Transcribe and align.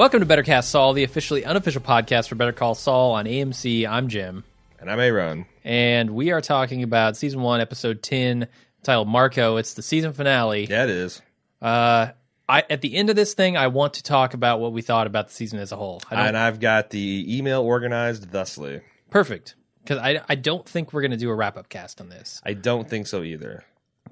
Welcome 0.00 0.20
to 0.20 0.26
Better 0.26 0.42
Cast 0.42 0.70
Saul, 0.70 0.94
the 0.94 1.04
officially 1.04 1.44
unofficial 1.44 1.82
podcast 1.82 2.30
for 2.30 2.34
Better 2.34 2.52
Call 2.52 2.74
Saul 2.74 3.12
on 3.12 3.26
AMC. 3.26 3.86
I'm 3.86 4.08
Jim, 4.08 4.44
And 4.78 4.90
I'm 4.90 4.98
Aaron. 4.98 5.44
and 5.62 6.08
we 6.12 6.30
are 6.30 6.40
talking 6.40 6.82
about 6.82 7.18
season 7.18 7.42
one, 7.42 7.60
episode 7.60 8.02
ten, 8.02 8.48
titled 8.82 9.08
Marco. 9.08 9.58
It's 9.58 9.74
the 9.74 9.82
season 9.82 10.14
finale. 10.14 10.64
Yeah, 10.64 10.84
it 10.84 10.88
is. 10.88 11.20
Uh, 11.60 12.12
I 12.48 12.64
at 12.70 12.80
the 12.80 12.96
end 12.96 13.10
of 13.10 13.16
this 13.16 13.34
thing, 13.34 13.58
I 13.58 13.66
want 13.66 13.92
to 13.92 14.02
talk 14.02 14.32
about 14.32 14.58
what 14.58 14.72
we 14.72 14.80
thought 14.80 15.06
about 15.06 15.28
the 15.28 15.34
season 15.34 15.58
as 15.58 15.70
a 15.70 15.76
whole. 15.76 16.00
And 16.10 16.34
I've 16.34 16.60
got 16.60 16.88
the 16.88 17.36
email 17.36 17.60
organized 17.60 18.30
thusly. 18.30 18.80
perfect 19.10 19.54
because 19.84 19.98
I 19.98 20.22
I 20.30 20.34
don't 20.34 20.66
think 20.66 20.94
we're 20.94 21.02
going 21.02 21.10
to 21.10 21.18
do 21.18 21.28
a 21.28 21.34
wrap 21.34 21.58
up 21.58 21.68
cast 21.68 22.00
on 22.00 22.08
this. 22.08 22.40
I 22.46 22.54
don't 22.54 22.88
think 22.88 23.06
so 23.06 23.22
either. 23.22 23.64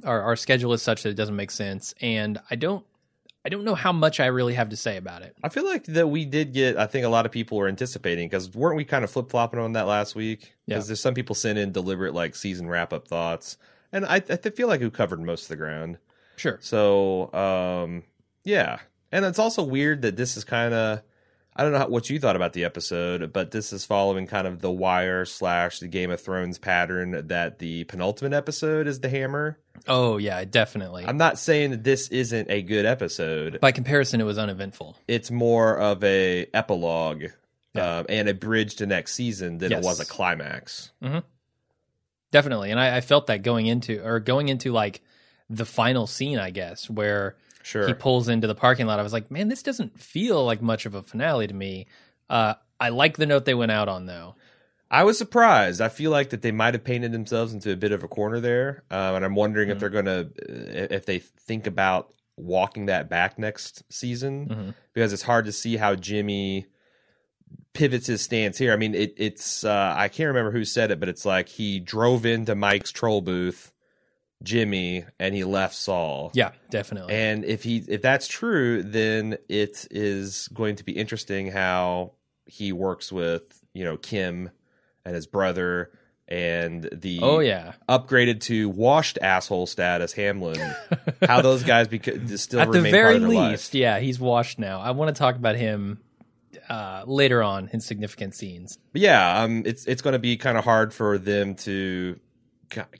Our 0.04 0.20
our 0.20 0.36
schedule 0.36 0.74
is 0.74 0.82
such 0.82 1.04
that 1.04 1.08
it 1.08 1.16
doesn't 1.16 1.34
make 1.34 1.50
sense, 1.50 1.94
and 2.02 2.38
I 2.50 2.56
don't 2.56 2.84
I 3.48 3.50
don't 3.50 3.64
know 3.64 3.74
how 3.74 3.92
much 3.94 4.20
I 4.20 4.26
really 4.26 4.52
have 4.52 4.68
to 4.68 4.76
say 4.76 4.98
about 4.98 5.22
it. 5.22 5.34
I 5.42 5.48
feel 5.48 5.64
like 5.64 5.84
that 5.84 6.08
we 6.08 6.26
did 6.26 6.52
get, 6.52 6.76
I 6.76 6.84
think 6.84 7.06
a 7.06 7.08
lot 7.08 7.24
of 7.24 7.32
people 7.32 7.56
were 7.56 7.66
anticipating 7.66 8.28
because 8.28 8.54
weren't 8.54 8.76
we 8.76 8.84
kind 8.84 9.04
of 9.04 9.10
flip 9.10 9.30
flopping 9.30 9.58
on 9.58 9.72
that 9.72 9.86
last 9.86 10.14
week? 10.14 10.52
Because 10.66 10.84
Yeah. 10.84 10.88
there's 10.88 11.00
some 11.00 11.14
people 11.14 11.34
sent 11.34 11.58
in 11.58 11.72
deliberate 11.72 12.12
like 12.12 12.36
season 12.36 12.68
wrap 12.68 12.92
up 12.92 13.08
thoughts. 13.08 13.56
And 13.90 14.04
I, 14.04 14.16
I 14.16 14.36
feel 14.50 14.68
like 14.68 14.82
we 14.82 14.90
covered 14.90 15.22
most 15.22 15.44
of 15.44 15.48
the 15.48 15.56
ground. 15.56 15.96
Sure. 16.36 16.58
So, 16.60 17.32
um, 17.32 18.02
yeah. 18.44 18.80
And 19.10 19.24
it's 19.24 19.38
also 19.38 19.62
weird 19.62 20.02
that 20.02 20.16
this 20.18 20.36
is 20.36 20.44
kind 20.44 20.74
of, 20.74 21.00
I 21.58 21.64
don't 21.64 21.72
know 21.72 21.78
how, 21.80 21.88
what 21.88 22.08
you 22.08 22.20
thought 22.20 22.36
about 22.36 22.52
the 22.52 22.64
episode, 22.64 23.32
but 23.32 23.50
this 23.50 23.72
is 23.72 23.84
following 23.84 24.28
kind 24.28 24.46
of 24.46 24.60
the 24.60 24.70
Wire 24.70 25.24
slash 25.24 25.80
the 25.80 25.88
Game 25.88 26.12
of 26.12 26.20
Thrones 26.20 26.56
pattern 26.56 27.26
that 27.26 27.58
the 27.58 27.82
penultimate 27.84 28.32
episode 28.32 28.86
is 28.86 29.00
the 29.00 29.08
hammer. 29.08 29.58
Oh 29.88 30.18
yeah, 30.18 30.44
definitely. 30.44 31.04
I'm 31.04 31.16
not 31.16 31.36
saying 31.36 31.70
that 31.72 31.82
this 31.82 32.08
isn't 32.08 32.48
a 32.48 32.62
good 32.62 32.86
episode. 32.86 33.58
By 33.60 33.72
comparison, 33.72 34.20
it 34.20 34.24
was 34.24 34.38
uneventful. 34.38 34.96
It's 35.08 35.30
more 35.32 35.76
of 35.76 36.04
a 36.04 36.46
epilogue 36.54 37.24
Yeah. 37.74 37.98
um, 37.98 38.06
and 38.08 38.28
a 38.28 38.34
bridge 38.34 38.76
to 38.76 38.86
next 38.86 39.14
season 39.14 39.58
than 39.58 39.72
Yes. 39.72 39.82
it 39.82 39.86
was 39.86 39.98
a 40.00 40.06
climax. 40.06 40.92
Definitely, 42.30 42.70
and 42.70 42.78
I, 42.78 42.98
I 42.98 43.00
felt 43.00 43.26
that 43.28 43.42
going 43.42 43.66
into 43.66 44.04
or 44.06 44.20
going 44.20 44.48
into 44.48 44.70
like 44.72 45.00
the 45.48 45.64
final 45.64 46.06
scene, 46.06 46.38
I 46.38 46.50
guess, 46.50 46.90
where 46.90 47.36
Sure. 47.62 47.86
he 47.86 47.94
pulls 47.94 48.28
into 48.28 48.46
the 48.46 48.54
parking 48.54 48.86
lot. 48.86 48.98
I 48.98 49.02
was 49.02 49.12
like, 49.12 49.30
man, 49.30 49.48
this 49.48 49.62
doesn't 49.62 50.00
feel 50.00 50.44
like 50.44 50.62
much 50.62 50.86
of 50.86 50.94
a 50.94 51.02
finale 51.02 51.46
to 51.46 51.54
me. 51.54 51.86
Uh, 52.30 52.54
I 52.80 52.88
like 52.90 53.16
the 53.16 53.26
note 53.26 53.44
they 53.44 53.54
went 53.54 53.72
out 53.72 53.88
on 53.88 54.06
though. 54.06 54.36
I 54.90 55.04
was 55.04 55.18
surprised. 55.18 55.80
I 55.82 55.88
feel 55.90 56.10
like 56.10 56.30
that 56.30 56.40
they 56.40 56.52
might 56.52 56.72
have 56.72 56.82
painted 56.84 57.12
themselves 57.12 57.52
into 57.52 57.70
a 57.72 57.76
bit 57.76 57.92
of 57.92 58.02
a 58.04 58.08
corner 58.08 58.40
there, 58.40 58.84
um, 58.90 59.16
and 59.16 59.24
I'm 59.24 59.34
wondering 59.34 59.68
Mm-hmm. 59.68 59.72
if 59.76 59.80
they're 59.80 59.90
going 59.90 60.04
to, 60.06 60.30
if 60.94 61.04
they 61.04 61.18
think 61.18 61.66
about 61.66 62.14
walking 62.36 62.86
that 62.86 63.10
back 63.10 63.38
next 63.38 63.82
season, 63.92 64.48
Mhm. 64.48 64.74
because 64.94 65.12
it's 65.12 65.24
hard 65.24 65.44
to 65.44 65.52
see 65.52 65.76
how 65.76 65.94
Jimmy 65.94 66.66
pivots 67.74 68.06
his 68.06 68.22
stance 68.22 68.56
here. 68.58 68.72
I 68.72 68.76
mean, 68.76 68.94
it, 68.94 69.14
it's 69.16 69.64
uh, 69.64 69.94
I 69.96 70.08
can't 70.08 70.28
remember 70.28 70.52
who 70.52 70.64
said 70.64 70.90
it, 70.90 71.00
but 71.00 71.08
it's 71.08 71.24
like 71.26 71.48
he 71.48 71.80
drove 71.80 72.24
into 72.24 72.54
Mike's 72.54 72.90
troll 72.92 73.20
booth, 73.20 73.72
Jimmy, 74.42 75.04
and 75.18 75.34
he 75.34 75.44
left 75.44 75.74
Saul. 75.74 76.30
Yeah, 76.34 76.52
definitely. 76.70 77.14
And 77.14 77.44
if 77.44 77.62
he 77.62 77.78
if 77.88 78.02
that's 78.02 78.28
true, 78.28 78.82
then 78.82 79.38
it 79.48 79.86
is 79.90 80.48
going 80.48 80.76
to 80.76 80.84
be 80.84 80.92
interesting 80.92 81.50
how 81.50 82.12
he 82.46 82.72
works 82.72 83.10
with 83.12 83.62
you 83.74 83.84
know 83.84 83.96
Kim 83.96 84.50
and 85.04 85.14
his 85.14 85.26
brother 85.26 85.90
and 86.28 86.88
the 86.92 87.20
oh 87.22 87.40
yeah, 87.40 87.72
upgraded 87.88 88.40
to 88.42 88.68
washed 88.68 89.18
asshole 89.20 89.66
status 89.66 90.12
Hamlin. 90.12 90.60
how 91.26 91.40
those 91.40 91.62
guys 91.62 91.88
beca- 91.88 92.38
still 92.38 92.60
at 92.60 92.70
the 92.70 92.82
very 92.82 92.92
part 92.92 93.16
of 93.16 93.20
their 93.22 93.30
least, 93.30 93.74
life. 93.74 93.74
yeah, 93.74 93.98
he's 93.98 94.20
washed 94.20 94.58
now. 94.58 94.80
I 94.80 94.92
want 94.92 95.14
to 95.14 95.18
talk 95.18 95.36
about 95.36 95.56
him 95.56 96.00
uh, 96.68 97.04
later 97.06 97.42
on 97.42 97.70
in 97.72 97.80
significant 97.80 98.34
scenes. 98.34 98.78
But 98.92 99.00
yeah, 99.00 99.42
um, 99.42 99.62
it's 99.64 99.86
it's 99.86 100.02
going 100.02 100.12
to 100.12 100.18
be 100.18 100.36
kind 100.36 100.58
of 100.58 100.64
hard 100.64 100.92
for 100.92 101.18
them 101.18 101.54
to 101.56 102.20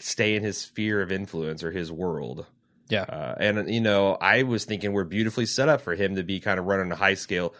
stay 0.00 0.34
in 0.36 0.42
his 0.42 0.58
sphere 0.58 1.00
of 1.02 1.10
influence 1.12 1.62
or 1.62 1.70
his 1.70 1.90
world. 1.92 2.46
Yeah, 2.88 3.02
Uh, 3.02 3.34
and 3.38 3.70
you 3.72 3.80
know, 3.82 4.16
I 4.18 4.44
was 4.44 4.64
thinking 4.64 4.92
we're 4.92 5.04
beautifully 5.04 5.44
set 5.44 5.68
up 5.68 5.82
for 5.82 5.94
him 5.94 6.16
to 6.16 6.22
be 6.22 6.40
kind 6.40 6.58
of 6.58 6.64
running 6.66 6.90
a 6.90 6.96
high 6.96 7.14
scale. 7.14 7.54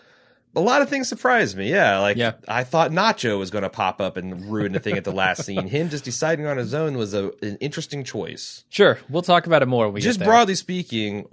A 0.56 0.60
lot 0.60 0.80
of 0.80 0.88
things 0.88 1.06
surprised 1.06 1.54
me. 1.56 1.70
Yeah, 1.70 1.98
like 1.98 2.16
Yeah. 2.16 2.32
I 2.48 2.64
thought 2.64 2.90
Nacho 2.90 3.38
was 3.38 3.50
going 3.50 3.62
to 3.62 3.68
pop 3.68 4.00
up 4.00 4.16
and 4.16 4.50
ruin 4.50 4.72
the 4.72 4.80
thing 4.80 4.96
at 4.96 5.04
the 5.04 5.12
last 5.12 5.44
scene. 5.44 5.66
Him 5.68 5.90
just 5.90 6.04
deciding 6.04 6.46
on 6.46 6.56
his 6.56 6.72
own 6.72 6.96
was 6.96 7.12
a, 7.12 7.30
an 7.42 7.58
interesting 7.60 8.04
choice. 8.04 8.64
sure. 8.70 8.98
We'll 9.10 9.20
talk 9.22 9.46
about 9.46 9.62
it 9.62 9.66
more. 9.66 9.84
When 9.86 9.94
we 9.94 10.00
just 10.00 10.20
broadly 10.24 10.54
speaking, 10.54 11.26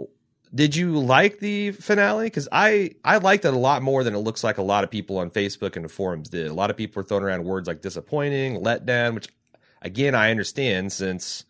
did 0.53 0.75
you 0.75 0.99
like 0.99 1.39
the 1.39 1.71
finale? 1.71 2.25
Because 2.25 2.49
I 2.51 2.91
I 3.05 3.17
liked 3.17 3.45
it 3.45 3.53
a 3.53 3.57
lot 3.57 3.81
more 3.81 4.03
than 4.03 4.13
it 4.13 4.19
looks 4.19 4.43
like 4.43 4.57
a 4.57 4.61
lot 4.63 4.83
of 4.83 4.91
people 4.91 5.17
on 5.19 5.31
Facebook 5.31 5.77
and 5.77 5.85
the 5.85 5.89
forums 5.89 6.27
did. 6.27 6.47
A 6.47 6.53
lot 6.53 6.69
of 6.69 6.75
people 6.75 7.01
were 7.01 7.07
throwing 7.07 7.23
around 7.23 7.45
words 7.45 7.69
like 7.69 7.81
disappointing, 7.81 8.57
letdown, 8.61 9.13
which 9.15 9.29
again 9.85 10.13
I 10.15 10.31
understand 10.31 10.91
since 10.91 11.45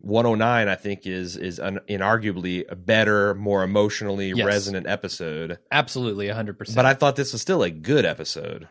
109 0.00 0.68
I 0.68 0.74
think 0.76 1.06
is 1.06 1.36
is 1.36 1.58
un, 1.58 1.80
inarguably 1.88 2.64
a 2.70 2.76
better, 2.76 3.34
more 3.34 3.64
emotionally 3.64 4.28
Yes. 4.30 4.46
resonant 4.46 4.86
episode. 4.86 5.58
Absolutely, 5.72 6.28
hundred 6.28 6.56
percent. 6.58 6.76
But 6.76 6.86
I 6.86 6.94
thought 6.94 7.16
this 7.16 7.32
was 7.32 7.42
still 7.42 7.64
a 7.64 7.70
good 7.70 8.04
episode. 8.04 8.68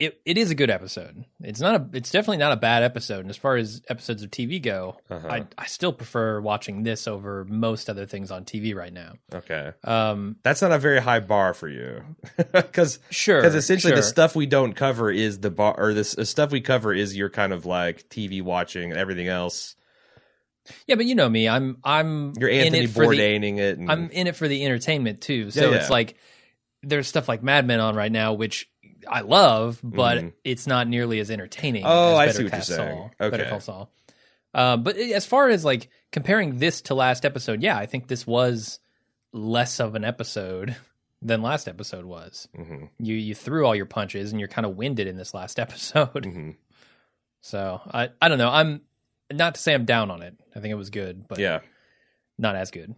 It, 0.00 0.20
it 0.24 0.36
is 0.36 0.50
a 0.50 0.54
good 0.56 0.70
episode. 0.70 1.24
It's 1.40 1.60
not 1.60 1.74
a. 1.76 1.96
It's 1.96 2.10
definitely 2.10 2.38
not 2.38 2.52
a 2.52 2.56
bad 2.56 2.82
episode. 2.82 3.20
And 3.20 3.30
as 3.30 3.36
far 3.36 3.56
as 3.56 3.80
episodes 3.88 4.22
of 4.24 4.30
TV 4.30 4.60
go, 4.60 4.96
Uh-huh. 5.08 5.28
I 5.28 5.46
I 5.56 5.66
still 5.66 5.92
prefer 5.92 6.40
watching 6.40 6.82
this 6.82 7.06
over 7.06 7.44
most 7.44 7.88
other 7.88 8.04
things 8.04 8.30
on 8.32 8.44
TV 8.44 8.74
right 8.74 8.92
now. 8.92 9.12
Okay, 9.32 9.72
Um, 9.84 10.36
that's 10.42 10.62
not 10.62 10.72
a 10.72 10.78
very 10.78 11.00
high 11.00 11.20
bar 11.20 11.54
for 11.54 11.68
you, 11.68 12.02
because 12.52 12.98
sure, 13.10 13.40
because 13.40 13.54
essentially 13.54 13.92
sure. 13.92 13.96
the 13.98 14.02
stuff 14.02 14.34
we 14.34 14.46
don't 14.46 14.72
cover 14.74 15.10
is 15.12 15.38
the 15.38 15.50
bar 15.50 15.74
or 15.78 15.94
this 15.94 16.14
the 16.14 16.26
stuff 16.26 16.50
we 16.50 16.60
cover 16.60 16.92
is 16.92 17.16
your 17.16 17.30
kind 17.30 17.52
of 17.52 17.64
like 17.64 18.08
TV 18.08 18.42
watching 18.42 18.90
and 18.90 18.98
everything 18.98 19.28
else. 19.28 19.76
Yeah, 20.86 20.96
but 20.96 21.06
you 21.06 21.14
know 21.14 21.28
me. 21.28 21.48
I'm 21.48 21.76
I'm 21.84 22.32
You're 22.38 22.50
Anthony 22.50 22.84
it 22.84 22.90
for 22.90 23.06
the. 23.06 23.16
Bourdaining 23.16 23.58
it. 23.58 23.78
And, 23.78 23.90
I'm 23.92 24.10
in 24.10 24.26
it 24.26 24.34
for 24.34 24.48
the 24.48 24.64
entertainment 24.64 25.20
too. 25.20 25.50
So 25.50 25.70
Yeah, 25.70 25.76
it's 25.76 25.90
like 25.90 26.16
there's 26.82 27.06
stuff 27.06 27.28
like 27.28 27.42
Mad 27.42 27.66
Men 27.66 27.80
on 27.80 27.94
right 27.94 28.10
now, 28.12 28.32
which 28.32 28.68
I 29.08 29.20
love, 29.20 29.80
but 29.82 30.18
Mhm. 30.18 30.32
it's 30.44 30.66
not 30.66 30.88
nearly 30.88 31.20
as 31.20 31.30
entertaining. 31.30 31.84
Oh, 31.86 32.12
as 32.12 32.18
I 32.18 32.26
Better 32.26 32.36
see 32.38 32.44
what 32.44 32.52
you're 32.52 32.60
saying. 32.62 32.96
Saul. 32.98 33.10
Okay. 33.20 33.36
Better 33.36 33.50
Call 33.50 33.60
Saul. 33.60 33.90
Uh, 34.52 34.76
but 34.76 34.96
as 34.96 35.26
far 35.26 35.48
as 35.48 35.64
like 35.64 35.88
comparing 36.12 36.58
this 36.58 36.80
to 36.82 36.94
last 36.94 37.24
episode, 37.24 37.62
yeah, 37.62 37.76
I 37.76 37.86
think 37.86 38.06
this 38.08 38.26
was 38.26 38.78
less 39.32 39.80
of 39.80 39.94
an 39.96 40.04
episode 40.04 40.76
than 41.22 41.42
last 41.42 41.66
episode 41.68 42.04
was. 42.04 42.48
Mhm, 42.56 42.90
You 42.98 43.14
you 43.16 43.34
threw 43.34 43.66
all 43.66 43.74
your 43.74 43.86
punches 43.86 44.30
and 44.30 44.38
you're 44.40 44.48
kind 44.48 44.64
of 44.66 44.76
winded 44.76 45.06
in 45.06 45.16
this 45.16 45.34
last 45.34 45.58
episode. 45.64 46.24
mhm. 46.24 46.56
So 47.40 47.80
I 47.92 48.10
I 48.22 48.28
don't 48.28 48.38
know. 48.38 48.50
I'm 48.50 48.82
not 49.32 49.54
to 49.56 49.60
say 49.60 49.74
I'm 49.74 49.84
down 49.84 50.10
on 50.10 50.22
it. 50.22 50.34
I 50.54 50.60
think 50.60 50.70
it 50.70 50.76
was 50.76 50.90
good, 50.90 51.26
but 51.28 51.38
yeah. 51.38 51.60
not 52.38 52.54
as 52.56 52.70
good. 52.70 52.94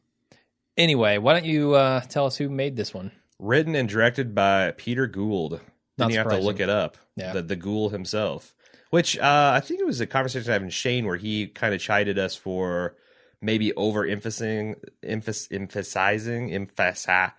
Anyway, 0.76 1.16
why 1.18 1.32
don't 1.32 1.46
you 1.46 1.74
uh, 1.74 2.00
tell 2.00 2.26
us 2.26 2.36
who 2.36 2.50
made 2.50 2.76
this 2.76 2.92
one? 2.92 3.12
Written 3.38 3.74
and 3.74 3.88
directed 3.88 4.34
by 4.34 4.72
Peter 4.76 5.06
Gould. 5.06 5.60
Not 5.98 6.10
you 6.10 6.18
have 6.18 6.28
to 6.28 6.38
look 6.38 6.60
it 6.60 6.68
up? 6.68 6.96
Yeah. 7.16 7.32
The 7.32 7.42
the 7.42 7.56
Gould 7.56 7.92
himself. 7.92 8.54
Which 8.90 9.18
uh, 9.18 9.52
I 9.54 9.60
think 9.60 9.80
it 9.80 9.86
was 9.86 10.00
a 10.00 10.06
conversation 10.06 10.48
I 10.50 10.54
had 10.54 10.64
with 10.64 10.72
Shane 10.72 11.06
where 11.06 11.16
he 11.16 11.48
kind 11.48 11.74
of 11.74 11.80
chided 11.80 12.18
us 12.18 12.36
for 12.36 12.94
maybe 13.40 13.72
overemphasizing, 13.72 14.76
emphas- 15.02 15.48
emphasizing, 15.50 16.52
emphasize. 16.54 17.30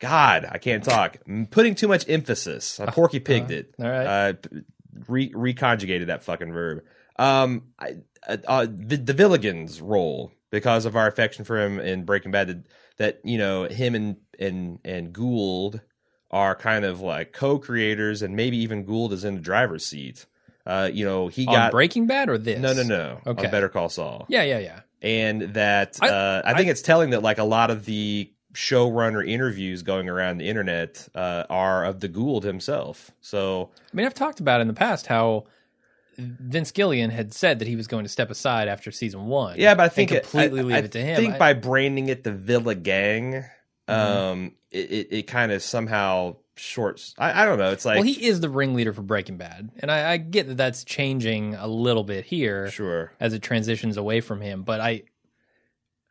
God, 0.00 0.48
I 0.50 0.58
can't 0.58 0.82
talk. 0.82 1.18
M- 1.28 1.46
Putting 1.46 1.74
too 1.74 1.88
much 1.88 2.08
emphasis. 2.08 2.80
I 2.80 2.86
porky 2.90 3.20
pigged 3.20 3.50
it. 3.50 3.74
all 3.78 3.86
right. 3.88 4.06
Uh, 4.06 4.32
re- 5.08 5.32
reconjugated 5.32 6.06
that 6.06 6.22
fucking 6.24 6.52
verb. 6.52 6.82
Um, 7.18 7.64
I, 7.78 7.96
uh, 8.26 8.36
uh, 8.46 8.66
the, 8.68 8.96
the 8.96 9.14
Villigans 9.14 9.80
role 9.82 10.32
because 10.50 10.84
of 10.84 10.96
our 10.96 11.06
affection 11.06 11.44
for 11.44 11.60
him 11.62 11.78
in 11.78 12.04
Breaking 12.04 12.32
Bad. 12.32 12.48
That, 12.48 12.66
that 12.96 13.20
you 13.24 13.38
know 13.38 13.64
him 13.64 13.94
and 13.94 14.16
and 14.38 14.78
and 14.84 15.12
Gould 15.12 15.80
are 16.34 16.54
kind 16.56 16.84
of 16.84 17.00
like 17.00 17.32
co-creators, 17.32 18.20
and 18.20 18.34
maybe 18.34 18.56
even 18.58 18.84
Gould 18.84 19.12
is 19.12 19.24
in 19.24 19.36
the 19.36 19.40
driver's 19.40 19.86
seat. 19.86 20.26
Uh, 20.66 20.90
you 20.92 21.04
know, 21.04 21.28
he 21.28 21.46
on 21.46 21.54
got 21.54 21.70
Breaking 21.72 22.06
Bad 22.06 22.28
or 22.28 22.36
this? 22.38 22.58
no, 22.58 22.72
no, 22.72 22.82
no. 22.82 23.20
Okay. 23.26 23.44
On 23.46 23.50
Better 23.50 23.68
Call 23.68 23.88
Saul, 23.88 24.26
Yeah, 24.28 24.42
yeah, 24.42 24.58
yeah. 24.58 24.80
and 25.02 25.42
that 25.54 25.96
I- 26.02 26.08
uh, 26.08 26.42
I 26.44 26.54
think 26.54 26.68
it's 26.70 26.82
telling 26.82 27.10
that 27.10 27.22
like 27.22 27.38
a 27.38 27.44
lot 27.44 27.70
of 27.70 27.84
the 27.84 28.30
showrunner 28.54 29.26
interviews 29.28 29.82
going 29.82 30.08
around 30.08 30.38
the 30.38 30.48
internet 30.48 31.08
uh, 31.14 31.44
are 31.50 31.84
of 31.84 32.00
the 32.00 32.08
Gould 32.08 32.44
himself. 32.44 33.10
So 33.20 33.70
I 33.92 33.96
mean, 33.96 34.06
I've 34.06 34.14
talked 34.14 34.40
about 34.40 34.60
in 34.60 34.66
the 34.68 34.74
past 34.74 35.06
how 35.06 35.44
Vince 36.16 36.70
Gilligan 36.70 37.10
had 37.10 37.34
said 37.34 37.58
that 37.58 37.68
he 37.68 37.76
was 37.76 37.86
going 37.88 38.04
to 38.04 38.08
step 38.08 38.30
aside 38.30 38.68
after 38.68 38.90
season 38.92 39.26
one. 39.26 39.56
Yeah, 39.58 39.74
but 39.74 39.82
I 39.84 39.88
think 39.88 40.12
it- 40.12 40.22
completely 40.22 40.60
I, 40.60 40.62
leave 40.62 40.76
I 40.76 40.78
it 40.78 40.92
to 40.92 41.00
him. 41.00 41.16
think 41.16 41.34
I- 41.34 41.38
by 41.38 41.52
branding 41.54 42.08
it 42.08 42.24
the 42.24 42.32
Villa 42.32 42.74
Gang. 42.74 43.44
Um, 43.88 44.52
it, 44.70 44.90
it, 44.90 45.08
it 45.10 45.22
kind 45.26 45.52
of 45.52 45.62
somehow 45.62 46.36
shorts. 46.56 47.14
I, 47.18 47.42
I 47.42 47.46
don't 47.46 47.58
know. 47.58 47.70
It's 47.70 47.84
like 47.84 47.96
well, 47.96 48.04
he 48.04 48.26
is 48.26 48.40
the 48.40 48.48
ringleader 48.48 48.92
for 48.92 49.02
Breaking 49.02 49.36
Bad, 49.36 49.70
and 49.78 49.90
I, 49.90 50.12
I 50.12 50.16
get 50.16 50.48
that 50.48 50.56
that's 50.56 50.84
changing 50.84 51.54
a 51.54 51.66
little 51.66 52.04
bit 52.04 52.24
here 52.24 52.70
sure. 52.70 53.12
as 53.20 53.32
it 53.32 53.42
transitions 53.42 53.96
away 53.96 54.20
from 54.20 54.40
him. 54.40 54.62
But 54.62 54.80
I, 54.80 55.02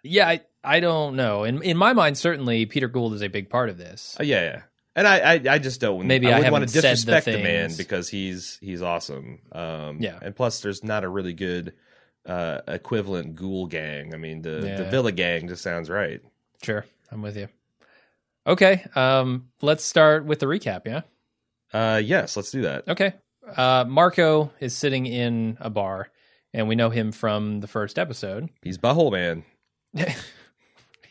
yeah, 0.03 0.27
I, 0.27 0.41
I 0.63 0.79
don't 0.79 1.15
know. 1.15 1.43
In 1.43 1.61
in 1.63 1.77
my 1.77 1.93
mind, 1.93 2.17
certainly 2.17 2.65
Peter 2.65 2.87
Gould 2.87 3.13
is 3.13 3.23
a 3.23 3.29
big 3.29 3.49
part 3.49 3.69
of 3.69 3.77
this. 3.77 4.17
Uh, 4.19 4.23
yeah, 4.23 4.41
yeah. 4.41 4.61
And 4.95 5.07
I, 5.07 5.17
I, 5.17 5.41
I 5.49 5.59
just 5.59 5.81
don't. 5.81 6.05
Maybe 6.05 6.27
I 6.27 6.29
I, 6.29 6.33
want 6.33 6.43
to 6.43 6.45
haven't 6.45 6.73
the 6.73 6.81
disrespect 6.81 7.25
the, 7.25 7.41
man 7.41 7.71
because 7.75 8.09
he's 8.09 8.59
he's 8.61 8.83
awesome. 8.83 9.39
Um, 9.51 9.97
Yeah. 9.99 10.19
and 10.21 10.35
plus, 10.35 10.59
there's 10.59 10.83
not 10.83 11.03
a 11.03 11.09
really 11.09 11.33
good 11.33 11.73
uh, 12.27 12.61
equivalent 12.67 13.35
Ghoul 13.35 13.65
gang. 13.65 14.13
I 14.13 14.17
mean, 14.17 14.43
the 14.43 14.75
the 14.77 14.87
Villa 14.91 15.11
gang 15.11 15.47
just 15.47 15.63
sounds 15.63 15.89
right. 15.89 16.21
Sure, 16.61 16.85
I'm 17.11 17.23
with 17.23 17.35
you. 17.35 17.47
Okay, 18.45 18.85
um, 18.95 19.49
let's 19.61 19.83
start 19.83 20.25
with 20.25 20.39
the 20.39 20.45
recap. 20.47 20.81
Yeah. 20.85 21.01
Uh, 21.73 21.97
yes, 22.03 22.35
let's 22.35 22.51
do 22.51 22.63
that. 22.63 22.87
Okay. 22.87 23.13
Uh, 23.55 23.85
Marco 23.87 24.51
is 24.59 24.75
sitting 24.75 25.05
in 25.05 25.57
a 25.59 25.69
bar, 25.69 26.09
and 26.53 26.67
we 26.67 26.75
know 26.75 26.89
him 26.89 27.11
from 27.11 27.59
the 27.61 27.67
first 27.67 27.97
episode. 27.97 28.49
He's 28.61 28.77
butthole 28.77 29.11
man. 29.11 29.43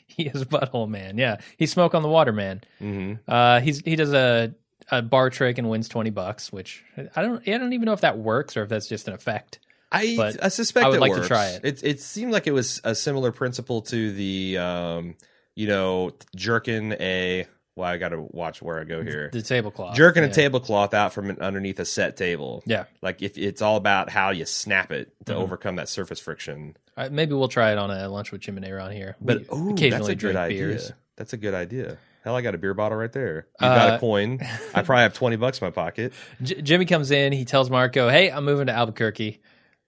he 0.07 0.25
is 0.25 0.45
butthole 0.45 0.89
man. 0.89 1.19
Yeah, 1.19 1.39
he's 1.57 1.73
smoke 1.73 1.95
on 1.95 2.03
the 2.03 2.09
water 2.09 2.33
man. 2.33 2.63
hmm 2.79 3.15
Uh, 3.27 3.61
he's 3.61 3.81
he 3.81 3.97
does 3.97 4.13
a 4.13 4.55
a 4.91 5.01
bar 5.03 5.31
trick 5.31 5.59
and 5.59 5.69
wins 5.71 5.89
twenty 5.89 6.11
bucks, 6.11 6.53
which 6.53 6.85
I 7.17 7.23
don't 7.23 7.47
I 7.49 7.59
don't 7.59 7.73
even 7.73 7.87
know 7.87 7.93
if 7.93 8.03
that 8.03 8.19
works 8.19 8.57
or 8.57 8.63
if 8.63 8.69
that's 8.69 8.89
just 8.89 9.09
an 9.09 9.15
effect. 9.15 9.59
I 9.91 10.15
But 10.17 10.43
I 10.43 10.49
suspect 10.49 10.87
I 10.87 10.89
would 10.89 11.01
like 11.01 11.15
to 11.15 11.27
try 11.27 11.49
it. 11.51 11.65
It 11.65 11.85
it 11.85 12.01
seemed 12.01 12.33
like 12.33 12.47
it 12.47 12.53
was 12.53 12.81
a 12.83 12.95
similar 12.95 13.31
principle 13.31 13.83
to 13.83 14.13
the 14.13 14.59
um, 14.59 15.17
you 15.55 15.67
know, 15.67 16.13
jerking 16.37 16.93
a. 16.93 17.47
Well, 17.75 17.89
I 17.89 17.97
got 17.97 18.11
to 18.11 18.21
watch 18.21 18.61
where 18.61 18.79
I 18.79 18.85
go 18.85 19.03
here. 19.03 19.31
The 19.33 19.41
tablecloth, 19.41 19.95
jerking 19.97 20.23
yeah. 20.25 20.29
a 20.29 20.33
tablecloth 20.33 20.93
out 20.93 21.15
from 21.15 21.31
underneath 21.41 21.81
a 21.81 21.87
set 21.87 22.19
table. 22.19 22.63
Yeah, 22.67 22.85
Like 23.01 23.23
if 23.23 23.39
it's 23.39 23.63
all 23.63 23.77
about 23.77 24.11
how 24.11 24.29
you 24.29 24.45
snap 24.45 24.93
it 24.93 25.15
to 25.25 25.33
Mhm. 25.33 25.37
overcome 25.37 25.77
that 25.77 25.89
surface 25.89 26.21
friction. 26.21 26.77
Uh, 26.99 27.09
maybe 27.11 27.33
we'll 27.33 27.49
try 27.49 27.73
it 27.73 27.79
on 27.79 27.91
a 27.91 28.11
lunch 28.11 28.31
with 28.31 28.43
Jim 28.43 28.59
and 28.59 28.67
Aaron 28.67 28.93
here. 28.93 29.17
But 29.23 29.51
We 29.51 29.59
ooh, 29.59 29.71
occasionally 29.73 29.89
that's 30.01 30.09
a 30.09 30.15
drink 30.17 30.35
good 30.35 30.37
idea. 30.37 30.67
beers. 30.67 30.93
That's 31.17 31.33
a 31.33 31.39
good 31.39 31.55
idea. 31.55 31.97
Hell, 32.25 32.37
I 32.37 32.43
got 32.43 32.55
a 32.55 32.59
beer 32.59 32.75
bottle 32.75 32.99
right 32.99 33.11
there. 33.11 33.47
You 33.59 33.67
got 33.67 33.91
Uh, 33.93 33.97
a 33.97 33.99
coin. 33.99 34.41
I 34.75 34.83
probably 34.83 35.03
have 35.05 35.15
twenty 35.15 35.37
bucks 35.37 35.59
in 35.63 35.67
my 35.67 35.71
pocket. 35.71 36.13
J- 36.43 36.61
Jimmy 36.61 36.85
comes 36.85 37.11
in. 37.11 37.33
He 37.33 37.47
tells 37.47 37.71
Marco, 37.71 38.11
"Hey, 38.11 38.31
I'm 38.31 38.45
moving 38.45 38.67
to 38.67 38.73
Albuquerque." 38.75 39.41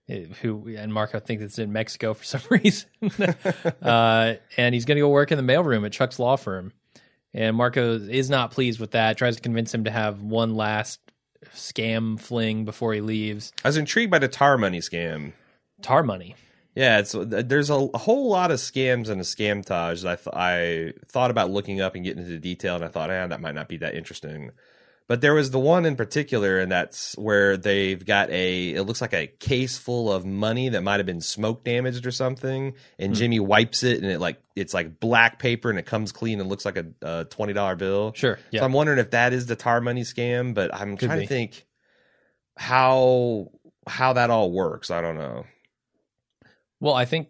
Eh, 0.09 0.27
Who 0.43 0.75
and 0.77 0.93
Marco 0.93 1.21
thinks 1.21 1.43
it's 1.43 1.59
in 1.59 1.73
Mexico 1.73 2.15
for 2.15 2.25
some 2.25 2.43
reason, 2.51 2.89
uh, 3.83 4.35
and 4.57 4.75
he's 4.75 4.85
going 4.85 4.97
to 4.97 5.03
go 5.03 5.09
work 5.09 5.33
in 5.33 5.45
the 5.45 5.53
mailroom 5.53 5.85
at 5.87 5.93
Chuck's 5.93 6.19
law 6.19 6.37
firm. 6.37 6.73
And 7.33 7.57
Marco 7.57 7.99
is 7.99 8.31
not 8.31 8.53
pleased 8.53 8.79
with 8.79 8.93
that. 8.93 9.19
Tries 9.19 9.37
to 9.37 9.43
convince 9.43 9.75
him 9.75 9.85
to 9.85 9.91
have 9.91 10.23
one 10.23 10.55
last 10.55 11.01
scam 11.55 12.19
fling 12.19 12.65
before 12.65 12.95
he 12.95 13.01
leaves. 13.01 13.53
I 13.65 13.69
was 13.69 13.77
intrigued 13.77 14.11
by 14.11 14.21
the 14.21 14.29
tar 14.29 14.57
money 14.57 14.79
scam. 14.79 15.33
Tar 15.83 16.03
money. 16.05 16.37
Yeah, 16.75 16.99
it's 16.99 17.15
there's 17.17 17.71
a, 17.71 17.75
a 17.75 17.99
whole 17.99 18.29
lot 18.29 18.51
of 18.51 18.59
scams 18.59 19.09
and 19.09 19.21
a 19.21 19.25
scamtage 19.25 20.03
that 20.03 20.13
I, 20.13 20.17
th- 20.17 20.35
I 20.35 20.93
thought 21.07 21.31
about 21.31 21.51
looking 21.51 21.81
up 21.81 21.95
and 21.95 22.05
getting 22.05 22.25
into 22.25 22.39
detail, 22.39 22.75
and 22.75 22.85
I 22.85 22.89
thought, 22.89 23.11
eh, 23.11 23.27
that 23.27 23.41
might 23.41 23.55
not 23.55 23.69
be 23.69 23.77
that 23.79 23.95
interesting. 23.95 24.51
But 25.07 25.21
there 25.21 25.35
was 25.35 25.51
the 25.51 25.59
one 25.59 25.85
in 25.85 25.97
particular, 25.97 26.59
and 26.59 26.73
that's 26.73 27.13
where 27.19 27.59
they've 27.59 28.03
got 28.03 28.31
a. 28.31 28.71
It 28.71 28.85
looks 28.85 29.03
like 29.03 29.13
a 29.13 29.27
case 29.27 29.77
full 29.77 30.11
of 30.11 30.25
money 30.25 30.71
that 30.71 30.83
might 30.83 30.97
have 30.99 31.05
been 31.05 31.21
smoke 31.21 31.63
damaged 31.63 32.07
or 32.07 32.11
something, 32.11 32.73
and 32.99 33.11
Hmm. 33.13 33.15
Jimmy 33.15 33.39
wipes 33.41 33.83
it, 33.83 34.01
and 34.03 34.11
it 34.11 34.19
like 34.19 34.41
it's 34.57 34.73
like 34.73 35.01
black 35.01 35.39
paper, 35.39 35.69
and 35.69 35.79
it 35.79 35.85
comes 35.85 36.11
clean 36.11 36.41
and 36.41 36.49
looks 36.49 36.65
like 36.65 36.79
a, 36.79 36.87
a 37.03 37.25
twenty 37.27 37.53
dollar 37.53 37.77
bill. 37.77 38.13
Sure. 38.15 38.39
Yeah. 38.51 38.61
So 38.61 38.65
I'm 38.67 38.73
wondering 38.73 38.99
if 38.99 39.11
that 39.11 39.35
is 39.35 39.45
the 39.45 39.57
tar 39.57 39.83
money 39.83 40.03
scam, 40.03 40.55
but 40.55 40.75
I'm 40.75 40.97
Could 40.97 41.09
trying 41.09 41.19
be. 41.21 41.27
to 41.27 41.29
think 41.29 41.67
how 42.57 43.51
how 43.87 44.15
that 44.15 44.31
all 44.31 44.51
works. 44.53 44.91
I 44.91 45.01
don't 45.03 45.17
know. 45.19 45.45
Well, 46.81 46.95
I 46.95 47.05
think 47.05 47.29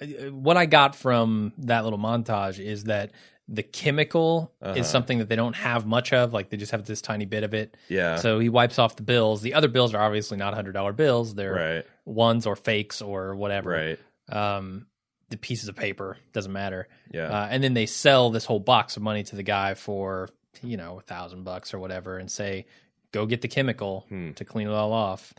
uh, 0.00 0.06
what 0.30 0.56
I 0.56 0.66
got 0.66 0.94
from 0.94 1.52
that 1.58 1.84
little 1.84 1.98
montage 1.98 2.58
is 2.58 2.84
that 2.84 3.10
the 3.48 3.62
chemical 3.62 4.52
Uh-huh. 4.62 4.74
is 4.74 4.88
something 4.88 5.18
that 5.18 5.28
they 5.28 5.36
don't 5.36 5.56
have 5.56 5.84
much 5.86 6.12
of. 6.12 6.32
Like 6.32 6.48
they 6.50 6.56
just 6.56 6.72
have 6.72 6.86
this 6.86 7.02
tiny 7.02 7.26
bit 7.26 7.42
of 7.44 7.52
it. 7.54 7.76
Yeah. 7.88 8.16
So 8.16 8.38
he 8.38 8.48
wipes 8.48 8.78
off 8.78 8.96
the 8.96 9.02
bills. 9.02 9.42
The 9.42 9.54
other 9.54 9.68
bills 9.68 9.92
are 9.94 10.00
obviously 10.02 10.36
not 10.38 10.54
hundred 10.54 10.72
dollar 10.72 10.92
bills. 10.92 11.34
They're 11.34 11.52
right. 11.54 11.86
ones 12.06 12.46
or 12.46 12.56
fakes 12.56 13.02
or 13.02 13.34
whatever. 13.34 13.70
Right. 13.70 13.98
Um, 14.28 14.86
the 15.30 15.36
pieces 15.36 15.68
of 15.68 15.76
paper 15.76 16.16
doesn't 16.32 16.52
matter. 16.52 16.88
Yeah. 17.12 17.24
Uh, 17.28 17.48
and 17.50 17.62
then 17.62 17.74
they 17.74 17.86
sell 17.86 18.30
this 18.30 18.44
whole 18.44 18.60
box 18.60 18.96
of 18.96 19.02
money 19.02 19.22
to 19.24 19.36
the 19.36 19.42
guy 19.42 19.74
for 19.74 20.28
you 20.62 20.76
know 20.76 20.98
a 20.98 21.02
thousand 21.02 21.44
bucks 21.44 21.74
or 21.74 21.78
whatever, 21.78 22.16
and 22.18 22.30
say, 22.30 22.64
"Go 23.12 23.26
get 23.26 23.42
the 23.42 23.48
chemical 23.48 24.06
Hmm. 24.08 24.32
to 24.32 24.44
clean 24.44 24.68
it 24.68 24.72
all 24.72 24.92
off." 24.92 25.34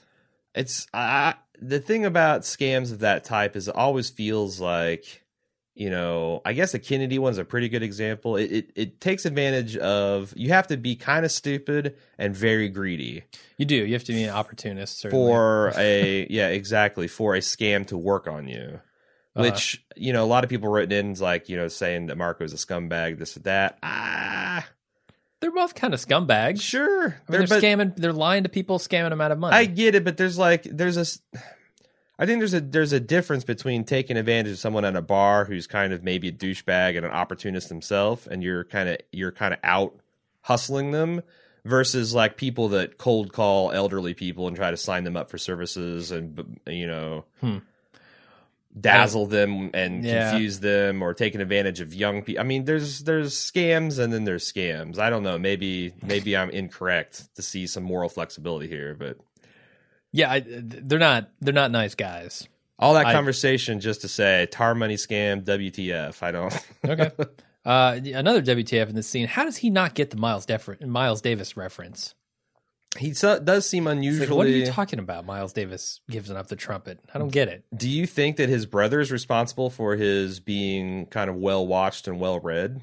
it's 0.53 0.87
I, 0.93 1.33
the 1.61 1.79
thing 1.81 2.05
about 2.05 2.41
scams 2.43 2.91
of 2.93 2.99
that 2.99 3.23
type 3.25 3.55
is 3.57 3.67
it 3.67 3.75
always 3.75 4.09
feels 4.09 4.59
like 4.61 5.23
you 5.75 5.89
know 5.89 6.41
i 6.45 6.53
guess 6.53 6.71
the 6.71 6.79
kennedy 6.79 7.19
one's 7.19 7.37
a 7.37 7.43
pretty 7.45 7.67
good 7.69 7.83
example 7.83 8.37
it, 8.37 8.51
it, 8.51 8.71
it 8.75 9.01
takes 9.01 9.25
advantage 9.25 9.75
of 9.77 10.33
you 10.37 10.49
have 10.49 10.65
to 10.67 10.77
be 10.77 10.95
kind 10.95 11.25
of 11.25 11.31
stupid 11.31 11.95
and 12.17 12.33
very 12.35 12.69
greedy 12.69 13.23
You 13.57 13.65
do. 13.65 13.75
You 13.75 13.93
have 13.93 14.05
to 14.05 14.13
be 14.13 14.23
an 14.23 14.29
opportunist 14.29 14.99
certainly. 14.99 15.25
for 15.25 15.73
a 15.77 16.25
yeah 16.29 16.47
exactly 16.47 17.07
for 17.07 17.35
a 17.35 17.39
scam 17.39 17.85
to 17.87 17.97
work 17.97 18.25
on 18.27 18.47
you 18.47 18.79
Uh-huh. 19.35 19.41
which 19.43 19.83
you 19.97 20.13
know 20.13 20.23
a 20.23 20.31
lot 20.33 20.43
of 20.45 20.49
people 20.49 20.69
written 20.69 20.93
in 20.93 21.13
like 21.19 21.49
you 21.49 21.57
know 21.57 21.67
saying 21.67 22.07
that 22.07 22.17
marco's 22.17 22.53
a 22.53 22.57
scumbag 22.57 23.19
this 23.19 23.35
or 23.35 23.41
that 23.41 23.77
ah 23.83 24.65
They're 25.41 25.51
both 25.51 25.75
kind 25.75 25.93
of 25.93 25.99
scumbags. 25.99 26.61
sure 26.61 27.03
I 27.03 27.07
mean, 27.07 27.15
They're- 27.27 27.45
they're 27.47 27.61
scamming. 27.61 27.95
They're 27.97 28.13
lying 28.13 28.43
to 28.43 28.49
people, 28.49 28.79
scamming 28.79 29.09
them 29.11 29.19
out 29.21 29.31
of 29.31 29.37
money. 29.39 29.55
I 29.57 29.65
get 29.65 29.93
it, 29.93 30.03
but 30.05 30.15
there's 30.17 30.37
like 30.39 30.63
there's 30.63 30.95
a 30.97 31.05
I 32.17 32.25
think 32.25 32.39
there's 32.39 32.53
a 32.53 32.61
there's 32.61 32.93
a 32.93 32.99
difference 32.99 33.43
between 33.43 33.83
taking 33.83 34.15
advantage 34.17 34.53
of 34.53 34.59
someone 34.59 34.85
at 34.85 34.95
a 34.95 35.01
bar 35.01 35.45
who's 35.45 35.67
kind 35.67 35.91
of 35.93 36.03
maybe 36.03 36.29
a 36.29 36.31
douchebag 36.31 36.95
and 36.95 37.05
an 37.05 37.11
opportunist 37.11 37.69
himself, 37.69 38.25
and 38.27 38.41
you're 38.43 38.63
kind 38.63 38.87
of 38.89 38.97
you're 39.11 39.31
kind 39.33 39.53
of 39.53 39.59
out 39.63 39.93
hustling 40.41 40.91
them 40.91 41.21
versus 41.65 42.13
like 42.13 42.37
people 42.37 42.69
that 42.69 42.97
cold 42.97 43.33
call 43.33 43.71
elderly 43.71 44.13
people 44.13 44.47
and 44.47 44.55
try 44.55 44.69
to 44.71 44.77
sign 44.77 45.03
them 45.03 45.17
up 45.17 45.29
for 45.29 45.37
services 45.37 46.11
and 46.11 46.57
you 46.67 46.85
know 46.87 47.25
Hmm. 47.41 47.57
dazzle 48.79 49.25
them 49.25 49.71
and 49.73 50.03
Yeah. 50.03 50.29
confuse 50.31 50.59
them 50.59 51.01
or 51.01 51.13
taking 51.13 51.41
advantage 51.41 51.79
of 51.81 51.93
young 51.93 52.21
people. 52.21 52.41
I 52.41 52.43
mean, 52.43 52.65
there's 52.65 53.03
there's 53.03 53.33
scams 53.33 53.99
and 53.99 54.11
then 54.13 54.25
there's 54.25 54.51
scams. 54.51 54.99
I 54.99 55.09
don't 55.09 55.23
know. 55.23 55.37
Maybe 55.39 55.93
maybe 56.05 56.35
I'm 56.37 56.49
incorrect 56.49 57.33
to 57.35 57.41
see 57.41 57.67
some 57.67 57.83
moral 57.83 58.09
flexibility 58.09 58.67
here, 58.67 58.93
but 58.97 59.17
yeah, 60.15 60.31
I, 60.31 60.43
they're 60.45 60.99
not. 60.99 61.29
They're 61.41 61.53
not 61.53 61.71
nice 61.71 61.93
guys. 61.95 62.47
all 62.79 62.93
that 62.95 63.05
I- 63.07 63.13
conversation 63.13 63.79
just 63.79 64.01
to 64.01 64.07
say 64.07 64.47
tar 64.51 64.73
money 64.75 64.95
scam, 64.95 65.43
WTF. 65.43 66.23
I 66.23 66.31
don't. 66.31 66.53
Okay. 66.87 67.11
uh, 67.65 67.99
another 68.13 68.41
WTF 68.41 68.89
in 68.89 68.95
this 68.95 69.07
scene. 69.07 69.27
How 69.27 69.43
does 69.43 69.57
he 69.57 69.69
not 69.69 69.93
get 69.95 70.11
the 70.11 70.17
Miles, 70.17 70.45
Def- 70.45 70.81
Miles 70.81 71.21
Davis 71.21 71.57
reference? 71.57 72.13
he 72.97 73.13
so, 73.13 73.39
does 73.39 73.67
seem 73.67 73.87
unusually. 73.87 74.27
like, 74.27 74.37
what 74.37 74.47
are 74.47 74.51
you 74.51 74.67
talking 74.67 74.99
about? 74.99 75.25
Miles 75.25 75.51
Davis 75.51 75.99
gives 76.09 76.31
up 76.31 76.47
the 76.47 76.55
trumpet. 76.55 76.99
I 77.13 77.17
don't 77.19 77.31
get 77.31 77.49
it. 77.49 77.65
Do 77.75 77.89
you 77.89 78.05
think 78.07 78.37
that 78.37 78.47
his 78.47 78.65
brother 78.65 79.01
is 79.01 79.11
responsible 79.11 79.69
for 79.69 79.95
his 79.97 80.39
being 80.39 81.07
kind 81.07 81.29
of 81.29 81.35
well 81.35 81.65
watched 81.67 82.07
and 82.07 82.19
well 82.21 82.39
read? 82.39 82.81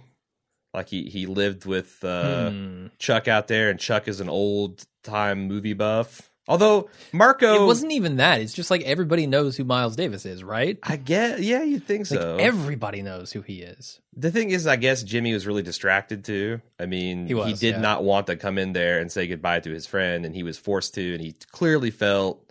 Like 0.75 0.89
he 0.89 1.05
he 1.05 1.27
lived 1.27 1.65
with 1.65 2.03
uh, 2.05 2.51
Hmm. 2.51 2.87
Chuck 2.99 3.29
out 3.29 3.47
there, 3.49 3.71
and 3.71 3.79
Chuck 3.79 4.09
is 4.09 4.21
an 4.21 4.29
old 4.29 4.85
time 5.05 5.47
movie 5.47 5.75
buff. 5.75 6.31
Although 6.49 6.91
Marco, 7.13 7.63
It 7.63 7.67
wasn't 7.67 7.93
even 7.93 8.17
that. 8.17 8.41
It's 8.41 8.53
just 8.53 8.71
like 8.71 8.83
everybody 8.83 9.27
knows 9.29 9.57
who 9.57 9.65
Miles 9.65 9.95
Davis 9.95 10.27
is, 10.27 10.43
right? 10.43 10.77
I 10.83 10.97
guess. 10.97 11.39
yeah, 11.41 11.63
you'd 11.63 11.85
think 11.87 12.11
Like 12.11 12.21
so. 12.21 12.37
everybody 12.37 13.01
knows 13.03 13.31
who 13.33 13.43
he 13.43 13.63
is. 13.63 14.01
the 14.17 14.31
thing 14.33 14.51
is, 14.51 14.67
I 14.67 14.77
guess 14.77 15.03
Jimmy 15.05 15.33
was 15.33 15.47
really 15.47 15.63
distracted 15.63 16.25
too. 16.25 16.61
I 16.81 16.87
mean, 16.87 17.27
He 17.29 17.35
was, 17.35 17.61
did 17.61 17.77
yeah. 17.77 17.81
not 17.81 18.03
want 18.03 18.27
to 18.27 18.37
come 18.37 18.59
in 18.59 18.73
there 18.73 18.99
and 19.01 19.11
say 19.11 19.27
goodbye 19.29 19.61
to 19.61 19.71
his 19.71 19.87
friend, 19.87 20.27
and 20.27 20.35
he 20.35 20.43
was 20.43 20.59
forced 20.59 20.95
to, 20.95 21.13
and 21.15 21.23
he 21.23 21.35
clearly 21.53 21.91
felt, 21.93 22.45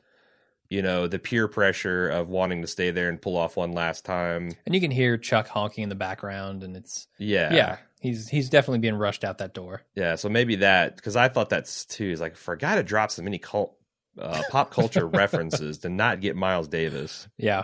you 0.70 0.82
know, 0.82 1.08
the 1.08 1.20
peer 1.20 1.50
pressure 1.50 2.08
of 2.08 2.30
wanting 2.30 2.62
to 2.62 2.68
stay 2.68 2.92
there 2.92 3.10
and 3.10 3.22
pull 3.22 3.36
off 3.36 3.58
one 3.58 3.74
last 3.74 4.06
time. 4.06 4.52
And 4.66 4.74
you 4.74 4.80
can 4.80 4.92
hear 4.92 5.18
Chuck 5.18 5.50
honking 5.50 5.84
in 5.84 5.90
the 5.90 5.96
background, 5.96 6.64
and 6.64 6.78
it's 6.78 7.08
Yeah, 7.18 7.54
yeah, 7.54 7.78
he's 8.00 8.30
he's 8.30 8.50
definitely 8.50 8.80
being 8.80 8.96
rushed 8.96 9.26
out 9.26 9.40
that 9.40 9.54
door. 9.54 9.82
yeah. 9.96 10.16
So 10.16 10.30
maybe 10.30 10.56
that 10.56 10.96
because 10.96 11.18
I 11.18 11.28
thought 11.28 11.50
that's 11.50 11.84
too. 11.84 12.06
Is 12.10 12.22
like 12.22 12.38
for 12.38 12.54
a 12.54 12.58
guy 12.58 12.76
to 12.76 12.84
drop 12.84 13.12
so 13.12 13.22
many 13.22 13.38
cult, 13.38 13.76
uh, 14.20 14.44
pop 14.50 14.72
culture 14.72 15.08
references 15.08 15.80
to 15.80 15.90
not 15.90 16.22
get 16.22 16.36
Miles 16.36 16.68
Davis. 16.68 17.28
Yeah. 17.38 17.64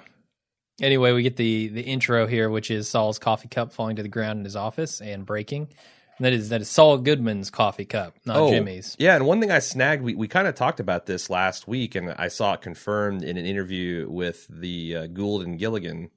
Anyway, 0.81 1.11
we 1.11 1.23
get 1.23 1.37
the 1.37 1.69
the 1.69 1.81
intro 1.81 2.27
here, 2.27 2.49
which 2.49 2.69
is 2.69 2.87
Saul's 2.87 3.17
coffee 3.19 3.47
cup 3.47 3.71
falling 3.71 3.95
to 3.95 4.03
the 4.03 4.09
ground 4.09 4.39
in 4.39 4.45
his 4.45 4.55
office 4.55 5.01
and 5.01 5.25
breaking. 5.25 5.69
And 6.17 6.25
that 6.25 6.33
is 6.33 6.49
that 6.49 6.61
is 6.61 6.69
Saul 6.69 6.97
Goodman's 6.99 7.49
coffee 7.49 7.85
cup, 7.85 8.15
not 8.25 8.49
Jimmy's. 8.49 8.95
Yeah, 8.99 9.15
and 9.15 9.25
one 9.25 9.39
thing 9.39 9.51
I 9.51 9.59
snagged, 9.59 10.03
we, 10.03 10.15
we 10.15 10.27
kind 10.27 10.47
of 10.47 10.55
talked 10.55 10.79
about 10.79 11.05
this 11.05 11.29
last 11.29 11.67
week, 11.67 11.95
and 11.95 12.11
I 12.11 12.27
saw 12.27 12.53
it 12.53 12.61
confirmed 12.61 13.23
in 13.23 13.37
an 13.37 13.45
interview 13.45 14.07
with 14.09 14.47
the 14.49 14.95
uh, 14.95 15.07
Gould 15.07 15.43
and 15.43 15.59
Gilligan, 15.59 16.09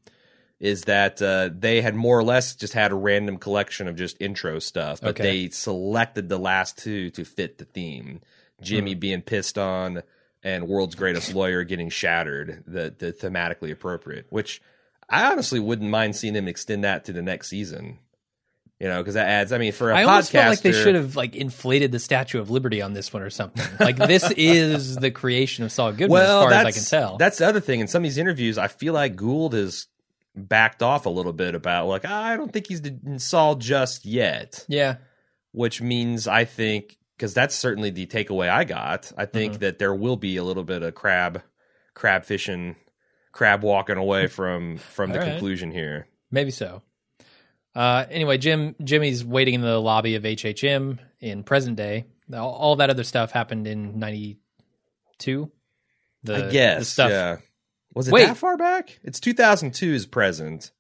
is 0.59 0.83
that 0.85 1.21
uh, 1.23 1.51
they 1.55 1.81
had 1.83 1.95
more 1.95 2.19
or 2.19 2.23
less 2.25 2.55
just 2.55 2.73
had 2.75 2.93
a 2.93 2.95
random 2.95 3.37
collection 3.39 3.89
of 3.89 3.97
just 3.97 4.17
intro 4.21 4.59
stuff, 4.59 5.01
but 5.01 5.11
Okay. 5.11 5.23
they 5.23 5.49
selected 5.51 6.29
the 6.31 6.39
last 6.39 6.79
two 6.79 7.11
to 7.11 7.25
fit 7.25 7.59
the 7.59 7.65
theme. 7.67 8.21
Jimmy 8.63 8.93
Hmm. 8.95 8.99
being 9.01 9.23
pissed 9.23 9.57
on 9.59 10.03
and 10.43 10.69
World's 10.69 10.95
Greatest 10.95 11.35
Lawyer 11.35 11.65
getting 11.65 11.91
shattered, 11.91 12.65
the, 12.67 12.95
the 12.97 13.13
thematically 13.13 13.71
appropriate, 13.71 14.27
which 14.31 14.63
I 15.09 15.31
honestly 15.31 15.61
wouldn't 15.61 15.91
mind 15.91 16.17
seeing 16.17 16.35
them 16.35 16.49
extend 16.49 16.85
that 16.85 17.05
to 17.07 17.13
the 17.13 17.23
next 17.23 17.49
season. 17.49 17.99
You 18.79 18.89
know, 18.89 18.99
because 18.99 19.13
that 19.13 19.29
adds. 19.29 19.53
I 19.53 19.59
mean, 19.59 19.73
for 19.73 19.91
a 19.91 19.99
I 19.99 20.05
almost 20.05 20.33
felt 20.33 20.49
like 20.49 20.63
they 20.63 20.73
should 20.73 20.95
have 20.95 21.15
like 21.15 21.37
inflated 21.37 21.93
the 21.93 21.99
Statue 21.99 22.41
of 22.41 22.49
Liberty 22.49 22.81
on 22.81 22.95
this 22.95 23.13
one 23.13 23.23
or 23.23 23.29
something. 23.29 23.67
Like 23.79 23.97
this 23.97 24.31
is 24.39 24.97
the 24.97 25.11
creation 25.11 25.65
of 25.65 25.73
Saul 25.73 25.91
Goodman, 25.91 26.13
well, 26.13 26.41
as 26.41 26.45
far 26.45 26.53
as 26.53 26.65
that's, 26.65 26.77
I 26.77 26.81
can 26.81 27.03
tell. 27.03 27.17
That's 27.19 27.37
the 27.37 27.47
other 27.47 27.61
thing. 27.61 27.81
In 27.81 27.89
some 27.89 28.01
of 28.01 28.05
these 28.05 28.17
interviews, 28.17 28.57
I 28.57 28.69
feel 28.69 28.95
like 28.95 29.17
Gould 29.17 29.53
has 29.53 29.87
backed 30.35 30.83
off 30.83 31.05
a 31.05 31.11
little 31.11 31.35
bit 31.35 31.55
about 31.55 31.89
like 31.89 32.07
ah, 32.07 32.25
I 32.25 32.37
don't 32.37 32.51
think 32.55 32.69
he's 32.69 32.81
Saul 33.19 33.57
just 33.57 34.07
yet, 34.07 34.65
yeah, 34.67 34.97
which 35.53 35.83
means 35.83 36.27
I 36.27 36.47
think 36.47 36.97
because 37.21 37.35
that's 37.35 37.55
certainly 37.55 37.91
the 37.91 38.07
takeaway 38.07 38.49
I 38.49 38.65
got. 38.65 39.13
I 39.15 39.27
think 39.27 39.53
Mm-hmm. 39.53 39.61
that 39.61 39.79
there 39.79 39.95
will 39.95 40.17
be 40.17 40.39
a 40.39 40.43
little 40.43 40.65
bit 40.65 40.83
of 40.83 40.95
crab, 40.95 41.43
crab 41.93 42.25
fishing, 42.25 42.77
crab 43.31 43.63
walking 43.63 43.99
away 43.99 44.27
from 44.39 44.79
from 44.79 45.13
the 45.13 45.19
right. 45.19 45.29
conclusion 45.33 45.71
here. 45.71 46.07
maybe 46.31 46.51
so. 46.51 46.81
Uh, 47.75 48.07
anyway, 48.11 48.39
Jim 48.39 48.75
Jimmy's 48.83 49.23
waiting 49.23 49.53
in 49.55 49.61
the 49.61 49.79
lobby 49.79 50.15
of 50.15 50.23
HHM 50.23 50.99
in 51.21 51.45
present 51.45 51.77
day. 51.77 52.07
All, 52.33 52.51
all 52.53 52.77
that 52.77 52.89
other 52.89 53.05
stuff 53.05 53.33
happened 53.33 53.67
in 53.67 53.99
'92. 53.99 55.51
I 56.27 56.41
guess. 56.51 56.79
the 56.81 56.85
stuff. 56.87 57.11
Yeah. 57.11 57.37
Was 57.95 58.09
it 58.09 58.13
Wait. 58.13 58.27
that 58.27 58.37
far 58.39 58.57
back? 58.57 58.99
It's 59.03 59.21
2002 59.21 59.93
is 59.93 60.07
present. 60.07 60.71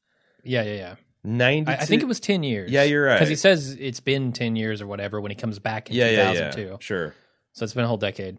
yeah, 0.42 0.62
yeah, 0.62 0.72
yeah. 0.74 0.94
92. 1.24 1.70
I, 1.70 1.74
I 1.74 1.84
think 1.84 2.02
it 2.02 2.06
was 2.06 2.20
ten 2.20 2.42
years. 2.42 2.70
Yeah, 2.70 2.82
you're 2.84 3.04
right. 3.04 3.14
Because 3.14 3.28
he 3.28 3.36
says 3.36 3.76
it's 3.78 4.00
been 4.00 4.32
ten 4.32 4.56
years 4.56 4.80
or 4.80 4.86
whatever 4.86 5.20
when 5.20 5.30
he 5.30 5.36
comes 5.36 5.58
back 5.58 5.90
in 5.90 5.96
Yeah, 5.96 6.06
yeah, 6.10 6.32
yeah. 6.32 6.50
2002. 6.50 6.76
Sure. 6.80 7.14
So 7.52 7.64
it's 7.64 7.74
been 7.74 7.84
a 7.84 7.88
whole 7.88 7.96
decade. 7.96 8.38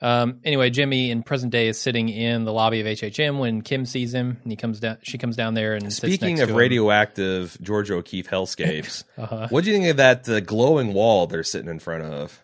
Um, 0.00 0.40
anyway, 0.42 0.68
Jimmy 0.70 1.12
in 1.12 1.22
present 1.22 1.52
day 1.52 1.68
is 1.68 1.80
sitting 1.80 2.08
in 2.08 2.44
the 2.44 2.52
lobby 2.52 2.80
of 2.80 2.86
HHM 2.88 3.38
when 3.38 3.62
Kim 3.62 3.86
sees 3.86 4.12
him, 4.12 4.38
and 4.42 4.50
he 4.50 4.56
comes 4.56 4.80
down. 4.80 4.98
She 5.02 5.16
comes 5.16 5.36
down 5.36 5.54
there 5.54 5.74
and 5.74 5.84
sits 5.92 5.98
Speaking 5.98 6.30
next 6.34 6.40
of 6.42 6.48
to 6.48 6.54
him. 6.54 6.58
radioactive 6.58 7.56
Georgia 7.62 7.94
O'Keeffe 7.94 8.28
hellscapes, 8.28 9.04
Uh-huh. 9.16 9.46
what 9.50 9.62
do 9.62 9.70
you 9.70 9.76
think 9.78 9.88
of 9.90 9.96
that 9.98 10.28
uh, 10.28 10.40
glowing 10.40 10.92
wall 10.92 11.28
they're 11.28 11.44
sitting 11.44 11.68
in 11.70 11.78
front 11.78 12.02
of? 12.02 12.41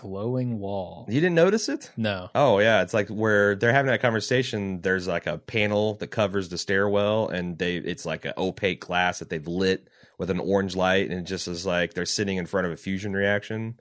Glowing 0.00 0.58
wall. 0.58 1.06
You 1.08 1.20
didn't 1.20 1.34
notice 1.34 1.68
it? 1.68 1.90
No. 1.96 2.30
Oh 2.34 2.58
yeah, 2.58 2.82
it's 2.82 2.94
like 2.94 3.08
where 3.08 3.54
they're 3.54 3.72
having 3.72 3.90
that 3.90 4.00
conversation. 4.00 4.80
There's 4.80 5.06
like 5.06 5.26
a 5.26 5.38
panel 5.38 5.94
that 5.96 6.08
covers 6.08 6.48
the 6.48 6.58
stairwell, 6.58 7.28
and 7.28 7.58
they 7.58 7.76
it's 7.76 8.06
like 8.06 8.24
an 8.24 8.32
opaque 8.38 8.80
glass 8.80 9.18
that 9.18 9.28
they've 9.28 9.46
lit 9.46 9.88
with 10.18 10.30
an 10.30 10.40
orange 10.40 10.74
light, 10.76 11.10
and 11.10 11.20
it 11.20 11.24
just 11.24 11.48
is 11.48 11.66
like 11.66 11.94
they're 11.94 12.06
sitting 12.06 12.36
in 12.38 12.46
front 12.46 12.66
of 12.66 12.72
a 12.72 12.76
fusion 12.76 13.12
reaction. 13.12 13.78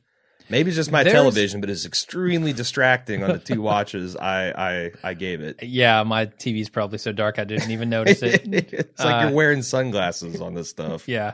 Maybe 0.52 0.70
it's 0.70 0.78
just 0.78 0.92
my 0.92 1.04
There's- 1.04 1.14
television, 1.16 1.62
but 1.62 1.70
it's 1.70 1.86
extremely 1.86 2.54
distracting 2.54 3.24
on 3.24 3.32
the 3.34 3.38
two 3.40 3.62
watches 3.62 4.16
I 4.16 4.50
I, 4.52 4.92
I 5.04 5.14
gave 5.14 5.42
it. 5.42 5.60
Yeah, 5.64 6.02
my 6.04 6.26
TV's 6.26 6.70
probably 6.70 6.98
so 6.98 7.12
dark 7.12 7.38
I 7.40 7.44
didn't 7.44 7.70
even 7.72 7.90
notice 7.90 8.24
it. 8.24 8.42
it's 8.52 9.00
like 9.00 9.16
Uh, 9.16 9.28
you're 9.28 9.36
wearing 9.36 9.62
sunglasses 9.62 10.42
on 10.42 10.56
this 10.56 10.70
stuff. 10.70 11.08
yeah. 11.08 11.34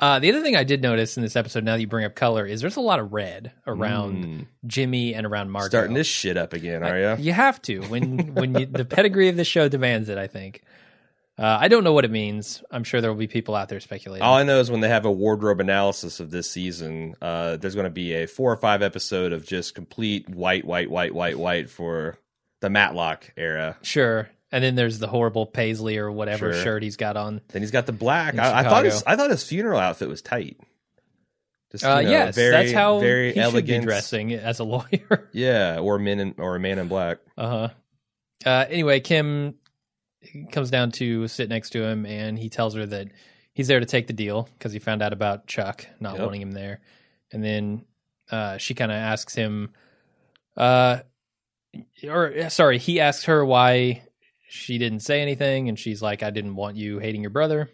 Uh, 0.00 0.18
the 0.18 0.30
other 0.30 0.42
thing 0.42 0.56
I 0.56 0.64
did 0.64 0.82
notice 0.82 1.16
in 1.16 1.22
this 1.22 1.36
episode, 1.36 1.62
now 1.64 1.74
that 1.76 1.80
you 1.80 1.86
bring 1.86 2.04
up 2.04 2.14
color, 2.16 2.44
is 2.44 2.60
there's 2.60 2.76
a 2.76 2.80
lot 2.80 2.98
of 2.98 3.12
red 3.12 3.52
around 3.66 4.24
Mm. 4.24 4.46
Jimmy 4.66 5.14
and 5.14 5.24
around 5.26 5.50
Marco. 5.50 5.68
Starting 5.68 5.94
this 5.94 6.08
shit 6.08 6.36
up 6.36 6.52
again, 6.52 6.82
are 6.82 6.98
you? 7.16 7.24
You 7.24 7.32
have 7.32 7.62
to 7.62 7.80
when 7.82 8.34
when 8.34 8.54
you, 8.58 8.66
the 8.66 8.84
pedigree 8.84 9.28
of 9.28 9.36
the 9.36 9.44
show 9.44 9.68
demands 9.68 10.08
it. 10.08 10.18
I 10.18 10.26
think. 10.26 10.62
Uh, 11.38 11.56
I 11.60 11.68
don't 11.68 11.82
know 11.82 11.94
what 11.94 12.04
it 12.04 12.10
means. 12.10 12.62
I'm 12.70 12.84
sure 12.84 13.00
there 13.00 13.10
will 13.10 13.18
be 13.18 13.26
people 13.26 13.54
out 13.54 13.68
there 13.70 13.80
speculating. 13.80 14.22
All 14.22 14.36
I 14.36 14.42
know 14.42 14.60
is 14.60 14.70
when 14.70 14.80
they 14.80 14.88
have 14.90 15.06
a 15.06 15.10
wardrobe 15.10 15.60
analysis 15.60 16.20
of 16.20 16.30
this 16.30 16.50
season, 16.50 17.14
uh, 17.22 17.56
there's 17.56 17.74
going 17.74 17.84
to 17.86 17.90
be 17.90 18.12
a 18.12 18.26
four 18.26 18.52
or 18.52 18.56
five 18.56 18.82
episode 18.82 19.32
of 19.32 19.46
just 19.46 19.74
complete 19.74 20.28
white, 20.28 20.64
white, 20.66 20.90
white, 20.90 21.14
white, 21.14 21.38
white 21.38 21.70
for 21.70 22.18
the 22.60 22.68
Matlock 22.68 23.32
era. 23.36 23.78
Sure. 23.80 24.28
And 24.52 24.62
then 24.62 24.74
there's 24.74 24.98
the 24.98 25.08
horrible 25.08 25.46
paisley 25.46 25.96
or 25.96 26.12
whatever 26.12 26.52
Sure. 26.52 26.62
shirt 26.62 26.82
he's 26.82 26.96
got 26.96 27.16
on. 27.16 27.40
Then 27.48 27.62
he's 27.62 27.70
got 27.70 27.86
the 27.86 27.92
black. 27.92 28.34
In 28.34 28.40
I, 28.40 28.58
I 28.58 28.62
thought 28.62 28.68
Chicago. 28.84 28.90
his 28.90 29.02
I 29.06 29.16
thought 29.16 29.30
his 29.30 29.42
funeral 29.44 29.80
outfit 29.80 30.08
was 30.08 30.20
tight. 30.22 30.58
Just, 31.70 31.84
Uh, 31.84 31.98
you 32.00 32.04
know, 32.04 32.10
yes, 32.10 32.34
very, 32.34 32.50
that's 32.50 32.72
how 32.72 32.98
very 32.98 33.32
he 33.32 33.40
elegant. 33.40 33.68
should 33.68 33.80
be 33.80 33.84
dressing 33.86 34.32
as 34.34 34.60
a 34.60 34.64
lawyer. 34.64 35.28
Yeah, 35.32 35.78
or 35.78 35.98
men 35.98 36.20
in, 36.20 36.34
or 36.36 36.54
a 36.56 36.60
man 36.60 36.78
in 36.78 36.86
black. 36.88 37.18
uh-huh. 37.38 37.68
Uh 38.44 38.64
Anyway, 38.68 39.00
Kim 39.00 39.54
comes 40.52 40.70
down 40.70 40.90
to 40.92 41.26
sit 41.28 41.48
next 41.48 41.70
to 41.70 41.82
him, 41.82 42.04
and 42.04 42.38
he 42.38 42.50
tells 42.50 42.74
her 42.74 42.84
that 42.84 43.08
he's 43.54 43.68
there 43.68 43.80
to 43.80 43.86
take 43.86 44.06
the 44.06 44.12
deal 44.12 44.48
because 44.58 44.72
he 44.74 44.78
found 44.78 45.00
out 45.00 45.14
about 45.14 45.46
Chuck 45.46 45.86
not 45.98 46.16
Yep. 46.18 46.24
wanting 46.26 46.42
him 46.42 46.52
there. 46.52 46.80
And 47.32 47.42
then 47.42 47.84
uh, 48.30 48.58
she 48.58 48.74
kind 48.74 48.92
of 48.92 48.96
asks 48.96 49.34
him, 49.34 49.70
uh, 50.58 50.98
or 52.06 52.50
sorry, 52.50 52.76
he 52.78 53.00
asks 53.00 53.24
her 53.24 53.44
why 53.46 54.02
she 54.52 54.76
didn't 54.76 55.00
say 55.00 55.22
anything, 55.22 55.68
and 55.70 55.78
she's 55.78 56.02
like, 56.02 56.22
"I 56.22 56.28
didn't 56.30 56.54
want 56.56 56.76
you 56.76 56.98
hating 56.98 57.22
your 57.22 57.30
brother," 57.30 57.70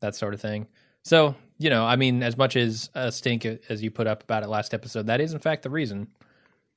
that 0.00 0.16
sort 0.16 0.34
of 0.34 0.40
thing. 0.40 0.66
So 1.04 1.36
you 1.58 1.70
know, 1.70 1.86
I 1.86 1.94
mean, 1.96 2.22
as 2.22 2.36
much 2.36 2.56
as 2.56 2.90
a 2.94 3.12
stink 3.12 3.46
as 3.46 3.82
you 3.82 3.90
put 3.90 4.06
up 4.08 4.24
about 4.24 4.42
it 4.42 4.48
last 4.48 4.74
episode, 4.74 5.06
that 5.06 5.20
is 5.20 5.32
in 5.32 5.38
fact 5.38 5.62
the 5.62 5.70
reason. 5.70 6.08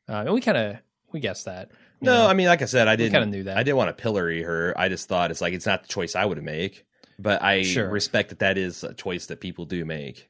Uh, 0.08 0.24
and 0.26 0.34
we 0.34 0.42
kind 0.42 0.58
of 0.58 0.78
we 1.12 1.20
guessed 1.20 1.46
that. 1.46 1.72
No, 2.00 2.14
know. 2.16 2.28
I 2.28 2.34
mean, 2.34 2.48
like 2.48 2.62
I 2.62 2.66
said, 2.66 2.88
I 2.88 2.96
didn't. 2.96 3.12
kinda 3.14 3.26
knew 3.26 3.44
that. 3.46 3.58
I 3.58 3.64
didn't 3.64 3.78
want 3.78 3.96
to 3.96 4.02
pillory 4.02 4.44
her. 4.44 4.74
I 4.78 4.88
just 4.88 5.10
thought 5.10 5.32
it's 5.32 5.42
like 5.42 5.54
it's 5.54 5.66
not 5.66 5.82
the 5.84 5.90
choice 5.90 6.16
I 6.16 6.26
would 6.26 6.42
make. 6.44 6.86
But 7.18 7.42
I 7.42 7.64
Sure. 7.64 7.90
respect 7.90 8.30
that 8.30 8.40
that 8.40 8.58
is 8.58 8.84
a 8.86 8.94
choice 8.94 9.26
that 9.26 9.42
people 9.42 9.66
do 9.66 9.84
make. 9.84 10.29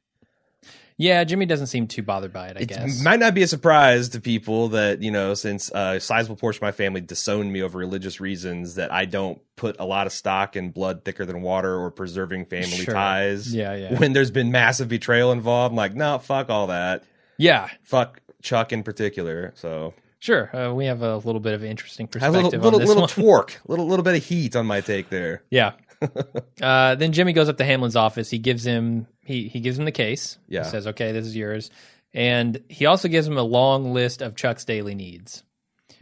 Yeah, 1.02 1.24
Jimmy 1.24 1.46
doesn't 1.46 1.68
seem 1.68 1.88
too 1.88 2.04
bothered 2.04 2.34
by 2.34 2.50
it. 2.50 2.58
I 2.58 2.60
It 2.60 2.68
guess. 2.68 3.02
might 3.02 3.20
not 3.22 3.34
be 3.34 3.42
a 3.42 3.48
surprise 3.48 4.10
to 4.10 4.20
people 4.22 4.68
that 4.70 5.02
you 5.02 5.10
know, 5.12 5.34
since 5.34 5.72
uh, 5.74 5.94
a 5.96 6.00
sizable 6.00 6.36
portion 6.36 6.60
of 6.60 6.64
my 6.68 6.72
family 6.74 7.00
disowned 7.02 7.52
me 7.54 7.62
over 7.64 7.80
religious 7.80 8.20
reasons, 8.20 8.76
that 8.76 8.92
I 8.92 9.06
don't 9.06 9.42
put 9.56 9.78
a 9.80 9.86
lot 9.86 10.06
of 10.08 10.14
stock 10.14 10.56
in 10.58 10.72
blood 10.72 11.06
thicker 11.06 11.26
than 11.26 11.42
water 11.42 11.74
or 11.76 11.90
preserving 11.90 12.46
family 12.48 12.68
Sure. 12.84 12.94
ties. 12.94 13.56
Yeah, 13.56 13.74
yeah. 13.76 13.98
When 13.98 14.12
there's 14.14 14.30
been 14.32 14.52
massive 14.52 14.90
betrayal 14.90 15.32
involved, 15.32 15.72
I'm 15.72 15.78
like, 15.78 15.96
no, 15.96 16.18
fuck 16.20 16.50
all 16.50 16.68
that. 16.68 17.04
yeah, 17.38 17.70
Fuck 17.82 18.20
Chuck 18.42 18.72
in 18.74 18.84
particular. 18.84 19.54
So 19.56 19.94
sure. 20.20 20.54
Uh, 20.56 20.74
we 20.74 20.86
have 20.86 21.02
a 21.02 21.16
little 21.18 21.40
bit 21.42 21.54
of 21.54 21.64
interesting 21.64 22.06
a 22.06 22.10
perspective 22.10 22.44
little 22.44 22.60
little 22.60 22.76
on 22.76 22.80
this 22.82 22.88
little 22.88 23.02
one. 23.04 23.10
twerk, 23.46 23.58
little 23.68 23.88
little 23.88 24.04
bit 24.04 24.16
of 24.18 24.24
heat 24.26 24.56
on 24.58 24.66
my 24.66 24.82
take 24.82 25.10
there. 25.10 25.44
Yeah. 25.50 25.72
uh, 26.62 26.96
then 26.96 27.12
Jimmy 27.12 27.34
goes 27.34 27.50
up 27.50 27.58
to 27.58 27.66
Hamlin's 27.66 27.96
office. 27.96 28.30
He 28.30 28.38
gives 28.40 28.66
him 28.66 29.08
he 29.24 29.48
he 29.48 29.60
gives 29.60 29.78
him 29.78 29.86
the 29.86 29.92
case. 29.92 30.38
Yeah. 30.48 30.64
He 30.64 30.70
says, 30.70 30.88
"Okay, 30.88 31.12
this 31.12 31.26
is 31.26 31.36
yours," 31.36 31.70
and 32.14 32.62
he 32.70 32.86
also 32.86 33.08
gives 33.08 33.28
him 33.28 33.38
a 33.38 33.44
long 33.44 33.94
list 33.94 34.22
of 34.22 34.36
Chuck's 34.36 34.66
daily 34.66 34.96
needs, 34.96 35.44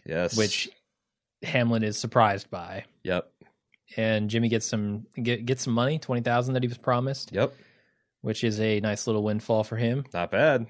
Yes. 0.06 0.38
which 0.38 0.70
Hamlin 1.44 1.84
is 1.84 1.98
surprised 1.98 2.50
by. 2.50 2.86
Yep. 3.04 3.32
And 3.96 4.30
Jimmy 4.30 4.50
gets 4.50 4.66
some 4.66 5.08
get 5.22 5.46
gets 5.46 5.64
some 5.64 5.74
money, 5.74 5.98
twenty 6.00 6.22
thousand 6.22 6.54
that 6.54 6.64
he 6.64 6.68
was 6.70 6.78
promised, 6.78 7.32
Yep. 7.32 7.54
which 8.22 8.44
is 8.44 8.60
a 8.60 8.80
nice 8.82 9.08
little 9.08 9.24
windfall 9.24 9.64
for 9.64 9.78
him. 9.78 10.06
Not 10.14 10.30
bad. 10.32 10.68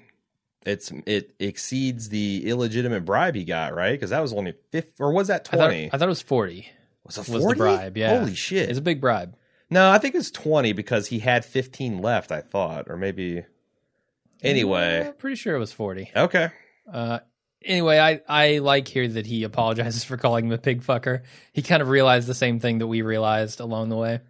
It's 0.64 0.90
it 1.06 1.34
exceeds 1.38 2.08
the 2.08 2.48
illegitimate 2.48 3.04
bribe 3.04 3.34
he 3.34 3.44
got, 3.44 3.74
right? 3.74 3.92
Because 3.92 4.10
that 4.10 4.20
was 4.20 4.32
only 4.32 4.54
fifth, 4.72 5.00
or 5.00 5.12
was 5.12 5.28
that 5.28 5.48
I 5.52 5.56
thought, 5.56 5.66
twenty? 5.66 5.86
I 5.92 5.98
thought 5.98 6.06
it 6.06 6.08
was 6.08 6.22
forty. 6.22 6.68
Was 7.08 7.16
it 7.18 7.32
was 7.32 7.42
the 7.42 7.46
40? 7.56 7.58
bribe, 7.58 7.96
yeah. 7.96 8.18
Holy 8.18 8.34
shit! 8.34 8.68
It's 8.68 8.78
a 8.78 8.82
big 8.82 9.00
bribe. 9.00 9.34
no, 9.70 9.90
I 9.90 9.98
think 9.98 10.14
it's 10.14 10.30
twenty 10.30 10.72
because 10.72 11.08
he 11.08 11.18
had 11.18 11.44
fifteen 11.44 12.00
left. 12.00 12.30
I 12.30 12.40
thought, 12.40 12.84
or 12.88 12.96
maybe. 12.96 13.44
Anyway, 14.42 15.06
Uh, 15.08 15.12
pretty 15.12 15.36
sure 15.36 15.56
it 15.56 15.58
was 15.58 15.72
forty. 15.72 16.10
okay. 16.14 16.50
Uh, 16.90 17.18
anyway, 17.64 17.98
I, 17.98 18.20
I 18.28 18.58
like 18.58 18.86
here 18.88 19.06
that 19.08 19.26
he 19.26 19.42
apologizes 19.42 20.04
for 20.04 20.16
calling 20.16 20.46
him 20.46 20.52
a 20.52 20.58
pig 20.58 20.82
fucker. 20.82 21.22
He 21.52 21.60
kind 21.62 21.82
of 21.82 21.88
realized 21.88 22.28
the 22.28 22.34
same 22.34 22.60
thing 22.60 22.78
that 22.78 22.86
we 22.86 23.02
realized 23.02 23.58
along 23.60 23.88
the 23.88 23.96
way. 23.96 24.20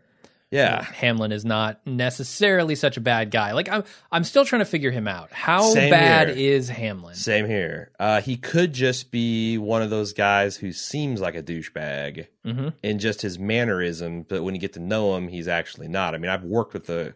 Yeah. 0.50 0.82
Hamlin 0.82 1.30
is 1.30 1.44
not 1.44 1.86
necessarily 1.86 2.74
such 2.74 2.96
a 2.96 3.00
bad 3.00 3.30
guy. 3.30 3.52
Like 3.52 3.68
I'm 3.68 3.84
I'm 4.10 4.24
still 4.24 4.44
trying 4.44 4.60
to 4.60 4.66
figure 4.66 4.90
him 4.90 5.06
out. 5.06 5.30
How 5.32 5.62
Same 5.62 5.90
bad 5.90 6.28
here. 6.30 6.54
is 6.54 6.68
Hamlin? 6.70 7.14
Same 7.14 7.46
here. 7.46 7.90
Uh, 7.98 8.20
he 8.22 8.36
could 8.36 8.72
just 8.72 9.10
be 9.10 9.58
one 9.58 9.82
of 9.82 9.90
those 9.90 10.12
guys 10.14 10.56
who 10.56 10.72
seems 10.72 11.20
like 11.20 11.34
a 11.34 11.42
douchebag 11.42 12.28
hmm 12.44 12.68
in 12.82 12.98
just 12.98 13.20
his 13.22 13.38
mannerism, 13.38 14.22
but 14.22 14.42
when 14.42 14.54
you 14.54 14.60
get 14.60 14.72
to 14.72 14.80
know 14.80 15.16
him, 15.16 15.28
he's 15.28 15.48
actually 15.48 15.88
not. 15.88 16.14
I 16.14 16.18
mean, 16.18 16.30
I've 16.30 16.44
worked 16.44 16.72
with 16.72 16.88
a 16.88 17.14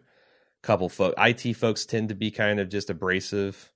couple 0.62 0.88
folk. 0.88 1.14
IT 1.18 1.54
folks 1.54 1.86
tend 1.86 2.08
to 2.10 2.14
be 2.14 2.30
kind 2.30 2.60
of 2.60 2.68
just 2.68 2.90
abrasive 2.90 3.71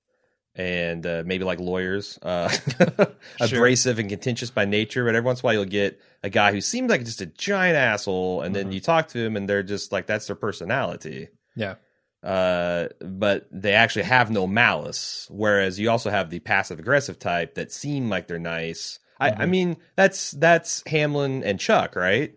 and 0.57 1.05
uh, 1.05 1.23
maybe 1.25 1.43
like 1.45 1.59
lawyers, 1.59 2.17
uh, 2.23 2.51
abrasive 3.39 3.99
and 3.99 4.09
contentious 4.09 4.49
by 4.49 4.65
nature. 4.65 5.05
But 5.05 5.15
every 5.15 5.25
once 5.25 5.39
in 5.39 5.43
a 5.43 5.45
while, 5.45 5.53
you'll 5.53 5.65
get 5.65 6.01
a 6.23 6.29
guy 6.29 6.51
who 6.51 6.61
seems 6.61 6.89
like 6.89 7.05
just 7.05 7.21
a 7.21 7.27
giant 7.27 7.77
asshole, 7.77 8.41
and 8.41 8.55
then 8.55 8.69
Mhm. 8.69 8.73
you 8.73 8.79
talk 8.79 9.07
to 9.09 9.19
him, 9.19 9.37
and 9.37 9.47
they're 9.47 9.63
just 9.63 9.91
like 9.91 10.07
that's 10.07 10.27
their 10.27 10.35
personality. 10.35 11.29
Yeah. 11.55 11.75
Uh, 12.23 12.87
but 12.99 13.47
they 13.51 13.73
actually 13.73 14.03
have 14.03 14.31
no 14.31 14.47
malice. 14.47 15.27
Whereas 15.29 15.79
you 15.79 15.89
also 15.91 16.09
have 16.09 16.29
the 16.31 16.39
passive 16.39 16.79
aggressive 16.79 17.19
type 17.19 17.53
that 17.55 17.71
seem 17.71 18.09
like 18.09 18.27
they're 18.27 18.39
nice. 18.39 18.99
I, 19.19 19.29
I 19.29 19.33
Mhm. 19.45 19.49
mean, 19.49 19.77
that's 19.95 20.31
that's 20.31 20.83
Hamlin 20.87 21.43
and 21.43 21.59
Chuck, 21.59 21.95
right? 21.95 22.33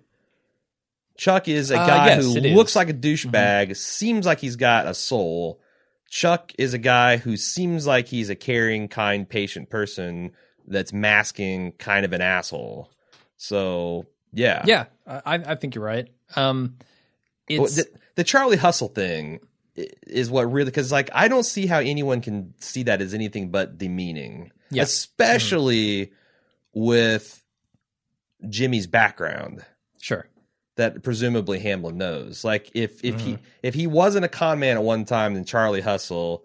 Chuck 1.17 1.49
is 1.49 1.71
a 1.71 1.79
Uh, 1.79 1.87
guy 1.87 2.07
yes, 2.07 2.25
who 2.25 2.41
looks 2.41 2.73
is. 2.73 2.77
like 2.77 2.89
a 2.89 2.95
douchebag, 2.95 3.77
seems 3.77 4.25
like 4.27 4.39
he's 4.41 4.57
got 4.57 4.87
a 4.87 4.95
soul. 4.95 5.61
Chuck 6.11 6.53
is 6.59 6.75
a 6.75 6.79
guy 6.79 7.17
who 7.17 7.37
seems 7.39 7.87
like 7.87 8.09
he's 8.09 8.29
a 8.29 8.35
caring, 8.35 8.89
kind, 8.89 9.27
patient 9.27 9.71
person 9.71 10.33
that's 10.67 10.93
masking 10.93 11.73
kind 11.73 12.05
of 12.05 12.13
an 12.13 12.21
asshole. 12.21 12.91
So 13.37 14.07
yeah, 14.33 14.63
Yeah, 14.67 14.85
I, 15.07 15.23
I 15.37 15.55
think 15.55 15.75
you're 15.75 15.85
right. 15.85 16.09
Um, 16.37 16.77
it's 17.49 17.77
the, 17.77 17.87
the 18.17 18.25
Charlie 18.25 18.57
Hustle 18.59 18.89
thing. 18.89 19.41
is 19.77 20.31
what 20.31 20.51
really 20.53 20.67
because 20.71 20.93
like 20.93 21.11
I 21.15 21.29
don't 21.29 21.45
see 21.45 21.67
how 21.67 21.79
anyone 21.79 22.21
can 22.21 22.55
see 22.59 22.83
that 22.85 23.01
as 23.01 23.15
anything 23.15 23.51
but 23.51 23.79
demeaning, 23.79 24.51
Yeah. 24.71 24.83
especially 24.83 26.13
with 26.75 27.43
Jimmy's 28.49 28.87
background 28.87 29.65
Sure. 30.01 30.27
That 30.81 31.03
presumably 31.03 31.59
Hamlin 31.61 31.97
knows. 31.99 32.43
Like 32.45 32.71
if 32.75 33.05
if 33.05 33.21
he 33.21 33.35
Mm-hmm. 33.35 33.43
if 33.63 33.75
he 33.75 33.87
wasn't 33.87 34.25
a 34.25 34.29
con 34.29 34.59
man 34.59 34.77
at 34.77 34.83
one 34.83 35.05
time, 35.05 35.35
then 35.35 35.45
Charlie 35.45 35.81
Hustle, 35.81 36.45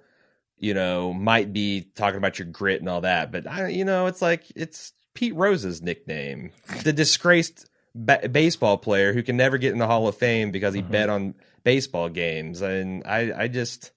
you 0.58 0.74
know, 0.74 1.14
might 1.14 1.52
be 1.52 1.88
talking 1.96 2.18
about 2.18 2.38
your 2.40 2.48
grit 2.48 2.80
and 2.82 2.88
all 2.90 3.02
that. 3.02 3.32
But 3.32 3.48
I, 3.48 3.68
you 3.70 3.84
know, 3.86 4.06
it's 4.08 4.22
like 4.22 4.44
it's 4.56 4.94
Pete 5.14 5.36
Rose's 5.36 5.82
nickname, 5.82 6.52
the 6.84 6.94
disgraced 6.94 7.70
ba- 7.96 8.28
baseball 8.30 8.78
player 8.78 9.14
who 9.14 9.24
can 9.24 9.38
never 9.38 9.58
get 9.58 9.72
in 9.74 9.80
the 9.80 9.88
Hall 9.88 10.08
of 10.08 10.18
Fame 10.18 10.52
because 10.52 10.74
he 10.74 10.82
Mhm. 10.82 10.92
bet 10.92 11.10
on 11.10 11.36
baseball 11.64 12.10
games. 12.10 12.62
And 12.62 13.02
I, 13.06 13.32
I 13.44 13.48
just, 13.48 13.92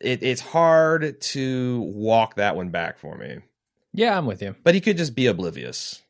it, 0.00 0.22
it's 0.22 0.40
hard 0.40 1.20
to 1.20 1.80
walk 1.80 2.36
that 2.36 2.54
one 2.56 2.68
back 2.70 2.98
for 2.98 3.16
me. 3.18 3.38
Yeah, 3.92 4.16
I'm 4.16 4.26
with 4.26 4.40
you. 4.42 4.54
But 4.62 4.74
he 4.74 4.80
could 4.80 4.96
just 4.96 5.14
be 5.16 5.26
oblivious. 5.26 6.02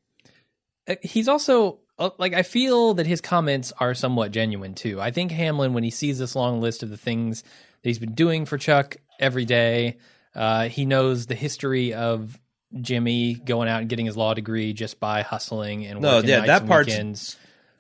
Uh, 0.87 0.97
He's 1.03 1.27
also 1.29 1.79
like 2.19 2.35
I 2.35 2.43
feel 2.43 2.95
that 2.95 3.07
his 3.07 3.21
comments 3.21 3.73
are 3.81 3.95
somewhat 3.95 4.31
genuine 4.33 4.75
too. 4.75 5.01
I 5.01 5.11
think 5.11 5.33
Hamlin, 5.33 5.73
when 5.75 5.85
he 5.85 5.91
sees 5.91 6.19
this 6.19 6.35
long 6.37 6.61
list 6.61 6.83
of 6.83 6.91
the 6.91 6.97
things 6.97 7.43
that 7.43 7.89
he's 7.89 7.99
been 7.99 8.15
doing 8.15 8.45
for 8.47 8.59
Chuck 8.59 8.97
every 9.19 9.45
day, 9.45 9.99
uh, 10.35 10.69
he 10.69 10.85
knows 10.87 11.27
the 11.27 11.35
history 11.35 11.95
of 11.95 12.39
Jimmy 12.81 13.35
going 13.35 13.69
out 13.69 13.81
and 13.81 13.89
getting 13.89 14.07
his 14.07 14.17
law 14.17 14.35
degree 14.35 14.73
just 14.73 15.01
by 15.01 15.23
hustling 15.23 15.87
and 15.87 16.01
No, 16.01 16.17
working 16.17 16.31
yeah, 16.31 16.37
nights 16.39 16.47
that 16.49 16.61
and 16.63 16.71
part's- 16.71 16.89
weekends. 16.89 17.37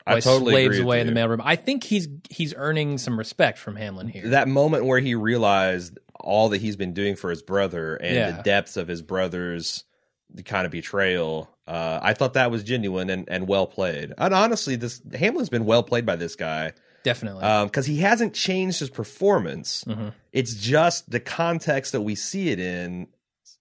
I 0.06 0.20
totally 0.20 0.52
slaves 0.54 0.78
away 0.78 1.02
in 1.02 1.06
the 1.06 1.12
mailroom. 1.12 1.42
I 1.44 1.56
think 1.56 1.84
he's 1.84 2.08
he's 2.30 2.54
earning 2.56 2.96
some 2.96 3.18
respect 3.18 3.58
from 3.58 3.76
Hamlin 3.76 4.08
here. 4.08 4.28
that 4.30 4.48
moment 4.48 4.86
where 4.86 5.00
he 5.00 5.14
realized 5.14 5.98
all 6.18 6.48
that 6.48 6.62
he's 6.62 6.76
been 6.76 6.94
doing 6.94 7.14
for 7.14 7.28
his 7.28 7.42
brother 7.42 7.94
and 7.96 8.14
Yeah. 8.16 8.30
the 8.30 8.42
depths 8.42 8.78
of 8.78 8.88
his 8.88 9.02
brother's 9.02 9.84
kind 10.46 10.64
of 10.64 10.72
betrayal. 10.72 11.50
Uh, 11.68 12.00
I 12.02 12.14
thought 12.14 12.32
that 12.34 12.50
was 12.50 12.64
genuine 12.64 13.10
and, 13.10 13.28
and 13.28 13.46
well 13.46 13.66
played. 13.66 14.14
And 14.16 14.32
honestly, 14.32 14.74
this 14.76 15.02
Hamlin's 15.14 15.50
been 15.50 15.66
well 15.66 15.82
played 15.82 16.06
by 16.06 16.16
this 16.16 16.34
guy 16.34 16.72
Definitely. 17.04 17.42
because 17.66 17.84
he 17.86 17.98
hasn't 17.98 18.32
changed 18.34 18.80
his 18.80 18.88
performance. 18.90 19.84
Mhm. 19.84 20.14
It's 20.32 20.54
just 20.54 21.10
the 21.10 21.20
context 21.20 21.92
that 21.92 22.00
we 22.00 22.14
see 22.14 22.48
it 22.50 22.58
in. 22.58 23.08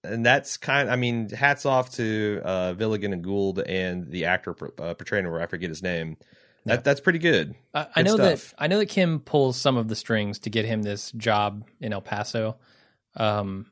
And 0.03 0.25
that's 0.25 0.55
kind. 0.57 0.89
I 0.89 0.95
mean, 0.95 1.29
hats 1.29 1.65
off 1.65 1.91
to 1.95 2.39
uh, 2.45 2.73
Villigan 2.75 3.11
and 3.11 3.21
Gould 3.23 3.59
and 3.59 4.07
the 4.09 4.25
actor 4.25 4.55
uh, 4.79 4.93
portraying 4.93 5.25
him. 5.25 5.33
I 5.33 5.47
forget 5.47 5.69
his 5.69 5.83
name. 5.83 6.15
That 6.65 6.73
Yeah. 6.75 6.81
that's 6.81 7.01
pretty 7.01 7.19
good. 7.19 7.55
I, 7.73 7.87
I 7.97 8.01
know 8.03 8.15
stuff. 8.15 8.51
that 8.51 8.63
I 8.63 8.67
know 8.67 8.77
that 8.77 8.85
Kim 8.89 9.19
pulls 9.19 9.57
some 9.59 9.75
of 9.75 9.89
the 9.89 9.95
strings 9.97 10.39
to 10.39 10.49
get 10.49 10.63
him 10.65 10.81
this 10.83 11.11
job 11.13 11.67
in 11.81 11.91
El 11.91 12.01
Paso, 12.01 12.55
um, 13.17 13.65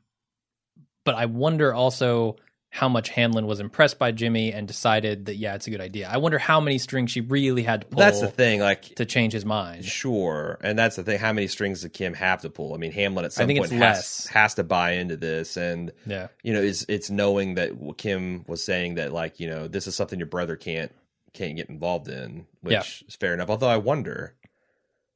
but 1.04 1.14
I 1.14 1.24
wonder 1.26 1.72
also 1.72 2.36
how 2.70 2.88
much 2.88 3.08
Hamlin 3.10 3.46
was 3.46 3.58
impressed 3.60 3.98
by 3.98 4.12
Jimmy 4.12 4.52
and 4.52 4.68
decided 4.68 5.26
that 5.26 5.36
yeah, 5.36 5.54
it's 5.54 5.66
a 5.66 5.70
good 5.70 5.80
idea. 5.80 6.08
I 6.12 6.18
wonder 6.18 6.38
how 6.38 6.60
many 6.60 6.76
strings 6.78 7.10
she 7.10 7.22
really 7.22 7.62
had 7.62 7.80
to 7.82 7.86
pull 7.86 7.98
That's 8.00 8.20
the 8.20 8.28
thing. 8.28 8.60
Like 8.60 8.94
to 8.96 9.06
change 9.06 9.32
his 9.32 9.44
mind. 9.46 9.84
Sure, 9.84 10.58
and 10.62 10.78
that's 10.78 10.96
the 10.96 11.02
thing. 11.02 11.18
How 11.18 11.32
many 11.32 11.46
strings 11.46 11.82
did 11.82 11.92
Kim 11.94 12.12
have 12.14 12.42
to 12.42 12.50
pull? 12.50 12.74
I 12.74 12.76
mean, 12.76 12.92
Hamlin 12.92 13.24
at 13.24 13.32
some 13.32 13.46
think 13.46 13.58
point 13.60 13.72
has, 13.72 14.26
has 14.26 14.54
to 14.54 14.64
buy 14.64 14.92
into 14.92 15.16
this, 15.16 15.56
and 15.56 15.92
Yeah, 16.06 16.28
you 16.42 16.52
know, 16.52 16.60
it's 16.62 16.84
it's 16.88 17.08
knowing 17.08 17.54
that 17.54 17.72
Kim 17.96 18.44
was 18.46 18.62
saying 18.62 18.96
that 18.96 19.12
like 19.12 19.40
you 19.40 19.48
know 19.48 19.68
this 19.68 19.86
is 19.86 19.94
something 19.94 20.18
your 20.18 20.26
brother 20.26 20.56
can't 20.56 20.92
can't 21.32 21.56
get 21.56 21.68
involved 21.70 22.08
in, 22.08 22.46
which 22.60 22.72
Yeah. 22.72 23.08
is 23.08 23.16
fair 23.16 23.32
enough. 23.34 23.48
Although 23.50 23.68
I 23.68 23.76
wonder, 23.78 24.34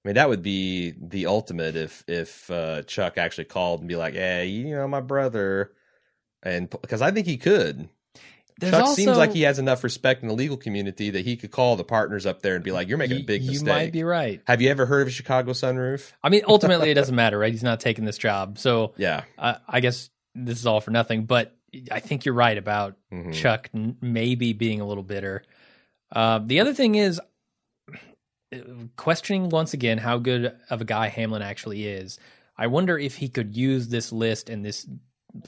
I 0.04 0.08
mean, 0.08 0.14
that 0.14 0.28
would 0.30 0.42
be 0.42 0.94
the 0.98 1.26
ultimate 1.26 1.76
if 1.76 2.04
if 2.08 2.50
uh, 2.50 2.82
Chuck 2.84 3.18
actually 3.18 3.44
called 3.46 3.80
and 3.80 3.88
be 3.88 3.96
like, 3.96 4.14
"Hey, 4.14 4.46
you 4.46 4.74
know, 4.74 4.88
my 4.88 5.00
brother," 5.00 5.72
and 6.42 6.68
because 6.70 7.02
I 7.02 7.10
think 7.10 7.26
he 7.26 7.36
could. 7.36 7.88
There's 8.58 8.72
Chuck 8.72 8.80
also, 8.82 8.94
seems 8.94 9.16
like 9.16 9.32
he 9.32 9.42
has 9.42 9.58
enough 9.58 9.82
respect 9.82 10.20
in 10.20 10.28
the 10.28 10.34
legal 10.34 10.58
community 10.58 11.08
that 11.10 11.24
he 11.24 11.36
could 11.38 11.50
call 11.50 11.76
the 11.76 11.84
partners 11.84 12.26
up 12.26 12.42
there 12.42 12.54
and 12.56 12.62
be 12.62 12.72
like, 12.72 12.88
"You're 12.88 12.98
making 12.98 13.16
a 13.16 13.20
you- 13.20 13.26
big 13.26 13.42
you 13.42 13.52
mistake." 13.52 13.66
might 13.68 13.92
be 13.92 14.04
right. 14.04 14.42
Have 14.46 14.60
you 14.60 14.68
ever 14.68 14.84
heard 14.84 15.00
of 15.02 15.08
a 15.08 15.10
Chicago 15.10 15.52
sunroof? 15.52 16.12
I 16.22 16.28
mean, 16.28 16.42
ultimately, 16.46 16.90
it 16.90 16.94
doesn't 16.94 17.14
matter, 17.14 17.38
right? 17.38 17.52
He's 17.52 17.62
not 17.62 17.80
taking 17.80 18.04
this 18.04 18.18
job, 18.18 18.58
so 18.58 18.92
Yeah. 18.98 19.22
I, 19.38 19.56
I 19.66 19.80
guess 19.80 20.10
this 20.34 20.58
is 20.58 20.66
all 20.66 20.82
for 20.82 20.90
nothing. 20.90 21.24
But 21.24 21.56
I 21.90 22.00
think 22.00 22.26
you're 22.26 22.34
right 22.34 22.58
about 22.58 22.96
Mhm. 23.10 23.32
Chuck 23.32 23.70
n- 23.74 23.96
maybe 24.02 24.52
being 24.52 24.82
a 24.82 24.86
little 24.86 25.04
bitter. 25.04 25.42
Uh, 26.12 26.40
the 26.44 26.60
other 26.60 26.74
thing 26.74 26.96
is 26.96 27.18
questioning 28.96 29.48
once 29.48 29.74
again 29.74 29.98
how 29.98 30.18
good 30.18 30.54
of 30.68 30.80
a 30.80 30.84
guy 30.84 31.08
Hamlin 31.08 31.42
actually 31.42 31.86
is. 31.86 32.18
I 32.58 32.66
wonder 32.66 32.98
if 32.98 33.16
he 33.16 33.28
could 33.28 33.56
use 33.56 33.88
this 33.88 34.12
list 34.12 34.50
and 34.50 34.64
this 34.64 34.86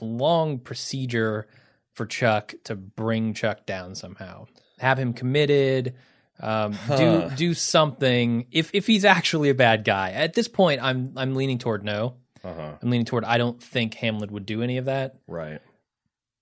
long 0.01 0.59
procedure 0.59 1.47
for 1.93 2.05
Chuck 2.05 2.53
to 2.65 2.75
bring 2.75 3.33
Chuck 3.33 3.65
down 3.65 3.95
somehow. 3.95 4.47
Have 4.79 4.97
him 4.97 5.13
committed. 5.13 5.95
Um, 6.39 6.73
Huh. 6.73 6.97
Do 7.29 7.35
do 7.35 7.53
something. 7.53 8.47
If 8.51 8.71
if 8.73 8.87
he's 8.87 9.05
actually 9.05 9.49
a 9.49 9.55
bad 9.55 9.83
guy, 9.83 10.11
at 10.11 10.33
this 10.33 10.47
point, 10.47 10.81
I'm 10.83 11.13
I'm 11.15 11.35
leaning 11.35 11.59
toward 11.59 11.83
no. 11.83 12.15
Uh 12.43 12.53
huh. 12.53 12.71
I'm 12.81 12.89
leaning 12.89 13.05
toward 13.05 13.23
I 13.23 13.37
don't 13.37 13.61
think 13.61 13.93
Hamlin 13.95 14.31
would 14.33 14.45
do 14.45 14.61
any 14.63 14.77
of 14.77 14.85
that, 14.85 15.15
Right. 15.27 15.61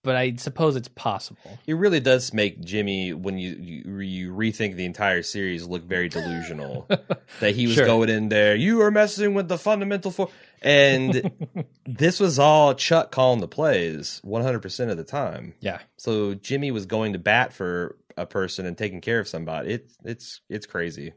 But 0.03 0.15
I 0.15 0.35
suppose 0.37 0.75
it's 0.75 0.87
possible. 0.87 1.59
It 1.67 1.73
really 1.75 1.99
does 1.99 2.33
make 2.33 2.61
Jimmy, 2.61 3.13
when 3.13 3.37
you 3.37 3.55
you, 3.59 3.99
you 3.99 4.33
rethink 4.33 4.75
the 4.75 4.85
entire 4.85 5.21
series, 5.23 5.65
look 5.65 5.83
very 5.83 6.09
delusional. 6.09 6.87
that 7.39 7.55
he 7.55 7.67
was 7.67 7.75
Sure. 7.75 7.85
going 7.85 8.09
in 8.09 8.29
there. 8.29 8.55
You 8.55 8.81
are 8.81 8.91
messing 8.91 9.33
with 9.33 9.47
the 9.47 9.57
fundamental 9.57 10.11
for, 10.11 10.29
and 10.61 11.31
this 11.85 12.19
was 12.19 12.39
all 12.39 12.73
Chuck 12.73 13.11
calling 13.11 13.39
the 13.41 13.47
plays 13.47 14.19
100 14.23 14.59
percent 14.59 14.91
of 14.91 14.97
the 14.97 15.03
time. 15.03 15.53
Yeah. 15.59 15.79
So 15.97 16.33
Jimmy 16.33 16.71
was 16.71 16.85
going 16.85 17.13
to 17.13 17.19
bat 17.19 17.53
for 17.53 17.95
a 18.17 18.25
person 18.25 18.65
and 18.65 18.77
taking 18.77 19.01
care 19.01 19.19
of 19.19 19.27
somebody. 19.27 19.73
It's 19.73 19.95
it's 20.03 20.41
it's 20.49 20.65
crazy. 20.65 21.13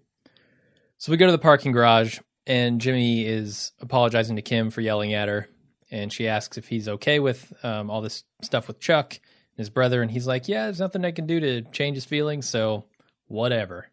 So 0.98 1.10
we 1.10 1.16
go 1.18 1.26
to 1.26 1.32
the 1.32 1.38
parking 1.38 1.72
garage, 1.72 2.18
and 2.46 2.80
Jimmy 2.80 3.26
is 3.26 3.72
apologizing 3.80 4.36
to 4.36 4.42
Kim 4.42 4.70
for 4.70 4.80
yelling 4.80 5.12
at 5.12 5.28
her, 5.28 5.48
and 5.94 6.12
she 6.12 6.26
asks 6.26 6.58
if 6.58 6.66
he's 6.66 6.88
okay 6.88 7.20
with 7.20 7.52
um, 7.62 7.88
all 7.88 8.00
this 8.00 8.24
stuff 8.42 8.66
with 8.66 8.80
Chuck 8.80 9.12
and 9.12 9.58
his 9.58 9.70
brother, 9.70 10.02
and 10.02 10.10
he's 10.10 10.26
like, 10.26 10.48
"Yeah, 10.48 10.64
there's 10.64 10.80
nothing 10.80 11.04
I 11.04 11.12
can 11.12 11.26
do 11.26 11.38
to 11.38 11.62
change 11.70 11.94
his 11.94 12.04
feelings, 12.04 12.48
so 12.48 12.84
whatever." 13.28 13.86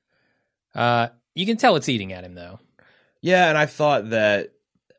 Uh, 0.74 1.10
you 1.36 1.46
can 1.46 1.58
tell 1.58 1.76
it's 1.76 1.88
eating 1.88 2.12
at 2.12 2.24
him 2.24 2.34
though. 2.34 2.60
Yeah, 3.22 3.50
and 3.50 3.58
I 3.58 3.68
thought 3.68 4.10
that 4.10 4.54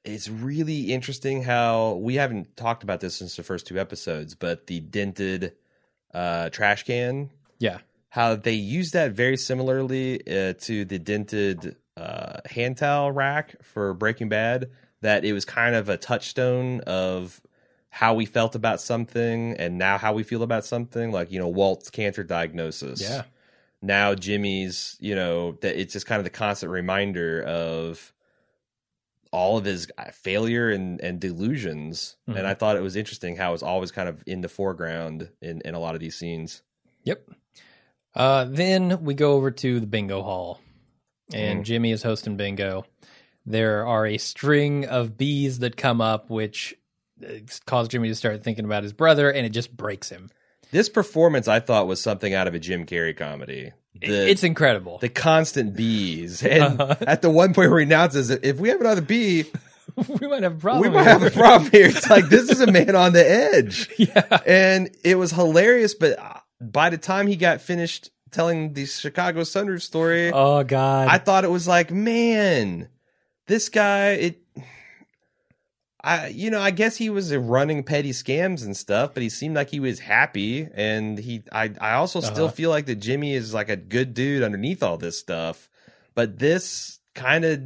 it's 0.04 0.28
really 0.28 0.92
interesting 0.92 1.42
how 1.42 1.94
we 1.94 2.14
haven't 2.14 2.56
talked 2.56 2.84
about 2.84 3.00
this 3.00 3.16
since 3.16 3.34
the 3.34 3.42
first 3.42 3.66
two 3.66 3.80
episodes, 3.80 4.36
but 4.36 4.68
the 4.68 4.78
dented 4.78 5.54
uh, 6.14 6.50
trash 6.50 6.84
can, 6.84 7.30
Yeah, 7.58 7.78
how 8.10 8.36
they 8.36 8.52
use 8.52 8.92
that 8.92 9.10
very 9.10 9.36
similarly 9.36 10.20
uh, 10.20 10.52
to 10.60 10.84
the 10.84 11.00
dented 11.00 11.74
uh, 11.96 12.38
hand 12.46 12.76
towel 12.76 13.10
rack 13.10 13.56
for 13.64 13.92
Breaking 13.92 14.28
Bad. 14.28 14.70
That 15.02 15.24
it 15.24 15.32
was 15.32 15.44
kind 15.44 15.74
of 15.74 15.88
a 15.88 15.96
touchstone 15.96 16.80
of 16.80 17.40
how 17.90 18.14
we 18.14 18.24
felt 18.24 18.54
about 18.54 18.80
something 18.80 19.54
and 19.58 19.76
now 19.76 19.98
how 19.98 20.14
we 20.14 20.22
feel 20.22 20.42
about 20.42 20.64
something. 20.64 21.12
Like 21.12 21.30
you 21.30 21.38
know 21.38 21.48
Walt's 21.48 21.90
cancer 21.90 22.24
diagnosis 22.24 23.00
yeah, 23.02 23.24
now 23.82 24.14
Jimmy's, 24.14 24.96
you 25.00 25.14
know, 25.14 25.52
that 25.60 25.78
it's 25.78 25.92
just 25.92 26.06
kind 26.06 26.18
of 26.18 26.24
the 26.24 26.30
constant 26.30 26.72
reminder 26.72 27.42
of 27.42 28.12
all 29.32 29.56
of 29.56 29.64
his 29.64 29.88
uh, 29.96 30.10
failure 30.10 30.70
and, 30.70 31.00
and 31.00 31.18
delusions. 31.18 32.16
Mhm. 32.28 32.36
And 32.36 32.46
I 32.46 32.54
thought 32.54 32.76
it 32.76 32.82
was 32.82 32.96
interesting 32.96 33.36
how 33.36 33.54
it's 33.54 33.62
always 33.62 33.90
kind 33.90 34.08
of 34.08 34.22
in 34.26 34.42
the 34.42 34.48
foreground 34.48 35.30
in, 35.40 35.62
in 35.64 35.74
a 35.74 35.78
lot 35.78 35.94
of 35.94 36.00
these 36.00 36.14
scenes. 36.16 36.62
yep. 37.04 37.28
Uh, 38.14 38.44
then 38.44 39.02
we 39.02 39.14
go 39.14 39.32
over 39.32 39.50
to 39.50 39.80
the 39.80 39.86
bingo 39.86 40.22
hall, 40.22 40.60
and 41.32 41.60
Mhm. 41.60 41.64
Jimmy 41.64 41.92
is 41.92 42.02
hosting 42.02 42.36
bingo. 42.36 42.84
There 43.46 43.86
are 43.86 44.06
a 44.06 44.18
string 44.18 44.86
of 44.86 45.16
bees 45.16 45.58
that 45.60 45.76
come 45.76 46.00
up, 46.00 46.30
which 46.30 46.74
uh, 47.24 47.28
cause 47.66 47.88
Jimmy 47.88 48.08
to 48.08 48.14
start 48.14 48.42
thinking 48.44 48.64
about 48.64 48.82
his 48.82 48.92
brother, 48.92 49.30
and 49.30 49.44
it 49.44 49.50
just 49.50 49.76
breaks 49.76 50.08
him. 50.08 50.30
This 50.70 50.88
performance 50.88 51.48
I 51.48 51.60
thought 51.60 51.86
was 51.86 52.00
something 52.00 52.32
out 52.34 52.46
of 52.48 52.54
a 52.54 52.58
Jim 52.58 52.86
Carrey 52.86 53.16
comedy. 53.16 53.72
The, 54.00 54.28
it's 54.30 54.42
incredible. 54.42 54.98
the 54.98 55.08
constant 55.10 55.76
bees. 55.76 56.42
And 56.46 56.80
Uh-huh. 56.80 56.96
at 57.06 57.20
the 57.22 57.30
one 57.30 57.52
point 57.52 57.70
where 57.70 57.80
he 57.80 57.84
announces 57.86 58.30
if 58.30 58.58
we 58.58 58.70
have 58.70 58.80
another 58.80 59.02
bee, 59.02 59.44
we 60.20 60.26
might 60.28 60.42
have 60.44 60.54
a 60.54 60.58
problem. 60.58 60.80
we 60.82 60.88
might 60.88 61.02
have 61.06 61.22
a 61.22 61.30
problem 61.30 61.70
here. 61.70 61.86
It's 61.88 62.08
like, 62.08 62.28
this 62.28 62.48
is 62.48 62.60
a 62.60 62.66
man 62.72 62.96
on 62.96 63.12
the 63.12 63.28
edge. 63.28 63.90
yeah. 63.98 64.38
and 64.46 64.88
it 65.04 65.16
was 65.16 65.30
hilarious. 65.32 65.94
But 65.94 66.18
uh, 66.18 66.34
by 66.60 66.88
the 66.90 66.96
time 66.98 67.26
he 67.26 67.36
got 67.36 67.60
finished 67.60 68.10
telling 68.30 68.72
the 68.72 68.86
Chicago 68.86 69.42
Sunroof 69.42 69.82
story, 69.82 70.30
Oh 70.32 70.64
God. 70.64 71.08
I 71.08 71.18
thought 71.18 71.44
it 71.44 71.50
was 71.50 71.68
like, 71.68 71.90
man, 71.90 72.88
this 73.46 73.68
guy. 73.68 74.10
It, 74.10 74.42
I 76.04 76.28
you 76.28 76.50
know, 76.50 76.60
I 76.60 76.72
guess 76.72 76.96
he 76.96 77.10
was 77.10 77.34
running 77.34 77.84
petty 77.84 78.10
scams 78.10 78.64
and 78.64 78.76
stuff, 78.76 79.14
but 79.14 79.22
he 79.22 79.28
seemed 79.28 79.54
like 79.54 79.70
he 79.70 79.80
was 79.80 80.00
happy, 80.00 80.66
and 80.74 81.18
he. 81.18 81.42
I 81.52 81.70
I 81.80 81.92
also 81.92 82.20
still 82.20 82.46
Uh-huh. 82.46 82.52
feel 82.54 82.70
like 82.70 82.86
that 82.86 82.96
Jimmy 82.96 83.34
is 83.34 83.54
like 83.54 83.68
a 83.68 83.76
good 83.76 84.14
dude 84.14 84.42
underneath 84.42 84.82
all 84.82 84.96
this 84.98 85.18
stuff, 85.18 85.68
but 86.14 86.38
this 86.40 86.98
kind 87.14 87.44
of 87.44 87.60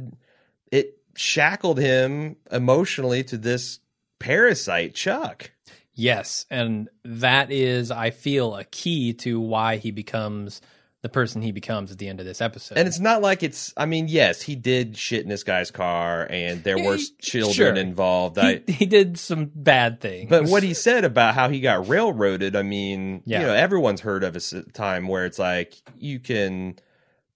it 0.71 0.97
shackled 1.15 1.79
him 1.79 2.35
emotionally 2.51 3.23
to 3.23 3.37
this 3.37 3.79
parasite, 4.19 4.93
Chuck. 4.93 5.51
Yes, 5.99 6.45
and 6.51 6.89
that 7.03 7.51
is, 7.51 7.89
I 7.89 8.11
feel, 8.11 8.55
a 8.55 8.63
key 8.65 9.13
to 9.13 9.39
why 9.39 9.77
he 9.77 9.89
becomes 9.89 10.61
the 11.07 11.13
person 11.13 11.41
he 11.41 11.51
becomes 11.53 11.89
at 11.91 11.97
the 11.97 12.09
end 12.09 12.19
of 12.19 12.25
this 12.25 12.41
episode. 12.41 12.77
And 12.77 12.87
it's 12.87 12.99
not 12.99 13.21
like 13.21 13.43
it's. 13.43 13.73
I 13.77 13.85
mean, 13.85 14.07
yes, 14.09 14.41
he 14.41 14.55
did 14.55 14.97
shit 14.97 15.23
in 15.23 15.29
this 15.29 15.43
guy's 15.43 15.71
car, 15.71 16.27
and 16.29 16.63
there 16.63 16.77
were 16.77 16.97
He- 16.97 17.07
children 17.21 17.53
sure. 17.53 17.75
involved. 17.75 18.37
he, 18.37 18.41
I, 18.47 18.61
he 18.67 18.85
did 18.85 19.17
some 19.17 19.49
bad 19.55 20.01
things. 20.01 20.29
but 20.29 20.45
what 20.45 20.63
he 20.63 20.73
said 20.73 21.05
about 21.05 21.33
how 21.35 21.47
he 21.49 21.59
got 21.61 21.87
railroaded, 21.87 22.55
I 22.55 22.63
mean, 22.63 23.21
Yeah. 23.25 23.39
you 23.41 23.45
know, 23.47 23.53
everyone's 23.53 24.01
heard 24.01 24.23
of 24.23 24.35
a 24.35 24.61
time 24.73 25.07
where 25.07 25.25
it's 25.25 25.39
like 25.39 25.75
you 25.97 26.19
can, 26.19 26.75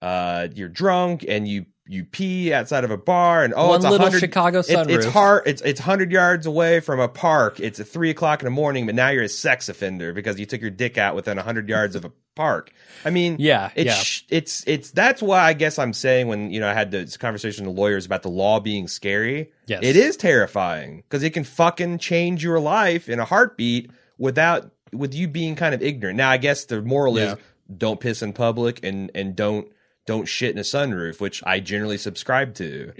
uh, 0.01 0.47
you're 0.53 0.67
drunk 0.69 1.23
and 1.27 1.47
you 1.47 1.65
you 1.87 2.05
pee 2.05 2.53
outside 2.53 2.83
of 2.83 2.91
a 2.91 2.97
bar, 2.97 3.43
and 3.43 3.53
oh, 3.55 3.69
One 3.69 3.77
it's 3.81 3.85
little. 3.89 4.09
Chicago 4.11 4.61
sunroof. 4.61 4.89
it's 4.89 5.05
hard. 5.07 5.43
It's 5.45 5.61
it's 5.61 5.79
hundred 5.79 6.11
yards 6.11 6.45
away 6.45 6.79
from 6.79 6.99
a 6.99 7.07
park. 7.07 7.59
It's 7.59 7.79
at 7.79 7.87
three 7.87 8.09
o'clock 8.11 8.41
in 8.41 8.45
the 8.45 8.51
morning, 8.51 8.85
but 8.85 8.95
now 8.95 9.09
you're 9.09 9.23
a 9.23 9.29
sex 9.29 9.67
offender 9.67 10.13
because 10.13 10.39
you 10.39 10.45
took 10.45 10.61
your 10.61 10.69
dick 10.69 10.97
out 10.97 11.15
within 11.15 11.37
hundred 11.37 11.67
yards 11.67 11.95
of 11.95 12.05
a 12.05 12.11
park. 12.35 12.71
I 13.03 13.09
mean, 13.09 13.35
Yeah, 13.39 13.71
it's 13.75 14.21
yeah. 14.29 14.37
it's 14.37 14.63
it's 14.67 14.91
that's 14.91 15.21
why 15.21 15.39
I 15.41 15.53
guess 15.53 15.77
I'm 15.79 15.91
saying 15.93 16.27
when 16.27 16.51
you 16.51 16.59
know 16.59 16.69
I 16.69 16.73
had 16.73 16.91
this 16.91 17.17
conversation 17.17 17.65
with 17.65 17.75
lawyers 17.75 18.05
about 18.05 18.21
the 18.23 18.29
law 18.29 18.59
being 18.59 18.87
scary. 18.87 19.51
Yes. 19.67 19.79
it 19.83 19.95
is 19.95 20.15
terrifying 20.17 20.97
because 20.97 21.23
it 21.23 21.31
can 21.31 21.43
fucking 21.43 21.97
change 21.97 22.43
your 22.43 22.59
life 22.59 23.09
in 23.09 23.19
a 23.19 23.25
heartbeat 23.25 23.89
without 24.17 24.71
with 24.93 25.13
you 25.13 25.27
being 25.27 25.55
kind 25.55 25.73
of 25.73 25.81
ignorant. 25.81 26.17
Now, 26.17 26.29
I 26.29 26.37
guess 26.37 26.65
the 26.65 26.81
moral 26.81 27.17
Yeah. 27.17 27.33
is 27.33 27.35
don't 27.75 27.99
piss 27.99 28.21
in 28.21 28.33
public 28.33 28.83
and 28.83 29.09
and 29.15 29.35
don't 29.35 29.67
don't 30.07 30.25
shit 30.27 30.51
in 30.51 30.57
a 30.57 30.61
sunroof, 30.61 31.19
which 31.21 31.43
I 31.45 31.59
generally 31.59 31.97
subscribe 31.97 32.55
to. 32.55 32.91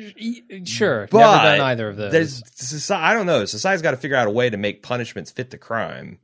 Sure, 0.66 1.08
But 1.10 1.20
never 1.20 1.44
done 1.58 1.62
either 1.62 1.90
of 1.90 1.98
those. 1.98 2.12
There's 2.12 2.44
society, 2.56 3.04
I 3.04 3.14
don't 3.14 3.26
know. 3.26 3.44
Society's 3.46 3.82
got 3.82 3.92
to 3.92 3.98
figure 3.98 4.18
out 4.18 4.28
a 4.28 4.32
way 4.32 4.50
to 4.50 4.58
make 4.58 4.84
punishments 4.84 5.32
fit 5.32 5.50
the 5.50 5.58
crime. 5.58 6.20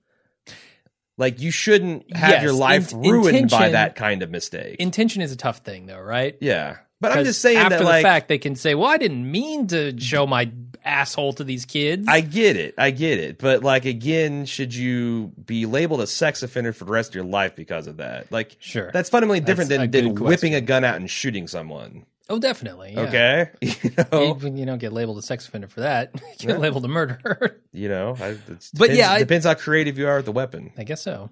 Like 1.18 1.40
you 1.42 1.50
shouldn't 1.50 2.16
have 2.16 2.30
Yes, 2.30 2.44
your 2.44 2.54
life 2.54 2.92
in- 2.92 3.00
ruined 3.02 3.50
by 3.50 3.70
that 3.70 3.96
kind 3.96 4.22
of 4.22 4.30
mistake. 4.30 4.76
Intention 4.80 5.24
is 5.24 5.32
a 5.32 5.36
tough 5.36 5.60
thing, 5.60 5.88
though, 5.88 6.00
right? 6.00 6.38
yeah, 6.42 6.78
but 7.02 7.12
I'm 7.12 7.26
just 7.26 7.42
saying 7.42 7.58
after 7.58 7.70
that 7.78 7.80
the 7.80 7.86
like 7.86 8.04
fact 8.04 8.28
they 8.28 8.38
can 8.38 8.56
say, 8.56 8.76
"Well, 8.76 8.90
I 8.90 8.98
didn't 8.98 9.30
mean 9.32 9.68
to 9.68 10.00
show 10.00 10.26
my 10.28 10.52
asshole 10.86 11.34
to 11.34 11.44
these 11.44 11.66
kids." 11.66 12.08
I 12.08 12.22
get 12.22 12.56
it, 12.56 12.74
I 12.78 12.92
get 12.92 13.20
it, 13.20 13.38
but 13.40 13.64
like 13.64 13.86
again, 13.86 14.46
should 14.46 14.74
you 14.74 15.32
be 15.46 15.66
labeled 15.66 16.02
a 16.02 16.08
sex 16.08 16.44
offender 16.44 16.74
for 16.74 16.86
the 16.86 16.92
rest 16.92 17.10
of 17.12 17.16
your 17.16 17.26
life 17.26 17.56
because 17.56 17.88
of 17.88 17.98
that? 17.98 18.32
Like, 18.32 18.56
Sure. 18.60 18.90
that's 18.94 19.10
fundamentally 19.10 19.40
different 19.42 19.70
That's 19.70 19.92
than, 19.92 20.14
than 20.16 20.24
whipping 20.24 20.56
a 20.56 20.62
gun 20.62 20.84
out 20.84 20.96
and 20.96 21.10
shooting 21.10 21.48
someone. 21.48 22.06
oh, 22.30 22.40
definitely. 22.40 22.94
yeah. 22.94 23.02
Okay, 23.02 23.50
you 23.62 23.92
know, 24.12 24.38
You, 24.42 24.56
you 24.56 24.66
don't 24.66 24.80
get 24.80 24.92
labeled 24.94 25.18
a 25.18 25.22
sex 25.22 25.48
offender 25.48 25.68
for 25.68 25.82
that. 25.82 26.12
You 26.40 26.48
get 26.48 26.60
labeled 26.60 26.86
a 26.86 26.88
murderer. 26.90 27.58
you 27.74 27.90
know, 27.90 28.16
I, 28.20 28.38
it's, 28.48 28.72
But 28.72 28.94
yeah, 28.94 29.12
I- 29.12 29.20
depends 29.20 29.46
how 29.46 29.54
creative 29.56 29.98
you 29.98 30.08
are 30.08 30.18
with 30.18 30.26
the 30.26 30.32
weapon. 30.32 30.72
I 30.78 30.84
guess 30.84 31.02
so. 31.02 31.30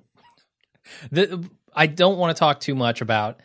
The, 1.12 1.44
I 1.74 1.88
don't 1.88 2.18
want 2.18 2.36
to 2.36 2.40
talk 2.40 2.60
too 2.60 2.76
much 2.76 3.02
about 3.02 3.40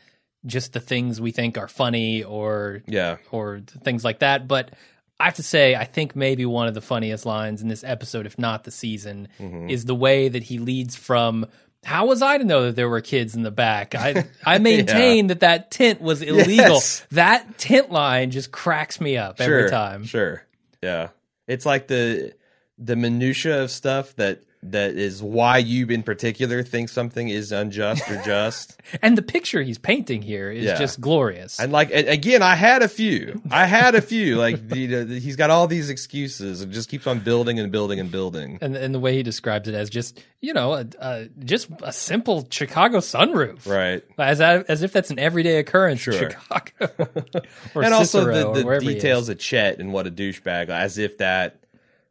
just 0.47 0.73
the 0.73 0.81
things 0.81 1.21
we 1.21 1.33
think 1.33 1.59
are 1.59 1.69
funny 1.69 2.23
or 2.25 2.83
Yeah, 2.87 3.17
or 3.31 3.61
things 3.85 4.05
like 4.05 4.21
that, 4.21 4.49
but 4.49 4.71
I 5.19 5.25
have 5.25 5.35
to 5.35 5.43
say, 5.43 5.75
I 5.75 5.85
think 5.85 6.17
maybe 6.17 6.47
one 6.47 6.67
of 6.67 6.73
the 6.73 6.81
funniest 6.81 7.27
lines 7.27 7.61
in 7.61 7.69
this 7.69 7.85
episode, 7.85 8.25
if 8.25 8.39
not 8.39 8.65
the 8.65 8.71
season, 8.71 9.29
Mm-hmm. 9.39 9.69
is 9.69 9.85
the 9.85 9.95
way 9.95 10.29
that 10.31 10.43
he 10.45 10.59
leads 10.59 10.97
from. 10.97 11.47
How 11.85 12.07
was 12.07 12.21
I 12.23 12.37
to 12.39 12.45
know 12.45 12.65
that 12.65 12.77
there 12.77 12.89
were 12.91 13.01
kids 13.01 13.35
in 13.35 13.43
the 13.43 13.51
back? 13.51 13.95
I 13.95 14.25
I 14.45 14.59
maintain 14.71 15.27
that 15.29 15.41
that 15.41 15.71
tent 15.71 16.01
was 16.01 16.21
illegal. 16.23 16.75
Yes. 16.75 17.07
That 17.11 17.59
tent 17.59 17.91
line 17.91 18.31
just 18.31 18.51
cracks 18.53 19.01
me 19.01 19.17
up 19.19 19.39
sure, 19.39 19.59
every 19.59 19.71
time. 19.71 20.05
Sure, 20.05 20.43
yeah, 20.83 21.09
it's 21.47 21.65
like 21.67 21.87
the 21.89 22.35
the 22.79 22.97
minutia 22.97 23.63
of 23.63 23.71
stuff 23.71 24.15
that 24.17 24.43
that 24.63 24.95
is 24.95 25.23
why 25.23 25.57
you 25.57 25.87
in 25.87 26.03
particular 26.03 26.63
think 26.63 26.91
something 26.91 27.29
is 27.31 27.51
unjust 27.51 28.09
or 28.11 28.21
just. 28.23 28.77
And 29.03 29.17
the 29.17 29.23
picture 29.23 29.63
he's 29.63 29.79
painting 29.79 30.21
here 30.21 30.51
is 30.51 30.65
Yeah. 30.65 30.77
just 30.79 31.01
glorious. 31.01 31.59
And 31.61 31.71
like 31.73 31.91
again, 31.93 32.43
I 32.43 32.57
had 32.57 32.83
a 32.83 32.89
few. 32.89 33.41
I 33.51 33.65
had 33.67 33.95
a 33.95 34.03
few. 34.03 34.37
Like 34.37 34.69
the, 34.69 35.05
the, 35.05 35.19
he's 35.21 35.37
got 35.37 35.49
all 35.51 35.67
these 35.67 35.89
excuses 35.91 36.61
and 36.61 36.73
just 36.73 36.89
keeps 36.91 37.07
on 37.07 37.21
building 37.21 37.59
and 37.59 37.71
building 37.73 38.01
and 38.01 38.11
building. 38.11 38.59
and 38.61 38.77
and 38.77 38.95
the 38.95 38.99
way 38.99 39.15
he 39.15 39.23
describes 39.23 39.69
it 39.69 39.75
as 39.75 39.89
just 39.89 40.23
you 40.41 40.53
know 40.53 40.75
a, 40.75 40.87
a, 40.99 41.29
just 41.45 41.69
a 41.83 41.93
simple 41.93 42.47
Chicago 42.51 42.99
sunroof, 42.99 43.67
Right. 43.67 44.03
As 44.19 44.41
as 44.41 44.83
if 44.83 44.93
that's 44.93 45.11
an 45.11 45.19
everyday 45.19 45.59
occurrence 45.59 46.07
in 46.07 46.13
Chicago, 46.15 46.89
and 47.75 47.95
also 47.95 48.25
the, 48.25 48.53
the 48.61 48.65
wherever 48.67 48.83
he 48.85 48.89
is. 48.91 48.95
details 48.97 49.29
of 49.29 49.39
Chet 49.39 49.79
and 49.79 49.93
what 49.93 50.07
a 50.07 50.11
douchebag, 50.11 50.69
as 50.69 50.99
if 50.99 51.19
that 51.19 51.60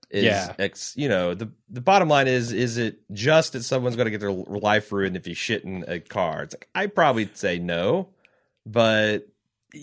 is, 0.10 0.24
Yeah. 0.24 0.54
ex, 0.60 0.94
you 0.98 1.08
know, 1.10 1.34
the 1.34 1.50
the 1.70 1.82
bottom 1.82 2.10
line 2.10 2.28
is, 2.28 2.52
is 2.52 2.78
it 2.78 3.00
just 3.14 3.54
that 3.54 3.64
someone's 3.64 3.96
going 3.96 4.06
to 4.06 4.12
get 4.12 4.20
their 4.20 4.32
life 4.32 4.92
ruined 4.92 5.16
if 5.16 5.28
you 5.28 5.34
shit 5.36 5.64
in 5.64 5.86
a 5.88 6.00
car? 6.00 6.44
It's 6.44 6.54
like 6.56 6.68
I 6.74 6.88
probably 6.88 7.30
say 7.34 7.60
no, 7.60 8.10
but 8.66 9.28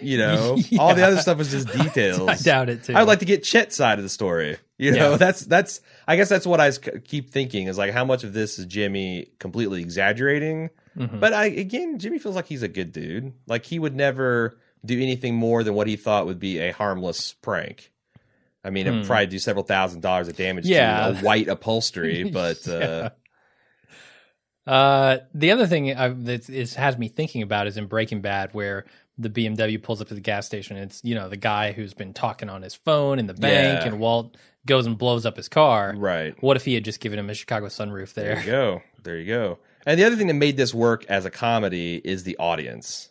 you 0.00 0.18
know, 0.18 0.58
all 0.78 0.94
the 0.94 1.04
other 1.06 1.18
stuff 1.18 1.38
was 1.38 1.50
just 1.50 1.68
details. 1.72 2.20
I 2.28 2.36
doubt 2.36 2.68
it 2.68 2.84
too. 2.84 2.94
I 2.94 3.00
would 3.00 3.08
like 3.08 3.20
to 3.20 3.24
get 3.24 3.42
Chet's 3.42 3.76
side 3.76 3.98
of 3.98 4.02
the 4.02 4.08
story. 4.10 4.58
You 4.78 4.92
know, 4.92 5.10
Yeah. 5.12 5.16
that's 5.16 5.40
that's. 5.40 5.80
I 6.08 6.16
guess 6.16 6.28
that's 6.28 6.46
what 6.46 6.60
i 6.60 6.70
keep 6.72 7.30
thinking 7.30 7.66
is 7.68 7.78
like 7.78 7.92
how 7.92 8.04
much 8.04 8.24
of 8.24 8.32
this 8.32 8.58
is 8.58 8.66
Jimmy 8.66 9.28
completely 9.38 9.80
exaggerating. 9.80 10.70
Mhm. 10.98 11.20
But 11.20 11.32
I 11.32 11.46
again, 11.46 11.98
Jimmy 11.98 12.18
feels 12.18 12.34
like 12.34 12.46
he's 12.46 12.62
a 12.62 12.68
good 12.68 12.92
dude. 12.92 13.32
Like 13.46 13.64
he 13.64 13.78
would 13.78 13.94
never 13.94 14.58
do 14.84 15.00
anything 15.00 15.34
more 15.36 15.62
than 15.62 15.74
what 15.74 15.86
he 15.86 15.96
thought 15.96 16.26
would 16.26 16.40
be 16.40 16.58
a 16.58 16.72
harmless 16.72 17.32
prank. 17.34 17.92
I 18.64 18.70
mean, 18.70 18.86
it 18.86 18.92
Hmm. 18.94 19.02
probably 19.06 19.26
do 19.26 19.38
several 19.38 19.64
thousand 19.64 20.00
dollars 20.02 20.28
of 20.28 20.36
damage 20.36 20.66
Yeah. 20.66 21.08
to 21.12 21.18
a 21.18 21.22
white 21.22 21.48
upholstery, 21.48 22.24
but 22.32 22.66
uh, 22.68 23.10
Uh, 24.66 25.18
the 25.34 25.50
other 25.52 25.66
thing 25.66 25.96
I, 25.96 26.08
that 26.08 26.48
is, 26.48 26.74
has 26.74 26.96
me 26.98 27.08
thinking 27.08 27.42
about 27.42 27.66
is 27.66 27.76
in 27.76 27.86
Breaking 27.86 28.20
Bad, 28.20 28.50
where 28.52 28.84
the 29.18 29.28
BMW 29.30 29.82
pulls 29.82 30.00
up 30.00 30.08
to 30.08 30.14
the 30.14 30.20
gas 30.20 30.46
station. 30.46 30.76
And 30.76 30.86
it's 30.90 31.00
you 31.04 31.14
know 31.14 31.28
the 31.28 31.36
guy 31.36 31.72
who's 31.72 31.94
been 31.94 32.12
talking 32.12 32.48
on 32.48 32.62
his 32.62 32.74
phone 32.74 33.18
in 33.18 33.26
the 33.26 33.34
bank, 33.34 33.80
Yeah. 33.80 33.86
and 33.88 33.98
Walt 33.98 34.36
goes 34.66 34.86
and 34.86 34.96
blows 34.98 35.24
up 35.26 35.36
his 35.36 35.48
car. 35.48 35.94
right. 35.96 36.34
What 36.42 36.56
if 36.56 36.64
he 36.64 36.74
had 36.74 36.84
just 36.84 37.00
given 37.00 37.18
him 37.18 37.30
a 37.30 37.34
Chicago 37.34 37.66
sunroof 37.66 38.12
There 38.14 38.34
there? 38.34 38.40
you 38.40 38.46
go. 38.46 38.82
There 39.02 39.16
you 39.18 39.26
go. 39.26 39.58
And 39.86 39.98
the 39.98 40.04
other 40.04 40.16
thing 40.16 40.26
that 40.26 40.34
made 40.34 40.58
this 40.58 40.74
work 40.74 41.06
as 41.08 41.24
a 41.24 41.30
comedy 41.30 42.00
is 42.04 42.24
the 42.24 42.36
audience. 42.36 43.09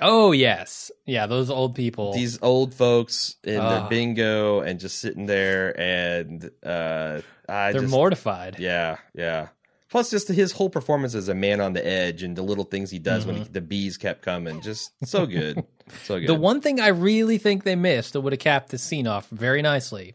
Oh 0.00 0.32
yes, 0.32 0.90
yeah, 1.06 1.26
those 1.26 1.50
old 1.50 1.74
people. 1.74 2.12
these 2.14 2.38
old 2.42 2.74
folks 2.74 3.36
in 3.44 3.54
their 3.54 3.62
Ah. 3.80 3.88
bingo 3.88 4.60
and 4.60 4.80
just 4.80 4.98
sitting 4.98 5.26
there 5.26 5.78
and 5.80 6.50
uh 6.64 7.20
I 7.48 7.72
they're 7.72 7.82
just 7.82 7.92
mortified. 7.92 8.56
yeah 8.58 8.96
yeah 9.14 9.48
plus 9.90 10.10
just 10.10 10.26
his 10.28 10.50
whole 10.52 10.70
performance 10.70 11.14
as 11.14 11.28
a 11.28 11.34
man 11.34 11.60
on 11.60 11.72
the 11.74 11.86
edge 11.86 12.22
and 12.24 12.34
the 12.34 12.42
little 12.42 12.64
things 12.64 12.90
he 12.90 12.98
does 12.98 13.24
when 13.26 13.36
he, 13.36 13.44
the 13.44 13.60
bees 13.60 13.96
kept 13.96 14.22
coming 14.22 14.60
just 14.62 14.90
so 15.04 15.24
good 15.26 15.62
so 16.04 16.18
good 16.18 16.28
The 16.28 16.34
one 16.34 16.60
thing 16.60 16.80
I 16.80 16.88
really 16.88 17.38
think 17.38 17.62
they 17.62 17.76
missed 17.76 18.14
that 18.14 18.22
would 18.22 18.32
have 18.32 18.40
capped 18.40 18.70
this 18.70 18.82
scene 18.82 19.06
off 19.06 19.28
very 19.28 19.62
nicely 19.62 20.14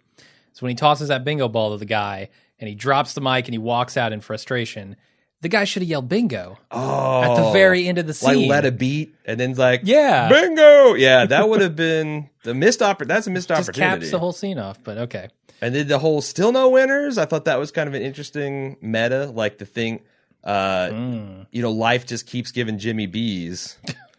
is 0.53 0.61
when 0.61 0.69
he 0.69 0.75
tosses 0.75 1.07
that 1.07 1.23
bingo 1.23 1.47
ball 1.47 1.71
to 1.71 1.77
the 1.77 1.85
guy 1.85 2.29
and 2.59 2.67
he 2.67 2.75
drops 2.75 3.13
the 3.13 3.21
mic 3.21 3.45
and 3.45 3.53
he 3.53 3.59
walks 3.59 3.95
out 3.95 4.11
in 4.11 4.19
frustration. 4.19 4.97
The 5.41 5.47
guy 5.49 5.63
should 5.63 5.81
have 5.83 5.89
yelled 5.89 6.09
bingo 6.09 6.57
oh 6.69 7.23
at 7.23 7.35
the 7.41 7.51
very 7.51 7.87
end 7.87 7.97
of 7.97 8.05
the 8.07 8.13
scene, 8.13 8.41
like 8.41 8.49
let 8.49 8.65
a 8.65 8.71
beat 8.71 9.15
and 9.25 9.39
then 9.39 9.53
like 9.55 9.81
Yeah. 9.85 10.27
bingo 10.27 10.95
yeah 10.95 11.25
that 11.25 11.47
would 11.47 11.61
have 11.61 11.75
been 11.77 12.29
the 12.43 12.53
missed 12.53 12.81
oppor- 12.81 13.07
that's 13.07 13.25
a 13.27 13.29
missed 13.29 13.47
just 13.49 13.69
opportunity 13.69 13.99
caps 14.01 14.11
the 14.11 14.19
whole 14.19 14.33
scene 14.33 14.59
off. 14.59 14.83
But 14.83 14.97
okay, 14.97 15.29
And 15.61 15.73
then 15.73 15.87
the 15.87 15.99
whole 15.99 16.21
still 16.21 16.51
no 16.51 16.69
winners. 16.69 17.17
I 17.17 17.25
thought 17.25 17.45
that 17.45 17.57
was 17.59 17.71
kind 17.71 17.87
of 17.87 17.93
an 17.93 18.01
interesting 18.01 18.75
meta, 18.81 19.27
like 19.33 19.57
the 19.59 19.65
thing, 19.65 20.01
uh, 20.43 20.87
Mm. 20.91 21.47
you 21.51 21.61
know, 21.61 21.71
life 21.71 22.05
just 22.05 22.25
keeps 22.27 22.51
giving 22.51 22.77
Jimmy 22.77 23.07
bees, 23.07 23.77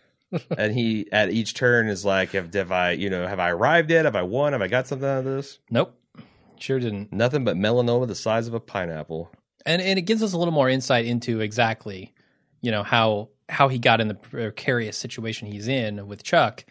and 0.57 0.73
he 0.75 1.07
at 1.13 1.31
each 1.31 1.55
turn 1.55 1.89
is 1.89 2.05
like, 2.05 2.33
have, 2.33 2.53
have 2.55 2.71
I, 2.73 2.93
you 2.93 3.11
know, 3.11 3.27
have 3.27 3.41
I 3.41 3.51
arrived 3.51 3.91
yet? 3.91 4.05
Have 4.07 4.17
I 4.17 4.23
won? 4.23 4.53
Have 4.53 4.63
I 4.63 4.69
got 4.69 4.87
something 4.87 5.09
out 5.09 5.19
of 5.19 5.25
this? 5.25 5.59
nope, 5.71 5.95
sure 6.59 6.79
didn't. 6.79 7.13
Nothing 7.13 7.45
but 7.45 7.57
melanoma 7.57 8.07
the 8.07 8.15
size 8.15 8.47
of 8.47 8.55
a 8.55 8.61
pineapple. 8.61 9.31
And 9.67 9.81
and 9.83 9.99
it 9.99 10.03
gives 10.03 10.23
us 10.23 10.33
a 10.33 10.39
little 10.39 10.55
more 10.55 10.69
insight 10.69 11.05
into 11.07 11.41
exactly, 11.41 12.13
you 12.61 12.71
know 12.71 12.83
how 12.83 13.29
how 13.49 13.69
he 13.69 13.79
got 13.79 14.01
in 14.01 14.09
the 14.09 14.15
precarious 14.15 14.97
situation 14.97 15.49
he's 15.51 15.69
in 15.69 16.07
with 16.07 16.23
Chuck. 16.23 16.65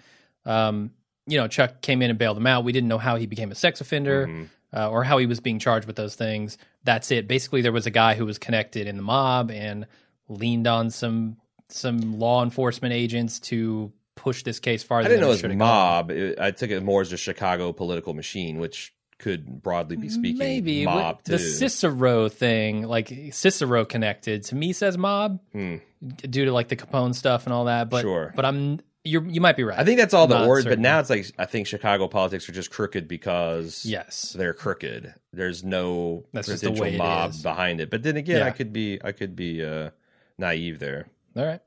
Um, 0.45 0.91
you 1.28 1.38
know, 1.38 1.47
Chuck 1.47 1.82
came 1.82 2.02
in 2.02 2.10
and 2.10 2.17
bailed 2.17 2.38
him 2.38 2.47
out. 2.47 2.63
We 2.63 2.71
didn't 2.71 2.88
know 2.88 2.97
how 2.97 3.17
he 3.17 3.25
became 3.28 3.52
a 3.52 3.56
sex 3.56 3.82
offender. 3.82 4.28
Mhm. 4.28 4.49
uh, 4.71 4.88
or 4.88 5.04
how 5.04 5.17
he 5.17 5.25
was 5.25 5.39
being 5.39 5.58
charged 5.58 5.88
with 5.88 5.95
those 5.95 6.13
things. 6.13 6.56
That's 6.84 7.10
it. 7.10 7.28
Basically, 7.28 7.62
there 7.63 7.71
was 7.71 7.88
a 7.88 7.89
guy 7.91 8.13
who 8.13 8.23
was 8.23 8.38
connected 8.38 8.86
in 8.86 8.97
the 8.97 9.02
mob 9.02 9.49
and 9.49 9.88
leaned 10.28 10.67
on 10.67 10.91
some 10.91 11.38
some 11.69 12.19
law 12.19 12.43
enforcement 12.43 12.93
agents 12.93 13.39
to 13.39 13.91
push 14.15 14.43
this 14.43 14.60
case 14.60 14.84
farther. 14.84 15.06
I 15.08 15.10
didn't 15.10 15.21
than 15.21 15.28
know 15.28 15.34
it 15.34 15.43
it 15.43 15.47
was 15.47 15.56
mob. 15.58 16.12
It- 16.12 16.39
I 16.39 16.52
took 16.52 16.69
it 16.69 16.84
more 16.84 17.02
as 17.02 17.12
a 17.12 17.17
Chicago 17.17 17.73
political 17.73 18.13
machine, 18.13 18.60
which 18.60 18.93
could 19.20 19.62
broadly 19.62 19.98
be 19.98 20.10
speaking 20.10 20.38
Maybe 20.40 20.86
mob 20.86 21.24
the 21.26 21.38
Cicero 21.38 22.30
thing, 22.30 22.84
like 22.84 23.14
Cicero 23.32 23.86
connected 23.86 24.44
to 24.46 24.56
me, 24.56 24.74
says 24.74 24.98
mob 24.98 25.40
Hmm. 25.52 25.78
due 26.02 26.46
to 26.46 26.52
like 26.52 26.70
the 26.70 26.76
Capone 26.76 27.14
stuff 27.14 27.46
and 27.46 27.54
all 27.54 27.66
that. 27.66 27.90
But 27.90 28.02
Sure. 28.02 28.34
but 28.36 28.46
I'm 28.46 28.80
you 29.04 29.24
you 29.24 29.40
might 29.42 29.56
be 29.56 29.64
right. 29.64 29.80
I 29.80 29.86
think 29.86 29.98
that's 30.00 30.14
all 30.14 30.28
the 30.28 30.40
Not 30.40 30.48
word, 30.48 30.66
but 30.66 30.78
now 30.80 31.00
it's 31.00 31.10
like 31.10 31.26
I 31.38 31.46
think 31.46 31.68
Chicago 31.68 32.08
politics 32.08 32.48
are 32.50 32.52
just 32.52 32.70
crooked 32.72 33.08
because 33.08 33.86
yes, 33.86 34.34
they're 34.38 34.54
crooked. 34.54 35.14
There's 35.32 35.64
no 35.64 36.26
That's 36.34 36.48
potential 36.50 36.82
way 36.84 36.96
it 36.96 36.98
mob 36.98 37.32
is. 37.32 37.42
behind 37.42 37.80
it. 37.82 37.90
But 37.90 38.04
then 38.04 38.18
again, 38.18 38.42
I 38.44 38.52
could 38.52 38.74
be 38.74 39.00
I 39.04 39.12
could 39.14 39.36
be 39.36 39.64
uh, 39.64 39.92
naive 40.38 40.80
there. 40.80 41.08
all 41.36 41.46
right. 41.46 41.62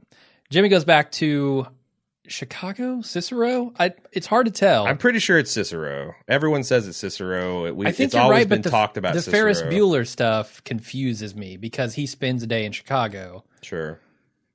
Jimmy 0.51 0.69
goes 0.69 0.85
back 0.85 1.11
to 1.13 1.67
Chicago, 2.29 3.03
Cicero. 3.03 3.73
I 3.79 3.93
it's 4.13 4.27
hard 4.27 4.47
to 4.47 4.53
tell. 4.53 4.87
I'm 4.87 4.99
pretty 4.99 5.19
sure 5.19 5.39
it's 5.39 5.51
Cicero. 5.51 6.15
Everyone 6.29 6.63
says 6.63 6.87
it's 6.87 6.97
Cicero. 6.99 7.67
It, 7.67 7.77
we, 7.77 7.87
I 7.87 7.93
think 7.93 8.07
it's 8.07 8.15
you're 8.15 8.23
always 8.23 8.39
right, 8.43 8.49
been 8.49 8.59
but 8.61 8.65
the, 8.65 8.71
talked 8.71 8.97
about. 8.97 9.15
the 9.15 9.23
Cicero. 9.23 9.41
Ferris 9.53 9.63
Bueller 9.63 10.07
stuff 10.07 10.63
confuses 10.65 11.35
me 11.35 11.57
because 11.57 11.95
he 11.95 12.07
spends 12.07 12.43
a 12.43 12.47
day 12.47 12.65
in 12.65 12.73
Chicago. 12.73 13.45
Sure. 13.63 14.01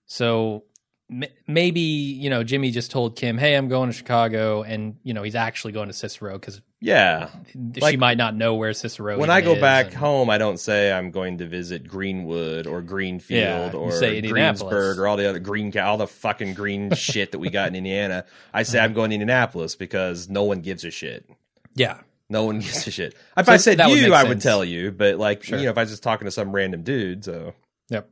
So 0.05 0.63
m- 1.11 1.25
maybe 1.45 1.81
you 1.81 2.29
know 2.29 2.43
Jimmy 2.43 2.71
just 2.71 2.89
told 2.89 3.15
Kim, 3.17 3.37
"Hey, 3.37 3.55
I'm 3.55 3.67
going 3.67 3.89
to 3.89 3.95
Chicago," 3.95 4.63
and 4.63 4.95
you 5.03 5.13
know 5.13 5.23
he's 5.23 5.35
actually 5.35 5.73
going 5.73 5.87
to 5.87 5.93
Cicero 5.93 6.39
because 6.39 6.61
Yeah. 6.79 7.29
she 7.51 7.81
Like, 7.81 7.97
might 7.97 8.17
not 8.17 8.35
know 8.35 8.53
where 8.55 8.71
Cicero. 8.73 9.17
When 9.17 9.31
I 9.31 9.41
go 9.41 9.59
back 9.59 9.87
and- 9.87 9.95
home, 9.95 10.29
I 10.29 10.37
don't 10.37 10.59
say 10.59 10.91
I'm 10.91 11.09
going 11.09 11.39
to 11.39 11.47
visit 11.47 11.87
Greenwood 11.87 12.67
or 12.67 12.81
Greenfield 12.83 13.73
Yeah, 13.73 13.79
or. 13.79 13.89
Greensburg 14.21 14.99
or 14.99 15.07
all 15.07 15.17
the 15.17 15.27
other 15.27 15.39
green, 15.39 15.75
all 15.79 15.97
the 15.97 16.05
fucking 16.07 16.53
green 16.53 16.91
shit 16.95 17.31
that 17.31 17.39
we 17.39 17.49
got 17.49 17.69
in 17.69 17.75
Indiana. 17.75 18.25
I 18.53 18.61
say 18.63 18.79
I'm 18.79 18.93
going 18.93 19.09
to 19.09 19.15
Indianapolis 19.15 19.75
because 19.75 20.29
no 20.29 20.43
one 20.43 20.61
gives 20.61 20.83
a 20.85 20.91
shit. 20.91 21.27
yeah, 21.73 21.99
No 22.29 22.43
one 22.45 22.59
gives 22.61 22.85
a 22.85 22.91
shit. 22.91 23.15
If 23.35 23.45
So 23.47 23.51
I 23.53 23.57
said 23.57 23.79
that 23.79 23.89
would 23.89 23.97
you, 23.97 24.13
I 24.13 24.23
would 24.23 24.41
tell 24.41 24.63
you, 24.63 24.91
but 24.91 25.17
like 25.17 25.43
Sure. 25.43 25.57
you 25.57 25.65
know, 25.65 25.71
if 25.71 25.77
I 25.79 25.81
was 25.81 25.89
just 25.89 26.03
talking 26.03 26.25
to 26.25 26.31
some 26.31 26.51
random 26.55 26.83
dude, 26.83 27.25
so 27.25 27.53
Yep. 27.89 28.07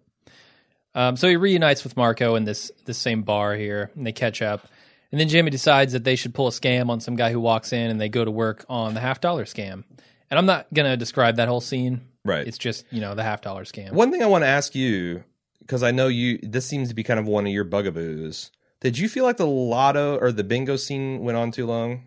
Um, 0.95 1.17
so 1.17 1.27
he 1.27 1.35
reunites 1.35 1.83
with 1.83 1.95
Marco 1.97 2.35
in 2.35 2.45
this 2.45 2.71
this 2.85 2.97
same 2.97 3.21
bar 3.23 3.55
here, 3.55 3.91
and 3.95 4.07
they 4.07 4.13
catch 4.13 4.41
up. 4.41 4.67
And 5.15 5.19
then 5.21 5.29
Jimmy 5.29 5.49
decides 5.49 5.93
that 5.93 6.03
they 6.03 6.17
should 6.17 6.33
pull 6.33 6.49
a 6.49 6.51
scam 6.51 6.89
on 6.89 6.99
some 6.99 7.15
guy 7.15 7.31
who 7.31 7.39
walks 7.39 7.71
in, 7.71 7.89
and 7.89 8.01
they 8.01 8.09
go 8.09 8.25
to 8.25 8.31
work 8.31 8.65
on 8.67 8.95
the 8.95 8.99
half 8.99 9.21
dollar 9.21 9.45
scam. 9.45 9.85
And 10.29 10.37
I'm 10.37 10.45
not 10.45 10.67
gonna 10.73 10.97
describe 10.97 11.37
that 11.37 11.47
whole 11.47 11.61
scene. 11.61 12.01
right. 12.25 12.45
It's 12.45 12.57
just 12.57 12.83
you 12.91 12.99
know 12.99 13.15
the 13.15 13.23
half 13.23 13.39
dollar 13.39 13.63
scam. 13.63 13.93
One 13.93 14.11
thing 14.11 14.21
I 14.21 14.25
want 14.25 14.43
to 14.43 14.49
ask 14.49 14.75
you 14.75 15.23
because 15.61 15.83
I 15.83 15.91
know 15.91 16.09
you, 16.09 16.39
this 16.43 16.65
seems 16.65 16.89
to 16.89 16.95
be 16.95 17.01
kind 17.01 17.17
of 17.17 17.27
one 17.27 17.47
of 17.47 17.53
your 17.53 17.63
bugaboos. 17.63 18.51
Did 18.81 18.97
you 18.97 19.07
feel 19.07 19.23
like 19.23 19.37
the 19.37 19.47
lotto 19.47 20.17
or 20.17 20.33
the 20.33 20.43
bingo 20.43 20.75
scene 20.75 21.21
went 21.21 21.37
on 21.37 21.49
too 21.51 21.65
long? 21.65 22.03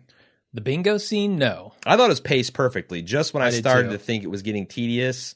The 0.53 0.61
bingo 0.61 0.99
scene, 0.99 1.35
no. 1.35 1.73
I 1.87 1.97
thought 1.97 2.05
it 2.05 2.09
was 2.09 2.19
paced 2.19 2.53
perfectly. 2.53 3.01
Just 3.01 3.33
when 3.33 3.41
I, 3.41 3.47
I 3.47 3.49
started 3.49 3.87
too. 3.89 3.97
to 3.97 4.03
think 4.03 4.23
it 4.23 4.29
was 4.29 4.43
getting 4.43 4.67
tedious, 4.67 5.33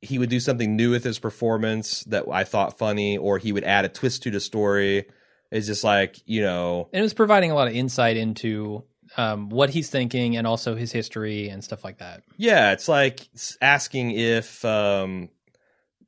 he 0.00 0.18
would 0.18 0.30
do 0.30 0.40
something 0.40 0.74
new 0.74 0.90
with 0.90 1.04
his 1.04 1.18
performance 1.18 2.00
that 2.04 2.24
I 2.32 2.44
thought 2.44 2.78
funny, 2.78 3.18
or 3.18 3.36
he 3.36 3.52
would 3.52 3.64
add 3.64 3.84
a 3.84 3.90
twist 3.90 4.22
to 4.22 4.30
the 4.30 4.40
story. 4.40 5.04
It's 5.50 5.66
just 5.66 5.84
like 5.84 6.20
you 6.26 6.42
know, 6.42 6.88
And 6.92 7.00
it 7.00 7.02
was 7.02 7.14
providing 7.14 7.50
a 7.50 7.54
lot 7.54 7.68
of 7.68 7.74
insight 7.74 8.16
into 8.16 8.84
um, 9.16 9.48
what 9.50 9.70
he's 9.70 9.90
thinking 9.90 10.36
and 10.36 10.46
also 10.46 10.76
his 10.76 10.92
history 10.92 11.48
and 11.48 11.64
stuff 11.64 11.84
like 11.84 11.98
that. 11.98 12.22
yeah, 12.36 12.72
it's 12.72 12.88
like 12.88 13.28
asking 13.60 14.12
if 14.12 14.64
um, 14.64 15.28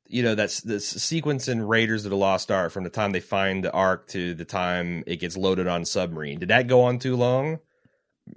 you 0.07 0.23
know 0.23 0.35
that's 0.35 0.61
the 0.61 0.79
sequence 0.79 1.47
in 1.47 1.67
Raiders 1.67 2.05
of 2.05 2.11
the 2.11 2.17
Lost 2.17 2.51
Ark 2.51 2.71
from 2.71 2.83
the 2.83 2.89
time 2.89 3.11
they 3.11 3.19
find 3.19 3.63
the 3.63 3.71
Ark 3.71 4.07
to 4.09 4.33
the 4.33 4.45
time 4.45 5.03
it 5.05 5.17
gets 5.17 5.35
loaded 5.35 5.67
on 5.67 5.85
submarine. 5.85 6.39
Did 6.39 6.49
that 6.49 6.67
go 6.67 6.81
on 6.83 6.99
too 6.99 7.15
long? 7.15 7.59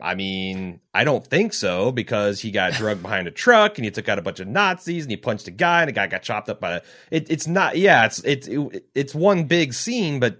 I 0.03 0.17
mean, 0.17 0.81
I 0.93 1.05
don't 1.05 1.25
think 1.25 1.53
so 1.53 1.93
because 1.93 2.41
he 2.41 2.51
got 2.51 2.73
drugged 2.73 3.03
behind 3.03 3.29
a 3.29 3.31
truck 3.31 3.79
and 3.79 3.85
he 3.85 3.91
took 3.93 4.09
out 4.09 4.19
a 4.19 4.23
bunch 4.23 4.41
of 4.41 4.49
Nazis 4.49 5.05
and 5.05 5.11
he 5.13 5.17
punched 5.17 5.47
a 5.47 5.53
guy 5.53 5.83
and 5.83 5.89
the 5.89 5.93
guy 5.93 6.09
got 6.09 6.23
chopped 6.23 6.49
up 6.49 6.61
by. 6.61 6.73
A, 6.73 6.81
it, 7.13 7.31
it's 7.31 7.47
not. 7.47 7.77
Yeah, 7.77 8.07
it's 8.07 8.19
it's 8.25 8.49
it, 8.49 8.87
it's 8.97 9.15
one 9.15 9.45
big 9.45 9.75
scene, 9.75 10.19
but 10.19 10.39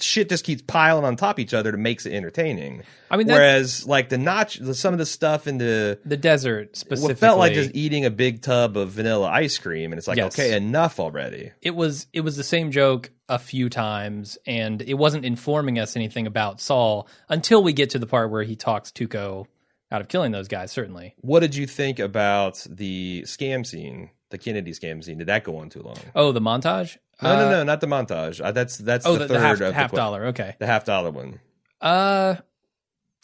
shit 0.00 0.28
just 0.28 0.44
keeps 0.44 0.62
piling 0.62 1.04
on 1.04 1.16
top 1.16 1.36
of 1.36 1.40
each 1.40 1.54
other 1.54 1.70
to 1.72 1.78
makes 1.78 2.06
it 2.06 2.12
entertaining. 2.12 2.82
I 3.10 3.16
mean, 3.16 3.28
Whereas 3.28 3.86
like 3.86 4.08
the 4.08 4.18
notch, 4.18 4.60
some 4.74 4.92
of 4.94 4.98
the 4.98 5.06
stuff 5.06 5.46
in 5.46 5.58
the 5.58 5.98
the 6.04 6.16
desert 6.16 6.76
specifically, 6.76 7.14
what 7.14 7.18
felt 7.18 7.38
like 7.38 7.52
just 7.52 7.70
eating 7.74 8.04
a 8.04 8.10
big 8.10 8.42
tub 8.42 8.76
of 8.76 8.90
vanilla 8.90 9.28
ice 9.28 9.58
cream, 9.58 9.92
and 9.92 9.98
it's 9.98 10.08
like, 10.08 10.16
Yes. 10.16 10.34
okay, 10.34 10.56
enough 10.56 10.98
already. 10.98 11.52
it 11.62 11.74
was 11.74 12.06
it 12.12 12.22
was 12.22 12.36
the 12.36 12.44
same 12.44 12.70
joke 12.70 13.10
a 13.28 13.38
few 13.38 13.68
times, 13.68 14.38
and 14.46 14.82
it 14.82 14.94
wasn't 14.94 15.24
informing 15.24 15.78
us 15.78 15.96
anything 15.96 16.26
about 16.26 16.60
Saul 16.60 17.08
until 17.28 17.62
we 17.62 17.72
get 17.72 17.90
to 17.90 17.98
the 17.98 18.06
part 18.06 18.30
where 18.30 18.42
he 18.44 18.54
talks 18.56 18.90
Tuco 18.90 19.46
out 19.90 20.00
of 20.00 20.08
killing 20.08 20.32
those 20.32 20.48
guys. 20.48 20.70
Certainly, 20.72 21.14
What 21.20 21.40
did 21.40 21.54
you 21.54 21.66
think 21.66 21.98
about 21.98 22.66
the 22.68 23.22
scam 23.26 23.64
scene, 23.66 24.10
the 24.30 24.38
Kennedy 24.38 24.72
scam 24.72 25.02
scene? 25.04 25.18
Did 25.18 25.28
that 25.28 25.44
go 25.44 25.56
on 25.58 25.68
too 25.68 25.82
long? 25.82 25.98
oh, 26.14 26.32
the 26.32 26.40
montage. 26.40 26.96
No, 27.22 27.30
Uh, 27.30 27.36
no, 27.36 27.50
no, 27.50 27.64
not 27.64 27.80
the 27.80 27.86
montage. 27.86 28.44
Uh, 28.44 28.52
that's 28.52 28.76
that's 28.76 29.06
Oh, 29.06 29.14
the, 29.14 29.20
the, 29.20 29.28
third 29.28 29.34
the 29.34 29.40
half, 29.40 29.52
of 29.52 29.58
the 29.60 29.72
half 29.72 29.90
qu- 29.90 29.96
dollar. 29.96 30.26
Okay. 30.26 30.54
the 30.58 30.66
half 30.66 30.84
dollar 30.84 31.10
one. 31.10 31.40
Uh, 31.80 32.36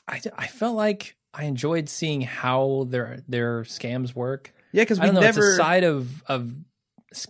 I, 0.09 0.20
I 0.37 0.46
felt 0.46 0.77
like 0.77 1.16
I 1.35 1.44
enjoyed 1.44 1.88
seeing 1.88 2.20
how 2.22 2.87
their 2.88 3.22
their 3.29 3.62
scams 3.62 4.14
work. 4.14 4.53
Yeah, 4.72 4.83
because 4.83 4.98
I 4.98 5.03
we 5.03 5.07
don't 5.09 5.14
know. 5.16 5.20
never. 5.20 5.40
It's 5.40 5.55
a 5.55 5.57
side 5.57 5.85
of 5.85 6.22
of. 6.27 6.53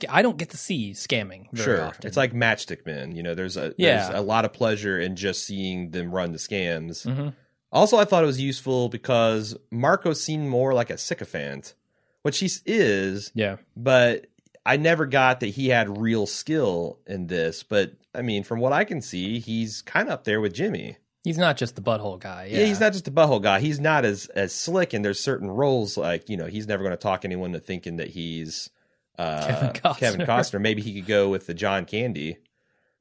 I 0.08 0.22
don't 0.22 0.36
get 0.36 0.50
to 0.50 0.56
see 0.56 0.92
scamming 0.92 1.46
very 1.52 1.64
Sure, 1.78 1.84
often. 1.86 2.06
it's 2.06 2.16
like 2.16 2.32
Matchstick 2.32 2.86
Men. 2.86 3.16
You 3.16 3.24
know, 3.24 3.34
there's 3.34 3.56
a 3.56 3.74
Yeah. 3.76 4.04
there's 4.10 4.18
a 4.18 4.22
lot 4.22 4.44
of 4.44 4.52
pleasure 4.52 5.00
in 5.00 5.16
just 5.16 5.44
seeing 5.44 5.90
them 5.90 6.14
run 6.14 6.30
the 6.30 6.38
scams. 6.38 7.04
Mhm. 7.04 7.34
Also, 7.72 7.96
I 7.96 8.04
thought 8.04 8.22
it 8.22 8.26
was 8.26 8.40
useful 8.40 8.88
because 8.88 9.56
Marco 9.70 10.12
seemed 10.12 10.48
more 10.48 10.74
like 10.74 10.90
a 10.90 10.98
sycophant, 10.98 11.74
which 12.22 12.38
he 12.40 12.50
is, 12.66 13.30
yeah. 13.34 13.56
but 13.76 14.26
I 14.66 14.76
never 14.76 15.06
got 15.06 15.40
that 15.40 15.46
he 15.48 15.68
had 15.70 15.98
real 15.98 16.26
skill 16.26 16.98
in 17.06 17.28
this. 17.28 17.62
But 17.62 17.94
I 18.14 18.20
mean, 18.22 18.44
from 18.44 18.60
what 18.60 18.72
I 18.72 18.84
can 18.84 19.00
see, 19.00 19.38
he's 19.38 19.80
kind 19.82 20.08
of 20.08 20.12
up 20.14 20.24
there 20.24 20.40
with 20.40 20.52
Jimmy. 20.54 20.98
He's 21.24 21.38
not 21.38 21.56
just 21.56 21.76
the 21.76 21.82
butthole 21.82 22.18
guy. 22.20 22.48
Yeah, 22.50 22.58
Yeah. 22.60 22.66
he's 22.66 22.80
not 22.80 22.92
just 22.92 23.08
a 23.08 23.10
butthole 23.12 23.40
guy. 23.42 23.60
He's 23.60 23.80
not 23.80 24.04
as 24.04 24.26
as 24.34 24.52
slick, 24.54 24.92
and 24.92 25.04
there's 25.04 25.20
certain 25.20 25.48
roles 25.50 25.96
like 25.96 26.28
you 26.28 26.36
know 26.36 26.46
he's 26.46 26.66
never 26.66 26.82
going 26.82 26.92
to 26.96 27.02
talk 27.02 27.24
anyone 27.24 27.52
to 27.52 27.60
thinking 27.60 27.96
that 27.96 28.08
he's 28.08 28.70
uh, 29.18 29.46
Kevin 29.46 29.70
Costner. 29.70 29.98
Kevin 29.98 30.20
Costner. 30.26 30.60
Maybe 30.60 30.82
he 30.82 30.94
could 30.94 31.06
go 31.08 31.28
with 31.30 31.46
the 31.46 31.54
John 31.54 31.84
Candy 31.86 32.38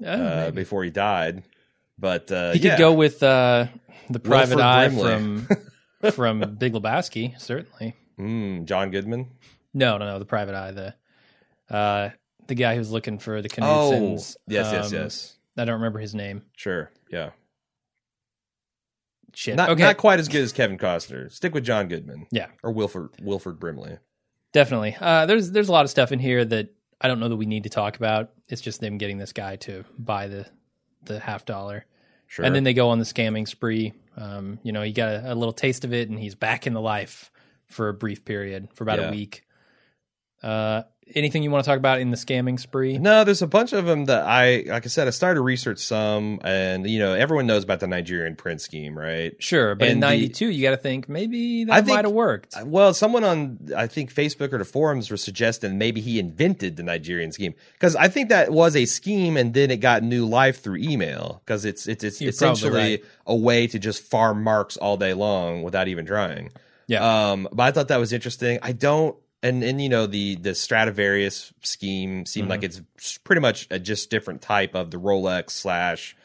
Oh, 0.04 0.06
uh, 0.12 0.52
before 0.52 0.84
he 0.84 0.90
died. 0.92 1.44
But 2.02 2.30
uh, 2.32 2.52
He 2.54 2.60
yeah. 2.60 2.72
could 2.72 2.80
go 2.80 2.94
with 2.94 3.24
uh, 3.24 3.68
the 4.10 4.20
private 4.20 4.56
Wilford 4.58 4.66
eye 4.66 4.88
Brimley. 4.90 5.46
from 6.02 6.12
from 6.12 6.56
Big 6.56 6.74
Lebowski, 6.74 7.40
certainly. 7.40 7.96
Mm, 8.20 8.66
John 8.66 8.92
Goodman. 8.92 9.30
No, 9.74 9.98
no, 9.98 10.06
no, 10.06 10.20
the 10.20 10.26
private 10.26 10.56
eye, 10.56 10.72
the 10.72 10.96
uh, 11.74 12.10
the 12.48 12.56
guy 12.56 12.76
who's 12.76 12.92
looking 12.92 13.20
for 13.20 13.42
the 13.42 13.50
Oh, 13.62 13.92
Knutsons. 13.94 14.36
yes, 14.48 14.72
yes, 14.74 14.88
Um, 14.88 14.94
yes. 14.94 15.38
I 15.58 15.64
don't 15.66 15.76
remember 15.76 16.00
his 16.00 16.14
name. 16.16 16.42
Sure, 16.58 16.92
yeah. 17.10 17.30
Shit. 19.34 19.56
Not 19.56 19.70
okay, 19.70 19.84
not 19.84 19.98
quite 19.98 20.20
as 20.20 20.28
good 20.28 20.42
as 20.42 20.52
Kevin 20.52 20.78
Costner. 20.78 21.32
Stick 21.32 21.54
with 21.54 21.64
John 21.64 21.88
Goodman. 21.88 22.28
Yeah. 22.32 22.48
or 22.64 22.72
Wilford 22.74 23.10
Wilford 23.22 23.60
Brimley. 23.60 23.98
definitely. 24.52 24.98
Uh, 25.00 25.26
there's 25.26 25.52
there's 25.52 25.70
a 25.70 25.72
lot 25.72 25.86
of 25.86 25.92
stuff 25.92 26.12
in 26.12 26.20
here 26.20 26.44
that 26.44 26.70
I 27.00 27.08
don't 27.08 27.20
know 27.22 27.30
that 27.30 27.38
we 27.38 27.46
need 27.46 27.64
to 27.64 27.70
talk 27.70 27.96
about. 27.96 28.32
It's 28.50 28.62
just 28.62 28.82
them 28.82 28.98
getting 28.98 29.18
this 29.18 29.32
guy 29.32 29.56
to 29.58 29.86
buy 29.98 30.28
the 30.28 30.46
the 31.04 31.20
half 31.20 31.46
dollar, 31.46 31.86
Sure. 32.32 32.46
and 32.46 32.56
then 32.56 32.64
they 32.64 32.74
go 32.74 32.92
on 32.92 33.00
the 33.00 33.04
scamming 33.04 33.46
spree. 33.46 33.92
Um, 34.16 34.58
you 34.64 34.72
know, 34.72 34.82
he 34.84 34.94
got 34.94 35.10
a, 35.16 35.34
a 35.34 35.36
little 35.36 35.52
taste 35.52 35.84
of 35.84 35.92
it, 35.94 36.10
and 36.10 36.18
he's 36.18 36.34
back 36.34 36.66
in 36.66 36.72
the 36.74 36.80
life 36.80 37.30
for 37.66 37.90
a 37.90 37.94
brief 37.94 38.24
period 38.24 38.70
for 38.74 38.86
about 38.86 39.00
Yeah. 39.00 39.10
a 39.10 39.12
week. 39.12 39.44
Uh, 40.42 40.84
anything 41.16 41.44
you 41.44 41.52
want 41.52 41.64
to 41.64 41.70
talk 41.70 41.78
about 41.78 42.00
in 42.00 42.12
the 42.12 42.18
scamming 42.18 42.60
spree? 42.60 42.98
No, 42.98 43.24
there's 43.24 43.42
a 43.42 43.48
bunch 43.48 43.74
of 43.74 43.86
them 43.86 44.06
that 44.06 44.26
I, 44.26 44.64
like 44.68 44.86
I 44.86 44.90
said, 44.90 45.08
I 45.08 45.12
started 45.12 45.36
to 45.36 45.42
research 45.42 45.80
some, 45.80 46.40
and 46.44 46.90
you 46.90 47.00
know, 47.00 47.14
everyone 47.14 47.48
knows 47.48 47.64
about 47.64 47.80
the 47.80 47.88
Nigerian 47.88 48.36
prince 48.36 48.64
scheme, 48.64 48.98
right? 48.98 49.34
Sure, 49.40 49.76
but 49.76 49.86
in 49.88 49.94
And 49.96 50.04
the- 50.04 50.08
'92, 50.08 50.48
you 50.50 50.62
got 50.62 50.72
to 50.72 50.78
think 50.78 51.08
maybe 51.10 51.64
that 51.66 51.86
might 51.88 52.06
have 52.06 52.14
worked. 52.14 52.56
Well, 52.66 52.94
someone 52.94 53.24
on 53.24 53.60
I 53.76 53.88
think 53.88 54.14
Facebook 54.14 54.54
or 54.54 54.58
the 54.58 54.66
forums 54.66 55.10
were 55.12 55.18
suggesting 55.18 55.78
maybe 55.78 56.02
he 56.02 56.20
invented 56.20 56.76
the 56.78 56.84
Nigerian 56.84 57.32
scheme 57.32 57.54
because 57.74 57.96
I 57.96 58.08
think 58.08 58.30
that 58.30 58.52
was 58.52 58.76
a 58.76 58.86
scheme, 58.86 59.38
and 59.38 59.54
then 59.54 59.72
it 59.72 59.78
got 59.78 60.04
new 60.04 60.26
life 60.26 60.62
through 60.62 60.78
email 60.78 61.42
because 61.46 61.66
it's 61.66 61.88
it's 61.88 62.04
it's 62.04 62.22
You're 62.22 62.30
essentially 62.30 62.72
right. 62.74 63.04
a 63.26 63.36
way 63.36 63.68
to 63.68 63.80
just 63.80 64.04
farm 64.04 64.44
marks 64.44 64.78
all 64.78 64.98
day 64.98 65.14
long 65.14 65.64
without 65.64 65.88
even 65.88 66.06
trying. 66.06 66.52
Yeah. 66.88 67.32
Um, 67.32 67.48
but 67.54 67.64
I 67.64 67.72
thought 67.72 67.88
that 67.88 68.00
was 68.02 68.12
interesting. 68.12 68.60
I 68.62 68.74
don't, 68.74 69.16
and 69.44 69.64
and 69.64 69.82
you 69.82 69.90
know 69.90 70.06
the 70.08 70.36
the 70.36 70.54
Stradivarius 70.56 71.54
scheme 71.62 72.26
seemed 72.26 72.44
Mm-hmm. 72.46 72.50
like 72.52 72.64
it's 72.64 73.18
pretty 73.24 73.42
much 73.42 73.68
a 73.72 73.80
just 73.80 74.10
different 74.10 74.42
type 74.42 74.76
of 74.76 74.92
the 74.92 74.98
Rolex 74.98 75.52
slash 75.52 76.16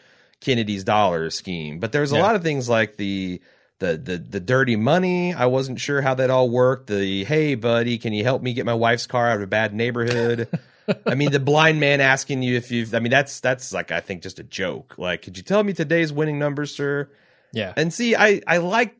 Kennedy's 0.41 0.85
dollar 0.85 1.31
scheme. 1.31 1.79
But 1.79 1.93
there's 1.93 2.13
a 2.13 2.17
Yeah. 2.17 2.23
lot 2.23 2.37
of 2.37 2.43
things 2.43 2.69
like 2.69 2.97
the. 2.97 3.41
The, 3.79 3.99
the 3.99 4.17
the 4.17 4.41
dirty 4.41 4.75
money. 4.75 5.35
I 5.35 5.45
wasn't 5.45 5.79
sure 5.81 6.01
how 6.01 6.15
that 6.15 6.31
all 6.31 6.49
worked. 6.49 6.87
The 6.87 7.25
hey 7.25 7.57
buddy, 7.57 7.99
can 7.99 8.15
you 8.15 8.25
help 8.25 8.41
me 8.41 8.55
get 8.55 8.65
my 8.65 8.73
wife's 8.73 9.07
car 9.07 9.29
out 9.29 9.37
of 9.37 9.43
a 9.43 9.47
bad 9.47 9.75
neighborhood? 9.75 10.49
I 11.07 11.15
mean, 11.15 11.31
the 11.31 11.39
blind 11.41 11.79
man 11.79 12.01
asking 12.01 12.43
you 12.43 12.57
if 12.57 12.71
you've. 12.71 12.95
I 12.95 13.01
mean, 13.01 13.11
that's 13.11 13.39
that's 13.41 13.75
like 13.75 13.93
I 13.93 14.01
think 14.01 14.23
just 14.23 14.39
a 14.39 14.43
joke. 14.45 14.95
Like, 14.97 15.21
could 15.21 15.37
you 15.37 15.43
tell 15.43 15.63
me 15.63 15.75
today's 15.75 16.11
winning 16.11 16.39
numbers, 16.39 16.75
sir? 16.75 17.11
yeah, 17.53 17.75
And 17.77 17.93
see, 17.93 18.17
I, 18.17 18.41
I 18.47 18.57
like 18.59 18.97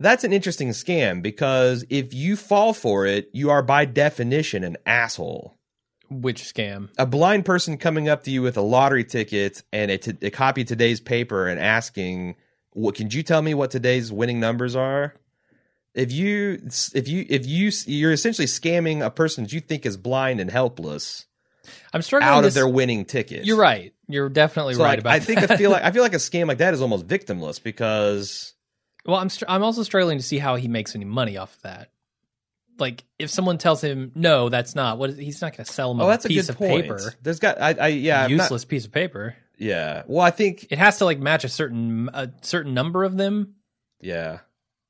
that's 0.00 0.24
an 0.24 0.32
interesting 0.32 0.70
scam 0.70 1.22
because 1.22 1.84
if 1.90 2.14
you 2.14 2.36
fall 2.36 2.72
for 2.72 3.06
it, 3.06 3.28
you 3.32 3.50
are 3.50 3.62
by 3.62 3.84
definition 3.84 4.64
an 4.64 4.76
asshole. 4.86 5.54
Which 6.10 6.42
scam? 6.42 6.88
a 6.96 7.04
blind 7.04 7.44
person 7.44 7.76
coming 7.76 8.08
up 8.08 8.22
to 8.24 8.30
you 8.30 8.40
with 8.40 8.56
a 8.56 8.62
lottery 8.62 9.04
ticket 9.04 9.62
and 9.72 9.90
a, 9.90 9.98
t- 9.98 10.16
a 10.26 10.30
copy 10.30 10.62
of 10.62 10.66
today's 10.68 11.00
paper 11.00 11.46
and 11.46 11.60
asking, 11.60 12.36
"What 12.72 12.94
can 12.94 13.10
you 13.10 13.22
tell 13.22 13.42
me 13.42 13.52
what 13.52 13.70
today's 13.70 14.10
winning 14.10 14.40
numbers 14.40 14.74
are?" 14.74 15.14
If 15.94 16.10
you 16.10 16.62
if 16.94 17.08
you 17.08 17.26
if 17.28 17.46
you 17.46 17.70
you're 17.86 18.12
essentially 18.12 18.46
scamming 18.46 19.04
a 19.04 19.10
person 19.10 19.44
that 19.44 19.52
you 19.52 19.60
think 19.60 19.84
is 19.84 19.98
blind 19.98 20.40
and 20.40 20.50
helpless 20.50 21.26
I'm 21.92 22.00
struggling. 22.00 22.32
out 22.32 22.44
of 22.46 22.54
their 22.54 22.68
winning 22.68 23.04
ticket. 23.04 23.44
You're 23.44 23.58
right. 23.58 23.92
You're 24.08 24.30
definitely 24.30 24.74
So 24.74 24.84
right 24.84 24.90
like, 24.92 25.00
about 25.00 25.12
I 25.12 25.18
think 25.20 25.40
that. 25.40 25.50
I 25.50 25.56
feel 25.58 25.70
like 25.70 25.82
I 25.82 25.90
feel 25.92 26.02
like 26.02 26.14
a 26.14 26.18
scam 26.18 26.46
like 26.48 26.58
that 26.58 26.72
is 26.72 26.80
almost 26.80 27.06
victimless 27.06 27.62
because 27.62 28.54
Well, 29.08 29.16
I'm 29.18 29.28
str- 29.30 29.46
I'm 29.48 29.64
also 29.64 29.82
struggling 29.82 30.18
to 30.18 30.22
see 30.22 30.38
how 30.38 30.54
he 30.56 30.68
makes 30.68 30.94
any 30.94 31.04
money 31.06 31.36
off 31.36 31.56
of 31.56 31.62
that. 31.62 31.90
Like, 32.78 33.02
if 33.18 33.28
someone 33.30 33.58
tells 33.58 33.82
him 33.82 34.12
no, 34.14 34.48
that's 34.50 34.76
not 34.76 34.98
what 34.98 35.10
is, 35.10 35.16
he's 35.18 35.40
not 35.42 35.56
going 35.56 35.64
to 35.64 35.72
sell 35.72 35.90
him 35.90 36.00
oh 36.00 36.04
a 36.04 36.08
that's 36.10 36.26
a 36.26 36.28
piece 36.28 36.46
good 36.46 36.50
of 36.50 36.58
point. 36.58 36.82
paper, 36.84 37.14
There's 37.22 37.40
got 37.40 37.60
I, 37.60 37.72
I 37.72 37.86
yeah 37.88 38.22
I'm 38.24 38.36
not- 38.36 38.44
useless 38.44 38.64
piece 38.64 38.84
of 38.84 38.92
paper. 38.92 39.34
yeah. 39.56 40.02
Well, 40.06 40.24
I 40.24 40.30
think 40.30 40.68
It 40.70 40.78
has 40.78 40.98
to 40.98 41.04
like 41.04 41.18
match 41.18 41.42
a 41.42 41.48
certain 41.48 42.08
a 42.12 42.30
certain 42.42 42.74
number 42.74 43.02
of 43.02 43.16
them. 43.16 43.54
yeah. 44.00 44.38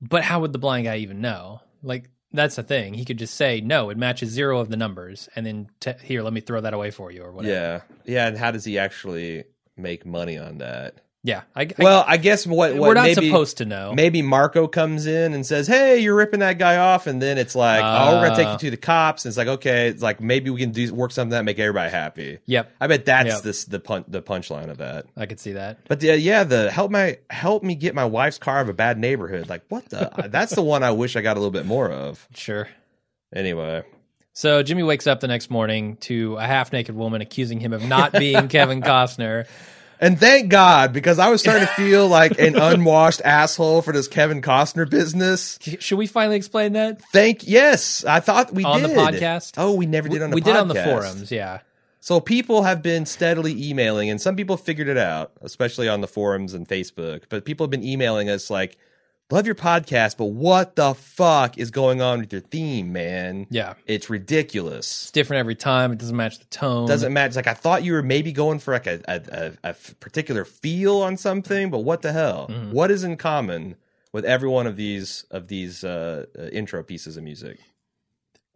But 0.03 0.23
how 0.23 0.41
would 0.41 0.53
the 0.53 0.59
blind 0.59 0.85
guy 0.85 0.99
even 0.99 1.21
know? 1.21 1.61
Like, 1.83 2.11
that's 2.31 2.57
the 2.57 2.63
thing. 2.63 2.95
He 2.95 3.05
could 3.05 3.19
just 3.19 3.35
say 3.35 3.61
no, 3.61 3.89
it 3.91 3.97
matches 3.97 4.29
zero 4.31 4.59
of 4.61 4.69
the 4.69 4.77
numbers, 4.77 5.29
and 5.35 5.47
then 5.47 5.69
t- 5.81 5.93
here, 6.03 6.23
let 6.23 6.33
me 6.33 6.41
throw 6.41 6.61
that 6.61 6.75
away 6.75 6.91
for 6.91 7.11
you 7.11 7.23
or 7.23 7.33
whatever. 7.33 7.53
Yeah, 7.55 7.81
yeah, 8.05 8.27
and 8.29 8.37
how 8.37 8.51
does 8.51 8.65
he 8.65 8.79
actually 8.79 9.45
make 9.77 10.05
money 10.05 10.37
on 10.39 10.59
that? 10.59 11.01
Yeah. 11.23 11.43
I, 11.55 11.69
Well, 11.79 12.05
I 12.07 12.17
guess 12.17 12.47
what, 12.47 12.75
what 12.75 12.89
we're 12.89 12.95
not 12.95 13.03
maybe, 13.03 13.27
supposed 13.27 13.59
to 13.59 13.65
know. 13.65 13.93
Maybe 13.93 14.23
Marco 14.23 14.69
comes 14.69 15.07
in 15.07 15.35
and 15.35 15.45
says, 15.45 15.67
"Hey, 15.67 15.99
you're 15.99 16.15
ripping 16.15 16.41
that 16.41 16.59
guy 16.59 16.77
off," 16.77 17.07
and 17.07 17.21
then 17.21 17.39
it's 17.39 17.55
like, 17.55 17.83
"Oh, 17.83 18.17
we're 18.17 18.29
gonna 18.29 18.37
take 18.37 18.47
you 18.47 18.53
uh. 18.53 18.59
to 18.59 18.71
the 18.71 18.77
cops." 18.77 19.25
And 19.25 19.31
it's 19.31 19.37
like, 19.39 19.49
okay, 19.49 19.89
it's 19.89 20.03
like 20.03 20.21
maybe 20.21 20.51
we 20.51 20.61
can 20.61 20.71
do 20.71 20.95
work 20.95 21.11
something 21.13 21.31
that 21.31 21.45
make 21.45 21.59
everybody 21.59 21.91
happy. 21.91 22.39
Yep, 22.47 22.73
I 22.81 22.87
bet 22.87 23.05
that's 23.05 23.29
Yep. 23.29 23.43
this 23.43 23.65
the 23.65 23.81
pun- 23.81 24.05
the 24.09 24.23
punchline 24.23 24.71
of 24.71 24.79
that. 24.79 25.07
I 25.17 25.27
could 25.27 25.41
see 25.41 25.53
that. 25.53 25.79
But 25.89 26.01
the, 26.01 26.19
yeah, 26.19 26.45
the 26.45 26.71
help 26.71 26.91
my 26.91 27.19
help 27.31 27.63
me 27.63 27.75
get 27.75 27.95
my 27.95 28.05
wife's 28.05 28.39
car 28.39 28.59
out 28.59 28.63
of 28.63 28.69
a 28.69 28.75
bad 28.75 28.99
neighborhood. 28.99 29.49
Like 29.49 29.63
what 29.69 29.89
the? 29.91 30.29
that's 30.31 30.55
the 30.55 30.63
one 30.63 30.83
I 30.83 30.93
wish 30.93 31.17
I 31.17 31.21
got 31.21 31.37
a 31.37 31.41
little 31.41 31.51
bit 31.51 31.67
more 31.67 31.91
of. 31.91 32.27
Sure. 32.35 32.69
Anyway, 33.35 33.83
So 34.33 34.63
Jimmy 34.63 34.83
wakes 34.85 35.07
up 35.07 35.21
the 35.21 35.29
next 35.29 35.51
morning 35.51 35.97
to 35.99 36.37
a 36.37 36.47
half 36.47 36.73
naked 36.73 36.95
woman 36.95 37.21
accusing 37.21 37.61
him 37.61 37.73
of 37.75 37.85
not 37.85 38.13
being 38.13 38.49
Kevin 38.49 38.81
Costner. 38.81 39.47
And 40.01 40.19
thank 40.19 40.49
God 40.51 40.93
because 40.93 41.19
I 41.19 41.31
was 41.31 41.41
starting 41.41 41.67
to 41.67 41.73
feel 41.75 42.09
like 42.09 42.39
an 42.39 42.57
unwashed 42.57 43.23
asshole 43.25 43.83
for 43.83 43.93
this 43.93 44.09
Kevin 44.09 44.43
Costner 44.43 44.89
business. 44.89 45.59
Should 45.81 45.99
we 45.99 46.07
finally 46.07 46.37
explain 46.37 46.75
that? 46.75 47.01
Thank 47.13 47.47
yes, 47.47 48.05
I 48.05 48.21
thought 48.21 48.53
we 48.53 48.65
On 48.65 48.83
the 48.83 48.89
podcast? 48.89 49.55
Oh, 49.57 49.75
we 49.75 49.87
never 49.87 50.09
did 50.09 50.23
on 50.23 50.31
the 50.31 50.37
podcast. 50.37 50.37
we 50.37 50.41
podcast. 50.41 50.45
did 50.45 50.57
on 50.57 50.69
the 50.69 50.83
forums, 50.85 51.31
yeah. 51.33 51.61
So 52.01 52.21
people 52.21 52.63
have 52.63 52.83
been 52.83 53.07
steadily 53.07 53.71
emailing, 53.71 54.09
and 54.09 54.21
some 54.21 54.37
people 54.37 54.57
figured 54.57 54.89
it 54.89 54.97
out, 54.97 55.33
especially 55.43 55.89
on 55.89 56.01
the 56.01 56.07
forums 56.07 56.55
and 56.55 56.67
Facebook. 56.67 57.25
But 57.29 57.45
people 57.45 57.65
have 57.65 57.71
been 57.71 57.85
emailing 57.85 58.31
us 58.31 58.51
like, 58.51 58.79
"Love 59.31 59.47
your 59.47 59.55
podcast, 59.55 60.17
but 60.17 60.27
what 60.27 60.77
the 60.77 60.95
fuck 60.95 61.59
is 61.59 61.71
going 61.71 62.01
on 62.01 62.21
with 62.21 62.33
your 62.33 62.41
theme, 62.41 62.93
man? 62.93 63.47
Yeah. 63.51 63.75
It's 63.87 64.09
ridiculous. 64.09 65.03
It's 65.03 65.11
different 65.11 65.41
every 65.41 65.55
time. 65.55 65.93
It 65.93 65.99
doesn't 65.99 66.17
match 66.17 66.39
the 66.39 66.47
tone. 66.47 66.87
Doesn't 66.89 67.13
match. 67.13 67.37
Like 67.37 67.47
I 67.47 67.55
thought 67.55 67.85
you 67.85 67.93
were 67.93 68.03
maybe 68.03 68.33
going 68.33 68.59
for 68.59 68.73
like 68.73 68.87
a 68.87 69.55
a 69.63 69.75
particular 70.01 70.45
feel 70.45 71.03
on 71.03 71.17
something, 71.17 71.71
but 71.71 71.81
what 71.81 72.03
the 72.03 72.13
hell? 72.13 72.49
Mm-hmm. 72.51 72.73
What 72.73 72.91
is 72.91 73.05
in 73.05 73.17
common 73.17 73.77
with 74.13 74.25
every 74.25 74.49
one 74.49 74.67
of 74.67 74.77
these 74.77 75.25
of 75.31 75.49
these 75.49 75.85
uh, 75.85 76.27
uh, 76.39 76.43
intro 76.45 76.83
pieces 76.83 77.17
of 77.17 77.25
music? 77.25 77.59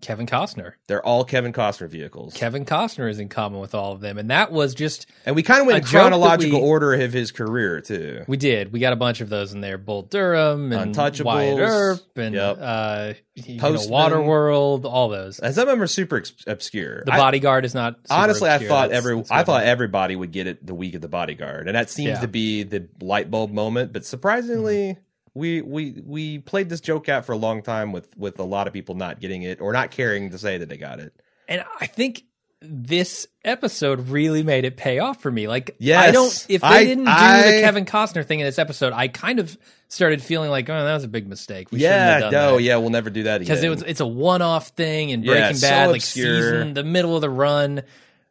Kevin 0.02 0.26
Costner. 0.26 0.72
They're 0.88 1.04
all 1.04 1.24
Kevin 1.24 1.52
Costner 1.54 1.88
vehicles. 1.88 2.34
Kevin 2.34 2.64
Costner 2.66 3.08
is 3.08 3.18
in 3.18 3.28
common 3.30 3.60
with 3.60 3.74
all 3.74 3.92
of 3.92 4.00
them. 4.00 4.18
And 4.18 4.30
that 4.30 4.52
was 4.52 4.74
just, 4.74 5.06
And 5.24 5.34
we 5.34 5.42
kind 5.42 5.60
of 5.62 5.66
went 5.66 5.86
chronological 5.86 6.60
we- 6.60 6.66
order 6.66 6.92
of 6.92 7.12
his 7.12 7.32
career 7.32 7.80
too. 7.80 8.24
we 8.28 8.36
did. 8.36 8.72
We 8.72 8.80
got 8.80 8.92
a 8.92 8.96
bunch 8.96 9.20
of 9.22 9.28
those 9.30 9.52
in 9.54 9.60
there. 9.62 9.78
Bull 9.78 10.02
Durham 10.02 10.72
and 10.72 10.94
Untouchables. 10.94 11.24
Wyatt 11.24 11.58
Earp 11.60 12.00
and 12.16 12.34
Yep. 12.34 12.58
uh, 12.60 13.12
you 13.34 13.56
know, 13.56 13.72
Waterworld, 13.72 14.84
all 14.84 15.08
those. 15.08 15.38
As 15.38 15.56
I 15.58 15.62
remember, 15.62 15.86
super 15.86 16.18
ex- 16.18 16.32
obscure. 16.46 17.02
The 17.06 17.14
I- 17.14 17.16
Bodyguard 17.18 17.64
is 17.64 17.74
not. 17.74 17.94
super 18.06 18.14
honestly, 18.20 18.50
I 18.50 18.58
thought 18.58 18.90
That's- 18.90 18.98
every 18.98 19.16
that's 19.16 19.30
I 19.30 19.44
thought 19.44 19.64
everybody 19.64 20.16
would 20.16 20.32
get 20.32 20.46
it 20.46 20.66
the 20.66 20.74
week 20.74 20.94
of 20.94 21.00
the 21.00 21.08
Bodyguard, 21.08 21.66
and 21.68 21.76
that 21.76 21.88
seems 21.90 22.08
Yeah. 22.10 22.20
to 22.20 22.28
be 22.28 22.62
the 22.64 22.88
light 23.00 23.30
bulb 23.30 23.50
moment. 23.52 23.92
But 23.92 24.04
surprisingly, 24.04 24.98
we 25.34 25.62
we 25.62 26.02
we 26.04 26.38
played 26.38 26.68
this 26.68 26.80
joke 26.80 27.08
out 27.08 27.24
for 27.24 27.32
a 27.32 27.36
long 27.36 27.62
time 27.62 27.92
with 27.92 28.16
with 28.16 28.38
a 28.38 28.44
lot 28.44 28.66
of 28.66 28.72
people 28.72 28.94
not 28.94 29.20
getting 29.20 29.42
it 29.42 29.60
or 29.60 29.72
not 29.72 29.90
caring 29.90 30.30
to 30.30 30.38
say 30.38 30.58
that 30.58 30.68
they 30.68 30.76
got 30.76 31.00
it. 31.00 31.14
And 31.48 31.64
I 31.80 31.86
think 31.86 32.24
this 32.60 33.26
episode 33.44 34.08
really 34.08 34.44
made 34.44 34.64
it 34.64 34.76
pay 34.76 35.00
off 35.00 35.20
for 35.20 35.30
me. 35.30 35.48
Like, 35.48 35.74
I 35.82 36.12
don't. 36.12 36.46
If 36.48 36.60
they 36.60 36.66
I- 36.66 36.84
didn't 36.84 37.04
do 37.06 37.10
I- 37.10 37.42
the 37.42 37.60
Kevin 37.60 37.84
Costner 37.84 38.24
thing 38.24 38.38
in 38.40 38.46
this 38.46 38.58
episode, 38.58 38.92
I 38.92 39.08
kind 39.08 39.40
of 39.40 39.58
started 39.88 40.22
feeling 40.22 40.48
like, 40.50 40.70
oh, 40.70 40.84
that 40.84 40.94
was 40.94 41.02
a 41.04 41.08
big 41.08 41.26
mistake. 41.26 41.72
We 41.72 41.80
shouldn't 41.80 41.92
yeah, 41.96 42.06
have 42.12 42.20
done 42.20 42.32
no, 42.32 42.56
that. 42.56 42.62
yeah, 42.62 42.76
we'll 42.76 42.90
never 42.90 43.10
do 43.10 43.24
that 43.24 43.40
again. 43.40 43.46
Because 43.46 43.64
it 43.64 43.68
was 43.68 43.82
it's 43.82 44.00
a 44.00 44.06
one 44.06 44.42
off 44.42 44.68
thing 44.68 45.10
and 45.12 45.24
Yeah, 45.24 45.32
Breaking 45.32 45.56
so 45.56 45.68
Bad, 45.68 45.86
like 45.90 45.96
obscure. 46.02 46.36
season 46.40 46.74
the 46.74 46.84
middle 46.84 47.16
of 47.16 47.20
the 47.20 47.30
run. 47.30 47.82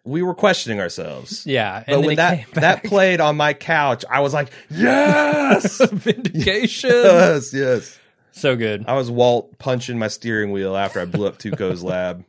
We 0.03 0.21
were 0.23 0.33
questioning 0.33 0.79
ourselves. 0.79 1.45
Yeah, 1.45 1.83
and 1.87 2.01
But 2.01 2.05
when 2.07 2.15
that 2.17 2.51
that 2.53 2.83
played 2.83 3.21
on 3.21 3.37
my 3.37 3.53
couch, 3.53 4.03
I 4.09 4.21
was 4.21 4.33
like, 4.33 4.49
yes, 4.69 5.79
vindication, 5.91 6.89
yes, 6.89 7.53
yes. 7.53 7.99
so 8.31 8.55
good. 8.55 8.85
I 8.87 8.95
was 8.95 9.11
Walt 9.11 9.57
punching 9.59 9.99
my 9.99 10.07
steering 10.07 10.51
wheel 10.51 10.75
after 10.75 10.99
I 10.99 11.05
blew 11.05 11.27
up 11.27 11.37
Tuco's 11.37 11.83
lab. 11.83 12.25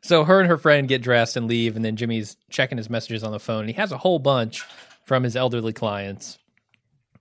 So 0.00 0.24
her 0.24 0.40
and 0.40 0.48
her 0.48 0.58
friend 0.58 0.88
get 0.88 1.02
dressed 1.02 1.36
and 1.36 1.46
leave, 1.46 1.76
and 1.76 1.84
then 1.84 1.96
Jimmy's 1.96 2.36
checking 2.50 2.78
his 2.78 2.90
messages 2.90 3.22
on 3.22 3.30
the 3.32 3.38
phone. 3.38 3.60
And 3.60 3.68
he 3.68 3.74
has 3.76 3.92
a 3.92 3.98
whole 3.98 4.18
bunch 4.18 4.64
from 5.04 5.22
his 5.22 5.36
elderly 5.36 5.72
clients. 5.72 6.38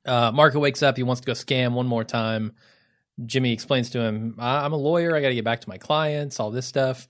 Uh, 0.05 0.31
Marco 0.31 0.59
wakes 0.59 0.81
up. 0.81 0.97
He 0.97 1.03
wants 1.03 1.21
to 1.21 1.25
go 1.27 1.33
scam 1.33 1.73
one 1.73 1.85
more 1.85 2.03
time. 2.03 2.53
Jimmy 3.23 3.53
explains 3.53 3.91
to 3.91 3.99
him, 3.99 4.35
"I- 4.39 4.65
"I'm 4.65 4.73
a 4.73 4.77
lawyer. 4.77 5.15
I 5.15 5.21
got 5.21 5.27
to 5.27 5.35
get 5.35 5.43
back 5.45 5.61
to 5.61 5.69
my 5.69 5.77
clients. 5.77 6.39
All 6.39 6.49
this 6.49 6.65
stuff." 6.65 7.07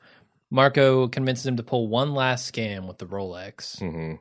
Marco 0.51 1.07
convinces 1.07 1.45
him 1.47 1.57
to 1.57 1.63
pull 1.63 1.87
one 1.87 2.13
last 2.13 2.53
scam 2.53 2.87
with 2.87 2.97
the 2.99 3.05
Rolex. 3.07 3.79
hmm 3.79 4.15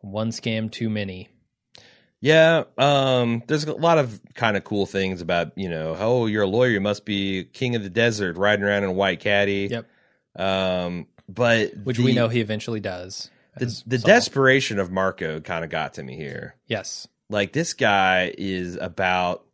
One 0.00 0.30
scam 0.30 0.70
too 0.72 0.88
many. 0.90 1.28
Yeah, 2.22 2.64
um, 2.76 3.42
there's 3.46 3.64
a 3.64 3.72
lot 3.72 3.98
of 3.98 4.20
kind 4.34 4.56
of 4.56 4.64
cool 4.64 4.84
things 4.86 5.20
about 5.22 5.56
you 5.56 5.68
know, 5.70 5.96
oh, 5.98 6.26
you're 6.26 6.42
a 6.42 6.46
lawyer, 6.48 6.70
you 6.70 6.80
must 6.80 7.04
be 7.06 7.44
king 7.44 7.76
of 7.76 7.82
the 7.82 7.88
desert, 7.90 8.36
riding 8.36 8.64
around 8.64 8.82
in 8.84 8.90
a 8.90 8.92
white 8.92 9.20
caddy. 9.20 9.68
Yep. 9.70 9.86
Um, 10.36 11.06
but 11.28 11.76
Which 11.84 11.96
the- 11.98 12.02
we 12.04 12.12
know 12.12 12.28
he 12.28 12.40
eventually 12.40 12.80
does. 12.80 13.30
the, 13.56 13.82
the 13.86 13.98
desperation 13.98 14.78
of 14.78 14.90
Marco 14.90 15.40
kind 15.40 15.64
of 15.64 15.70
got 15.70 15.94
to 15.94 16.02
me 16.02 16.16
here. 16.16 16.56
Yes. 16.66 17.08
Like 17.30 17.52
this 17.52 17.72
guy 17.74 18.34
is 18.36 18.76
about 18.76 19.44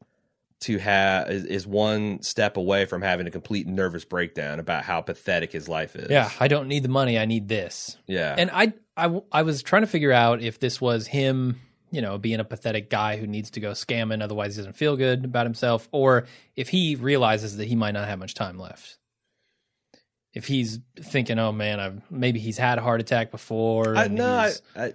to 0.60 0.78
have 0.78 1.30
is, 1.30 1.44
is 1.44 1.66
one 1.66 2.22
step 2.22 2.56
away 2.56 2.86
from 2.86 3.02
having 3.02 3.26
a 3.26 3.30
complete 3.30 3.66
nervous 3.66 4.04
breakdown 4.04 4.58
about 4.58 4.84
how 4.84 5.00
pathetic 5.00 5.52
his 5.52 5.68
life 5.68 5.94
is. 5.96 6.10
Yeah. 6.10 6.30
I 6.40 6.48
don't 6.48 6.68
need 6.68 6.82
the 6.82 6.88
money. 6.88 7.18
I 7.18 7.26
need 7.26 7.48
this. 7.48 7.98
yeah, 8.06 8.34
And 8.36 8.50
I, 8.52 8.72
I, 8.96 9.20
I 9.30 9.42
was 9.42 9.62
trying 9.62 9.82
to 9.82 9.86
figure 9.86 10.12
out 10.12 10.40
if 10.40 10.58
this 10.58 10.80
was 10.80 11.06
him, 11.06 11.60
you 11.90 12.00
know, 12.00 12.16
being 12.16 12.40
a 12.40 12.44
pathetic 12.44 12.88
guy 12.88 13.18
who 13.18 13.26
needs 13.26 13.50
to 13.50 13.60
go 13.60 13.72
scamming, 13.72 14.22
otherwise 14.22 14.56
he 14.56 14.60
doesn't 14.60 14.76
feel 14.76 14.96
good 14.96 15.24
about 15.24 15.44
himself, 15.44 15.88
or 15.92 16.26
if 16.56 16.70
he 16.70 16.96
realizes 16.96 17.58
that 17.58 17.66
he 17.66 17.76
might 17.76 17.92
not 17.92 18.08
have 18.08 18.18
much 18.18 18.34
time 18.34 18.58
left. 18.58 18.98
If 20.32 20.46
he's 20.48 20.80
thinking, 21.00 21.38
"Oh 21.38 21.50
man, 21.52 21.80
I've 21.80 22.10
maybe 22.10 22.38
he's 22.38 22.58
had 22.58 22.76
a 22.76 22.82
heart 22.82 23.00
attack 23.00 23.30
before," 23.30 23.96
I, 23.96 24.08
no, 24.08 24.30
I, 24.30 24.52
I, 24.76 24.92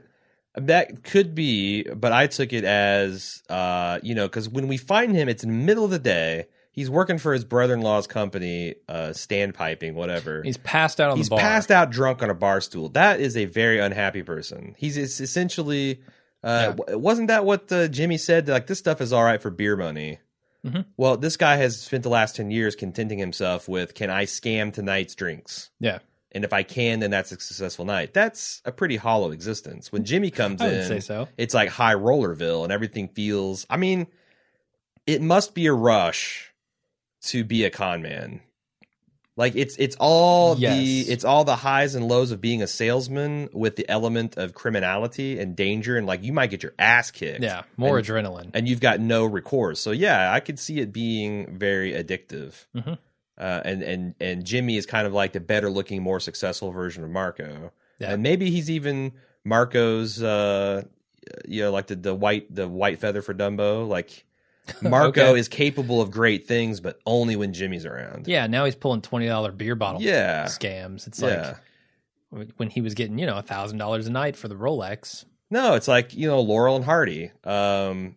that 0.55 1.03
could 1.03 1.33
be, 1.35 1.83
but 1.83 2.11
I 2.11 2.27
took 2.27 2.51
it 2.53 2.63
as, 2.63 3.41
uh, 3.49 3.99
you 4.03 4.15
know, 4.15 4.27
because 4.27 4.49
when 4.49 4.67
we 4.67 4.77
find 4.77 5.15
him, 5.15 5.29
it's 5.29 5.43
in 5.43 5.49
the 5.49 5.65
middle 5.65 5.85
of 5.85 5.91
the 5.91 5.99
day. 5.99 6.47
He's 6.73 6.89
working 6.89 7.17
for 7.17 7.33
his 7.33 7.43
brother-in-law's 7.43 8.07
company, 8.07 8.75
uh, 8.87 9.09
standpiping, 9.09 9.93
whatever. 9.93 10.41
he's 10.41 10.55
passed 10.57 11.01
out 11.01 11.11
on 11.11 11.17
He's 11.17 11.27
the 11.27 11.31
bar. 11.31 11.39
passed 11.39 11.69
out 11.69 11.89
drunk 11.91 12.23
on 12.23 12.29
a 12.29 12.33
bar 12.33 12.61
stool. 12.61 12.87
That 12.89 13.19
is 13.19 13.35
a 13.35 13.43
very 13.45 13.79
unhappy 13.79 14.23
person. 14.23 14.75
He's 14.77 14.95
it's 14.95 15.19
essentially, 15.19 16.01
uh, 16.43 16.71
w- 16.71 16.97
wasn't 16.97 17.27
that 17.27 17.43
what 17.45 17.69
uh, 17.73 17.87
Jimmy 17.89 18.17
said? 18.17 18.47
Like 18.47 18.67
this 18.67 18.79
stuff 18.79 19.01
is 19.01 19.11
all 19.11 19.23
right 19.23 19.41
for 19.41 19.49
beer 19.51 19.75
money. 19.75 20.19
Mhm. 20.65 20.85
Well, 20.95 21.17
this 21.17 21.35
guy 21.37 21.55
has 21.57 21.81
spent 21.81 22.03
the 22.03 22.09
last 22.09 22.35
ten 22.37 22.51
years 22.51 22.75
contenting 22.75 23.17
himself 23.19 23.67
with, 23.67 23.93
"Can 23.95 24.09
I 24.09 24.23
scam 24.25 24.71
tonight's 24.71 25.13
drinks?" 25.15 25.71
Yeah, 25.79 25.99
and 26.33 26.43
if 26.43 26.53
I 26.53 26.63
can, 26.63 26.99
then 26.99 27.11
that's 27.11 27.31
a 27.31 27.39
successful 27.39 27.85
night. 27.85 28.13
That's 28.13 28.61
a 28.65 28.71
pretty 28.71 28.97
hollow 28.97 29.31
existence. 29.31 29.91
When 29.91 30.03
Jimmy 30.05 30.31
comes 30.31 30.61
in, 30.61 30.87
say 30.87 30.99
so. 30.99 31.27
it's 31.37 31.53
like 31.53 31.69
high 31.69 31.95
rollerville, 31.95 32.63
and 32.63 32.71
everything 32.71 33.07
feels. 33.09 33.65
I 33.69 33.77
mean, 33.77 34.07
it 35.05 35.21
must 35.21 35.53
be 35.53 35.65
a 35.67 35.73
rush 35.73 36.53
to 37.23 37.43
be 37.43 37.63
a 37.65 37.69
con 37.69 38.01
man. 38.01 38.41
Like 39.37 39.55
it's 39.55 39.77
it's 39.77 39.95
all 39.99 40.55
the 40.55 40.99
it's 41.01 41.23
all 41.23 41.45
the 41.45 41.55
highs 41.55 41.95
and 41.95 42.07
lows 42.07 42.31
of 42.31 42.41
being 42.41 42.61
a 42.61 42.67
salesman 42.67 43.49
with 43.53 43.75
the 43.77 43.89
element 43.89 44.37
of 44.37 44.53
criminality 44.53 45.39
and 45.39 45.55
danger, 45.55 45.95
and 45.97 46.05
like 46.05 46.21
you 46.21 46.33
might 46.33 46.49
get 46.51 46.61
your 46.63 46.73
ass 46.77 47.11
kicked. 47.11 47.41
Yeah, 47.41 47.63
more 47.77 47.97
And- 47.97 48.05
adrenaline. 48.05 48.51
and 48.53 48.67
you've 48.67 48.81
got 48.81 48.99
no 48.99 49.25
recourse. 49.25 49.79
So 49.79 49.91
yeah, 49.91 50.31
I 50.33 50.41
could 50.41 50.59
see 50.59 50.79
it 50.79 50.91
being 50.91 51.57
very 51.57 51.93
addictive. 51.93 52.65
Mhm. 52.75 52.97
Uh, 53.41 53.61
and 53.65 53.81
and 53.83 54.15
and 54.21 54.45
Jimmy 54.45 54.77
is 54.77 54.85
kind 54.85 55.05
of 55.07 55.13
like 55.13 55.33
the 55.33 55.39
better 55.41 55.69
looking, 55.69 56.01
more 56.03 56.19
successful 56.19 56.71
version 56.71 57.03
of 57.03 57.09
Marco. 57.09 57.73
Yeah. 57.99 58.13
And 58.13 58.23
maybe 58.23 58.49
he's 58.51 58.69
even 58.69 59.11
Marco's, 59.43 60.21
uh, 60.23 60.83
you 61.47 61.63
know, 61.63 61.71
like 61.71 61.87
the 61.87 61.95
the 61.95 62.15
white 62.15 62.53
the 62.53 62.67
white 62.67 62.99
feather 62.99 63.21
for 63.21 63.33
Dumbo. 63.33 63.87
Like 63.87 64.25
Marco 64.81 65.07
Okay. 65.31 65.39
is 65.39 65.47
capable 65.47 66.01
of 66.01 66.11
great 66.11 66.47
things, 66.47 66.79
but 66.79 66.99
only 67.05 67.35
when 67.35 67.51
Jimmy's 67.53 67.85
around. 67.85 68.27
Yeah, 68.27 68.47
now 68.47 68.65
he's 68.65 68.75
pulling 68.75 69.01
twenty 69.01 69.27
dollar 69.27 69.51
beer 69.51 69.75
bottle 69.75 70.01
Yeah. 70.01 70.45
scams. 70.45 71.07
It's 71.07 71.19
Yeah. 71.21 71.55
like 72.31 72.49
when 72.57 72.69
he 72.69 72.81
was 72.81 72.93
getting 72.93 73.17
you 73.19 73.25
know 73.25 73.37
a 73.37 73.41
thousand 73.41 73.77
dollars 73.79 74.07
a 74.07 74.11
night 74.11 74.35
for 74.35 74.47
the 74.47 74.55
Rolex. 74.55 75.25
No, 75.49 75.73
it's 75.75 75.87
like 75.87 76.13
you 76.15 76.27
know 76.27 76.39
Laurel 76.41 76.75
and 76.77 76.85
Hardy. 76.85 77.31
Um, 77.43 78.15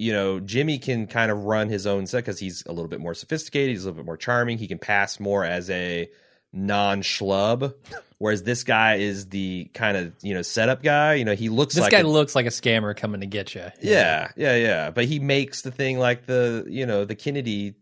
you 0.00 0.12
know 0.12 0.40
Jimmy 0.40 0.78
can 0.78 1.06
kind 1.06 1.30
of 1.30 1.44
run 1.44 1.68
his 1.68 1.86
own 1.86 2.06
set 2.06 2.18
because 2.18 2.38
he's 2.38 2.64
a 2.66 2.72
little 2.72 2.88
bit 2.88 3.00
more 3.00 3.14
sophisticated. 3.14 3.70
He's 3.70 3.84
a 3.84 3.88
little 3.88 3.96
bit 4.02 4.06
more 4.06 4.16
charming. 4.16 4.58
He 4.58 4.66
can 4.66 4.78
pass 4.78 5.20
more 5.20 5.44
as 5.44 5.68
a 5.70 6.08
non 6.52 7.02
schlub, 7.02 7.74
whereas 8.18 8.42
this 8.42 8.64
guy 8.64 8.96
is 8.96 9.28
the 9.28 9.70
kind 9.74 9.96
of 9.96 10.14
you 10.22 10.34
know 10.34 10.42
setup 10.42 10.82
guy. 10.82 11.14
You 11.14 11.24
know 11.24 11.34
he 11.34 11.48
looks 11.48 11.74
This 11.74 11.82
like 11.82 11.92
guy 11.92 12.00
a- 12.00 12.06
looks 12.06 12.34
like 12.34 12.46
a 12.46 12.50
scammer 12.50 12.96
coming 12.96 13.20
to 13.20 13.26
get 13.26 13.54
you. 13.54 13.66
yeah, 13.80 14.30
yeah, 14.36 14.56
yeah. 14.56 14.90
But 14.90 15.04
he 15.04 15.18
makes 15.20 15.62
the 15.62 15.70
thing 15.70 15.98
like 15.98 16.26
the 16.26 16.64
you 16.68 16.86
know 16.86 17.04
the 17.04 17.14
Kennedy 17.14 17.74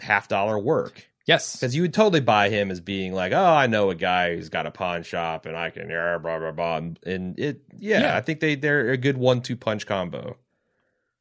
half 0.00 0.28
dollar 0.28 0.58
work. 0.58 1.06
Yes. 1.26 1.56
Because 1.56 1.74
you 1.74 1.82
would 1.82 1.92
totally 1.92 2.20
buy 2.20 2.50
him 2.50 2.70
as 2.70 2.80
being 2.80 3.12
like, 3.12 3.32
oh, 3.32 3.44
I 3.44 3.66
know 3.66 3.90
a 3.90 3.96
guy 3.96 4.36
who's 4.36 4.48
got 4.48 4.64
a 4.66 4.70
pawn 4.70 5.02
shop 5.02 5.44
and 5.44 5.56
I 5.56 5.70
can, 5.70 5.90
yeah, 5.90 6.18
blah 6.18 6.38
blah 6.38 6.52
blah, 6.52 6.76
and 6.76 7.36
it, 7.38 7.62
yeah, 7.78 8.00
Yeah. 8.02 8.16
I 8.16 8.20
think 8.20 8.38
they 8.40 8.54
they're 8.54 8.90
a 8.90 8.96
good 8.96 9.18
one 9.18 9.42
two 9.42 9.56
punch 9.56 9.86
combo. 9.86 10.36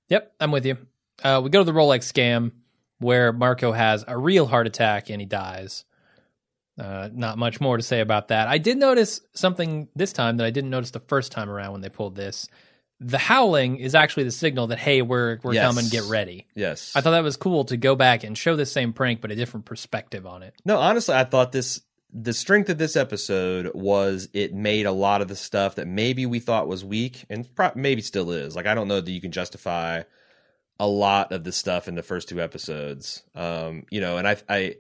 Yep, 0.10 0.34
I'm 0.40 0.52
with 0.52 0.66
you. 0.66 0.78
Uh, 1.24 1.42
we 1.44 1.50
go 1.50 1.60
to 1.60 1.64
the 1.64 1.78
Rolex 1.78 2.12
scam 2.12 2.52
where 3.00 3.32
Marco 3.34 3.72
has 3.72 4.04
a 4.08 4.18
real 4.18 4.46
heart 4.46 4.68
attack 4.68 5.10
and 5.10 5.20
he 5.22 5.26
dies. 5.26 5.86
Uh, 6.78 7.10
not 7.14 7.38
much 7.38 7.62
more 7.62 7.78
to 7.78 7.84
say 7.84 8.02
about 8.02 8.28
that. 8.30 8.48
I 8.50 8.58
did 8.58 8.78
notice 8.78 9.22
something 9.34 9.88
this 9.96 10.12
time 10.12 10.38
that 10.38 10.46
I 10.46 10.50
didn't 10.50 10.70
notice 10.70 10.92
the 10.92 11.00
first 11.00 11.32
time 11.32 11.50
around 11.50 11.72
when 11.72 11.82
they 11.82 11.90
pulled 11.90 12.16
this. 12.16 12.50
The 13.00 13.18
howling 13.18 13.78
is 13.78 13.96
actually 13.96 14.24
the 14.26 14.32
signal 14.32 14.68
that 14.68 14.80
hey, 14.80 15.02
we're 15.02 15.40
we're 15.44 15.54
Yes. 15.54 15.66
coming, 15.66 15.90
get 15.90 16.04
ready. 16.06 16.48
Yes, 16.56 16.94
I 16.96 17.02
thought 17.02 17.12
that 17.12 17.24
was 17.24 17.36
cool 17.38 17.66
to 17.66 17.78
go 17.78 17.96
back 17.96 18.24
and 18.24 18.38
show 18.38 18.56
the 18.56 18.66
same 18.66 18.94
prank 18.94 19.20
but 19.22 19.32
a 19.32 19.36
different 19.36 19.66
perspective 19.66 20.26
on 20.26 20.44
it. 20.44 20.54
no, 20.66 20.78
honestly, 20.78 21.14
I 21.16 21.24
thought 21.26 21.52
this 21.52 21.82
the 22.14 22.34
strength 22.34 22.70
of 22.70 22.78
this 22.78 22.96
episode 22.96 23.72
was 23.74 24.30
it 24.34 24.54
made 24.54 24.86
a 24.86 24.92
lot 24.92 25.22
of 25.22 25.28
the 25.28 25.36
stuff 25.36 25.76
that 25.76 25.88
maybe 25.88 26.26
we 26.26 26.40
thought 26.40 26.68
was 26.68 26.86
weak 26.86 27.26
and 27.30 27.54
pro- 27.56 27.72
maybe 27.76 28.02
still 28.02 28.32
is. 28.32 28.56
Like 28.56 28.68
I 28.68 28.74
don't 28.74 28.88
know 28.88 29.02
that 29.02 29.12
you 29.12 29.22
can 29.22 29.32
justify 29.32 30.04
a 30.80 30.88
lot 30.88 31.32
of 31.32 31.44
the 31.44 31.52
stuff 31.52 31.88
in 31.88 31.96
the 31.96 32.04
first 32.04 32.30
two 32.30 32.42
episodes. 32.42 33.24
Um, 33.34 33.86
you 33.90 34.02
know, 34.02 34.18
and 34.18 34.28
I 34.28 34.38
I 34.48 34.76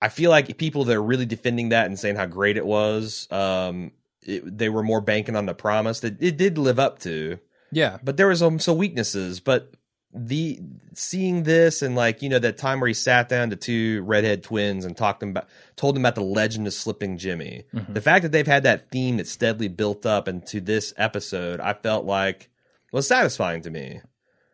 I 0.00 0.08
feel 0.08 0.30
like 0.30 0.56
people 0.58 0.84
that 0.84 0.96
are 0.96 1.02
really 1.02 1.26
defending 1.26 1.70
that 1.70 1.86
and 1.86 1.98
saying 1.98 2.16
how 2.16 2.26
great 2.26 2.56
it 2.56 2.66
was, 2.66 3.30
um, 3.32 3.92
it, 4.22 4.58
they 4.58 4.68
were 4.68 4.82
more 4.82 5.00
banking 5.00 5.36
on 5.36 5.46
the 5.46 5.54
promise 5.54 6.00
that 6.00 6.22
it 6.22 6.36
did 6.36 6.58
live 6.58 6.78
up 6.78 6.98
to. 7.00 7.38
Yeah, 7.70 7.98
But 8.02 8.16
there 8.16 8.28
was 8.28 8.42
um, 8.42 8.58
some 8.58 8.78
weaknesses. 8.78 9.40
But 9.40 9.74
the 10.14 10.58
seeing 10.94 11.42
this 11.42 11.82
and 11.82 11.94
like 11.94 12.22
you 12.22 12.28
know 12.28 12.38
that 12.38 12.56
time 12.56 12.80
where 12.80 12.88
he 12.88 12.94
sat 12.94 13.28
down 13.28 13.50
to 13.50 13.56
two 13.56 14.02
redhead 14.02 14.42
twins 14.42 14.84
and 14.84 14.96
talked 14.96 15.20
them 15.20 15.30
about 15.30 15.46
told 15.76 15.94
them 15.94 16.02
about 16.02 16.14
the 16.14 16.22
legend 16.22 16.66
of 16.66 16.72
slipping 16.72 17.18
Jimmy. 17.18 17.64
Mm-hmm. 17.74 17.92
The 17.92 18.00
fact 18.00 18.22
that 18.22 18.32
they've 18.32 18.46
had 18.46 18.62
that 18.62 18.90
theme 18.90 19.18
that 19.18 19.28
steadily 19.28 19.68
built 19.68 20.06
up 20.06 20.26
into 20.26 20.60
this 20.60 20.94
episode, 20.96 21.60
I 21.60 21.74
felt 21.74 22.06
like 22.06 22.48
was 22.90 23.06
satisfying 23.06 23.62
to 23.62 23.70
me. 23.70 24.00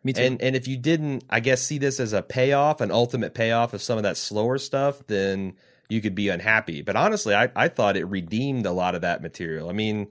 me 0.03 0.13
too. 0.13 0.23
And 0.23 0.41
and 0.41 0.55
if 0.55 0.67
you 0.67 0.77
didn't, 0.77 1.23
I 1.29 1.39
guess 1.39 1.61
see 1.61 1.77
this 1.77 2.01
as 2.01 2.11
a 2.11 2.21
payoff, 2.21 2.81
an 2.81 2.91
ultimate 2.91 3.33
payoff 3.33 3.73
of 3.73 3.81
some 3.81 3.97
of 3.97 4.03
that 4.03 4.17
slower 4.17 4.57
stuff, 4.57 5.07
then 5.07 5.53
you 5.87 6.01
could 6.01 6.15
be 6.15 6.27
unhappy. 6.27 6.81
But 6.81 6.97
honestly, 6.97 7.33
I 7.33 7.49
I 7.55 7.69
thought 7.69 7.95
it 7.95 8.05
redeemed 8.05 8.65
a 8.65 8.73
lot 8.73 8.93
of 8.93 9.01
that 9.01 9.21
material. 9.21 9.69
I 9.69 9.73
mean, 9.73 10.09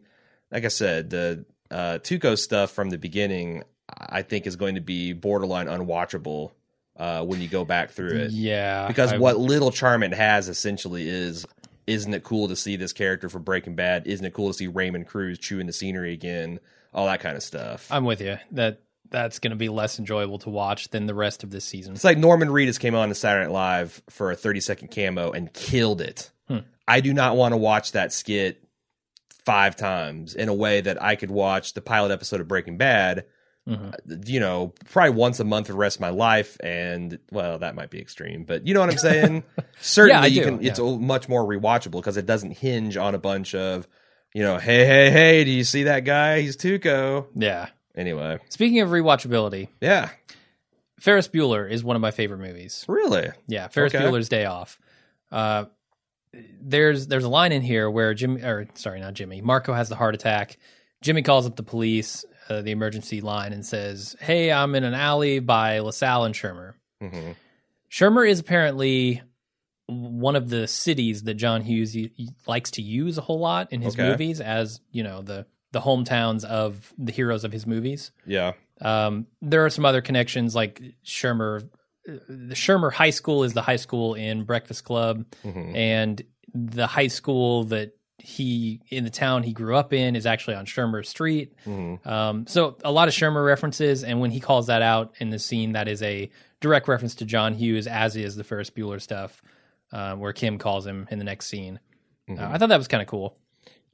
like 0.50 0.64
I 0.64 0.68
said, 0.68 1.10
the 1.10 1.44
uh, 1.70 1.98
Tuco 1.98 2.38
stuff 2.38 2.70
from 2.70 2.90
the 2.90 2.98
beginning, 2.98 3.64
I 4.08 4.22
think 4.22 4.46
is 4.46 4.56
going 4.56 4.74
to 4.76 4.80
be 4.80 5.12
borderline 5.12 5.66
unwatchable 5.66 6.52
uh, 6.96 7.24
when 7.24 7.40
you 7.40 7.48
go 7.48 7.64
back 7.64 7.90
through 7.90 8.16
it. 8.16 8.30
yeah, 8.32 8.86
Because 8.88 9.12
I- 9.12 9.18
what 9.18 9.38
little 9.38 9.70
charm 9.70 10.02
it 10.02 10.14
has 10.14 10.48
essentially 10.48 11.08
is, 11.08 11.44
isn't 11.86 12.14
it 12.14 12.22
cool 12.24 12.48
to 12.48 12.56
see 12.56 12.76
this 12.76 12.92
character 12.92 13.28
from 13.28 13.42
Breaking 13.42 13.74
Bad? 13.74 14.06
Isn't 14.06 14.24
it 14.24 14.32
cool 14.32 14.48
to 14.48 14.54
see 14.54 14.66
Raymond 14.68 15.06
Cruz 15.06 15.38
chewing 15.38 15.66
the 15.66 15.72
scenery 15.72 16.12
again? 16.12 16.60
All 16.92 17.06
that 17.06 17.20
kind 17.20 17.36
of 17.36 17.42
stuff. 17.42 17.88
I'm 17.90 18.04
with 18.04 18.20
you. 18.20 18.38
That 18.52 18.80
that's 19.10 19.38
going 19.38 19.50
to 19.50 19.56
be 19.56 19.68
less 19.68 19.98
enjoyable 19.98 20.38
to 20.40 20.50
watch 20.50 20.88
than 20.90 21.06
the 21.06 21.14
rest 21.14 21.44
of 21.44 21.50
this 21.50 21.64
season. 21.64 21.94
It's 21.94 22.04
like 22.04 22.18
Norman 22.18 22.48
Reedus 22.48 22.80
came 22.80 22.94
on 22.94 23.08
to 23.10 23.14
Saturday 23.14 23.46
Night 23.46 23.52
Live 23.52 24.02
for 24.08 24.30
a 24.30 24.36
30 24.36 24.60
second 24.60 24.88
camo 24.94 25.30
and 25.32 25.52
killed 25.52 26.00
it. 26.00 26.30
Hmm. 26.48 26.58
I 26.88 27.00
do 27.00 27.12
not 27.12 27.36
want 27.36 27.52
to 27.52 27.56
watch 27.56 27.92
that 27.92 28.12
skit 28.12 28.62
five 29.44 29.76
times 29.76 30.34
in 30.34 30.48
a 30.48 30.54
way 30.54 30.80
that 30.80 31.02
I 31.02 31.16
could 31.16 31.30
watch 31.30 31.74
the 31.74 31.80
pilot 31.82 32.12
episode 32.12 32.40
of 32.40 32.48
Breaking 32.48 32.76
Bad, 32.78 33.26
Mhm. 33.68 34.28
you 34.28 34.40
know, 34.40 34.74
probably 34.90 35.12
once 35.12 35.40
a 35.40 35.44
month 35.44 35.68
for 35.68 35.72
the 35.72 35.78
rest 35.78 35.96
of 35.96 36.00
my 36.02 36.10
life. 36.10 36.58
And 36.62 37.18
well, 37.32 37.58
that 37.60 37.74
might 37.74 37.88
be 37.90 37.98
extreme, 37.98 38.44
but 38.44 38.66
you 38.66 38.74
know 38.74 38.80
what 38.80 38.90
I'm 38.90 38.98
saying? 38.98 39.42
Certainly, 39.80 40.22
I 40.22 40.26
you 40.26 40.42
can. 40.42 40.62
It's 40.64 40.78
much 40.78 41.28
more 41.30 41.42
rewatchable 41.44 41.92
because 41.92 42.16
it 42.18 42.26
doesn't 42.26 42.58
hinge 42.58 42.96
on 42.98 43.14
a 43.14 43.18
bunch 43.18 43.54
of, 43.54 43.88
you 44.34 44.42
know, 44.42 44.58
hey, 44.58 44.84
hey, 44.84 45.10
hey, 45.10 45.44
do 45.44 45.50
you 45.50 45.64
see 45.64 45.84
that 45.84 46.00
guy? 46.00 46.40
He's 46.42 46.56
Tuco. 46.58 47.26
Yeah. 47.34 47.68
Anyway, 47.96 48.38
Speaking 48.50 48.80
of 48.80 48.88
rewatchability, 48.90 49.68
yeah, 49.80 50.10
Ferris 50.98 51.28
Bueller 51.28 51.70
is 51.70 51.84
one 51.84 51.94
of 51.96 52.02
my 52.02 52.10
favorite 52.10 52.40
movies. 52.40 52.84
really, 52.88 53.28
Yeah, 53.46 53.68
Ferris 53.68 53.94
Okay. 53.94 54.04
Bueller's 54.04 54.28
Day 54.28 54.44
Off. 54.46 54.78
Uh, 55.30 55.66
there's 56.60 57.06
there's 57.06 57.24
a 57.24 57.28
line 57.28 57.52
in 57.52 57.62
here 57.62 57.88
where 57.90 58.12
Jimmy, 58.14 58.42
or 58.42 58.66
sorry, 58.74 59.00
not 59.00 59.14
Jimmy, 59.14 59.40
Marco 59.40 59.72
has 59.72 59.88
the 59.88 59.94
heart 59.96 60.14
attack. 60.14 60.58
Jimmy 61.02 61.22
calls 61.22 61.46
up 61.46 61.54
the 61.54 61.62
police, 61.62 62.24
uh, 62.48 62.62
the 62.62 62.70
emergency 62.70 63.20
line, 63.20 63.52
and 63.52 63.64
says, 63.64 64.16
"Hey, 64.20 64.50
I'm 64.52 64.74
in 64.74 64.84
an 64.84 64.94
alley 64.94 65.38
by 65.38 65.78
LaSalle 65.80 66.24
and 66.24 66.34
Shermer." 66.34 66.74
hmm 67.00 67.32
Shermer 67.90 68.28
is 68.28 68.40
apparently 68.40 69.22
one 69.86 70.34
of 70.34 70.48
the 70.48 70.66
cities 70.66 71.24
that 71.24 71.34
John 71.34 71.60
Hughes 71.62 71.96
likes 72.46 72.70
to 72.72 72.82
use 72.82 73.18
a 73.18 73.20
whole 73.20 73.38
lot 73.38 73.72
in 73.72 73.82
his 73.82 73.94
Okay. 73.94 74.08
movies 74.08 74.40
as 74.40 74.80
you 74.92 75.02
know 75.02 75.22
the 75.22 75.46
the 75.72 75.80
hometowns 75.80 76.44
of 76.44 76.92
the 76.98 77.12
heroes 77.12 77.44
of 77.44 77.52
his 77.52 77.66
movies. 77.66 78.12
yeah, 78.26 78.52
Um, 78.80 79.26
there 79.42 79.64
are 79.64 79.70
some 79.70 79.84
other 79.84 80.00
connections 80.02 80.54
like 80.54 80.80
Shermer. 81.04 81.68
The 82.06 82.54
Shermer 82.54 82.92
High 82.92 83.10
School 83.10 83.44
is 83.44 83.54
the 83.54 83.62
high 83.62 83.76
school 83.76 84.14
in 84.14 84.44
Breakfast 84.44 84.84
Club, 84.84 85.24
hmm 85.42 85.74
and 85.74 86.22
the 86.54 86.86
high 86.86 87.08
school 87.08 87.64
that 87.64 87.92
he 88.24 88.80
in 88.88 89.04
the 89.04 89.10
town 89.10 89.42
he 89.42 89.52
grew 89.52 89.76
up 89.76 89.92
in 89.92 90.16
is 90.16 90.24
actually 90.26 90.54
on 90.56 90.66
Shermer 90.66 91.04
Street. 91.04 91.52
hmm 91.64 91.96
Um, 92.04 92.46
so 92.46 92.76
a 92.84 92.90
lot 92.90 93.08
of 93.08 93.14
Shermer 93.14 93.44
references, 93.44 94.02
and 94.02 94.20
when 94.20 94.30
he 94.30 94.40
calls 94.40 94.66
that 94.68 94.82
out 94.82 95.14
in 95.18 95.30
the 95.30 95.38
scene, 95.38 95.72
that 95.72 95.88
is 95.88 96.02
a 96.02 96.30
direct 96.60 96.88
reference 96.88 97.14
to 97.16 97.24
John 97.26 97.54
Hughes, 97.54 97.86
as 97.86 98.16
is 98.16 98.34
the 98.36 98.44
Ferris 98.44 98.70
Bueller 98.70 99.00
stuff, 99.00 99.42
uh, 99.92 100.14
where 100.16 100.32
Kim 100.32 100.58
calls 100.58 100.86
him 100.86 101.06
in 101.10 101.18
the 101.18 101.24
next 101.24 101.46
scene. 101.46 101.78
Uh, 102.28 102.36
I 102.40 102.56
thought 102.58 102.70
that 102.70 102.78
was 102.78 102.88
kind 102.88 103.02
of 103.02 103.08
cool. 103.08 103.36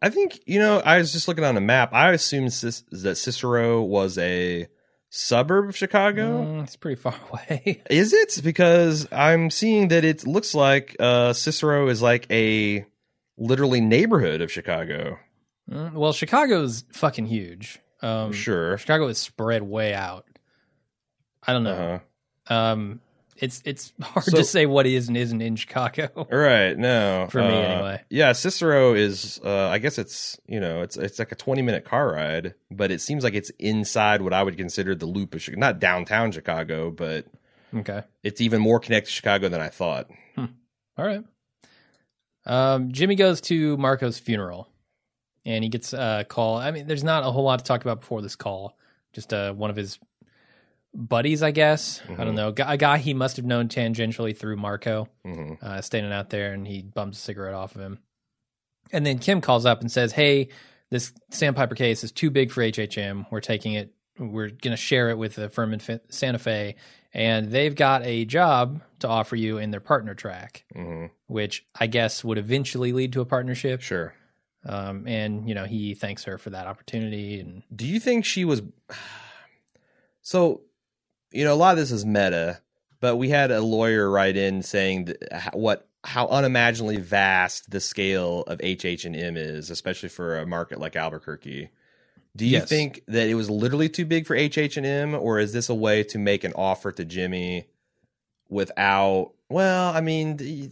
I 0.01 0.09
think 0.09 0.41
you 0.47 0.59
know. 0.61 0.79
I 0.81 0.99
was 0.99 1.13
just 1.13 1.27
looking 1.29 1.45
on 1.45 1.57
a 1.57 1.61
map. 1.61 1.93
I 1.93 2.13
assumed 2.13 2.53
Cis- 2.53 2.85
that 2.93 3.17
Cicero 3.17 3.83
was 3.83 4.17
a 4.19 4.69
suburb 5.11 5.69
of 5.69 5.77
Chicago. 5.77 6.45
Mm, 6.45 6.63
it's 6.63 6.77
pretty 6.77 7.01
far 7.01 7.15
away. 7.31 7.83
Is 7.91 8.13
it? 8.13 8.41
Because 8.45 9.07
I'm 9.13 9.51
seeing 9.51 9.89
that 9.89 10.05
it 10.05 10.27
looks 10.27 10.55
like 10.55 10.97
uh, 11.01 11.33
Cicero 11.33 11.89
is 11.89 12.01
like 12.01 12.27
a 12.31 12.87
literally 13.41 13.81
neighborhood 13.81 14.41
of 14.41 14.53
Chicago. 14.53 15.19
Mm, 15.69 15.95
well, 15.95 16.13
Chicago's 16.13 16.85
fucking 16.93 17.27
huge. 17.27 17.81
Um, 18.03 18.33
sure. 18.33 18.79
Chicago 18.79 19.09
is 19.09 19.19
spread 19.19 19.63
way 19.63 19.93
out. 19.95 20.27
I 21.47 21.53
don't 21.53 21.65
know. 21.65 22.01
Uh-huh. 22.47 22.55
Um, 22.55 23.01
it's 23.37 23.63
it's 23.65 23.93
hard 24.03 24.25
So- 24.27 24.37
to 24.37 24.45
say 24.45 24.67
what 24.67 24.87
is 24.87 25.09
and 25.09 25.17
isn't 25.17 25.41
in 25.41 25.57
Chicago. 25.57 26.27
Right. 26.31 26.77
No. 26.77 27.27
For 27.31 27.41
me, 27.41 27.49
Uh, 27.49 27.51
anyway. 27.63 28.03
Yeah, 28.11 28.33
Cicero 28.33 28.95
is. 28.95 29.41
Uh, 29.45 29.69
I 29.69 29.79
guess 29.79 29.99
it's 29.99 30.39
you 30.47 30.61
know 30.61 30.83
it's 30.83 30.97
it's 30.97 31.19
like 31.19 31.33
a 31.33 31.37
20 31.37 31.63
minute 31.63 31.85
car 31.85 32.13
ride, 32.13 32.55
but 32.71 32.91
it 32.91 33.01
seems 33.01 33.25
like 33.25 33.35
it's 33.35 33.51
inside 33.59 34.21
what 34.23 34.33
I 34.35 34.43
would 34.43 34.57
consider 34.59 34.95
the 34.95 35.07
loop 35.07 35.35
of 35.35 35.41
Chicago, 35.43 35.61
not 35.61 35.79
downtown 35.81 36.33
Chicago, 36.33 36.91
but 36.91 37.27
Okay. 37.75 38.03
it's 38.23 38.41
even 38.41 38.61
more 38.61 38.81
connected 38.81 39.07
to 39.09 39.13
Chicago 39.15 39.49
than 39.49 39.61
I 39.61 39.69
thought. 39.69 40.11
All 40.37 40.49
right. 41.07 41.25
Um, 42.51 42.91
Jimmy 42.93 43.15
goes 43.15 43.41
to 43.43 43.77
Marco's 43.77 44.19
funeral, 44.19 44.69
and 45.45 45.63
he 45.63 45.71
gets 45.71 45.93
a 45.93 46.27
call. 46.29 46.57
I 46.57 46.71
mean, 46.73 46.87
there's 46.87 47.05
not 47.05 47.23
a 47.25 47.31
whole 47.31 47.45
lot 47.45 47.61
to 47.61 47.65
talk 47.65 47.83
about 47.83 48.01
before 48.01 48.23
this 48.23 48.35
call. 48.37 48.77
Just 49.13 49.33
uh, 49.33 49.53
one 49.53 49.71
of 49.71 49.77
his 49.77 49.99
buddies, 50.95 51.43
I 51.43 51.53
guess. 51.53 52.01
I 52.09 52.25
don't 52.25 52.35
Mhm. 52.35 52.57
know. 52.59 52.65
A 52.67 52.77
guy 52.77 52.99
he 52.99 53.15
must 53.15 53.37
have 53.37 53.47
known 53.47 53.69
tangentially 53.69 54.37
through 54.37 54.57
Marco, 54.57 55.09
hmm 55.25 55.55
uh, 55.63 55.81
standing 55.81 56.13
out 56.13 56.31
there, 56.31 56.53
and 56.53 56.67
he 56.67 56.83
bums 56.83 57.17
a 57.17 57.21
cigarette 57.21 57.55
off 57.55 57.75
of 57.77 57.81
him. 57.81 57.99
And 58.93 59.07
then 59.07 59.19
Kim 59.21 59.41
calls 59.41 59.65
up 59.67 59.81
and 59.81 59.91
says, 59.93 60.13
"Hey, 60.13 60.49
this 60.91 61.13
Sandpiper 61.31 61.77
case 61.77 62.03
is 62.03 62.11
too 62.11 62.31
big 62.31 62.51
for 62.51 62.63
HHM. 62.63 63.27
We're 63.31 63.41
taking 63.41 63.75
it. 63.75 63.95
We're 64.19 64.49
going 64.49 64.73
to 64.73 64.77
share 64.77 65.11
it 65.11 65.17
with 65.19 65.37
the 65.37 65.49
firm 65.49 65.73
in 65.73 65.81
Santa 66.11 66.39
Fe, 66.41 66.75
and 67.13 67.51
they've 67.51 67.75
got 67.75 68.05
a 68.05 68.25
job 68.25 68.83
to 69.01 69.09
offer 69.09 69.37
you 69.37 69.59
in 69.59 69.71
their 69.71 69.81
partner 69.81 70.15
track, 70.15 70.65
hmm 70.75 71.07
which 71.27 71.65
I 71.79 71.87
guess 71.87 72.25
would 72.25 72.39
eventually 72.39 72.93
lead 72.93 73.13
to 73.13 73.21
a 73.21 73.25
partnership. 73.25 73.81
Sure. 73.83 74.15
Um, 74.67 75.07
and 75.07 75.49
you 75.49 75.55
know 75.55 75.65
he 75.65 75.95
thanks 75.95 76.25
her 76.25 76.39
for 76.39 76.51
that 76.51 76.67
opportunity, 76.67 77.41
and 77.41 77.63
Do 77.75 77.87
you 77.87 78.01
think 78.01 78.25
she 78.25 78.45
was? 78.45 78.63
So, 80.23 80.61
you 81.33 81.45
know, 81.45 81.55
a 81.55 81.57
lot 81.57 81.73
of 81.73 81.79
this 81.79 81.91
is 81.91 82.05
meta, 82.05 82.61
but 83.01 83.17
we 83.17 83.31
had 83.31 83.51
a 83.51 83.63
lawyer 83.63 84.09
write 84.09 84.37
in 84.37 84.63
saying 84.63 85.07
that 85.07 85.53
what 85.55 85.89
how 86.05 86.29
unimaginably 86.29 86.99
vast 86.99 87.71
the 87.71 87.81
scale 87.81 88.43
of 88.43 88.61
HH 88.61 89.05
and 89.05 89.17
M 89.17 89.37
is, 89.37 89.71
especially 89.71 90.09
for 90.09 90.39
a 90.39 90.47
market 90.47 90.79
like 90.79 90.95
Albuquerque. 90.95 91.71
Do 92.37 92.45
you 92.47 92.53
Yes. 92.59 92.69
think 92.69 93.03
that 93.09 93.29
it 93.29 93.35
was 93.35 93.51
literally 93.51 93.89
too 93.89 94.05
big 94.07 94.27
for 94.27 94.37
HH 94.37 94.77
and 94.77 94.87
M, 94.87 95.15
or 95.15 95.39
is 95.41 95.53
this 95.53 95.69
a 95.69 95.75
way 95.75 96.03
to 96.05 96.19
make 96.19 96.45
an 96.45 96.53
offer 96.55 96.93
to 96.93 97.05
Jimmy 97.05 97.67
without? 98.49 99.33
Well, 99.49 99.93
I 99.93 100.01
mean. 100.01 100.71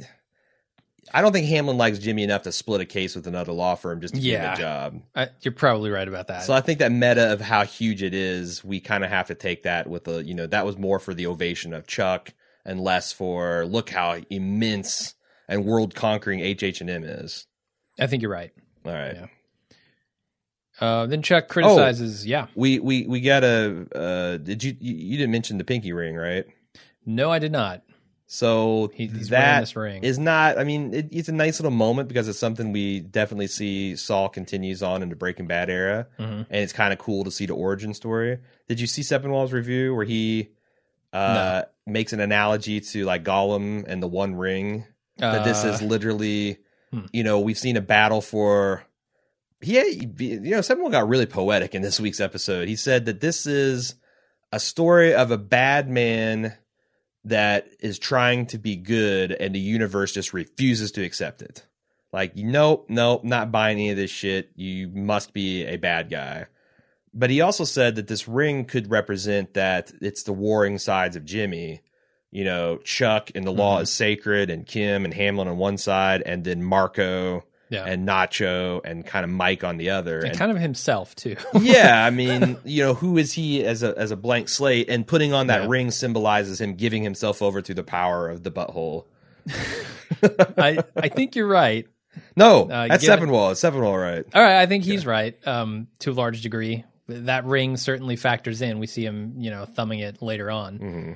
I 1.14 1.22
don't 1.22 1.32
think 1.32 1.46
Hamlin 1.46 1.78
likes 1.78 1.98
Jimmy 1.98 2.22
enough 2.22 2.42
to 2.42 2.52
split 2.52 2.82
a 2.82 2.84
case 2.84 3.16
with 3.16 3.26
another 3.26 3.52
law 3.52 3.76
firm 3.76 4.02
just 4.02 4.14
to 4.14 4.20
Yeah. 4.20 4.32
give 4.32 4.42
him 4.42 4.52
a 4.52 4.56
job. 4.58 5.02
I, 5.14 5.28
you're 5.40 5.52
probably 5.52 5.88
right 5.88 6.06
about 6.06 6.26
that. 6.26 6.42
So 6.42 6.52
I 6.52 6.60
think 6.60 6.80
that 6.80 6.92
meta 6.92 7.32
of 7.32 7.40
how 7.40 7.64
huge 7.64 8.02
it 8.02 8.12
is, 8.12 8.62
we 8.62 8.78
kind 8.78 9.02
of 9.02 9.08
have 9.08 9.28
to 9.28 9.34
take 9.34 9.62
that 9.62 9.86
with 9.86 10.06
a 10.06 10.22
you 10.22 10.34
know, 10.34 10.46
that 10.46 10.66
was 10.66 10.76
more 10.76 10.98
for 10.98 11.14
the 11.14 11.26
ovation 11.26 11.72
of 11.72 11.86
Chuck 11.86 12.34
and 12.66 12.78
less 12.78 13.10
for 13.10 13.64
look 13.64 13.88
how 13.88 14.20
immense 14.28 15.14
and 15.48 15.64
world 15.64 15.94
conquering 15.94 16.40
HH 16.40 16.82
and 16.82 16.90
M 16.90 17.04
is. 17.04 17.46
I 17.98 18.06
think 18.06 18.20
you're 18.20 18.30
right. 18.30 18.50
All 18.84 18.92
right. 18.92 19.14
Yeah. 19.14 19.26
Uh, 20.80 21.06
then 21.06 21.22
Chuck 21.22 21.48
criticizes. 21.48 22.26
Yeah, 22.26 22.46
We 22.54 22.78
we 22.78 23.06
we 23.06 23.20
got 23.20 23.42
a 23.44 23.86
uh 23.94 24.36
did 24.38 24.62
you 24.62 24.76
you 24.80 25.16
didn't 25.18 25.32
mention 25.32 25.58
the 25.58 25.64
pinky 25.64 25.92
ring, 25.92 26.14
right? 26.16 26.44
no, 27.06 27.30
I 27.30 27.38
did 27.38 27.52
not. 27.52 27.82
So 28.30 28.90
He, 28.94 29.06
he's 29.06 29.30
that 29.30 29.60
this 29.60 29.74
ring. 29.74 30.02
is 30.04 30.18
not 30.18 30.58
I 30.58 30.64
mean 30.64 30.92
it, 30.92 31.08
it's 31.10 31.28
a 31.30 31.32
nice 31.32 31.58
little 31.58 31.70
moment 31.72 32.08
because 32.08 32.28
it's 32.28 32.38
something 32.38 32.72
we 32.72 33.00
definitely 33.00 33.46
see 33.46 33.96
Saul 33.96 34.28
continues 34.28 34.82
on 34.82 35.02
in 35.02 35.08
the 35.08 35.16
Breaking 35.16 35.46
Bad 35.46 35.70
era. 35.70 36.06
Mhm. 36.18 36.46
and 36.50 36.62
it's 36.62 36.72
kind 36.74 36.92
of 36.92 36.98
cool 36.98 37.24
to 37.24 37.30
see 37.30 37.46
the 37.46 37.54
origin 37.54 37.94
story. 37.94 38.38
Did 38.68 38.80
you 38.80 38.86
see 38.86 39.00
Sepinwall's 39.02 39.52
review 39.52 39.94
where 39.94 40.04
he 40.04 40.50
uh, 41.12 41.62
makes 41.86 42.12
an 42.12 42.20
analogy 42.20 42.80
to 42.80 43.04
like 43.06 43.24
Gollum 43.24 43.84
and 43.88 44.02
the 44.02 44.08
One 44.08 44.34
Ring? 44.34 44.84
That 45.16 45.44
this 45.44 45.64
Uh, 45.64 45.68
is 45.68 45.80
literally, 45.82 46.58
hmm. 46.92 47.06
you 47.12 47.24
know, 47.24 47.40
we've 47.40 47.58
seen 47.58 47.76
a 47.76 47.80
battle 47.80 48.20
for. 48.20 48.84
Yeah, 49.60 49.84
you 49.84 50.40
know, 50.40 50.60
someone 50.60 50.92
got 50.92 51.08
really 51.08 51.26
poetic 51.26 51.74
in 51.74 51.82
this 51.82 51.98
week's 51.98 52.20
episode. 52.20 52.68
He 52.68 52.76
said 52.76 53.06
that 53.06 53.20
this 53.20 53.46
is 53.46 53.96
a 54.52 54.60
story 54.60 55.14
of 55.14 55.30
a 55.30 55.38
bad 55.38 55.88
man 55.88 56.54
that 57.24 57.66
is 57.80 57.98
trying 57.98 58.46
to 58.46 58.58
be 58.58 58.76
good, 58.76 59.32
and 59.32 59.54
the 59.54 59.58
universe 59.60 60.12
just 60.12 60.32
refuses 60.32 60.92
to 60.92 61.02
accept 61.04 61.42
it. 61.42 61.66
Like, 62.12 62.36
nope, 62.36 62.86
nope, 62.88 63.24
not 63.24 63.50
buying 63.52 63.78
any 63.78 63.90
of 63.90 63.96
this 63.96 64.10
shit. 64.10 64.50
You 64.54 64.88
must 64.88 65.34
be 65.34 65.64
a 65.66 65.76
bad 65.76 66.08
guy. 66.08 66.46
But 67.12 67.30
he 67.30 67.40
also 67.40 67.64
said 67.64 67.96
that 67.96 68.06
this 68.06 68.28
ring 68.28 68.64
could 68.64 68.90
represent 68.90 69.54
that 69.54 69.92
it's 70.00 70.22
the 70.22 70.32
warring 70.32 70.78
sides 70.78 71.16
of 71.16 71.24
Jimmy. 71.24 71.82
You 72.30 72.44
know, 72.44 72.78
Chuck 72.84 73.30
and 73.34 73.44
the 73.46 73.50
law 73.52 73.78
Mhm. 73.78 73.82
is 73.82 73.90
sacred, 73.90 74.50
and 74.50 74.66
Kim 74.66 75.04
and 75.04 75.14
Hamlin 75.14 75.48
on 75.48 75.58
one 75.58 75.78
side, 75.78 76.22
and 76.24 76.44
then 76.44 76.62
Marco 76.62 77.44
yeah, 77.70 77.84
and 77.84 78.06
Nacho 78.08 78.80
and 78.84 79.04
kind 79.04 79.24
of 79.24 79.30
Mike 79.30 79.64
on 79.64 79.76
the 79.76 79.90
other. 79.90 80.18
and 80.18 80.28
And- 80.28 80.38
kind 80.38 80.50
of 80.50 80.58
himself 80.58 81.14
too. 81.14 81.36
yeah, 81.60 82.04
I 82.04 82.10
mean, 82.22 82.56
you 82.64 82.82
know, 82.84 82.94
who 82.94 83.18
is 83.18 83.32
he 83.32 83.64
as 83.64 83.82
a 83.82 83.96
as 83.98 84.10
a 84.10 84.16
blank 84.16 84.48
slate? 84.48 84.88
And 84.88 85.06
putting 85.06 85.32
on 85.32 85.46
that 85.48 85.62
Yeah. 85.62 85.68
ring 85.68 85.90
symbolizes 85.90 86.60
him 86.60 86.74
giving 86.74 87.02
himself 87.02 87.42
over 87.42 87.60
to 87.62 87.74
the 87.74 87.82
power 87.84 88.28
of 88.28 88.42
the 88.42 88.50
butthole. 88.50 89.04
I 90.58 90.82
I 90.96 91.08
think 91.08 91.36
you're 91.36 91.46
right. 91.46 91.86
No, 92.36 92.68
Uh, 92.68 92.88
that's 92.88 93.04
Sepinwall. 93.06 93.52
It's 93.52 93.62
right? 93.64 94.24
All 94.34 94.42
right, 94.42 94.60
I 94.60 94.66
think 94.66 94.84
he's 94.84 95.06
right 95.06 95.36
um, 95.46 95.88
to 96.00 96.10
a 96.10 96.14
large 96.14 96.42
degree. 96.42 96.84
That 97.08 97.44
ring 97.44 97.76
certainly 97.76 98.16
factors 98.16 98.60
in. 98.60 98.78
We 98.80 98.86
see 98.86 99.04
him, 99.04 99.34
you 99.38 99.50
know, 99.50 99.64
thumbing 99.64 100.00
it 100.00 100.20
later 100.20 100.50
on, 100.50 100.76
hmm 100.78 101.12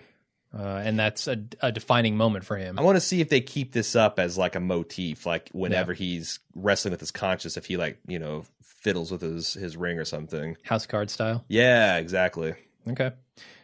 uh, 0.57 0.83
and 0.85 0.99
that's 0.99 1.29
a, 1.29 1.39
a 1.61 1.73
defining 1.73 2.17
moment 2.17 2.45
for 2.45 2.57
him. 2.57 2.79
I 2.79 2.83
want 2.83 2.97
to 2.97 3.01
see 3.01 3.21
if 3.21 3.29
they 3.29 3.41
keep 3.41 3.73
this 3.73 3.97
up 3.97 4.19
as 4.19 4.37
like 4.37 4.55
a 4.55 4.61
motif, 4.61 5.25
like 5.25 5.49
whenever 5.53 5.95
he's 5.95 6.41
wrestling 6.55 6.93
with 6.93 7.01
his 7.01 7.11
conscience, 7.11 7.57
if 7.57 7.67
he 7.67 7.77
like 7.77 7.99
you 8.07 8.19
know 8.19 8.45
fiddles 8.63 9.11
with 9.11 9.23
his 9.23 9.55
his 9.55 9.77
ring 9.77 9.99
or 9.99 10.05
something. 10.05 10.57
House 10.65 10.87
card 10.87 11.11
style. 11.11 11.45
Yeah, 11.49 11.97
exactly. 11.97 12.55
Okay. 12.89 13.13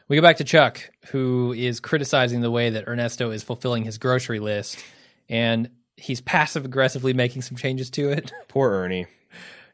We 0.09 0.16
go 0.16 0.22
back 0.22 0.39
to 0.39 0.45
Chuck, 0.45 0.91
who 1.11 1.53
is 1.53 1.80
criticizing 1.80 2.41
the 2.41 2.51
way 2.51 2.70
that 2.70 2.89
Ernesto 2.89 3.30
is 3.30 3.43
fulfilling 3.43 3.84
his 3.84 3.99
grocery 3.99 4.41
list, 4.41 4.82
and 5.28 5.68
he's 5.99 6.22
passive 6.22 6.64
aggressively 6.64 7.12
making 7.12 7.43
some 7.43 7.59
changes 7.59 7.91
to 7.91 8.11
it. 8.11 8.32
Poor 8.49 8.70
Ernie. 8.70 9.07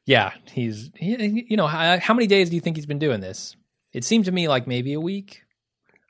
yeah, 0.06 0.32
he's 0.50 0.90
he, 0.96 1.46
you 1.48 1.56
know 1.56 1.68
how, 1.68 2.00
how 2.00 2.14
many 2.14 2.26
days 2.26 2.50
do 2.50 2.56
you 2.56 2.60
think 2.60 2.74
he's 2.74 2.86
been 2.86 2.98
doing 2.98 3.20
this? 3.20 3.54
It 3.92 4.02
seemed 4.02 4.24
to 4.24 4.32
me 4.32 4.48
like 4.48 4.66
maybe 4.66 4.92
a 4.94 5.00
week. 5.00 5.43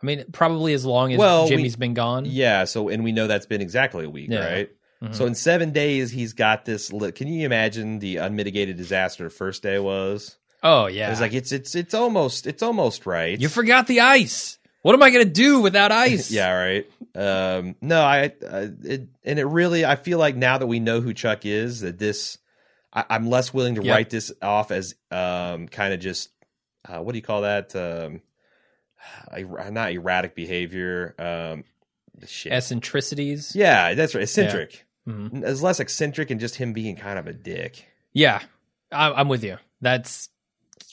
I 0.05 0.07
mean, 0.07 0.25
probably 0.33 0.75
as 0.75 0.85
long 0.85 1.13
as 1.13 1.19
Well, 1.19 1.45
we- 1.45 1.49
Jimmy's 1.51 1.77
been 1.77 1.95
gone. 1.95 2.27
Yeah. 2.27 2.65
So, 2.65 2.91
and 2.91 3.03
we 3.03 3.13
know 3.13 3.27
that's 3.27 3.47
been 3.47 3.63
exactly 3.63 4.05
a 4.05 4.11
week, 4.11 4.29
Yeah. 4.31 4.45
right? 4.47 4.71
Mhm. 5.03 5.15
So 5.15 5.25
in 5.25 5.35
seven 5.35 5.71
days, 5.73 6.11
he's 6.11 6.35
got 6.35 6.67
this. 6.67 6.93
Li- 6.93 7.13
Can 7.13 7.29
you 7.29 7.47
imagine 7.47 8.01
the 8.01 8.19
unmitigated 8.19 8.77
disaster 8.77 9.31
first 9.31 9.63
day 9.63 9.79
was? 9.79 10.37
Oh 10.63 10.87
yeah, 10.87 11.11
It's 11.11 11.21
like 11.21 11.33
it's 11.33 11.53
it's 11.53 11.75
it's 11.75 11.95
almost 11.95 12.47
it's 12.47 12.63
almost 12.63 13.07
right. 13.07 13.39
you 13.41 13.49
forgot 13.49 13.87
the 13.87 14.01
ice. 14.01 14.59
What 14.83 14.95
am 14.95 15.03
I 15.03 15.11
gonna 15.11 15.25
do 15.25 15.61
without 15.61 15.91
ice? 16.09 16.31
yeah, 16.31 16.53
right. 16.53 16.87
Um, 17.15 17.77
no, 17.81 18.01
I, 18.03 18.33
I 18.51 18.71
it, 18.85 19.09
and 19.25 19.39
it 19.39 19.47
really, 19.47 19.85
I 19.85 19.97
feel 19.97 20.19
like 20.19 20.37
now 20.37 20.59
that 20.59 20.67
we 20.67 20.81
know 20.81 21.01
who 21.01 21.15
Chuck 21.15 21.47
is, 21.47 21.81
that 21.81 21.99
this, 21.99 22.37
I, 22.93 23.05
I'm 23.09 23.29
less 23.31 23.53
willing 23.55 23.77
to 23.77 23.83
Yep. 23.83 23.95
write 23.95 24.11
this 24.11 24.33
off 24.43 24.71
as 24.71 24.95
um, 25.11 25.69
kind 25.69 25.95
of 25.95 26.01
just, 26.01 26.31
uh, 26.89 26.99
what 26.99 27.13
do 27.13 27.19
you 27.19 27.23
call 27.23 27.43
that? 27.43 27.75
Um, 27.77 28.21
not 29.71 29.93
erratic 29.93 30.35
behavior. 30.35 31.15
Um, 31.19 31.65
shit. 32.27 32.53
eccentricities. 32.53 33.53
yeah, 33.55 33.95
that's 33.95 34.15
right. 34.15 34.23
Eccentric. 34.23 34.87
Mhm. 35.09 35.45
It's 35.45 35.61
less 35.63 35.81
eccentric 35.81 36.31
and 36.31 36.41
just 36.41 36.57
him 36.57 36.73
being 36.73 36.97
kind 36.97 37.19
of 37.19 37.27
a 37.27 37.33
dick. 37.33 37.87
Yeah, 38.13 38.41
I, 38.91 39.13
I'm 39.13 39.29
with 39.29 39.45
you. 39.45 39.59
That's 39.81 40.31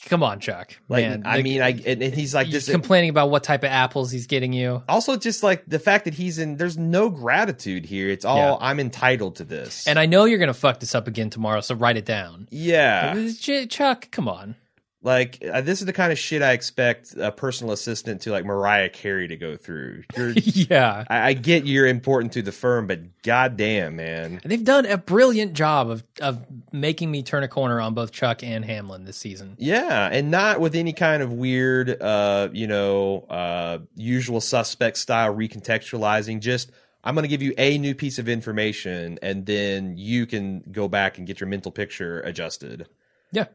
come 0.06 0.22
on, 0.22 0.40
Chuck. 0.40 0.76
Like, 0.88 1.04
Man, 1.06 1.22
I 1.24 1.36
the- 1.38 1.42
mean, 1.44 1.62
I 1.62 1.68
and, 1.70 2.02
and 2.02 2.14
he's 2.14 2.34
like 2.34 2.46
he's 2.48 2.66
this. 2.66 2.68
complaining 2.70 3.08
about 3.10 3.30
what 3.30 3.44
type 3.44 3.62
of 3.62 3.70
apples 3.70 4.10
he's 4.10 4.26
getting 4.26 4.52
you. 4.52 4.82
also, 4.88 5.16
just 5.16 5.42
like 5.42 5.62
the 5.66 5.78
fact 5.78 6.04
that 6.06 6.14
he's 6.14 6.38
in, 6.38 6.56
there's 6.56 6.76
no 6.76 7.08
gratitude 7.08 7.86
here. 7.86 8.10
It's 8.10 8.24
all 8.24 8.36
Yeah. 8.36 8.56
I'm 8.68 8.80
entitled 8.80 9.36
to 9.36 9.44
this. 9.44 9.86
And 9.86 9.98
I 9.98 10.06
know 10.06 10.24
you're 10.24 10.40
gonna 10.40 10.52
fuck 10.52 10.80
this 10.80 10.94
up 10.94 11.06
again 11.08 11.30
tomorrow, 11.30 11.60
so 11.62 11.74
write 11.74 11.96
it 11.96 12.04
down. 12.04 12.48
yeah, 12.50 13.28
Chuck, 13.68 14.10
come 14.10 14.28
on. 14.28 14.56
Like 15.02 15.42
uh, 15.52 15.60
this 15.60 15.80
is 15.80 15.86
the 15.86 15.92
kind 15.92 16.12
of 16.12 16.18
shit 16.18 16.42
I 16.42 16.52
expect 16.52 17.14
a 17.16 17.32
personal 17.32 17.72
assistant 17.72 18.22
to 18.22 18.30
like 18.30 18.44
Mariah 18.44 18.88
Carey 18.88 19.26
to 19.28 19.36
go 19.36 19.56
through. 19.56 20.04
You're, 20.16 20.30
yeah, 20.36 21.04
I, 21.08 21.28
I 21.28 21.32
get 21.32 21.66
you're 21.66 21.86
important 21.86 22.32
to 22.34 22.42
the 22.42 22.52
firm, 22.52 22.86
but 22.86 23.22
goddamn, 23.22 23.96
man. 23.96 24.40
they've 24.44 24.62
done 24.64 24.86
a 24.86 24.96
brilliant 24.96 25.54
job 25.54 25.90
of 25.90 26.04
of 26.20 26.46
making 26.72 27.10
me 27.10 27.22
turn 27.22 27.42
a 27.42 27.48
corner 27.48 27.80
on 27.80 27.94
both 27.94 28.12
Chuck 28.12 28.44
and 28.44 28.64
Hamlin 28.64 29.04
this 29.04 29.16
season. 29.16 29.56
Yeah, 29.58 30.08
and 30.10 30.30
not 30.30 30.60
with 30.60 30.76
any 30.76 30.92
kind 30.92 31.22
of 31.22 31.32
weird, 31.32 32.00
uh, 32.00 32.48
you 32.52 32.68
know, 32.68 33.26
uh, 33.28 33.78
usual 33.96 34.40
suspect 34.40 34.96
style 34.98 35.34
recontextualizing. 35.34 36.40
Just 36.40 36.70
I'm 37.02 37.14
going 37.14 37.24
to 37.24 37.28
give 37.28 37.42
you 37.42 37.54
a 37.58 37.76
new 37.78 37.96
piece 37.96 38.20
of 38.20 38.28
information, 38.28 39.18
and 39.20 39.46
then 39.46 39.96
you 39.96 40.26
can 40.26 40.60
go 40.70 40.86
back 40.86 41.18
and 41.18 41.26
get 41.26 41.40
your 41.40 41.48
mental 41.48 41.72
picture 41.72 42.20
adjusted. 42.20 42.86
Yeah, 43.32 43.46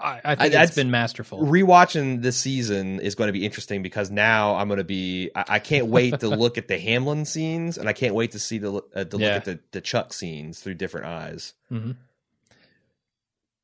I, 0.00 0.20
I 0.24 0.34
think 0.36 0.52
that's- 0.52 0.68
it's 0.68 0.76
been 0.76 0.90
masterful. 0.90 1.40
Rewatching 1.44 2.22
this 2.22 2.36
season 2.36 3.00
is 3.00 3.14
going 3.14 3.28
to 3.28 3.32
be 3.32 3.44
interesting 3.44 3.82
because 3.82 4.10
now 4.10 4.54
I'm 4.54 4.68
going 4.68 4.78
to 4.78 4.84
be. 4.84 5.30
I, 5.34 5.44
I 5.48 5.58
can't 5.58 5.86
wait 5.88 6.20
to 6.20 6.28
look 6.36 6.56
at 6.58 6.68
the 6.68 6.78
Hamlin 6.78 7.24
scenes, 7.24 7.76
and 7.78 7.88
I 7.88 7.92
can't 7.92 8.14
wait 8.14 8.30
to 8.32 8.38
see 8.38 8.58
the 8.58 8.74
uh, 8.94 9.04
to 9.04 9.16
look 9.16 9.20
Yeah. 9.20 9.34
at 9.36 9.44
the, 9.44 9.58
the 9.72 9.80
Chuck 9.80 10.12
scenes 10.12 10.60
through 10.60 10.74
different 10.74 11.06
eyes. 11.06 11.54
hmm 11.68 11.92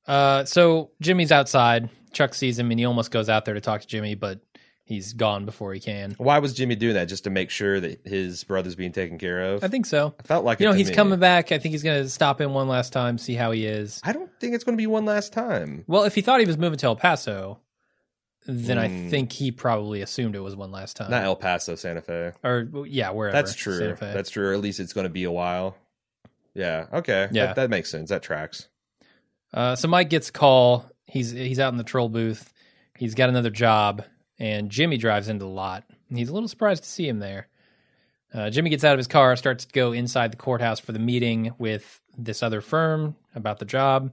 Uh, 0.06 0.44
so 0.44 0.90
Jimmy's 1.00 1.32
outside. 1.32 1.88
Chuck 2.12 2.34
sees 2.34 2.58
him, 2.58 2.70
and 2.70 2.78
he 2.78 2.84
almost 2.86 3.10
goes 3.10 3.28
out 3.28 3.44
there 3.44 3.54
to 3.54 3.60
talk 3.60 3.80
to 3.80 3.86
Jimmy, 3.86 4.14
but 4.14 4.40
he's 4.84 5.12
gone 5.14 5.44
before 5.46 5.72
he 5.74 5.80
can. 5.80 6.14
Why 6.18 6.38
was 6.38 6.54
Jimmy 6.54 6.74
doing 6.76 6.94
that? 6.94 7.06
Just 7.06 7.24
to 7.24 7.30
make 7.30 7.50
sure 7.50 7.80
that 7.80 8.06
his 8.06 8.44
brother's 8.44 8.74
being 8.74 8.92
taken 8.92 9.18
care 9.18 9.40
of. 9.54 9.64
I 9.64 9.68
think 9.68 9.86
so. 9.86 10.14
I 10.20 10.22
felt 10.22 10.44
like 10.44 10.60
You 10.60 10.66
it 10.66 10.68
know, 10.68 10.72
to 10.72 10.78
he's 10.78 10.90
me. 10.90 10.94
coming 10.94 11.18
back. 11.18 11.52
I 11.52 11.58
think 11.58 11.72
he's 11.72 11.82
going 11.82 12.02
to 12.02 12.08
stop 12.08 12.40
in 12.40 12.52
one 12.52 12.68
last 12.68 12.92
time, 12.92 13.18
see 13.18 13.34
how 13.34 13.50
he 13.50 13.66
is. 13.66 14.00
I 14.04 14.12
don't 14.12 14.30
think 14.40 14.54
it's 14.54 14.64
going 14.64 14.76
to 14.76 14.80
be 14.80 14.86
one 14.86 15.04
last 15.04 15.32
time. 15.32 15.84
Well, 15.86 16.04
if 16.04 16.14
he 16.14 16.20
thought 16.20 16.40
he 16.40 16.46
was 16.46 16.58
moving 16.58 16.78
to 16.78 16.86
El 16.86 16.96
Paso, 16.96 17.60
then 18.46 18.76
I 18.78 18.88
Hmm. 18.88 19.08
think 19.08 19.32
he 19.32 19.50
probably 19.50 20.02
assumed 20.02 20.36
it 20.36 20.40
was 20.40 20.54
one 20.54 20.70
last 20.70 20.96
time. 20.96 21.10
Not 21.10 21.24
El 21.24 21.36
Paso, 21.36 21.74
Santa 21.76 22.02
Fe. 22.02 22.32
or 22.42 22.68
yeah, 22.86 23.10
wherever. 23.10 23.34
That's 23.34 23.54
true. 23.54 23.96
That's 23.98 24.28
true. 24.30 24.48
Or 24.50 24.52
at 24.52 24.60
least 24.60 24.80
it's 24.80 24.92
going 24.92 25.04
to 25.06 25.10
be 25.10 25.24
a 25.24 25.32
while. 25.32 25.76
Yeah. 26.54 26.86
Okay. 26.92 27.28
Yeah. 27.32 27.46
That, 27.46 27.56
that 27.56 27.70
makes 27.70 27.90
sense. 27.90 28.10
That 28.10 28.22
tracks. 28.22 28.68
Uh, 29.52 29.76
so 29.76 29.88
Mike 29.88 30.10
gets 30.10 30.28
a 30.28 30.32
call. 30.32 30.84
He's 31.06 31.30
he's 31.30 31.58
out 31.58 31.72
in 31.72 31.78
the 31.78 31.84
troll 31.84 32.08
booth. 32.08 32.52
He's 32.98 33.14
got 33.14 33.28
another 33.28 33.50
job, 33.50 34.04
and 34.38 34.70
Jimmy 34.70 34.96
drives 34.96 35.28
into 35.28 35.44
the 35.44 35.50
lot. 35.50 35.84
he's 36.08 36.28
a 36.28 36.32
little 36.34 36.48
surprised 36.48 36.82
to 36.84 36.88
see 36.88 37.08
him 37.08 37.18
there. 37.18 37.48
Uh, 38.32 38.50
Jimmy 38.50 38.70
gets 38.70 38.82
out 38.82 38.94
of 38.94 38.98
his 38.98 39.06
car, 39.06 39.36
starts 39.36 39.64
to 39.64 39.72
go 39.72 39.92
inside 39.92 40.32
the 40.32 40.36
courthouse 40.36 40.80
for 40.80 40.90
the 40.92 40.98
meeting 40.98 41.52
with 41.58 42.00
this 42.18 42.42
other 42.42 42.60
firm 42.60 43.14
about 43.34 43.58
the 43.60 43.64
job, 43.64 44.12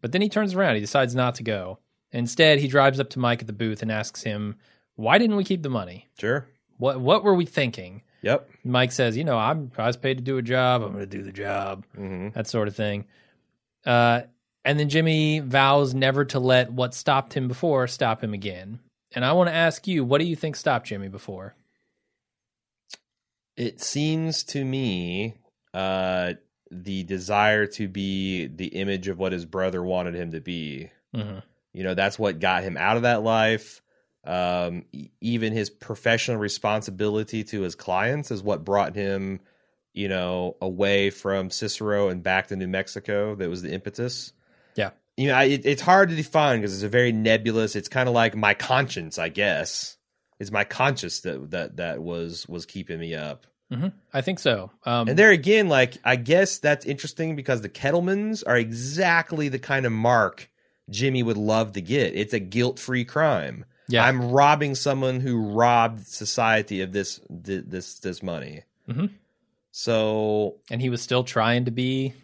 but 0.00 0.10
then 0.12 0.22
he 0.22 0.28
turns 0.28 0.54
around. 0.54 0.74
He 0.74 0.80
decides 0.80 1.14
not 1.14 1.36
to 1.36 1.42
go. 1.44 1.78
Instead, 2.12 2.58
he 2.58 2.66
drives 2.66 2.98
up 2.98 3.10
to 3.10 3.20
Mike 3.20 3.40
at 3.40 3.46
the 3.46 3.52
booth 3.52 3.82
and 3.82 3.92
asks 3.92 4.22
him, 4.22 4.56
"Why 4.96 5.18
didn't 5.18 5.36
we 5.36 5.44
keep 5.44 5.62
the 5.62 5.70
money? 5.70 6.08
Sure. 6.18 6.46
What 6.78 7.00
what 7.00 7.22
were 7.22 7.34
we 7.34 7.46
thinking?" 7.46 8.02
Yep. 8.22 8.50
Mike 8.64 8.90
says, 8.92 9.16
"You 9.16 9.22
know, 9.24 9.38
I'm 9.38 9.70
I 9.78 9.86
was 9.86 9.96
paid 9.96 10.18
to 10.18 10.24
do 10.24 10.36
a 10.36 10.42
job. 10.42 10.82
I'm 10.82 10.92
going 10.92 11.08
to 11.08 11.16
do 11.16 11.22
the 11.22 11.32
job." 11.32 11.84
hmm 11.94 12.30
that 12.30 12.48
sort 12.48 12.66
of 12.66 12.74
thing. 12.74 13.04
Uh, 13.86 14.22
and 14.64 14.78
then 14.78 14.88
Jimmy 14.88 15.38
vows 15.38 15.94
never 15.94 16.24
to 16.26 16.40
let 16.40 16.72
what 16.72 16.92
stopped 16.94 17.34
him 17.34 17.46
before 17.48 17.86
stop 17.86 18.22
him 18.22 18.34
again. 18.34 18.80
And 19.14 19.24
I 19.24 19.32
want 19.32 19.48
to 19.48 19.54
ask 19.54 19.86
you, 19.86 20.04
what 20.04 20.18
do 20.18 20.26
you 20.26 20.36
think 20.36 20.56
stopped 20.56 20.86
Jimmy 20.86 21.08
before? 21.08 21.54
It 23.56 23.80
seems 23.80 24.44
to 24.44 24.64
me 24.64 25.34
uh, 25.74 26.34
the 26.70 27.02
desire 27.02 27.66
to 27.66 27.88
be 27.88 28.46
the 28.46 28.68
image 28.68 29.08
of 29.08 29.18
what 29.18 29.32
his 29.32 29.44
brother 29.44 29.82
wanted 29.82 30.14
him 30.14 30.30
to 30.32 30.40
be. 30.40 30.90
Mm-hmm. 31.14 31.40
You 31.72 31.84
know, 31.84 31.94
that's 31.94 32.18
what 32.18 32.40
got 32.40 32.62
him 32.62 32.76
out 32.76 32.96
of 32.96 33.02
that 33.02 33.22
life. 33.22 33.82
Um, 34.24 34.84
even 35.20 35.52
his 35.52 35.70
professional 35.70 36.36
responsibility 36.36 37.42
to 37.44 37.62
his 37.62 37.74
clients 37.74 38.30
is 38.30 38.42
what 38.42 38.64
brought 38.64 38.94
him, 38.94 39.40
you 39.92 40.08
know, 40.08 40.56
away 40.60 41.10
from 41.10 41.50
Cicero 41.50 42.08
and 42.08 42.22
back 42.22 42.48
to 42.48 42.56
New 42.56 42.68
Mexico. 42.68 43.34
That 43.34 43.48
was 43.48 43.62
the 43.62 43.72
impetus. 43.72 44.32
You 45.20 45.28
know, 45.28 45.38
it, 45.40 45.62
it's 45.64 45.82
hard 45.82 46.08
to 46.08 46.16
define 46.16 46.60
because 46.60 46.74
it's 46.74 46.82
a 46.82 46.88
very 46.88 47.12
nebulous. 47.12 47.76
It's 47.76 47.88
kind 47.88 48.08
of 48.08 48.14
like 48.14 48.34
my 48.34 48.54
conscience, 48.54 49.18
I 49.18 49.28
guess. 49.28 49.96
It's 50.38 50.50
my 50.50 50.64
conscience 50.64 51.20
that 51.20 51.50
that 51.50 51.76
that 51.76 52.02
was 52.02 52.48
was 52.48 52.64
keeping 52.64 52.98
me 52.98 53.14
up. 53.14 53.46
Mm-hmm. 53.70 53.88
I 54.14 54.20
think 54.22 54.38
so. 54.38 54.70
Um, 54.84 55.08
And 55.08 55.18
there 55.18 55.30
again, 55.30 55.68
like 55.68 55.98
I 56.04 56.16
guess 56.16 56.58
that's 56.58 56.86
interesting 56.86 57.36
because 57.36 57.60
the 57.60 57.68
Kettlemans 57.68 58.42
are 58.46 58.56
exactly 58.56 59.48
the 59.48 59.58
kind 59.58 59.84
of 59.86 59.92
mark 59.92 60.48
Jimmy 60.88 61.22
would 61.22 61.36
love 61.36 61.72
to 61.74 61.80
get. 61.82 62.14
It's 62.14 62.32
a 62.32 62.40
guilt-free 62.40 63.04
crime. 63.04 63.64
yeah, 63.88 64.04
I'm 64.04 64.30
robbing 64.32 64.74
someone 64.74 65.20
who 65.20 65.52
robbed 65.52 66.06
society 66.06 66.80
of 66.80 66.92
this 66.92 67.20
this 67.28 67.98
this 67.98 68.22
money. 68.22 68.62
Mhm. 68.88 69.10
So, 69.70 70.56
and 70.70 70.80
he 70.80 70.88
was 70.90 71.00
still 71.02 71.24
trying 71.24 71.66
to 71.66 71.70
be 71.70 72.14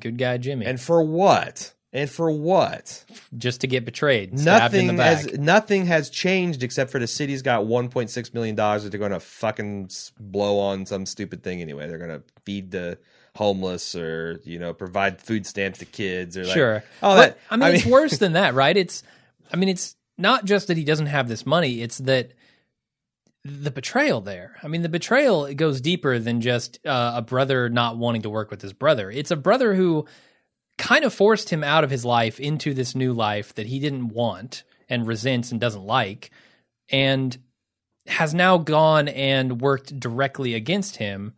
good 0.00 0.18
guy 0.18 0.36
Jimmy, 0.38 0.66
and 0.66 0.80
for 0.80 1.02
what? 1.02 1.72
And 1.92 2.08
for 2.08 2.30
what? 2.30 3.04
just 3.36 3.62
to 3.62 3.66
get 3.66 3.84
betrayed, 3.84 4.38
stabbed 4.38 4.74
in 4.74 4.86
the 4.86 4.92
Nothing 4.92 4.96
back. 4.96 5.30
has 5.30 5.38
nothing 5.38 5.86
has 5.86 6.08
changed 6.08 6.62
except 6.62 6.92
for 6.92 7.00
the 7.00 7.06
city's 7.08 7.42
got 7.42 7.64
1.6 7.64 8.34
million 8.34 8.54
dollars 8.54 8.84
that 8.84 8.90
they're 8.90 9.00
going 9.00 9.10
to 9.10 9.18
fucking 9.20 9.90
blow 10.18 10.58
on 10.60 10.86
some 10.86 11.04
stupid 11.04 11.42
thing 11.42 11.60
anyway. 11.60 11.88
They're 11.88 11.98
going 11.98 12.10
to 12.10 12.22
feed 12.44 12.70
the 12.70 12.98
homeless 13.36 13.94
or 13.94 14.40
you 14.44 14.58
know 14.58 14.72
provide 14.72 15.20
food 15.20 15.46
stamps 15.46 15.78
to 15.80 15.84
kids 15.84 16.36
or 16.36 16.44
like 16.44 16.54
sure. 16.54 16.84
Oh, 17.02 17.16
that 17.16 17.38
I 17.50 17.56
mean, 17.56 17.74
it's 17.74 17.86
worse 17.86 18.18
than 18.18 18.34
that, 18.34 18.54
right? 18.54 18.76
It's, 18.76 19.02
I 19.52 19.56
mean, 19.56 19.68
it's 19.68 19.96
not 20.16 20.44
just 20.44 20.68
that 20.68 20.76
he 20.76 20.84
doesn't 20.84 21.06
have 21.06 21.28
this 21.28 21.44
money; 21.44 21.82
it's 21.82 21.98
that 21.98 22.32
the 23.44 23.70
betrayal 23.70 24.20
there. 24.20 24.56
I 24.62 24.68
mean, 24.68 24.82
the 24.82 24.88
betrayal 24.88 25.46
it 25.46 25.54
goes 25.54 25.80
deeper 25.80 26.18
than 26.18 26.40
just 26.40 26.78
uh, 26.86 27.14
a 27.16 27.22
brother 27.22 27.68
not 27.68 27.96
wanting 27.96 28.22
to 28.22 28.30
work 28.30 28.50
with 28.50 28.62
his 28.62 28.72
brother. 28.72 29.10
It's 29.10 29.30
a 29.30 29.36
brother 29.36 29.74
who 29.74 30.06
kind 30.80 31.04
of 31.04 31.14
forced 31.14 31.50
him 31.50 31.62
out 31.62 31.84
of 31.84 31.90
his 31.90 32.04
life 32.04 32.40
into 32.40 32.74
this 32.74 32.94
new 32.94 33.12
life 33.12 33.54
that 33.54 33.66
he 33.66 33.78
didn't 33.78 34.08
want 34.08 34.64
and 34.88 35.06
resents 35.06 35.52
and 35.52 35.60
doesn't 35.60 35.84
like, 35.84 36.30
and 36.88 37.36
has 38.06 38.34
now 38.34 38.58
gone 38.58 39.06
and 39.06 39.60
worked 39.60 40.00
directly 40.00 40.54
against 40.54 40.96
him 40.96 41.34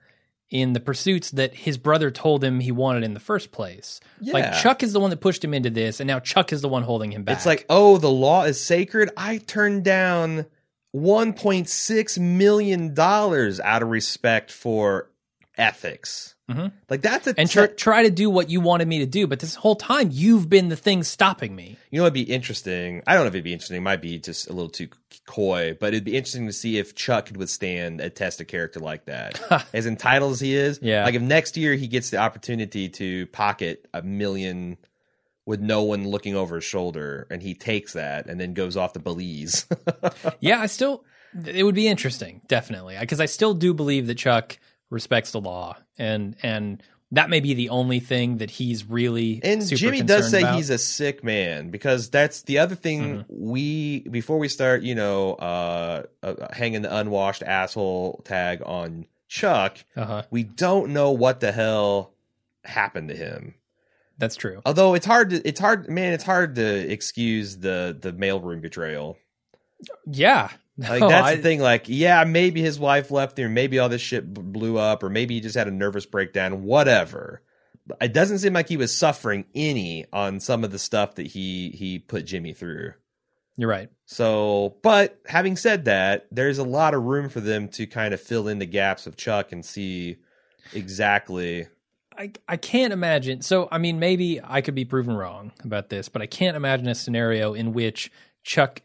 in 0.49 0.74
the 0.74 0.80
pursuits 0.80 1.30
that 1.32 1.55
his 1.55 1.76
brother 1.76 2.11
told 2.11 2.45
him 2.45 2.61
he 2.61 2.70
wanted 2.70 3.03
in 3.03 3.14
the 3.14 3.20
first 3.20 3.51
place. 3.51 4.01
Like 4.20 4.53
Chuck 4.62 4.82
is 4.82 4.93
the 4.93 5.01
one 5.01 5.11
that 5.11 5.20
pushed 5.20 5.45
him 5.45 5.55
into 5.55 5.70
this, 5.70 5.99
and 5.99 6.07
now 6.07 6.20
Chuck 6.20 6.53
is 6.53 6.62
the 6.62 6.68
one 6.68 6.84
holding 6.84 7.11
him 7.11 7.24
back. 7.24 7.36
It's 7.36 7.47
like, 7.47 7.66
oh, 7.68 7.99
the 7.99 8.11
law 8.11 8.45
is 8.45 8.61
sacred. 8.61 9.11
I 9.16 9.38
turned 9.38 9.82
down 9.82 10.47
1.6 10.95 12.18
million 12.18 12.95
dollars 12.95 13.61
out 13.61 13.82
of 13.82 13.88
respect 13.88 14.53
for 14.53 15.11
ethics. 15.57 16.32
Mhm. 16.51 16.72
Like 16.90 17.03
that's 17.03 17.26
a 17.28 17.34
and 17.38 17.49
tr- 17.49 17.66
try 17.66 18.03
to 18.03 18.11
do 18.11 18.28
what 18.28 18.51
you 18.51 18.61
wanted 18.61 18.88
me 18.88 18.99
to 18.99 19.07
do, 19.07 19.26
but 19.26 19.38
this 19.40 19.55
whole 19.55 19.76
time 19.76 20.09
you've 20.12 20.49
been 20.49 20.68
the 20.68 20.76
thing 20.76 21.03
stopping 21.05 21.55
me. 21.55 21.78
You 21.90 21.99
know, 22.01 22.05
it'd 22.05 22.14
be 22.14 22.22
interesting. 22.22 23.03
I 23.07 23.14
don't 23.14 23.22
know 23.22 23.28
if 23.28 23.34
it'd 23.34 23.45
be 23.45 23.53
interesting. 23.53 23.76
It 23.76 23.80
might 23.82 24.03
be 24.03 24.18
just 24.18 24.51
a 24.51 24.53
little 24.53 24.68
too 24.68 24.88
coy, 25.26 25.76
but 25.78 25.95
it'd 25.95 26.05
be 26.05 26.16
interesting 26.16 26.47
to 26.49 26.53
see 26.53 26.78
if 26.78 26.95
Chuck 26.97 27.26
could 27.26 27.36
withstand 27.36 28.01
a 28.01 28.11
test 28.11 28.40
of 28.40 28.49
character 28.49 28.80
like 28.80 29.05
that. 29.07 29.40
as 29.72 29.86
entitled 29.86 30.32
as 30.32 30.40
he 30.40 30.55
is, 30.55 30.80
Yeah. 30.82 31.05
Like 31.05 31.14
if 31.14 31.22
next 31.22 31.57
year 31.57 31.74
he 31.74 31.86
gets 31.86 32.11
the 32.11 32.18
opportunity 32.18 32.88
to 32.88 33.26
pocket 33.28 33.86
a 33.95 34.03
million 34.03 34.78
with 35.47 35.61
no 35.61 35.82
one 35.84 36.07
looking 36.09 36.34
over 36.36 36.57
his 36.57 36.64
shoulder, 36.64 37.26
and 37.30 37.43
he 37.43 37.55
takes 37.55 37.93
that 37.95 38.26
and 38.26 38.40
then 38.40 38.53
goes 38.55 38.76
off 38.76 38.93
to 38.95 39.01
Belize. 39.01 39.66
yeah, 40.40 40.61
I 40.61 40.66
still 40.66 41.05
it 41.47 41.62
would 41.64 41.74
be 41.74 41.88
interesting, 41.88 42.43
definitely, 42.47 42.97
because 43.01 43.20
I 43.20 43.26
still 43.26 43.55
do 43.55 43.72
believe 43.74 44.07
that 44.09 44.18
Chuck 44.18 44.59
respects 44.90 45.30
the 45.32 45.40
law, 45.40 45.76
and 45.99 46.36
and 46.43 46.82
that 47.11 47.28
may 47.28 47.40
be 47.40 47.53
the 47.53 47.68
only 47.68 48.01
thing 48.01 48.38
that 48.38 48.51
he's 48.51 48.86
really 48.88 49.38
And 49.45 49.66
Jimmy 49.68 50.03
does 50.03 50.30
say 50.30 50.40
about. 50.40 50.57
he's 50.57 50.70
a 50.70 50.78
sick 50.78 51.22
man 51.22 51.68
because 51.68 52.09
that's 52.09 52.43
the 52.43 52.59
other 52.59 52.74
thing 52.74 53.03
Mm-hmm. 53.24 53.51
we 53.51 54.01
before 54.09 54.38
we 54.38 54.49
start, 54.49 54.82
you 54.82 54.95
know, 54.95 55.34
uh, 55.34 56.05
uh, 56.22 56.34
hanging 56.55 56.80
the 56.82 56.97
unwashed 56.97 57.43
asshole 57.43 58.22
tag 58.24 58.62
on 58.64 59.05
Chuck. 59.28 59.78
uh-huh. 59.97 60.22
We 60.30 60.43
don't 60.43 60.93
know 60.93 61.11
what 61.11 61.40
the 61.40 61.53
hell 61.53 62.12
happened 62.64 63.09
to 63.11 63.14
him. 63.16 63.55
That's 64.18 64.36
true. 64.36 64.62
Although 64.64 64.95
it's 64.95 65.07
hard 65.07 65.30
to, 65.30 65.47
it's 65.49 65.59
hard, 65.61 65.88
man, 65.90 66.12
it's 66.12 66.22
hard 66.24 66.55
to 66.55 66.90
excuse 66.93 67.57
the 67.59 67.97
the 68.01 68.12
mailroom 68.12 68.61
betrayal. 68.62 69.18
Yeah, 70.07 70.49
Like 70.78 71.00
No, 71.00 71.06
oh, 71.06 71.08
that's 71.08 71.28
I- 71.28 71.34
the 71.36 71.42
thing. 71.42 71.60
Like, 71.60 71.84
yeah, 71.88 72.24
maybe 72.24 72.60
his 72.62 72.78
wife 72.78 73.10
left 73.10 73.38
him, 73.38 73.54
maybe 73.54 73.78
all 73.78 73.88
this 73.88 74.00
shit 74.00 74.32
blew 74.32 74.78
up, 74.78 75.02
or 75.02 75.10
maybe 75.10 75.34
he 75.34 75.40
just 75.40 75.56
had 75.56 75.68
a 75.68 75.72
nervous 75.72 76.06
breakdown. 76.06 76.62
Whatever. 76.64 77.42
It 78.00 78.12
doesn't 78.12 78.38
seem 78.38 78.52
like 78.52 78.68
he 78.68 78.76
was 78.76 78.96
suffering 78.96 79.44
any 79.54 80.06
on 80.12 80.38
some 80.38 80.62
of 80.62 80.70
the 80.70 80.78
stuff 80.78 81.16
that 81.16 81.26
he 81.26 81.70
he 81.70 81.98
put 81.98 82.24
Jimmy 82.26 82.52
through. 82.52 82.92
You're 83.56 83.68
right. 83.68 83.90
So, 84.06 84.76
but 84.82 85.20
having 85.26 85.56
said 85.56 85.84
that, 85.86 86.26
there's 86.30 86.58
a 86.58 86.64
lot 86.64 86.94
of 86.94 87.02
room 87.02 87.28
for 87.28 87.40
them 87.40 87.68
to 87.70 87.86
kind 87.86 88.14
of 88.14 88.20
fill 88.20 88.46
in 88.48 88.60
the 88.60 88.66
gaps 88.66 89.06
of 89.06 89.16
Chuck 89.16 89.50
and 89.52 89.64
see 89.64 90.16
exactly. 90.72 91.66
I 92.16 92.32
I 92.48 92.56
can't 92.56 92.92
imagine. 92.92 93.42
So 93.42 93.68
I 93.72 93.78
mean, 93.78 93.98
maybe 93.98 94.40
I 94.42 94.60
could 94.60 94.74
be 94.74 94.84
proven 94.84 95.14
wrong 95.16 95.52
about 95.64 95.88
this, 95.88 96.08
but 96.08 96.22
I 96.22 96.26
can't 96.26 96.56
imagine 96.56 96.88
a 96.88 96.94
scenario 96.94 97.52
in 97.52 97.72
which 97.72 98.10
Chuck 98.44 98.80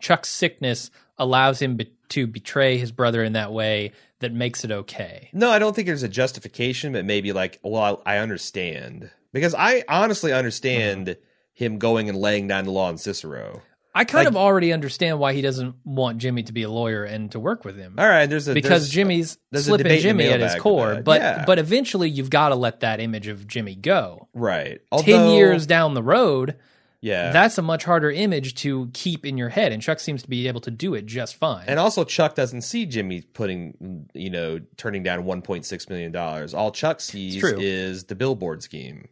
Chuck's 0.00 0.28
sickness 0.28 0.90
allows 1.18 1.60
him 1.60 1.76
be, 1.76 1.92
to 2.10 2.26
betray 2.26 2.78
his 2.78 2.92
brother 2.92 3.22
in 3.22 3.32
that 3.34 3.52
way 3.52 3.92
that 4.20 4.32
makes 4.32 4.64
it 4.64 4.70
okay. 4.70 5.30
No, 5.32 5.50
I 5.50 5.58
don't 5.58 5.74
think 5.74 5.86
there's 5.86 6.02
a 6.02 6.08
justification, 6.08 6.92
but 6.92 7.04
maybe 7.04 7.32
like, 7.32 7.58
well, 7.62 8.02
I 8.04 8.18
understand 8.18 9.10
because 9.32 9.54
I 9.54 9.84
honestly 9.88 10.32
understand 10.32 11.08
uh-huh. 11.10 11.20
him 11.54 11.78
going 11.78 12.08
and 12.08 12.18
laying 12.18 12.48
down 12.48 12.64
the 12.64 12.70
law 12.70 12.88
on 12.88 12.98
Cicero. 12.98 13.62
I 13.94 14.04
kind 14.04 14.26
Like- 14.26 14.28
of 14.28 14.36
already 14.36 14.72
understand 14.72 15.18
why 15.18 15.32
he 15.32 15.42
doesn't 15.42 15.74
want 15.84 16.18
Jimmy 16.18 16.44
to 16.44 16.52
be 16.52 16.62
a 16.62 16.70
lawyer 16.70 17.04
and 17.04 17.32
to 17.32 17.40
work 17.40 17.64
with 17.64 17.76
him. 17.76 17.94
All 17.98 18.06
right, 18.06 18.26
there's 18.26 18.46
a 18.46 18.54
because 18.54 18.82
there's- 18.82 18.90
Jimmy's 18.90 19.38
there's 19.50 19.64
slipping 19.64 19.84
debate 19.84 20.04
in 20.04 20.16
the 20.16 20.22
Jimmy 20.24 20.32
at 20.32 20.40
his 20.40 20.60
core, 20.60 21.02
but 21.04 21.20
Yeah. 21.20 21.44
but 21.44 21.58
eventually 21.58 22.08
you've 22.08 22.30
got 22.30 22.50
to 22.50 22.54
let 22.54 22.80
that 22.80 23.00
image 23.00 23.26
of 23.26 23.46
Jimmy 23.48 23.74
go. 23.74 24.28
right. 24.34 24.80
Ten 24.98 25.30
years 25.30 25.66
down 25.66 25.94
the 25.94 26.02
road, 26.02 26.56
yeah. 27.00 27.30
that's 27.32 27.58
a 27.58 27.62
much 27.62 27.84
harder 27.84 28.10
image 28.10 28.54
to 28.56 28.90
keep 28.92 29.24
in 29.26 29.36
your 29.38 29.48
head, 29.48 29.72
and 29.72 29.82
Chuck 29.82 30.00
seems 30.00 30.22
to 30.22 30.28
be 30.28 30.48
able 30.48 30.60
to 30.62 30.70
do 30.70 30.94
it 30.94 31.06
just 31.06 31.36
fine. 31.36 31.64
and 31.68 31.78
also, 31.78 32.04
Chuck 32.04 32.34
doesn't 32.34 32.62
see 32.62 32.86
Jimmy 32.86 33.22
putting, 33.22 34.08
you 34.14 34.30
know, 34.30 34.60
turning 34.76 35.02
down 35.02 35.24
1.6 35.24 35.90
million 35.90 36.12
dollars. 36.12 36.54
All 36.54 36.70
Chuck 36.72 37.00
sees 37.00 37.42
is 37.42 38.04
the 38.04 38.14
billboard 38.14 38.62
scheme. 38.62 39.08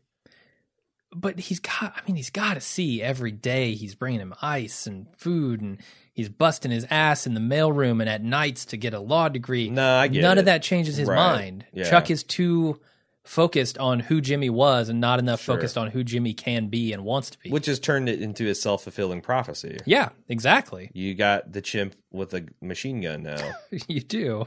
but 1.15 1.39
he's 1.39 1.61
got 1.61 1.95
I 1.97 2.01
mean 2.07 2.17
he's 2.17 2.31
got 2.31 2.55
to 2.55 2.61
see 2.61 3.03
every 3.03 3.31
day 3.33 3.75
he's 3.75 3.95
bringing 3.95 4.21
him 4.21 4.35
ice 4.43 4.87
and 4.87 5.07
food 5.17 5.61
and 5.63 5.79
he's 6.13 6.29
busting 6.29 6.71
his 6.73 6.87
ass 6.91 7.27
in 7.27 7.35
the 7.35 7.41
mailroom 7.41 8.01
and 8.01 8.09
at 8.09 8.23
nights 8.23 8.67
to 8.67 8.77
get 8.77 8.93
a 8.93 9.01
law 9.01 9.29
degree. 9.29 9.71
No, 9.71 9.97
I 9.97 10.09
get 10.09 10.23
None 10.23 10.37
it. 10.39 10.41
of 10.41 10.45
that 10.47 10.63
changes 10.63 10.97
his 10.97 11.09
Right. 11.09 11.17
mind. 11.17 11.65
Yeah. 11.73 11.89
Chuck 11.89 12.11
is 12.11 12.23
too 12.25 12.81
focused 13.27 13.77
on 13.79 14.01
who 14.01 14.21
Jimmy 14.21 14.49
was 14.51 14.89
and 14.89 15.01
not 15.01 15.19
enough 15.19 15.43
Sure. 15.43 15.57
focused 15.57 15.77
on 15.77 15.89
who 15.91 16.05
Jimmy 16.05 16.33
can 16.33 16.69
be 16.69 16.93
and 16.93 17.05
wants 17.05 17.31
to 17.31 17.39
be. 17.39 17.51
which 17.51 17.67
has 17.67 17.79
turned 17.81 18.09
it 18.09 18.23
into 18.23 18.49
a 18.49 18.55
self 18.55 18.85
fulfilling 18.85 19.21
prophecy. 19.21 19.79
yeah, 19.85 20.11
exactly. 20.29 20.91
You 20.95 21.15
got 21.15 21.53
the 21.53 21.61
chimp 21.61 21.95
with 22.13 22.33
a 22.35 22.47
machine 22.63 23.01
gun 23.01 23.25
now. 23.25 23.53
you 23.89 24.01
do. 24.01 24.47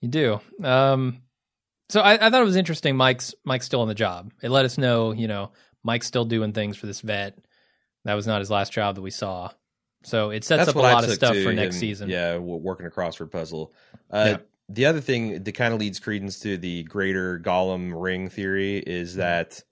You 0.00 0.08
do. 0.08 0.40
Um 0.62 1.22
so 1.88 2.00
I, 2.00 2.14
I 2.14 2.30
thought 2.30 2.40
it 2.40 2.44
was 2.44 2.56
interesting 2.56 2.96
Mike's 2.96 3.34
Mike's 3.44 3.66
still 3.66 3.80
on 3.82 3.88
the 3.88 3.94
job. 3.94 4.32
It 4.42 4.50
let 4.50 4.64
us 4.64 4.78
know, 4.78 5.12
you 5.12 5.26
know, 5.28 5.50
Mike's 5.82 6.06
still 6.06 6.24
doing 6.24 6.52
things 6.52 6.76
for 6.76 6.86
this 6.86 7.00
vet. 7.00 7.36
That 8.04 8.14
was 8.14 8.26
not 8.26 8.38
his 8.40 8.50
last 8.50 8.72
job 8.72 8.94
that 8.94 9.02
we 9.02 9.10
saw. 9.10 9.50
So 10.04 10.30
it 10.30 10.44
sets 10.44 10.60
That's 10.60 10.70
up 10.70 10.76
a 10.76 10.78
lot 10.78 11.04
of 11.04 11.10
stuff 11.10 11.36
for 11.36 11.52
next 11.52 11.76
season. 11.76 12.08
Yeah, 12.08 12.38
working 12.38 12.86
a 12.86 12.90
crossword 12.90 13.30
puzzle. 13.30 13.72
Uh, 14.10 14.24
Yeah. 14.28 14.36
The 14.72 14.86
other 14.86 15.00
thing 15.00 15.42
that 15.42 15.52
kind 15.52 15.74
of 15.74 15.80
leads 15.80 15.98
credence 15.98 16.38
to 16.40 16.56
the 16.56 16.84
greater 16.84 17.40
Gollum 17.40 17.92
ring 17.94 18.28
theory 18.28 18.78
is 18.78 19.10
Mm-hmm. 19.12 19.20
that, 19.20 19.64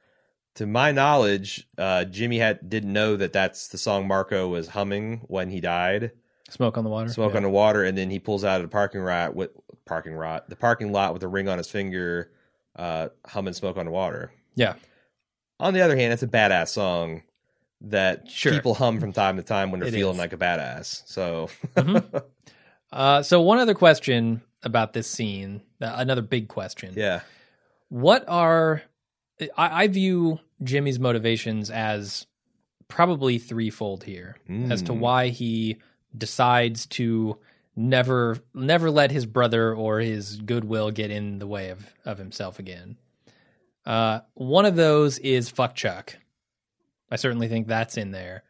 to 0.56 0.66
my 0.66 0.90
knowledge, 0.90 1.68
uh, 1.78 2.04
Jimmy 2.04 2.38
had 2.38 2.68
didn't 2.68 2.92
know 2.92 3.16
that 3.16 3.32
that's 3.32 3.68
the 3.68 3.78
song 3.78 4.08
Marco 4.08 4.48
was 4.48 4.68
humming 4.68 5.18
when 5.28 5.50
he 5.50 5.60
died. 5.60 6.10
Smoke 6.50 6.76
on 6.78 6.82
the 6.84 6.90
water. 6.90 7.10
Smoke 7.10 7.32
Yeah. 7.32 7.36
on 7.36 7.42
the 7.44 7.50
water, 7.50 7.84
and 7.84 7.96
then 7.96 8.10
he 8.10 8.18
pulls 8.18 8.42
out 8.44 8.56
of 8.56 8.62
the 8.62 8.72
parking 8.72 9.04
lot 9.04 9.36
with 9.36 9.50
parking 9.84 10.16
lot, 10.16 10.48
the 10.50 10.56
parking 10.56 10.90
lot 10.92 11.12
with 11.12 11.22
a 11.22 11.28
ring 11.28 11.48
on 11.48 11.58
his 11.58 11.70
finger, 11.70 12.32
uh, 12.74 13.08
humming 13.26 13.52
"Smoke 13.54 13.76
on 13.76 13.84
the 13.86 13.92
Water." 13.92 14.32
Yeah. 14.56 14.74
On 15.60 15.74
the 15.74 15.80
other 15.82 15.96
hand, 15.96 16.12
it's 16.12 16.22
a 16.22 16.26
badass 16.28 16.68
song 16.68 17.22
that 17.82 18.28
Sure. 18.28 18.50
people 18.52 18.74
hum 18.74 18.98
from 18.98 19.12
time 19.12 19.36
to 19.36 19.42
time 19.44 19.70
when 19.70 19.78
they're 19.80 19.88
It 19.90 19.94
feeling 19.94 20.14
is. 20.14 20.18
like 20.18 20.32
a 20.32 20.36
badass. 20.36 21.02
So, 21.06 21.48
Mhm. 21.76 22.22
Uh, 22.90 23.22
so 23.22 23.40
one 23.42 23.58
other 23.58 23.74
question 23.74 24.40
about 24.62 24.92
this 24.92 25.06
scene, 25.08 25.62
uh, 25.80 25.94
another 25.96 26.22
big 26.22 26.48
question. 26.48 26.94
yeah, 26.96 27.20
What 27.88 28.24
are 28.28 28.82
I, 29.56 29.84
I 29.84 29.86
view 29.88 30.40
Jimmy's 30.62 30.98
motivations 30.98 31.70
as 31.70 32.26
probably 32.88 33.38
threefold 33.38 34.04
here 34.04 34.36
as 34.70 34.82
to 34.82 34.92
Mm. 34.92 34.98
why 34.98 35.28
he 35.28 35.76
decides 36.16 36.86
to 36.86 37.38
never 37.76 38.38
never 38.54 38.90
let 38.90 39.10
his 39.12 39.26
brother 39.26 39.72
or 39.74 40.00
his 40.00 40.36
goodwill 40.36 40.90
get 40.90 41.10
in 41.10 41.38
the 41.38 41.46
way 41.46 41.68
of, 41.70 41.86
of 42.04 42.18
himself 42.18 42.58
again. 42.58 42.96
Uh, 43.86 44.20
one 44.34 44.64
of 44.66 44.74
those 44.74 45.18
is 45.20 45.48
fuck 45.48 45.74
Chuck. 45.76 46.16
I 47.10 47.16
certainly 47.16 47.46
think 47.48 47.68
that's 47.68 47.96
in 47.96 48.10
there. 48.10 48.42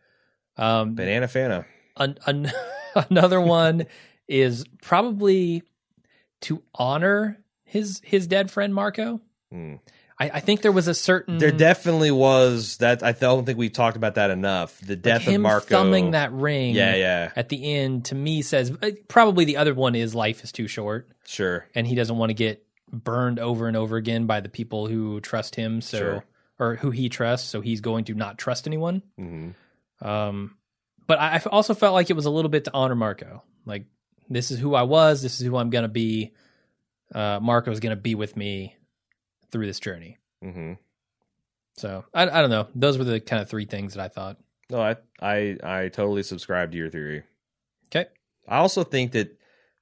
Um, 0.57 0.95
Banana 0.95 1.27
Fana. 1.27 1.65
an, 1.97 2.17
an, 2.27 2.51
another 3.11 3.41
one 3.41 3.87
is 4.27 4.65
probably 4.83 5.63
to 6.43 6.63
honor 6.75 7.39
his 7.65 8.01
his 8.05 8.27
dead 8.27 8.51
friend 8.51 8.75
Marco. 8.75 9.21
Hmm. 9.53 9.75
I, 10.21 10.31
I 10.31 10.41
think 10.41 10.63
there 10.63 10.73
was 10.73 10.89
a 10.89 10.95
certain 10.95 11.39
There 11.39 11.53
definitely 11.53 12.11
was 12.11 12.79
that. 12.79 13.05
I 13.05 13.13
don't 13.13 13.45
think 13.47 13.57
we 13.57 13.69
talked 13.71 13.97
about 13.97 14.17
that 14.17 14.31
enough. 14.31 14.81
The 14.81 14.95
like 14.95 15.03
death 15.03 15.23
him 15.23 15.37
of 15.37 15.43
Marco. 15.43 15.67
thumbing 15.69 16.11
that 16.11 16.33
ring. 16.33 16.75
Yeah, 16.75 16.97
yeah, 16.97 17.33
At 17.37 17.51
the 17.51 17.73
end, 17.77 18.07
to 18.07 18.17
me, 18.17 18.43
says 18.43 18.73
uh, 18.83 18.91
probably 19.07 19.45
the 19.45 19.59
other 19.59 19.75
one 19.75 19.95
is 19.95 20.17
life 20.17 20.43
is 20.43 20.51
too 20.51 20.67
short, 20.67 21.09
sure. 21.25 21.67
and 21.75 21.87
he 21.87 21.95
doesn't 21.95 22.17
want 22.17 22.31
to 22.31 22.35
get 22.35 22.65
burned 22.93 23.39
over 23.39 23.69
and 23.69 23.77
over 23.77 23.97
again 23.97 24.27
by 24.27 24.41
the 24.41 24.49
people 24.49 24.89
who 24.89 25.21
trust 25.21 25.55
him. 25.55 25.81
So, 25.81 25.99
Sure. 25.99 26.25
or 26.59 26.75
who 26.77 26.91
he 26.91 27.09
trusts. 27.09 27.49
So 27.49 27.61
he's 27.61 27.81
going 27.81 28.05
to 28.07 28.15
not 28.15 28.39
trust 28.39 28.67
anyone. 28.67 29.03
hmm 29.17 29.51
Um, 30.01 30.57
but 31.07 31.21
I 31.21 31.37
I 31.37 31.43
also 31.51 31.75
felt 31.75 31.95
like 31.95 32.11
it 32.11 32.17
was 32.17 32.27
a 32.27 32.31
little 32.31 32.49
bit 32.51 32.65
to 32.65 32.73
honor 32.75 32.97
Marco. 32.97 33.43
Like 33.67 33.85
this 34.29 34.51
is 34.51 34.59
who 34.59 34.75
I 34.75 34.83
was. 34.83 35.23
This 35.23 35.41
is 35.41 35.47
who 35.47 35.57
I'm 35.57 35.71
gonna 35.71 35.89
be. 35.89 36.33
Uh, 37.15 37.41
Marco's 37.41 37.81
gonna 37.81 37.97
be 37.97 38.15
with 38.15 38.37
me 38.37 38.77
through 39.51 39.67
this 39.67 39.81
journey. 39.81 40.19
Mm-hmm. 40.45 40.75
So 41.77 42.05
I, 42.13 42.23
I 42.23 42.41
don't 42.41 42.51
know. 42.51 42.69
Those 42.75 42.99
were 42.99 43.05
the 43.05 43.21
kind 43.21 43.41
of 43.41 43.49
three 43.49 43.65
things 43.65 43.95
that 43.95 44.03
I 44.03 44.09
thought. 44.09 44.37
No, 44.71 44.81
I, 44.81 44.97
I, 45.21 45.57
I 45.63 45.89
totally 45.89 46.23
subscribe 46.23 46.73
to 46.73 46.79
your 46.79 46.91
theory. 46.91 47.23
Okay. 47.87 48.09
I 48.47 48.59
also 48.59 48.85
think 48.85 49.13
that 49.13 49.39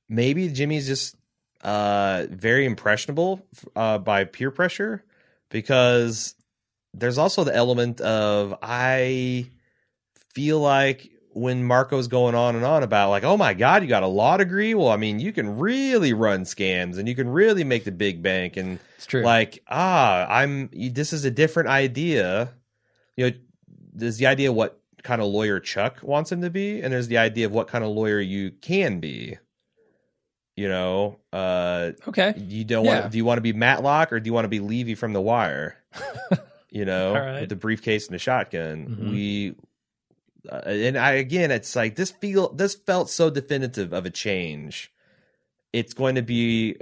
maybe 0.08 0.48
Jimmy's 0.48 0.86
just 0.86 1.16
uh, 1.62 2.26
very 2.30 2.64
impressionable 2.64 3.44
uh, 3.74 3.98
by 3.98 4.24
peer 4.24 4.50
pressure 4.50 5.04
because 5.48 6.34
there's 6.94 7.18
also 7.18 7.44
the 7.44 7.54
element 7.54 8.00
of 8.00 8.56
I 8.62 9.50
feel 10.32 10.60
like 10.60 11.10
when 11.36 11.62
Marco's 11.62 12.08
going 12.08 12.34
on 12.34 12.56
and 12.56 12.64
on 12.64 12.82
about 12.82 13.10
like, 13.10 13.22
oh 13.22 13.36
my 13.36 13.52
god, 13.52 13.82
you 13.82 13.88
got 13.88 14.02
a 14.02 14.06
law 14.08 14.38
degree. 14.38 14.72
Well, 14.74 14.88
I 14.88 14.96
mean, 14.96 15.20
you 15.20 15.32
can 15.32 15.58
really 15.58 16.14
run 16.14 16.44
scams 16.44 16.96
and 16.96 17.06
you 17.06 17.14
can 17.14 17.28
really 17.28 17.62
make 17.62 17.84
the 17.84 17.92
big 17.92 18.22
bank 18.22 18.56
and 18.56 18.78
It's 18.96 19.04
true. 19.06 19.22
like 19.22 19.62
ah, 19.68 20.26
I'm. 20.30 20.70
This 20.72 21.12
is 21.12 21.24
a 21.26 21.30
different 21.30 21.68
idea. 21.68 22.52
You 23.16 23.30
know, 23.30 23.36
there's 23.92 24.16
the 24.16 24.26
idea 24.26 24.48
of 24.50 24.56
what 24.56 24.80
kind 25.02 25.20
of 25.20 25.28
lawyer 25.28 25.60
Chuck 25.60 25.98
wants 26.02 26.32
him 26.32 26.40
to 26.40 26.48
be, 26.50 26.80
and 26.80 26.92
there's 26.92 27.08
the 27.08 27.18
idea 27.18 27.44
of 27.46 27.52
what 27.52 27.68
kind 27.68 27.84
of 27.84 27.90
lawyer 27.90 28.18
you 28.18 28.50
can 28.50 28.98
be. 28.98 29.36
You 30.56 30.68
know, 30.70 31.18
uh, 31.34 31.92
okay. 32.08 32.32
you 32.38 32.64
don't 32.64 32.86
Yeah. 32.86 33.00
want. 33.00 33.12
Do 33.12 33.18
you 33.18 33.26
want 33.26 33.36
to 33.36 33.42
be 33.42 33.52
Matlock 33.52 34.10
or 34.10 34.20
do 34.20 34.26
you 34.26 34.32
want 34.32 34.46
to 34.46 34.48
be 34.48 34.60
Levy 34.60 34.94
from 34.94 35.12
The 35.12 35.20
Wire? 35.20 35.76
you 36.70 36.86
know, 36.86 37.12
right. 37.12 37.40
with 37.42 37.50
the 37.50 37.56
briefcase 37.56 38.06
and 38.06 38.14
the 38.14 38.18
shotgun. 38.18 38.86
Mhm. 38.88 39.10
We 39.10 39.54
Uh, 40.50 40.62
and 40.66 40.98
I 40.98 41.12
again, 41.12 41.50
it's 41.50 41.74
like 41.76 41.96
this 41.96 42.10
feel 42.10 42.52
this 42.52 42.74
felt 42.74 43.10
so 43.10 43.30
definitive 43.30 43.92
of 43.92 44.06
a 44.06 44.10
change. 44.10 44.92
It's 45.72 45.94
going 45.94 46.14
to 46.16 46.22
be. 46.22 46.76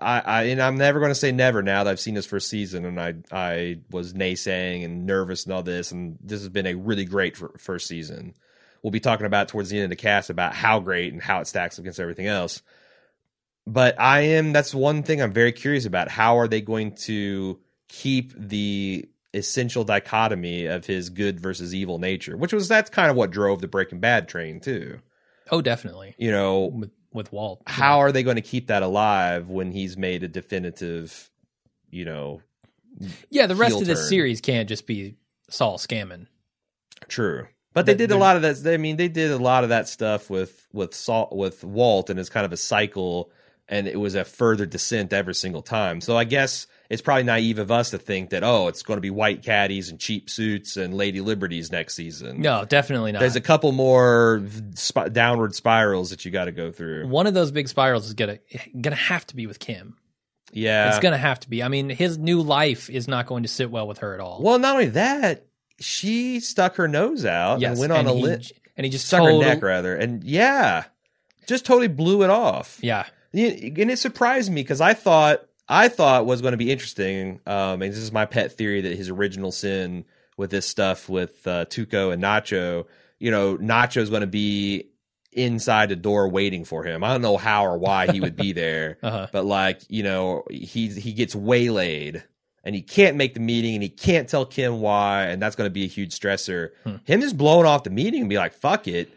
I, 0.00 0.20
I 0.20 0.42
and 0.44 0.62
I'm 0.62 0.76
never 0.76 1.00
going 1.00 1.10
to 1.10 1.16
say 1.16 1.32
never 1.32 1.62
now 1.62 1.82
that 1.82 1.90
I've 1.90 1.98
seen 1.98 2.14
this 2.14 2.26
first 2.26 2.48
season 2.48 2.84
and 2.84 3.00
I 3.00 3.14
I 3.32 3.80
was 3.90 4.14
naysaying 4.14 4.84
and 4.84 5.06
nervous 5.06 5.44
and 5.44 5.52
all 5.52 5.64
this 5.64 5.90
and 5.90 6.16
this 6.20 6.40
has 6.40 6.48
been 6.48 6.66
a 6.66 6.74
really 6.74 7.04
great 7.04 7.36
first 7.58 7.88
season. 7.88 8.34
We'll 8.82 8.92
be 8.92 9.00
talking 9.00 9.26
about 9.26 9.48
towards 9.48 9.70
the 9.70 9.76
end 9.76 9.84
of 9.84 9.90
the 9.90 9.96
cast 9.96 10.30
about 10.30 10.54
how 10.54 10.78
great 10.78 11.12
and 11.12 11.20
how 11.20 11.40
it 11.40 11.48
stacks 11.48 11.80
against 11.80 11.98
everything 11.98 12.28
else 12.28 12.62
but 13.68 14.00
I 14.00 14.20
am 14.20 14.52
that's 14.52 14.74
one 14.74 15.02
thing 15.02 15.20
I'm 15.20 15.32
very 15.32 15.52
curious 15.52 15.84
about. 15.84 16.08
How 16.08 16.38
are 16.38 16.48
they 16.48 16.62
going 16.62 16.94
to 17.02 17.60
keep 17.88 18.32
the 18.34 19.06
essential 19.38 19.84
dichotomy 19.84 20.66
of 20.66 20.86
his 20.86 21.08
good 21.10 21.40
versus 21.40 21.74
evil 21.74 21.98
nature? 21.98 22.36
Which 22.36 22.52
was 22.52 22.68
that's 22.68 22.90
kind 22.90 23.10
of 23.10 23.16
what 23.16 23.30
drove 23.30 23.60
the 23.60 23.68
Breaking 23.68 24.00
Bad 24.00 24.28
train 24.28 24.60
too. 24.60 24.98
Oh, 25.50 25.62
definitely. 25.62 26.14
You 26.18 26.30
know, 26.30 26.66
With 26.66 26.90
with 27.12 27.32
Walt. 27.32 27.62
how 27.66 28.00
are 28.00 28.12
they 28.12 28.22
going 28.22 28.36
to 28.36 28.42
keep 28.42 28.66
that 28.66 28.82
alive 28.82 29.48
when 29.48 29.72
he's 29.72 29.96
made 29.96 30.22
a 30.22 30.28
definitive, 30.28 31.30
you 31.90 32.04
know, 32.04 32.42
Yeah, 33.30 33.46
the 33.46 33.56
rest 33.56 33.80
of 33.80 33.86
this 33.86 34.08
series 34.08 34.40
can't 34.42 34.68
just 34.68 34.86
be 34.86 35.16
Saul 35.48 35.78
scamming. 35.78 36.26
True. 37.08 37.46
But 37.72 37.86
they 37.86 37.94
did 37.94 38.10
a 38.10 38.16
lot 38.16 38.36
of 38.36 38.42
that. 38.42 38.72
I 38.72 38.76
mean, 38.76 38.96
they 38.96 39.08
did 39.08 39.30
a 39.30 39.38
lot 39.38 39.62
of 39.62 39.70
that 39.70 39.88
stuff 39.88 40.28
with 40.28 40.66
with 40.72 40.94
Salt 40.94 41.34
with 41.34 41.62
Walt, 41.62 42.10
and 42.10 42.18
it's 42.18 42.28
kind 42.28 42.44
of 42.44 42.52
a 42.52 42.56
cycle, 42.56 43.30
and 43.68 43.86
it 43.86 44.00
was 44.00 44.14
a 44.16 44.24
further 44.24 44.66
descent 44.66 45.12
every 45.12 45.34
single 45.34 45.62
time. 45.62 46.00
So 46.00 46.16
I 46.16 46.24
guess 46.24 46.66
it's 46.90 47.02
probably 47.02 47.24
naive 47.24 47.58
of 47.58 47.70
us 47.70 47.90
to 47.90 47.98
think 47.98 48.30
that 48.30 48.42
oh, 48.42 48.68
it's 48.68 48.82
going 48.82 48.96
to 48.96 49.02
be 49.02 49.10
white 49.10 49.42
caddies 49.42 49.90
and 49.90 50.00
cheap 50.00 50.30
suits 50.30 50.76
and 50.76 50.94
Lady 50.94 51.20
Liberties 51.20 51.70
next 51.70 51.94
season. 51.94 52.40
No, 52.40 52.64
definitely 52.64 53.12
not. 53.12 53.20
There's 53.20 53.36
a 53.36 53.40
couple 53.40 53.72
more 53.72 54.42
sp- 54.74 55.12
downward 55.12 55.54
spirals 55.54 56.10
that 56.10 56.24
you 56.24 56.30
got 56.30 56.46
to 56.46 56.52
go 56.52 56.72
through. 56.72 57.08
One 57.08 57.26
of 57.26 57.34
those 57.34 57.50
big 57.50 57.68
spirals 57.68 58.06
is 58.06 58.14
gonna 58.14 58.38
gonna 58.80 58.96
have 58.96 59.26
to 59.28 59.36
be 59.36 59.46
with 59.46 59.58
Kim. 59.58 59.96
Yeah. 60.52 60.88
It's 60.88 60.98
gonna 60.98 61.18
have 61.18 61.40
to 61.40 61.50
be. 61.50 61.62
I 61.62 61.68
mean, 61.68 61.90
his 61.90 62.16
new 62.16 62.40
life 62.40 62.88
is 62.88 63.06
not 63.06 63.26
going 63.26 63.42
to 63.42 63.48
sit 63.48 63.70
well 63.70 63.86
with 63.86 63.98
her 63.98 64.14
at 64.14 64.20
all. 64.20 64.40
well, 64.42 64.58
not 64.58 64.74
only 64.74 64.88
that, 64.90 65.44
she 65.80 66.40
stuck 66.40 66.76
her 66.76 66.88
nose 66.88 67.24
out 67.24 67.60
yes, 67.60 67.72
and 67.72 67.80
went 67.80 67.92
on 67.92 68.06
a 68.06 68.14
he, 68.14 68.22
lit, 68.22 68.52
and 68.76 68.84
he 68.84 68.90
just 68.90 69.06
stuck 69.06 69.22
her 69.22 69.38
neck 69.38 69.62
rather, 69.62 69.94
and 69.94 70.24
yeah, 70.24 70.84
just 71.46 71.66
totally 71.66 71.88
blew 71.88 72.22
it 72.22 72.30
off. 72.30 72.78
Yeah, 72.82 73.04
Yeah, 73.32 73.48
and 73.48 73.90
it 73.90 73.98
surprised 73.98 74.50
me 74.50 74.62
because 74.62 74.80
I 74.80 74.94
thought 74.94 75.47
I 75.68 75.88
thought 75.88 76.26
was 76.26 76.40
going 76.40 76.52
to 76.52 76.58
be 76.58 76.70
interesting. 76.70 77.40
Um, 77.46 77.82
and 77.82 77.92
this 77.92 77.98
is 77.98 78.12
my 78.12 78.26
pet 78.26 78.52
theory 78.52 78.80
that 78.80 78.96
his 78.96 79.08
original 79.08 79.52
sin 79.52 80.04
with 80.36 80.50
this 80.50 80.66
stuff 80.66 81.08
with 81.08 81.46
uh, 81.46 81.66
Tuco 81.66 82.12
and 82.12 82.22
Nacho, 82.22 82.86
you 83.18 83.30
know, 83.30 83.56
Nacho's 83.56 84.10
going 84.10 84.22
to 84.22 84.26
be 84.26 84.90
inside 85.32 85.90
the 85.90 85.96
door 85.96 86.28
waiting 86.28 86.64
for 86.64 86.84
him. 86.84 87.04
I 87.04 87.12
don't 87.12 87.22
know 87.22 87.36
how 87.36 87.66
or 87.66 87.76
why 87.76 88.10
he 88.10 88.20
would 88.20 88.36
be 88.36 88.52
there, 88.54 88.98
uh-huh. 89.02 89.28
but 89.32 89.44
like 89.44 89.82
you 89.88 90.02
know, 90.02 90.44
he 90.50 90.88
he 90.88 91.12
gets 91.12 91.34
waylaid 91.34 92.24
and 92.64 92.74
he 92.74 92.82
can't 92.82 93.16
make 93.16 93.34
the 93.34 93.40
meeting 93.40 93.74
and 93.74 93.82
he 93.82 93.88
can't 93.88 94.28
tell 94.28 94.46
Kim 94.46 94.80
why, 94.80 95.24
and 95.24 95.42
that's 95.42 95.56
going 95.56 95.68
to 95.68 95.74
be 95.74 95.84
a 95.84 95.88
huge 95.88 96.18
stressor. 96.18 96.70
Hmm. 96.84 96.96
Him 97.04 97.20
just 97.20 97.36
blowing 97.36 97.66
off 97.66 97.82
the 97.84 97.90
meeting 97.90 98.20
and 98.20 98.30
be 98.30 98.36
like, 98.36 98.54
"Fuck 98.54 98.88
it." 98.88 99.10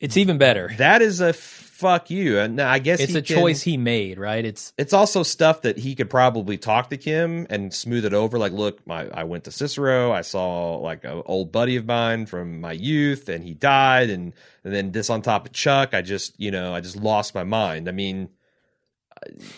it's 0.00 0.16
even 0.16 0.38
better. 0.38 0.70
That 0.78 1.02
is 1.02 1.20
a 1.20 1.32
fuck 1.78 2.10
you. 2.10 2.38
And 2.40 2.60
I 2.60 2.80
guess 2.80 2.98
It's 3.00 3.14
a 3.14 3.22
can- 3.22 3.36
choice 3.36 3.62
he 3.62 3.76
made, 3.76 4.18
right? 4.18 4.44
It's 4.44 4.72
it's 4.76 4.92
also 4.92 5.22
stuff 5.22 5.62
that 5.62 5.78
he 5.78 5.94
could 5.94 6.10
probably 6.10 6.58
talk 6.58 6.90
to 6.90 6.96
Kim 6.96 7.46
and 7.48 7.72
smooth 7.72 8.04
it 8.04 8.12
over. 8.12 8.36
Like, 8.38 8.52
look, 8.52 8.84
my 8.86 9.08
I 9.08 9.24
went 9.24 9.44
to 9.44 9.52
Cicero. 9.52 10.10
I 10.12 10.22
saw 10.22 10.76
like 10.76 11.04
an 11.04 11.22
old 11.26 11.52
buddy 11.52 11.76
of 11.76 11.86
mine 11.86 12.26
from 12.26 12.60
my 12.60 12.72
youth, 12.72 13.28
and 13.28 13.44
he 13.44 13.54
died. 13.54 14.10
And 14.10 14.34
and 14.64 14.74
then 14.74 14.92
this 14.92 15.08
on 15.08 15.22
top 15.22 15.46
of 15.46 15.52
Chuck, 15.52 15.94
I 15.94 16.02
just 16.02 16.38
you 16.40 16.50
know 16.50 16.74
I 16.74 16.80
just 16.80 16.96
lost 16.96 17.34
my 17.34 17.44
mind. 17.44 17.88
I 17.88 17.92
mean, 17.92 18.28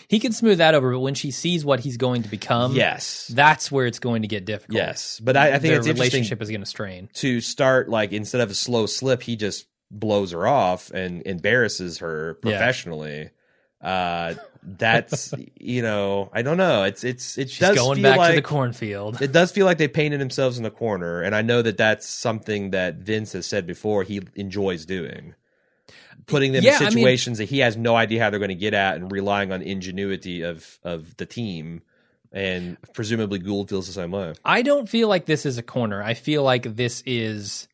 he 0.07 0.19
can 0.19 0.31
smooth 0.31 0.57
that 0.57 0.73
over, 0.73 0.91
but 0.91 0.99
when 1.01 1.13
she 1.13 1.29
sees 1.31 1.63
what 1.63 1.79
he's 1.81 1.97
going 1.97 2.23
to 2.23 2.29
become, 2.29 2.73
yes, 2.75 3.27
that's 3.33 3.71
where 3.71 3.85
it's 3.85 3.99
going 3.99 4.23
to 4.23 4.27
get 4.27 4.43
difficult. 4.45 4.77
yes. 4.77 5.19
But 5.23 5.37
I, 5.37 5.53
I 5.53 5.59
think 5.59 5.83
their 5.83 5.93
relationship 5.93 6.41
is 6.41 6.49
going 6.49 6.61
to 6.61 6.65
strain. 6.67 7.09
to 7.15 7.41
start 7.41 7.87
like 7.89 8.11
instead 8.11 8.41
of 8.41 8.49
a 8.49 8.55
slow 8.55 8.85
slip, 8.87 9.21
he 9.21 9.35
just 9.35 9.67
blows 9.91 10.31
her 10.31 10.47
off 10.47 10.89
and 10.91 11.21
embarrasses 11.27 11.97
her 11.99 12.37
Yeah. 12.43 12.49
professionally. 12.51 13.29
Uh, 13.81 14.35
that's 14.63 15.33
you 15.59 15.81
know 15.81 16.29
I 16.33 16.43
don't 16.43 16.57
know. 16.57 16.83
It's 16.83 17.03
it's 17.03 17.37
it 17.37 17.49
She's 17.49 17.59
does 17.59 17.75
going 17.75 17.95
feel 17.95 18.03
back 18.03 18.17
like 18.19 18.29
to 18.31 18.35
the 18.35 18.41
cornfield. 18.47 19.21
it 19.21 19.31
does 19.31 19.51
feel 19.51 19.65
like 19.65 19.79
they 19.79 19.87
painted 19.87 20.21
themselves 20.21 20.57
in 20.57 20.63
the 20.63 20.69
corner, 20.71 21.21
and 21.21 21.35
I 21.35 21.41
know 21.41 21.61
that 21.63 21.77
that's 21.77 22.07
something 22.07 22.69
that 22.71 22.95
Vince 22.97 23.33
has 23.33 23.45
said 23.47 23.65
before 23.67 24.03
he 24.03 24.21
enjoys 24.35 24.85
doing, 24.85 25.33
putting 26.27 26.51
them 26.51 26.63
Yeah, 26.63 26.73
I 26.73 26.75
in 26.77 26.83
mean- 26.85 26.91
situations 26.91 27.37
that 27.39 27.49
he 27.49 27.59
has 27.59 27.75
no 27.75 27.95
idea 27.95 28.21
how 28.21 28.29
they're 28.29 28.39
going 28.39 28.49
to 28.49 28.55
get 28.55 28.75
at, 28.75 28.97
and 28.97 29.11
relying 29.11 29.51
on 29.51 29.63
ingenuity 29.63 30.43
of 30.43 30.77
of 30.83 31.17
the 31.17 31.25
team, 31.25 31.81
and 32.31 32.77
presumably 32.93 33.39
Gould 33.39 33.67
feels 33.69 33.87
the 33.87 33.93
same 33.93 34.11
way. 34.11 34.35
I 34.45 34.61
don't 34.61 34.87
feel 34.87 35.07
like 35.07 35.25
this 35.25 35.43
is 35.43 35.57
a 35.57 35.63
corner. 35.63 36.03
I 36.03 36.13
feel 36.13 36.43
like 36.43 36.75
this 36.75 37.01
is 37.07 37.67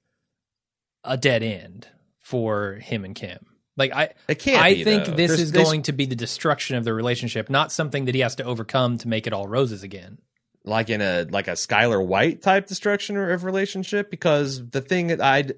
a 1.03 1.17
dead 1.17 1.43
end 1.43 1.89
for 2.27 2.73
him 2.73 3.05
and 3.05 3.15
Kim. 3.15 3.39
Like 3.77 3.93
I, 3.93 4.09
It 4.27 4.39
can't. 4.39 4.61
I 4.61 4.73
be, 4.73 4.83
think 4.83 5.05
though. 5.05 5.11
this 5.13 5.29
There's- 5.29 5.39
is 5.39 5.51
going 5.51 5.83
to 5.83 5.93
be 5.93 6.05
the 6.05 6.15
destruction 6.15 6.75
of 6.75 6.83
the 6.83 6.93
relationship, 6.93 7.49
not 7.49 7.71
something 7.71 8.05
that 8.05 8.15
he 8.15 8.21
has 8.21 8.35
to 8.35 8.43
overcome 8.43 8.97
to 8.99 9.07
make 9.07 9.27
it 9.27 9.33
all 9.33 9.47
roses 9.47 9.81
again. 9.83 10.17
like 10.65 10.89
in 10.89 10.99
a 11.01 11.25
like 11.29 11.47
a 11.47 11.51
Skyler 11.53 12.05
White 12.05 12.41
type 12.41 12.67
destruction 12.67 13.15
of 13.15 13.43
relationship 13.45 14.11
because 14.11 14.69
the 14.71 14.81
thing 14.81 15.07
that 15.07 15.21
I'd 15.21 15.53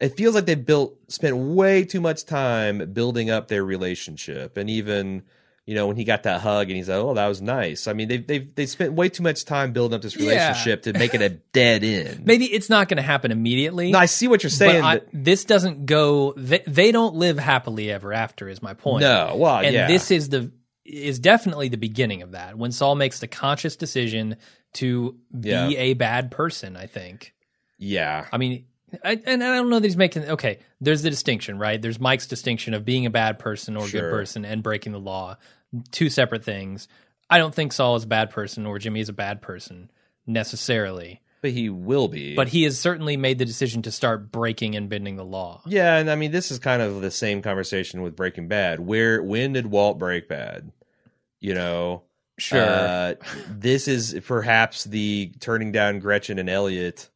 it 0.00 0.16
feels 0.16 0.34
like 0.34 0.46
they 0.46 0.54
built 0.54 0.94
spent 1.08 1.36
way 1.36 1.84
too 1.84 2.00
much 2.00 2.24
time 2.24 2.92
building 2.92 3.28
up 3.30 3.48
their 3.48 3.64
relationship 3.64 4.56
and 4.56 4.70
even 4.70 5.22
you 5.66 5.74
know 5.74 5.86
when 5.88 5.96
he 5.96 6.04
got 6.04 6.22
that 6.22 6.40
hug 6.40 6.68
and 6.68 6.76
he's 6.76 6.88
like 6.88 6.96
oh 6.98 7.12
that 7.14 7.26
was 7.26 7.42
nice 7.42 7.86
I 7.88 7.92
mean 7.92 8.08
they've 8.08 8.26
they've 8.26 8.54
they 8.54 8.66
spent 8.66 8.92
way 8.94 9.08
too 9.08 9.22
much 9.22 9.44
time 9.44 9.72
building 9.72 9.96
up 9.96 10.02
this 10.02 10.16
Yeah. 10.16 10.28
relationship 10.30 10.82
to 10.84 10.92
make 10.92 11.12
it 11.14 11.20
a 11.22 11.28
dead 11.52 11.82
end. 11.84 12.24
Maybe 12.24 12.44
it's 12.46 12.70
not 12.70 12.88
going 12.88 12.96
to 12.98 13.02
happen 13.02 13.30
immediately. 13.32 13.90
no, 13.90 13.98
I 13.98 14.06
see 14.06 14.28
what 14.28 14.42
you're 14.42 14.50
saying. 14.50 14.80
but 14.82 14.86
I, 14.86 14.98
but- 14.98 15.08
this 15.12 15.44
doesn't 15.44 15.86
go. 15.86 16.32
They, 16.36 16.62
they 16.66 16.92
don't 16.92 17.16
live 17.16 17.38
happily 17.38 17.90
ever 17.90 18.12
after. 18.12 18.48
Is 18.48 18.62
my 18.62 18.74
point. 18.74 19.00
no, 19.02 19.34
well, 19.36 19.58
and 19.58 19.74
yeah, 19.74 19.88
this 19.88 20.10
is 20.10 20.28
the 20.28 20.52
is 20.84 21.18
definitely 21.18 21.68
the 21.68 21.76
beginning 21.76 22.22
of 22.22 22.30
that 22.32 22.56
when 22.56 22.70
Saul 22.70 22.94
makes 22.94 23.18
the 23.18 23.26
conscious 23.26 23.74
decision 23.74 24.36
to 24.74 25.16
be 25.38 25.48
Yeah. 25.50 25.68
a 25.70 25.94
bad 25.94 26.30
person. 26.30 26.76
I 26.76 26.86
think. 26.86 27.34
yeah, 27.78 28.26
I 28.32 28.38
mean, 28.38 28.66
I, 29.04 29.20
and 29.26 29.42
I 29.42 29.54
don't 29.56 29.68
know 29.70 29.78
that 29.80 29.86
he's 29.86 29.96
making. 29.96 30.24
Okay, 30.24 30.58
there's 30.80 31.02
the 31.02 31.10
distinction, 31.10 31.58
right? 31.58 31.80
There's 31.80 31.98
Mike's 31.98 32.26
distinction 32.26 32.72
of 32.74 32.84
being 32.84 33.04
a 33.06 33.10
bad 33.10 33.38
person 33.38 33.76
or 33.76 33.84
a 33.84 33.88
Sure. 33.88 34.00
good 34.02 34.10
person 34.10 34.44
and 34.44 34.62
breaking 34.62 34.92
the 34.92 35.00
law. 35.00 35.36
Two 35.90 36.08
separate 36.08 36.44
things. 36.44 36.86
I 37.28 37.38
don't 37.38 37.54
think 37.54 37.72
Saul 37.72 37.96
is 37.96 38.04
a 38.04 38.06
bad 38.06 38.30
person 38.30 38.64
or 38.66 38.78
Jimmy 38.78 39.00
is 39.00 39.08
a 39.08 39.12
bad 39.12 39.42
person 39.42 39.90
necessarily, 40.26 41.20
but 41.42 41.50
he 41.50 41.68
will 41.68 42.06
be. 42.08 42.34
but 42.36 42.48
he 42.48 42.62
has 42.64 42.78
certainly 42.78 43.16
made 43.16 43.38
the 43.38 43.44
decision 43.44 43.82
to 43.82 43.90
start 43.90 44.30
breaking 44.30 44.76
and 44.76 44.88
bending 44.88 45.16
the 45.16 45.24
law. 45.24 45.62
Yeah, 45.66 45.96
and 45.96 46.10
I 46.10 46.14
mean 46.14 46.30
this 46.30 46.50
is 46.52 46.58
kind 46.60 46.82
of 46.82 47.00
the 47.00 47.10
same 47.10 47.42
conversation 47.42 48.02
with 48.02 48.14
Breaking 48.14 48.46
Bad. 48.48 48.78
Where 48.80 49.22
when 49.22 49.52
did 49.54 49.66
Walt 49.66 49.98
break 49.98 50.28
bad? 50.28 50.70
You 51.40 51.54
know, 51.54 52.02
Sure. 52.38 52.60
Uh, 52.62 53.14
this 53.48 53.88
is 53.88 54.14
perhaps 54.26 54.84
the 54.84 55.32
turning 55.40 55.72
down 55.72 55.98
Gretchen 56.00 56.38
and 56.38 56.50
Elliott, 56.50 57.08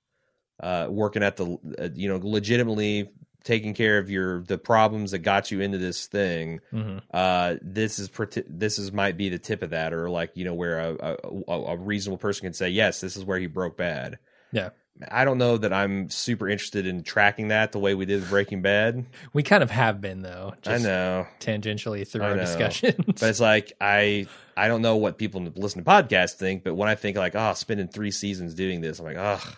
uh, 0.63 0.87
working 0.91 1.23
at 1.23 1.37
the 1.37 1.59
uh, 1.79 1.89
you 1.95 2.09
know 2.09 2.21
legitimately 2.23 3.11
taking 3.43 3.73
care 3.73 3.97
of 3.99 4.11
your 4.11 4.43
the 4.43 4.59
problems 4.59 5.13
that 5.13 5.21
got 5.21 5.51
you 5.51 5.61
into 5.61 5.79
this 5.79 6.07
thing. 6.07 6.61
hmm 6.71 6.99
Uh, 7.11 7.57
this 7.63 7.99
is 7.99 8.11
this 8.49 8.79
is 8.79 8.93
might 8.93 9.17
be 9.17 9.29
the 9.29 9.39
tip 9.39 9.63
of 9.63 9.71
that, 9.71 9.93
or 9.93 10.11
like 10.11 10.33
you 10.35 10.45
know 10.45 10.55
where 10.55 10.79
a, 10.79 11.17
a, 11.49 11.53
a 11.53 11.77
reasonable 11.77 12.19
person 12.19 12.43
can 12.47 12.53
say 12.53 12.69
yes, 12.69 13.01
this 13.01 13.17
is 13.17 13.25
where 13.25 13.39
he 13.39 13.47
broke 13.47 13.77
bad. 13.77 14.19
Yeah. 14.53 14.71
I 15.11 15.25
don't 15.25 15.39
know 15.39 15.57
that 15.57 15.73
I'm 15.73 16.11
super 16.11 16.47
interested 16.47 16.87
in 16.87 17.03
tracking 17.03 17.49
that 17.49 17.73
the 17.73 17.79
way 17.79 17.95
we 17.95 18.05
did 18.05 18.21
with 18.21 18.29
Breaking 18.29 18.61
Bad. 18.61 19.07
We 19.33 19.43
kind 19.43 19.63
of 19.63 19.71
have 19.71 20.03
been 20.03 20.21
though, 20.21 20.53
just 20.61 20.85
I 20.85 20.87
know, 20.87 21.27
tangentially 21.39 22.07
through 22.07 22.25
I 22.25 22.31
our 22.31 22.37
know. 22.37 22.43
discussions. 22.43 22.97
but 23.07 23.23
it's 23.23 23.41
like 23.41 23.73
I 23.81 24.27
I 24.59 24.69
don't 24.69 24.83
know 24.83 24.97
what 24.97 25.17
people 25.17 25.41
listen 25.57 25.83
to 25.83 25.91
podcasts 25.91 26.35
think, 26.35 26.65
but 26.65 26.75
when 26.75 26.91
I 26.91 26.97
think 26.97 27.17
like 27.17 27.35
oh, 27.35 27.55
spending 27.55 27.89
three 27.89 28.11
seasons 28.11 28.53
doing 28.53 28.83
this, 28.83 28.99
I'm 28.99 29.07
like 29.07 29.17
ugh, 29.17 29.57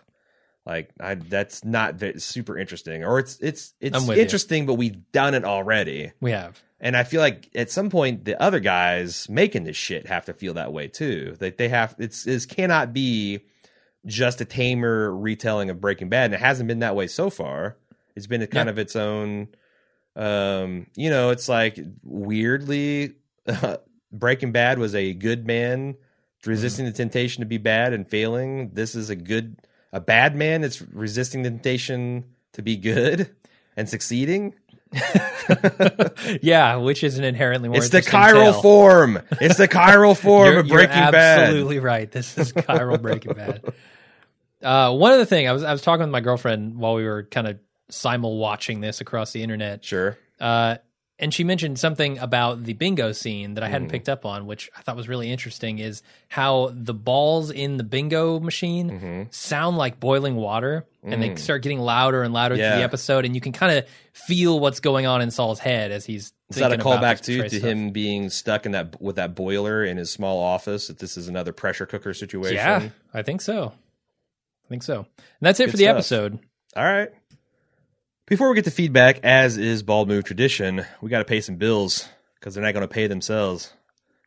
like 0.66 0.90
I 1.00 1.14
that's 1.16 1.64
not 1.64 2.00
super 2.18 2.56
interesting, 2.58 3.04
or 3.04 3.18
it's 3.18 3.38
it's 3.40 3.74
it's 3.80 3.96
I'm 3.96 4.06
you. 4.06 4.20
interesting, 4.20 4.66
but 4.66 4.74
we've 4.74 5.10
done 5.12 5.34
it 5.34 5.44
already, 5.44 6.12
we 6.20 6.30
have. 6.30 6.62
and 6.80 6.96
I 6.96 7.02
feel 7.04 7.20
like 7.20 7.50
at 7.54 7.70
some 7.70 7.90
point 7.90 8.24
the 8.24 8.40
other 8.40 8.60
guys 8.60 9.28
making 9.28 9.64
this 9.64 9.76
shit 9.76 10.06
have 10.06 10.24
to 10.26 10.32
feel 10.32 10.54
that 10.54 10.72
way 10.72 10.88
too. 10.88 11.36
Like 11.40 11.56
they 11.56 11.68
have 11.68 11.94
it's 11.98 12.24
this 12.24 12.46
cannot 12.46 12.92
be 12.92 13.40
just 14.06 14.40
a 14.40 14.44
tamer 14.44 15.14
retelling 15.14 15.70
of 15.70 15.80
Breaking 15.80 16.08
Bad, 16.08 16.26
and 16.26 16.34
it 16.34 16.40
hasn't 16.40 16.68
been 16.68 16.80
that 16.80 16.96
way 16.96 17.06
so 17.06 17.30
far. 17.30 17.76
It's 18.14 18.26
been 18.26 18.42
a 18.42 18.46
kind 18.46 18.68
of 18.68 18.78
its 18.78 18.94
own. 18.94 19.48
Um, 20.14 20.86
you 20.94 21.08
know, 21.08 21.30
it's 21.30 21.48
like 21.48 21.78
weirdly, 22.04 23.14
Breaking 24.12 24.52
Bad 24.52 24.78
was 24.78 24.94
a 24.94 25.14
good 25.14 25.46
man 25.46 25.96
resisting 26.46 26.84
the 26.84 26.92
temptation 26.92 27.40
to 27.40 27.46
be 27.46 27.58
bad 27.58 27.92
and 27.92 28.06
failing. 28.06 28.70
This 28.74 28.94
is 28.94 29.08
a 29.10 29.16
good, 29.16 29.56
a 29.92 30.00
bad 30.00 30.34
man 30.36 30.60
that's 30.62 30.80
resisting 30.82 31.42
the 31.42 31.50
temptation 31.50 32.24
to 32.54 32.62
be 32.62 32.76
good 32.76 33.30
and 33.76 33.88
succeeding. 33.88 34.54
yeah, 36.42 36.76
which 36.76 37.02
is 37.04 37.18
an 37.18 37.24
inherently 37.24 37.68
more 37.68 37.78
It's 37.78 37.88
the 37.88 38.02
chiral 38.02 38.52
tale. 38.52 38.62
form. 38.62 39.22
It's 39.40 39.56
the 39.56 39.68
chiral 39.68 40.16
form 40.20 40.56
of 40.58 40.68
Breaking 40.68 40.96
you're 40.98 41.12
Bad. 41.12 41.38
absolutely 41.40 41.78
right. 41.78 42.10
This 42.10 42.36
is 42.36 42.52
chiral 42.52 43.00
Breaking 43.00 43.32
Bad. 43.34 43.62
Uh, 44.62 44.94
one 44.94 45.12
other 45.12 45.24
thing, 45.24 45.48
I 45.48 45.52
was 45.52 45.62
I 45.64 45.72
was 45.72 45.82
talking 45.82 46.02
with 46.02 46.10
my 46.10 46.20
girlfriend 46.20 46.76
while 46.76 46.94
we 46.94 47.04
were 47.04 47.24
kind 47.24 47.46
of 47.48 47.58
simul 47.90 48.38
watching 48.38 48.80
this 48.80 49.00
across 49.00 49.32
the 49.32 49.42
internet, 49.42 49.84
Sure. 49.84 50.16
uh, 50.40 50.76
and 51.22 51.32
she 51.32 51.44
mentioned 51.44 51.78
something 51.78 52.18
about 52.18 52.64
the 52.64 52.74
bingo 52.74 53.12
scene 53.12 53.54
that 53.54 53.64
I 53.64 53.68
hadn't 53.68 53.88
Mhm. 53.88 53.92
picked 53.92 54.08
up 54.10 54.26
on, 54.26 54.44
which 54.44 54.68
I 54.76 54.82
thought 54.82 54.96
was 54.96 55.08
really 55.08 55.30
interesting. 55.30 55.78
Is 55.78 56.02
how 56.28 56.70
the 56.74 56.92
balls 56.92 57.50
in 57.50 57.78
the 57.78 57.84
bingo 57.84 58.38
machine 58.40 58.88
hmm 58.98 59.22
sound 59.30 59.78
like 59.78 59.98
boiling 60.00 60.34
water, 60.36 60.84
and 61.02 61.22
they 61.22 61.30
Mm. 61.30 61.38
start 61.38 61.62
getting 61.62 61.78
louder 61.78 62.22
and 62.22 62.34
louder 62.34 62.56
through 62.56 62.64
the 62.64 62.82
episode, 62.82 63.24
and 63.24 63.34
you 63.34 63.40
can 63.40 63.52
kind 63.52 63.78
of 63.78 63.86
feel 64.12 64.60
what's 64.60 64.80
going 64.80 65.06
on 65.06 65.22
in 65.22 65.30
Saul's 65.30 65.60
head 65.60 65.90
as 65.92 66.04
he's. 66.04 66.32
Is 66.50 66.56
that 66.58 66.72
a 66.72 66.76
callback 66.76 67.22
too 67.22 67.42
to 67.44 67.48
stuff. 67.48 67.62
him 67.62 67.90
being 67.92 68.28
stuck 68.28 68.66
in 68.66 68.72
that 68.72 69.00
with 69.00 69.16
that 69.16 69.34
boiler 69.34 69.82
in 69.84 69.96
his 69.96 70.10
small 70.10 70.38
office? 70.38 70.88
That 70.88 70.98
this 70.98 71.16
is 71.16 71.28
another 71.28 71.52
pressure 71.54 71.86
cooker 71.86 72.12
situation. 72.12 72.56
Yeah, 72.56 72.88
I 73.14 73.22
think 73.22 73.40
so. 73.40 73.72
I 74.66 74.68
think 74.68 74.82
so. 74.82 74.98
And 74.98 75.06
that's 75.40 75.60
it 75.60 75.66
Good 75.66 75.70
for 75.70 75.76
the 75.78 75.84
stuff. 75.84 75.96
episode. 75.96 76.38
All 76.76 76.84
right. 76.84 77.10
Before 78.26 78.48
we 78.48 78.54
get 78.54 78.64
to 78.64 78.70
feedback, 78.70 79.20
as 79.24 79.58
is 79.58 79.82
bald 79.82 80.08
move 80.08 80.24
tradition, 80.24 80.84
we 81.00 81.10
got 81.10 81.18
to 81.18 81.24
pay 81.24 81.40
some 81.40 81.56
bills 81.56 82.08
because 82.38 82.54
they're 82.54 82.64
not 82.64 82.72
going 82.72 82.86
to 82.86 82.92
pay 82.92 83.06
themselves. 83.08 83.72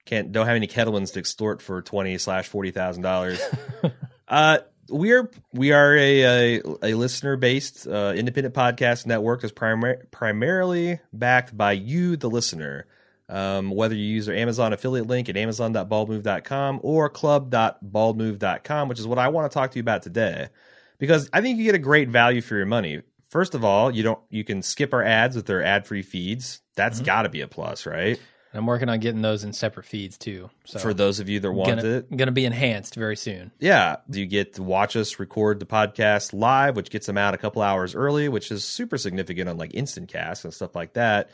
Can't 0.05 0.31
don't 0.31 0.45
have 0.45 0.55
any 0.55 0.67
Kettlemans 0.67 1.13
to 1.13 1.19
extort 1.19 1.61
for 1.61 1.81
twenty 1.81 2.17
slash 2.17 2.47
forty 2.47 2.71
thousand 2.71 3.03
dollars. 3.03 3.41
Uh, 4.27 4.57
we 4.89 5.11
are 5.11 5.29
we 5.53 5.71
are 5.71 5.95
a 5.95 6.57
a, 6.57 6.61
a 6.81 6.93
listener 6.95 7.37
based 7.37 7.87
uh, 7.87 8.11
independent 8.15 8.55
podcast 8.55 9.05
network 9.05 9.41
that's 9.41 9.53
primar- 9.53 10.09
primarily 10.09 10.99
backed 11.13 11.55
by 11.55 11.73
you, 11.73 12.17
the 12.17 12.27
listener. 12.27 12.87
Um, 13.29 13.69
whether 13.69 13.93
you 13.93 14.03
use 14.03 14.27
our 14.27 14.33
Amazon 14.33 14.73
affiliate 14.73 15.05
link 15.05 15.29
at 15.29 15.37
amazon.baldmove.com 15.37 16.79
or 16.83 17.07
club.baldmove.com, 17.09 18.87
which 18.87 18.99
is 18.99 19.07
what 19.07 19.19
I 19.19 19.27
want 19.27 19.51
to 19.51 19.53
talk 19.53 19.69
to 19.71 19.77
you 19.77 19.81
about 19.81 20.01
today, 20.03 20.49
because 20.97 21.29
I 21.33 21.41
think 21.41 21.57
you 21.57 21.65
get 21.65 21.75
a 21.75 21.79
great 21.79 22.09
value 22.09 22.41
for 22.41 22.55
your 22.55 22.65
money. 22.65 23.01
First 23.36 23.53
of 23.53 23.65
all, 23.65 23.93
you 23.93 24.01
don't 24.01 24.19
you 24.29 24.45
can 24.45 24.61
skip 24.61 24.93
our 24.93 25.03
ads 25.03 25.36
with 25.36 25.45
their 25.45 25.61
ad 25.61 25.86
free 25.86 26.03
feeds. 26.03 26.61
That's 26.77 27.01
Mhm. 27.01 27.05
got 27.05 27.21
to 27.23 27.29
be 27.29 27.41
a 27.41 27.49
plus, 27.49 27.86
right? 27.86 28.17
I'm 28.53 28.65
working 28.65 28.88
on 28.88 28.99
getting 29.01 29.21
those 29.21 29.43
in 29.43 29.51
separate 29.51 29.86
feeds 29.86 30.17
too. 30.17 30.49
So 30.63 30.79
For 30.79 30.93
those 30.93 31.19
of 31.19 31.27
you 31.27 31.41
that 31.41 31.51
want 31.51 31.81
gonna, 31.81 31.95
it. 31.97 32.15
gonna 32.15 32.31
be 32.31 32.45
enhanced 32.45 32.95
very 32.95 33.17
soon. 33.17 33.51
Yeah, 33.59 33.97
you 34.09 34.25
get 34.25 34.53
to 34.53 34.63
watch 34.63 34.95
us 34.95 35.19
record 35.19 35.59
the 35.59 35.65
podcast 35.65 36.31
live, 36.31 36.77
which 36.77 36.89
gets 36.89 37.07
them 37.07 37.17
out 37.17 37.33
a 37.33 37.38
couple 37.38 37.61
hours 37.61 37.93
early, 37.93 38.29
which 38.29 38.51
is 38.53 38.63
super 38.63 38.97
significant 38.97 39.49
on 39.49 39.57
like 39.57 39.73
Instacast 39.73 40.45
and 40.45 40.53
stuff 40.53 40.73
like 40.73 40.93
that. 40.93 41.29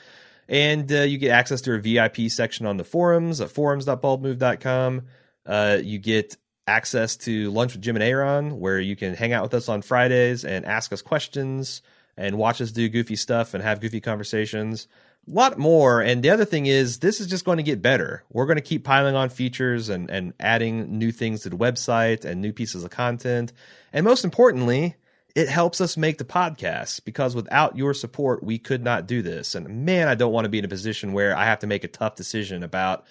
And 0.50 0.92
uh, 0.92 1.02
you 1.02 1.20
get 1.20 1.30
access 1.30 1.62
to 1.62 1.74
a 1.76 1.78
VIP 1.80 2.30
section 2.32 2.66
on 2.66 2.78
the 2.78 2.84
forums 2.84 3.40
at 3.42 3.52
forums.baldmove.com. 3.52 5.04
Uh, 5.46 5.78
you 5.84 6.00
get 6.00 6.36
access 6.72 7.18
to 7.18 7.52
lunch 7.52 7.74
with 7.74 7.82
Jim 7.82 7.98
and 7.98 8.04
Aaron, 8.04 8.60
where 8.60 8.80
you 8.80 8.96
can 8.96 9.14
hang 9.14 9.34
out 9.34 9.44
with 9.44 9.54
us 9.54 9.68
on 9.68 9.82
Fridays 9.82 10.46
and 10.46 10.66
ask 10.66 10.94
us 10.94 11.02
questions 11.02 11.82
and 12.16 12.38
watch 12.38 12.62
us 12.62 12.72
do 12.72 12.88
goofy 12.88 13.18
stuff 13.18 13.54
and 13.54 13.62
have 13.62 13.82
goofy 13.82 14.00
conversations. 14.00 14.88
A 15.28 15.34
lot 15.34 15.60
more. 15.60 16.02
And 16.02 16.24
the 16.24 16.30
other 16.30 16.46
thing 16.46 16.66
is, 16.66 17.00
this 17.00 17.20
is 17.20 17.28
just 17.28 17.46
going 17.46 17.58
to 17.58 17.64
get 17.64 17.82
better. 17.82 18.24
We're 18.32 18.46
going 18.46 18.56
to 18.56 18.62
keep 18.62 18.86
piling 18.86 19.16
on 19.16 19.30
features 19.30 19.90
and, 19.90 20.10
and 20.10 20.34
adding 20.40 20.98
new 20.98 21.12
things 21.12 21.42
to 21.42 21.50
the 21.50 21.58
website 21.58 22.26
and 22.26 22.42
new 22.42 22.54
pieces 22.54 22.84
of 22.84 22.90
content. 22.90 23.52
And 23.92 24.06
most 24.06 24.24
importantly, 24.24 24.96
it 25.36 25.50
helps 25.50 25.82
us 25.82 25.98
make 25.98 26.18
the 26.18 26.26
podcast 26.26 27.04
because 27.06 27.36
without 27.36 27.78
your 27.78 27.94
support, 27.94 28.44
we 28.44 28.58
could 28.58 28.84
not 28.84 29.08
do 29.08 29.22
this. 29.22 29.56
And 29.56 29.86
man, 29.86 30.08
I 30.08 30.16
don't 30.16 30.34
want 30.34 30.46
to 30.46 30.50
be 30.50 30.60
in 30.60 30.66
a 30.66 30.70
position 30.70 31.14
where 31.14 31.36
I 31.36 31.46
have 31.46 31.60
to 31.60 31.68
make 31.68 31.84
a 31.84 31.90
tough 31.90 32.16
decision 32.16 32.64
about 32.64 33.06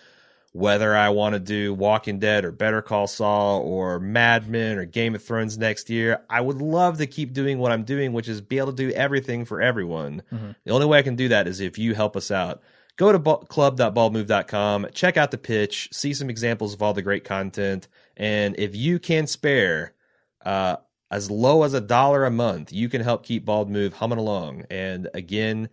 whether 0.52 0.96
I 0.96 1.10
want 1.10 1.34
to 1.34 1.38
do 1.38 1.72
Walking 1.72 2.18
Dead 2.18 2.44
or 2.44 2.50
Better 2.50 2.82
Call 2.82 3.06
Saul 3.06 3.60
or 3.60 4.00
Mad 4.00 4.48
Men 4.48 4.78
or 4.78 4.84
Game 4.84 5.14
of 5.14 5.22
Thrones 5.22 5.56
next 5.56 5.88
year. 5.88 6.22
I 6.28 6.40
would 6.40 6.60
love 6.60 6.98
to 6.98 7.06
keep 7.06 7.32
doing 7.32 7.58
what 7.58 7.70
I'm 7.70 7.84
doing, 7.84 8.12
which 8.12 8.28
is 8.28 8.40
be 8.40 8.58
able 8.58 8.72
to 8.72 8.88
do 8.88 8.90
everything 8.90 9.44
for 9.44 9.60
everyone. 9.62 10.22
Mhm. 10.32 10.56
The 10.64 10.72
only 10.72 10.86
way 10.86 10.98
I 10.98 11.02
can 11.02 11.14
do 11.14 11.28
that 11.28 11.46
is 11.46 11.60
if 11.60 11.78
you 11.78 11.94
help 11.94 12.16
us 12.16 12.30
out. 12.30 12.60
go 12.96 13.12
to 13.12 13.18
ba- 13.18 13.38
club.baldmove.com, 13.48 14.88
check 14.92 15.16
out 15.16 15.30
the 15.30 15.38
pitch, 15.38 15.88
see 15.90 16.12
some 16.12 16.28
examples 16.28 16.74
of 16.74 16.82
all 16.82 16.92
the 16.92 17.00
great 17.00 17.24
content, 17.24 17.88
and 18.16 18.54
if 18.58 18.74
you 18.76 18.98
can 18.98 19.26
spare 19.26 19.94
uh, 20.44 20.76
as 21.10 21.30
low 21.30 21.62
as 21.62 21.72
a 21.72 21.80
dollar 21.80 22.24
a 22.26 22.30
month, 22.30 22.72
you 22.72 22.88
can 22.90 23.00
help 23.02 23.24
keep 23.24 23.44
Bald 23.44 23.70
Move 23.70 23.94
humming 23.94 24.18
along. 24.18 24.64
And 24.70 25.08
again, 25.14 25.68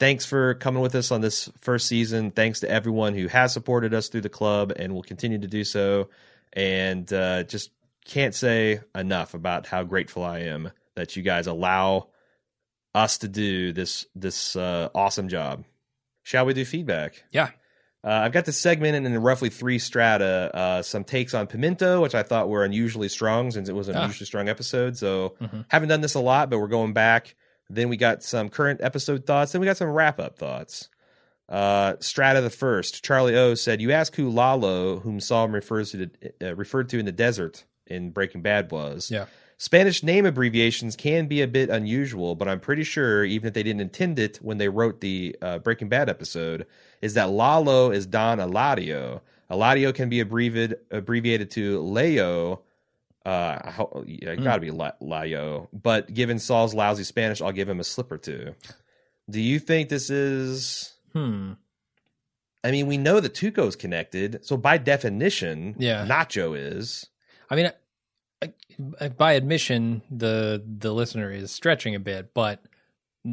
thanks 0.00 0.26
for 0.26 0.54
coming 0.54 0.82
with 0.82 0.94
us 0.96 1.12
on 1.12 1.20
this 1.20 1.48
first 1.60 1.86
season. 1.86 2.32
Thanks 2.32 2.60
to 2.60 2.70
everyone 2.70 3.14
who 3.14 3.28
has 3.28 3.52
supported 3.52 3.94
us 3.94 4.08
through 4.08 4.22
the 4.22 4.28
club 4.28 4.72
and 4.74 4.92
will 4.94 5.02
continue 5.04 5.38
to 5.38 5.46
do 5.46 5.62
so. 5.62 6.08
And 6.52 7.10
uh, 7.12 7.44
just 7.44 7.70
can't 8.04 8.34
say 8.34 8.80
enough 8.94 9.34
about 9.34 9.66
how 9.66 9.84
grateful 9.84 10.24
I 10.24 10.40
am 10.40 10.72
that 10.96 11.14
you 11.14 11.22
guys 11.22 11.46
allow 11.46 12.08
us 12.92 13.18
to 13.18 13.28
do 13.28 13.72
this 13.72 14.06
this 14.16 14.56
uh, 14.56 14.88
awesome 14.94 15.28
job. 15.28 15.64
Shall 16.24 16.44
we 16.46 16.54
do 16.54 16.64
feedback? 16.64 17.22
Yeah. 17.30 17.50
Uh, 18.02 18.08
I've 18.24 18.32
got 18.32 18.46
this 18.46 18.56
segment 18.56 18.96
in 19.06 19.16
roughly 19.22 19.50
three 19.50 19.78
strata. 19.78 20.50
Uh, 20.54 20.82
some 20.82 21.04
takes 21.04 21.34
on 21.34 21.46
Pimento, 21.46 22.00
which 22.00 22.14
I 22.14 22.22
thought 22.22 22.48
were 22.48 22.64
unusually 22.64 23.08
strong 23.10 23.50
since 23.50 23.68
it 23.68 23.74
was 23.74 23.88
an 23.88 23.96
Ah. 23.96 24.04
unusually 24.04 24.26
strong 24.26 24.48
episode. 24.48 24.96
So 24.96 25.36
Mhm. 25.40 25.66
haven't 25.68 25.90
done 25.90 26.00
this 26.00 26.14
a 26.14 26.20
lot, 26.20 26.48
but 26.50 26.58
we're 26.58 26.66
going 26.66 26.94
back. 26.94 27.36
Then 27.70 27.88
we 27.88 27.96
got 27.96 28.22
some 28.22 28.48
current 28.48 28.80
episode 28.82 29.26
thoughts. 29.26 29.52
Then 29.52 29.60
we 29.60 29.66
got 29.66 29.76
some 29.76 29.88
wrap 29.88 30.18
up 30.18 30.36
thoughts. 30.36 30.88
Uh, 31.48 31.94
strata 32.00 32.40
the 32.40 32.50
first. 32.50 33.04
Charlie 33.04 33.36
O 33.36 33.54
said, 33.54 33.80
"You 33.80 33.92
ask 33.92 34.14
who 34.14 34.28
Lalo, 34.28 35.00
whom 35.00 35.20
Saul 35.20 35.48
refers 35.48 35.92
to 35.92 36.10
uh, 36.42 36.54
referred 36.54 36.88
to 36.90 36.98
in 36.98 37.06
the 37.06 37.12
desert 37.12 37.64
in 37.86 38.10
Breaking 38.10 38.42
Bad, 38.42 38.70
was." 38.70 39.10
Yeah. 39.10 39.26
Spanish 39.58 40.02
name 40.02 40.24
abbreviations 40.24 40.96
can 40.96 41.26
be 41.26 41.42
a 41.42 41.46
bit 41.46 41.68
unusual, 41.68 42.34
but 42.34 42.48
I'm 42.48 42.60
pretty 42.60 42.82
sure, 42.82 43.24
even 43.24 43.48
if 43.48 43.52
they 43.52 43.62
didn't 43.62 43.82
intend 43.82 44.18
it 44.18 44.38
when 44.38 44.56
they 44.56 44.70
wrote 44.70 45.02
the 45.02 45.36
uh, 45.42 45.58
Breaking 45.58 45.90
Bad 45.90 46.08
episode, 46.08 46.66
is 47.02 47.12
that 47.12 47.28
Lalo 47.28 47.90
is 47.90 48.06
Don 48.06 48.38
Eladio. 48.38 49.20
Eladio 49.50 49.94
can 49.94 50.08
be 50.08 50.20
abbreviated 50.20 50.78
abbreviated 50.90 51.50
to 51.52 51.80
Leo. 51.80 52.62
Uh, 53.24 53.28
I 53.62 53.86
yeah, 54.06 54.30
it 54.30 54.42
got 54.42 54.54
to 54.54 54.60
be 54.60 54.70
La- 54.70 54.92
Layo. 55.02 55.68
But 55.72 56.12
given 56.12 56.38
Saul's 56.38 56.74
lousy 56.74 57.04
Spanish, 57.04 57.40
I'll 57.40 57.52
give 57.52 57.68
him 57.68 57.80
a 57.80 57.84
slip 57.84 58.10
or 58.10 58.18
two. 58.18 58.54
Do 59.28 59.40
you 59.40 59.58
think 59.58 59.88
this 59.88 60.10
is? 60.10 60.94
Hmm. 61.12 61.52
I 62.62 62.70
mean, 62.70 62.86
we 62.86 62.98
know 62.98 63.20
that 63.20 63.34
Tuco's 63.34 63.76
connected, 63.76 64.44
so 64.44 64.56
by 64.56 64.76
definition, 64.78 65.76
Yeah. 65.78 66.06
Nacho 66.06 66.58
is. 66.58 67.06
I 67.48 67.56
mean, 67.56 67.70
I, 68.42 68.52
I, 69.00 69.08
by 69.08 69.32
admission, 69.32 70.02
the 70.10 70.62
the 70.66 70.92
listener 70.92 71.30
is 71.30 71.50
stretching 71.50 71.94
a 71.94 72.00
bit, 72.00 72.32
but 72.34 72.62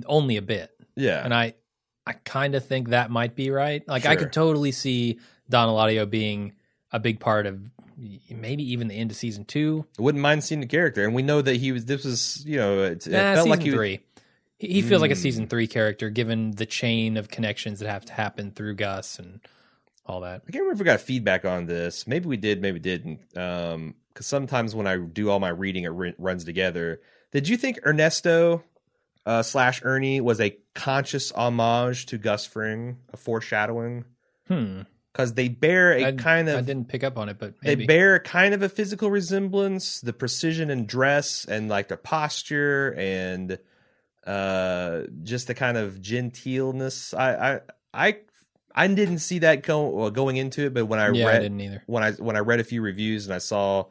only 0.05 0.37
a 0.37 0.41
bit. 0.41 0.71
Yeah, 0.95 1.23
And 1.23 1.33
I, 1.33 1.53
I 2.05 2.13
kind 2.13 2.55
of 2.55 2.65
think 2.65 2.89
that 2.89 3.11
might 3.11 3.35
be 3.35 3.51
right. 3.51 3.87
Like 3.87 4.05
I 4.05 4.15
could 4.15 4.33
totally 4.33 4.71
see 4.71 5.19
Don 5.49 5.69
Eladio 5.69 6.09
being 6.09 6.53
a 6.91 6.99
big 6.99 7.19
part 7.19 7.45
of 7.45 7.69
maybe 8.29 8.63
even 8.71 8.87
the 8.87 8.95
end 8.95 9.11
of 9.11 9.17
season 9.17 9.45
two. 9.45 9.85
wouldn't 9.97 10.21
mind 10.21 10.43
seeing 10.43 10.61
the 10.61 10.67
character, 10.67 11.03
and 11.03 11.13
we 11.15 11.21
know 11.23 11.41
that 11.41 11.55
he 11.57 11.71
was. 11.71 11.85
This 11.85 12.03
was, 12.05 12.43
you 12.45 12.57
know, 12.57 12.83
it, 12.83 13.07
it 13.07 13.11
Nah, 13.11 13.35
felt 13.35 13.49
like 13.49 13.61
he 13.61 13.69
was- 13.71 13.75
three. 13.77 13.99
He, 14.59 14.67
he 14.73 14.81
feels 14.81 15.01
like 15.01 15.11
a 15.11 15.15
Mm. 15.15 15.17
season 15.21 15.47
three 15.47 15.67
character, 15.67 16.09
given 16.09 16.51
the 16.51 16.65
chain 16.65 17.15
of 17.17 17.29
connections 17.29 17.79
that 17.79 17.89
have 17.89 18.05
to 18.05 18.13
happen 18.13 18.51
through 18.51 18.73
Gus 18.75 19.19
and 19.19 19.39
all 20.05 20.21
that. 20.21 20.41
I 20.47 20.51
can't 20.51 20.63
remember 20.63 20.73
if 20.73 20.79
we 20.79 20.85
got 20.85 20.99
feedback 21.01 21.45
on 21.45 21.67
this. 21.67 22.07
Maybe 22.07 22.25
we 22.27 22.37
did, 22.37 22.59
maybe 22.61 22.73
we 22.73 22.79
didn't. 22.79 23.19
Um, 23.37 23.93
because 24.13 24.25
sometimes 24.25 24.73
when 24.73 24.87
I 24.87 24.97
do 24.97 25.29
all 25.29 25.39
my 25.39 25.49
reading, 25.49 25.83
it 25.83 25.89
ri- 25.89 26.15
runs 26.17 26.43
together. 26.43 27.01
Did 27.31 27.47
you 27.47 27.55
think 27.55 27.77
Ernesto 27.85 28.63
uh, 29.27 29.43
slash 29.43 29.81
Ernie 29.83 30.21
was 30.21 30.39
a 30.41 30.57
conscious 30.73 31.31
homage 31.33 32.07
to 32.07 32.17
Gus 32.17 32.47
Fring, 32.47 32.97
a 33.13 33.17
foreshadowing? 33.17 34.05
Hmm. 34.47 34.81
Because 35.17 35.33
they 35.33 35.47
bear 35.47 35.93
a 35.93 36.05
I, 36.05 36.11
kind 36.11 36.47
of 36.47 36.57
I 36.57 36.61
didn't 36.61 36.89
pick 36.89 37.03
up 37.03 37.17
on 37.17 37.27
it, 37.27 37.39
but 37.39 37.59
they 37.61 37.73
bear 37.73 38.19
kind 38.19 38.53
of 38.53 38.61
a 38.61 38.69
physical 38.69 39.09
resemblance, 39.09 39.99
the 39.99 40.13
precision 40.13 40.69
in 40.69 40.85
dress 40.85 41.43
and 41.45 41.69
like 41.69 41.87
the 41.87 41.97
posture 41.97 42.93
and 42.95 43.57
uh 44.27 45.01
just 45.23 45.47
the 45.47 45.55
kind 45.55 45.75
of 45.75 45.95
genteelness. 45.95 47.17
I 47.17 47.53
I 47.53 47.61
I, 47.93 48.17
I 48.75 48.87
didn't 48.87 49.19
see 49.19 49.39
that 49.39 49.63
go, 49.63 49.89
well, 49.89 50.11
going 50.11 50.37
into 50.37 50.67
it, 50.67 50.75
but 50.75 50.85
when 50.85 50.99
I 50.99 51.09
yeah, 51.09 51.25
I 51.25 51.31
read 51.31 51.39
didn't 51.39 51.61
either. 51.61 51.83
when 51.87 52.03
I 52.03 52.11
when 52.11 52.35
I 52.35 52.39
read 52.39 52.59
a 52.59 52.63
few 52.63 52.83
reviews 52.83 53.25
and 53.25 53.33
I 53.33 53.39
saw, 53.39 53.85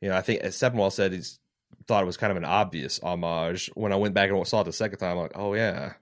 you 0.00 0.08
know, 0.08 0.16
I 0.16 0.22
think 0.22 0.40
as 0.40 0.56
Sepinwall 0.56 0.90
said 0.90 1.12
he's 1.12 1.38
thought 1.86 2.02
it 2.02 2.06
was 2.06 2.16
kind 2.16 2.30
of 2.30 2.38
an 2.38 2.46
obvious 2.46 2.98
homage. 3.02 3.70
When 3.74 3.92
I 3.92 3.96
went 3.96 4.14
back 4.14 4.30
and 4.30 4.48
saw 4.48 4.62
it 4.62 4.64
the 4.64 4.72
second 4.72 5.00
time, 5.00 5.18
I'm 5.18 5.24
like, 5.24 5.32
oh 5.34 5.52
yeah, 5.52 5.92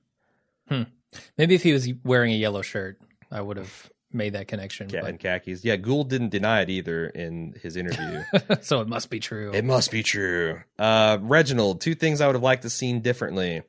Maybe 1.36 1.54
if 1.54 1.62
he 1.64 1.72
was 1.72 1.88
wearing 2.04 2.32
a 2.32 2.36
yellow 2.36 2.62
shirt, 2.62 3.00
I 3.30 3.40
would 3.40 3.56
have 3.56 3.90
made 4.12 4.32
that 4.32 4.48
connection. 4.48 4.88
cat 4.88 5.04
and 5.04 5.18
khakis. 5.18 5.64
Yeah, 5.64 5.76
Gould 5.76 6.08
didn't 6.08 6.30
deny 6.30 6.62
it 6.62 6.70
either 6.70 7.06
in 7.06 7.54
his 7.62 7.76
interview. 7.76 8.22
so 8.60 8.80
it 8.80 8.88
must 8.88 9.10
be 9.10 9.20
true. 9.20 9.52
it 9.52 9.64
must 9.64 9.90
be 9.90 10.02
true. 10.02 10.60
Uh, 10.78 11.18
Reginald, 11.20 11.80
two 11.80 11.94
things 11.94 12.20
I 12.20 12.26
would 12.26 12.36
have 12.36 12.42
liked 12.42 12.62
to 12.62 12.70
seen 12.70 13.00
differently. 13.00 13.62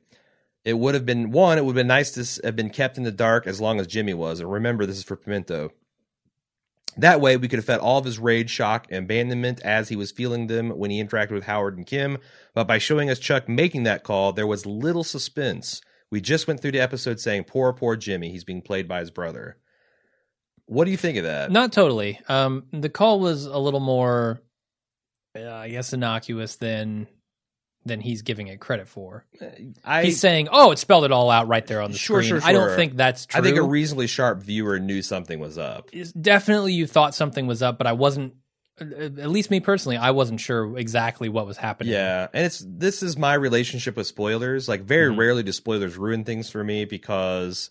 It 0.64 0.74
would 0.74 0.94
have 0.94 1.06
been 1.06 1.30
one. 1.30 1.58
It 1.58 1.64
would 1.64 1.72
have 1.72 1.80
been 1.80 1.86
nice 1.88 2.12
to 2.12 2.46
have 2.46 2.56
been 2.56 2.70
kept 2.70 2.96
in 2.96 3.02
the 3.02 3.12
dark 3.12 3.46
as 3.46 3.60
long 3.60 3.80
as 3.80 3.86
Jimmy 3.86 4.14
was. 4.14 4.40
And 4.40 4.50
remember, 4.50 4.86
this 4.86 4.96
is 4.96 5.04
for 5.04 5.16
Pimento. 5.16 5.70
That 6.96 7.20
way, 7.20 7.36
we 7.36 7.48
could 7.48 7.58
have 7.58 7.64
fed 7.64 7.80
all 7.80 7.98
of 7.98 8.04
his 8.04 8.18
rage, 8.18 8.50
shock, 8.50 8.86
and 8.90 9.04
abandonment 9.04 9.60
as 9.62 9.88
he 9.88 9.96
was 9.96 10.12
feeling 10.12 10.46
them 10.46 10.70
when 10.70 10.90
he 10.90 11.02
interacted 11.02 11.30
with 11.30 11.44
Howard 11.44 11.76
and 11.76 11.86
Kim. 11.86 12.18
But 12.54 12.68
by 12.68 12.78
showing 12.78 13.08
us 13.08 13.18
Chuck 13.18 13.48
making 13.48 13.84
that 13.84 14.04
call, 14.04 14.32
there 14.32 14.46
was 14.46 14.66
little 14.66 15.02
suspense. 15.04 15.80
We 16.10 16.20
just 16.20 16.46
went 16.46 16.60
through 16.60 16.72
the 16.72 16.80
episode 16.80 17.18
saying, 17.18 17.44
"Poor, 17.44 17.72
poor 17.72 17.96
Jimmy. 17.96 18.30
He's 18.30 18.44
being 18.44 18.60
played 18.60 18.86
by 18.86 19.00
his 19.00 19.10
brother." 19.10 19.56
What 20.72 20.84
do 20.86 20.90
you 20.90 20.96
think 20.96 21.18
of 21.18 21.24
that? 21.24 21.50
Not 21.50 21.72
totally. 21.72 22.18
Um, 22.28 22.64
the 22.72 22.88
call 22.88 23.20
was 23.20 23.44
a 23.46 23.58
little 23.58 23.80
more, 23.80 24.40
uh, 25.38 25.48
I 25.50 25.68
guess, 25.68 25.92
innocuous 25.92 26.56
than 26.56 27.06
than 27.84 28.00
he's 28.00 28.22
giving 28.22 28.46
it 28.46 28.60
credit 28.60 28.86
for. 28.86 29.26
I 29.84 30.04
he's 30.04 30.20
saying, 30.20 30.48
"Oh, 30.52 30.70
it 30.70 30.78
spelled 30.78 31.04
it 31.04 31.10
all 31.12 31.30
out 31.30 31.48
right 31.48 31.66
there 31.66 31.80
on 31.82 31.90
the 31.90 31.98
Sure, 31.98 32.22
screen." 32.22 32.40
sure, 32.40 32.48
I 32.48 32.52
don't 32.52 32.74
think 32.76 32.96
that's 32.96 33.26
true. 33.26 33.40
I 33.40 33.42
think 33.44 33.56
a 33.56 33.62
reasonably 33.62 34.06
sharp 34.06 34.40
viewer 34.42 34.78
knew 34.78 35.02
something 35.02 35.40
was 35.40 35.58
up. 35.58 35.88
It's 35.92 36.12
definitely 36.12 36.74
you 36.74 36.86
thought 36.86 37.14
something 37.14 37.46
was 37.46 37.60
up, 37.62 37.78
but 37.78 37.86
I 37.86 37.92
wasn't. 37.92 38.34
At 38.80 39.28
least 39.30 39.50
me 39.50 39.60
personally, 39.60 39.96
I 39.98 40.12
wasn't 40.12 40.40
sure 40.40 40.78
exactly 40.78 41.28
what 41.28 41.46
was 41.46 41.56
happening. 41.58 41.92
Yeah, 41.92 42.28
and 42.32 42.46
it's 42.46 42.64
this 42.66 43.02
is 43.02 43.18
my 43.18 43.34
relationship 43.34 43.96
with 43.96 44.06
spoilers. 44.06 44.68
Like 44.68 44.82
very 44.82 45.12
Mhm. 45.12 45.18
rarely 45.18 45.42
do 45.42 45.52
spoilers 45.52 45.96
ruin 45.96 46.24
things 46.24 46.48
for 46.50 46.64
me 46.64 46.84
because 46.84 47.70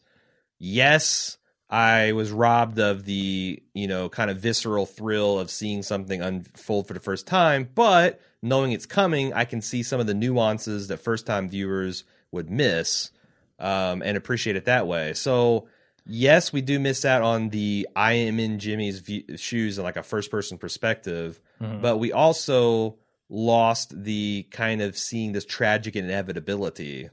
yes, 0.59 1.37
I 1.71 2.11
was 2.11 2.31
robbed 2.31 2.79
of 2.79 3.05
the, 3.05 3.63
you 3.73 3.87
know, 3.87 4.09
kind 4.09 4.29
of 4.29 4.37
visceral 4.39 4.85
thrill 4.85 5.39
of 5.39 5.49
seeing 5.49 5.83
something 5.83 6.21
unfold 6.21 6.87
for 6.87 6.93
the 6.93 6.99
first 6.99 7.25
time, 7.25 7.69
but 7.73 8.19
knowing 8.41 8.73
it's 8.73 8.85
coming, 8.85 9.31
I 9.33 9.45
can 9.45 9.61
see 9.61 9.81
some 9.81 10.01
of 10.01 10.05
the 10.07 10.13
nuances 10.13 10.89
that 10.89 10.97
first-time 10.97 11.47
viewers 11.49 12.03
would 12.31 12.49
miss 12.49 13.11
um, 13.57 14.01
and 14.03 14.17
appreciate 14.17 14.55
it 14.57 14.65
that 14.65 14.85
way. 14.85 15.13
So, 15.13 15.67
yes, 16.05 16.51
we 16.51 16.61
do 16.61 16.77
miss 16.79 17.05
out 17.05 17.21
on 17.21 17.49
the 17.49 17.87
I 17.95 18.13
am 18.13 18.39
in 18.39 18.59
Jimmy's 18.59 18.99
view- 18.99 19.37
shoes 19.37 19.77
in 19.77 19.83
like 19.85 19.95
a 19.97 20.03
first-person 20.03 20.57
perspective 20.57 21.39
Mhm. 21.61 21.81
but 21.81 21.97
we 21.97 22.11
also 22.11 22.95
lost 23.29 24.03
the 24.03 24.45
kind 24.51 24.81
of 24.81 24.97
seeing 24.97 25.31
this 25.31 25.45
tragic 25.45 25.95
inevitability 25.95 27.09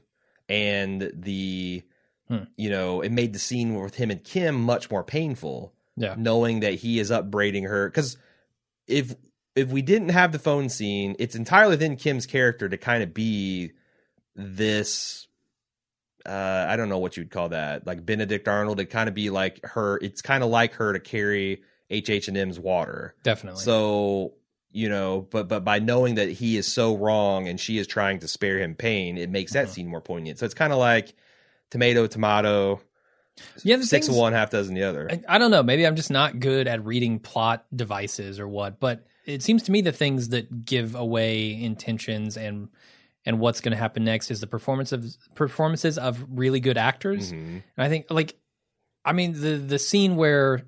and 0.49 1.11
the 1.13 1.83
Hmm. 2.29 2.43
you 2.57 2.69
know 2.69 3.01
it 3.01 3.11
made 3.11 3.33
the 3.33 3.39
scene 3.39 3.73
with 3.73 3.95
him 3.95 4.11
and 4.11 4.23
kim 4.23 4.55
much 4.61 4.91
more 4.91 5.03
painful 5.03 5.73
yeah, 5.97 6.13
knowing 6.17 6.59
that 6.61 6.75
he 6.75 6.99
is 6.99 7.09
upbraiding 7.11 7.63
her 7.63 7.89
because 7.89 8.17
if 8.87 9.15
if 9.55 9.69
we 9.69 9.81
didn't 9.81 10.09
have 10.09 10.31
the 10.31 10.37
phone 10.39 10.69
scene 10.69 11.15
it's 11.17 11.35
entirely 11.35 11.71
within 11.71 11.95
kim's 11.95 12.25
character 12.27 12.69
to 12.69 12.77
kind 12.77 13.01
of 13.01 13.13
be 13.15 13.71
this 14.35 15.27
uh 16.25 16.65
i 16.69 16.75
don't 16.75 16.89
know 16.89 16.99
what 16.99 17.17
you'd 17.17 17.31
call 17.31 17.49
that 17.49 17.87
like 17.87 18.05
benedict 18.05 18.47
arnold 18.47 18.77
to 18.77 18.85
kind 18.85 19.09
of 19.09 19.15
be 19.15 19.29
like 19.29 19.59
her 19.65 19.97
it's 20.01 20.21
kind 20.21 20.43
of 20.43 20.49
like 20.49 20.73
her 20.73 20.93
to 20.93 20.99
carry 20.99 21.63
hh&m's 21.91 22.59
water 22.59 23.15
definitely. 23.23 23.63
so 23.63 24.33
you 24.71 24.87
know, 24.87 25.27
but 25.31 25.47
but 25.47 25.63
by 25.65 25.79
knowing 25.79 26.13
that 26.13 26.29
he 26.29 26.55
is 26.55 26.71
so 26.71 26.95
wrong 26.95 27.47
and 27.47 27.59
she 27.59 27.79
is 27.79 27.87
trying 27.87 28.19
to 28.19 28.27
spare 28.27 28.59
him 28.59 28.75
pain, 28.75 29.17
it 29.17 29.27
makes 29.27 29.53
that 29.53 29.65
Mhm. 29.65 29.69
scene 29.71 29.87
more 29.87 29.99
poignant. 29.99 30.37
So 30.37 30.45
it's 30.45 30.53
kind 30.53 30.71
of 30.71 30.77
like 30.77 31.15
tomato, 31.69 32.07
tomato, 32.07 32.81
yeah, 33.63 33.79
six 33.81 34.07
of 34.07 34.15
one, 34.15 34.33
half 34.33 34.49
dozen 34.49 34.75
the 34.75 34.83
other. 34.83 35.07
I, 35.09 35.21
I 35.27 35.37
don't 35.37 35.51
know. 35.51 35.63
Maybe 35.63 35.85
I'm 35.87 35.95
just 35.95 36.11
not 36.11 36.39
good 36.39 36.67
at 36.67 36.83
reading 36.85 37.19
plot 37.19 37.65
devices 37.73 38.39
or 38.39 38.47
what, 38.47 38.79
but 38.79 39.05
it 39.25 39.41
seems 39.43 39.63
to 39.63 39.71
me 39.71 39.81
the 39.81 39.91
things 39.91 40.29
that 40.29 40.65
give 40.65 40.95
away 40.95 41.53
intentions 41.61 42.35
and 42.37 42.69
and 43.25 43.39
what's 43.39 43.61
going 43.61 43.71
to 43.73 43.77
happen 43.77 44.03
next 44.05 44.31
is 44.31 44.39
the 44.39 44.47
performance 44.47 44.91
of 44.91 45.05
performances 45.35 45.97
of 45.97 46.25
really 46.29 46.59
good 46.59 46.77
actors. 46.77 47.31
Mhm. 47.31 47.35
And 47.37 47.63
I 47.77 47.87
think 47.89 48.07
like 48.09 48.35
I 49.05 49.13
mean 49.13 49.33
the 49.39 49.55
the 49.57 49.79
scene 49.79 50.15
where 50.15 50.63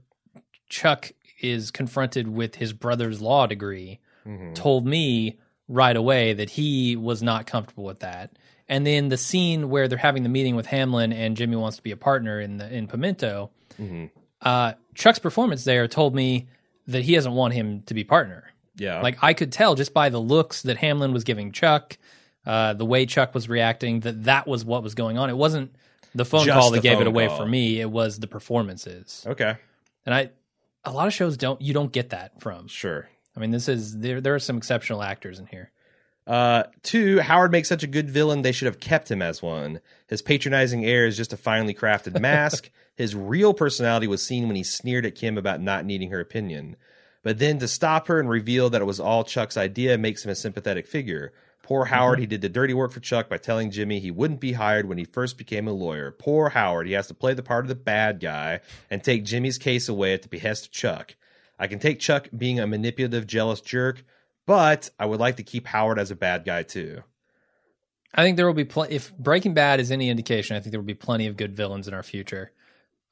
Chuck 0.69 1.11
is 1.41 1.71
confronted 1.71 2.27
with 2.27 2.55
his 2.55 2.71
brother's 2.73 3.21
law 3.21 3.47
degree 3.47 3.99
Mhm. 4.27 4.53
told 4.53 4.85
me 4.85 5.39
right 5.67 5.95
away 5.95 6.33
that 6.33 6.51
he 6.51 6.95
was 6.95 7.23
not 7.23 7.47
comfortable 7.47 7.85
with 7.85 7.99
that. 7.99 8.37
And 8.71 8.87
then 8.87 9.09
the 9.09 9.17
scene 9.17 9.69
where 9.69 9.89
they're 9.89 9.97
having 9.97 10.23
the 10.23 10.29
meeting 10.29 10.55
with 10.55 10.65
Hamlin 10.65 11.11
and 11.11 11.35
Jimmy 11.35 11.57
wants 11.57 11.75
to 11.75 11.83
be 11.83 11.91
a 11.91 11.97
partner 11.97 12.39
in 12.39 12.55
the 12.55 12.73
in 12.73 12.87
Pimento. 12.87 13.51
Mm-hmm. 13.77 14.05
Uh, 14.41 14.73
Chuck's 14.95 15.19
performance 15.19 15.65
there 15.65 15.89
told 15.89 16.15
me 16.15 16.47
that 16.87 17.03
he 17.03 17.15
doesn't 17.15 17.33
want 17.33 17.53
him 17.53 17.81
to 17.87 17.93
be 17.93 18.05
partner. 18.05 18.45
Yeah. 18.77 19.01
Like 19.01 19.17
I 19.21 19.33
could 19.33 19.51
tell 19.51 19.75
just 19.75 19.93
by 19.93 20.07
the 20.07 20.21
looks 20.21 20.61
that 20.61 20.77
Hamlin 20.77 21.11
was 21.11 21.25
giving 21.25 21.51
Chuck, 21.51 21.97
uh, 22.45 22.73
the 22.73 22.85
way 22.85 23.05
Chuck 23.05 23.35
was 23.35 23.49
reacting, 23.49 23.99
that 23.99 24.23
that 24.23 24.47
was 24.47 24.63
what 24.63 24.83
was 24.83 24.95
going 24.95 25.17
on. 25.17 25.29
It 25.29 25.35
wasn't 25.35 25.75
the 26.15 26.23
phone 26.23 26.45
Just 26.45 26.57
call 26.57 26.71
that 26.71 26.81
gave 26.81 27.01
it 27.01 27.07
away 27.07 27.27
call. 27.27 27.39
for 27.39 27.45
me. 27.45 27.81
It 27.81 27.91
was 27.91 28.19
the 28.19 28.27
performances, 28.27 29.25
okay. 29.27 29.57
and 30.05 30.15
I, 30.15 30.29
a 30.85 30.91
lot 30.91 31.07
of 31.07 31.13
shows 31.13 31.35
don't 31.35 31.61
you 31.61 31.73
don't 31.73 31.91
get 31.91 32.11
that 32.11 32.39
from. 32.39 32.67
Sure. 32.67 33.09
I 33.35 33.41
mean, 33.41 33.51
this 33.51 33.67
is 33.67 33.97
there. 33.97 34.21
There 34.21 34.33
are 34.33 34.39
some 34.39 34.55
exceptional 34.55 35.03
actors 35.03 35.39
in 35.39 35.47
here. 35.47 35.71
Uh, 36.27 36.63
two, 36.83 37.19
Howard 37.19 37.51
makes 37.51 37.67
such 37.67 37.83
a 37.83 37.87
good 37.87 38.09
villain, 38.09 38.41
they 38.41 38.51
should 38.51 38.67
have 38.67 38.79
kept 38.79 39.09
him 39.09 39.21
as 39.21 39.41
one. 39.41 39.79
His 40.07 40.21
patronizing 40.21 40.85
air 40.85 41.05
is 41.05 41.17
just 41.17 41.33
a 41.33 41.37
finely 41.37 41.73
crafted 41.73 42.19
mask. 42.21 42.69
His 42.95 43.15
real 43.15 43.53
personality 43.53 44.07
was 44.07 44.25
seen 44.25 44.47
when 44.47 44.55
he 44.55 44.63
sneered 44.63 45.05
at 45.05 45.15
Kim 45.15 45.37
about 45.37 45.61
not 45.61 45.85
needing 45.85 46.11
her 46.11 46.19
opinion. 46.19 46.75
But 47.23 47.39
then 47.39 47.59
to 47.59 47.67
stop 47.67 48.07
her 48.07 48.19
and 48.19 48.29
reveal 48.29 48.69
that 48.69 48.81
it 48.81 48.85
was 48.85 48.99
all 48.99 49.23
Chuck's 49.23 49.57
idea 49.57 49.97
makes 49.97 50.25
him 50.25 50.31
a 50.31 50.35
sympathetic 50.35 50.87
figure. 50.87 51.33
Poor 51.63 51.85
Howard, 51.85 52.19
he 52.19 52.25
did 52.25 52.41
the 52.41 52.49
dirty 52.49 52.73
work 52.73 52.91
for 52.91 52.99
Chuck 52.99 53.29
by 53.29 53.37
telling 53.37 53.71
Jimmy 53.71 53.99
he 53.99 54.11
wouldn't 54.11 54.39
be 54.39 54.53
hired 54.53 54.87
when 54.87 54.97
he 54.97 55.05
first 55.05 55.37
became 55.37 55.67
a 55.67 55.71
lawyer. 55.71 56.11
Poor 56.11 56.49
Howard, 56.49 56.87
he 56.87 56.93
has 56.93 57.07
to 57.07 57.13
play 57.13 57.33
the 57.33 57.43
part 57.43 57.63
of 57.63 57.69
the 57.69 57.75
bad 57.75 58.19
guy 58.19 58.59
and 58.89 59.03
take 59.03 59.23
Jimmy's 59.23 59.57
case 59.57 59.87
away 59.87 60.13
at 60.13 60.23
the 60.23 60.27
behest 60.27 60.65
of 60.65 60.71
Chuck. 60.71 61.15
I 61.59 61.67
can 61.67 61.79
take 61.79 61.99
Chuck 61.99 62.27
being 62.35 62.59
a 62.59 62.65
manipulative, 62.65 63.27
jealous 63.27 63.61
jerk, 63.61 64.03
but 64.45 64.89
I 64.99 65.05
would 65.05 65.19
like 65.19 65.37
to 65.37 65.43
keep 65.43 65.67
Howard 65.67 65.99
as 65.99 66.11
a 66.11 66.15
bad 66.15 66.45
guy 66.45 66.63
too. 66.63 67.03
I 68.13 68.23
think 68.23 68.35
there 68.37 68.45
will 68.45 68.53
be 68.53 68.65
pl- 68.65 68.87
if 68.89 69.15
Breaking 69.17 69.53
Bad 69.53 69.79
is 69.79 69.91
any 69.91 70.09
indication. 70.09 70.55
I 70.55 70.59
think 70.59 70.71
there 70.71 70.79
will 70.79 70.85
be 70.85 70.93
plenty 70.93 71.27
of 71.27 71.37
good 71.37 71.55
villains 71.55 71.87
in 71.87 71.93
our 71.93 72.03
future. 72.03 72.51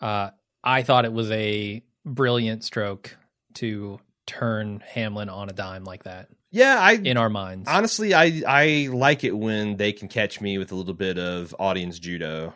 Uh, 0.02 0.32
I 0.64 0.84
thought 0.84 1.06
it 1.06 1.14
was 1.14 1.32
a 1.32 1.82
brilliant 2.06 2.64
stroke 2.64 3.16
to 3.56 4.00
turn 4.26 4.84
Hamlin 4.86 5.30
on 5.30 5.50
a 5.50 5.54
dime 5.54 5.84
like 5.86 6.04
that 6.04 6.28
Yeah, 6.52 6.78
I 6.80 6.94
in 6.94 7.18
our 7.18 7.30
minds. 7.30 7.68
honestly 7.68 8.14
I 8.14 8.44
I 8.48 8.90
like 8.92 9.24
it 9.24 9.32
when 9.36 9.78
they 9.78 9.92
can 9.92 10.08
catch 10.08 10.40
me 10.40 10.58
with 10.58 10.72
a 10.72 10.76
little 10.76 10.94
bit 10.94 11.18
of 11.18 11.56
audience 11.60 11.98
judo. 12.00 12.54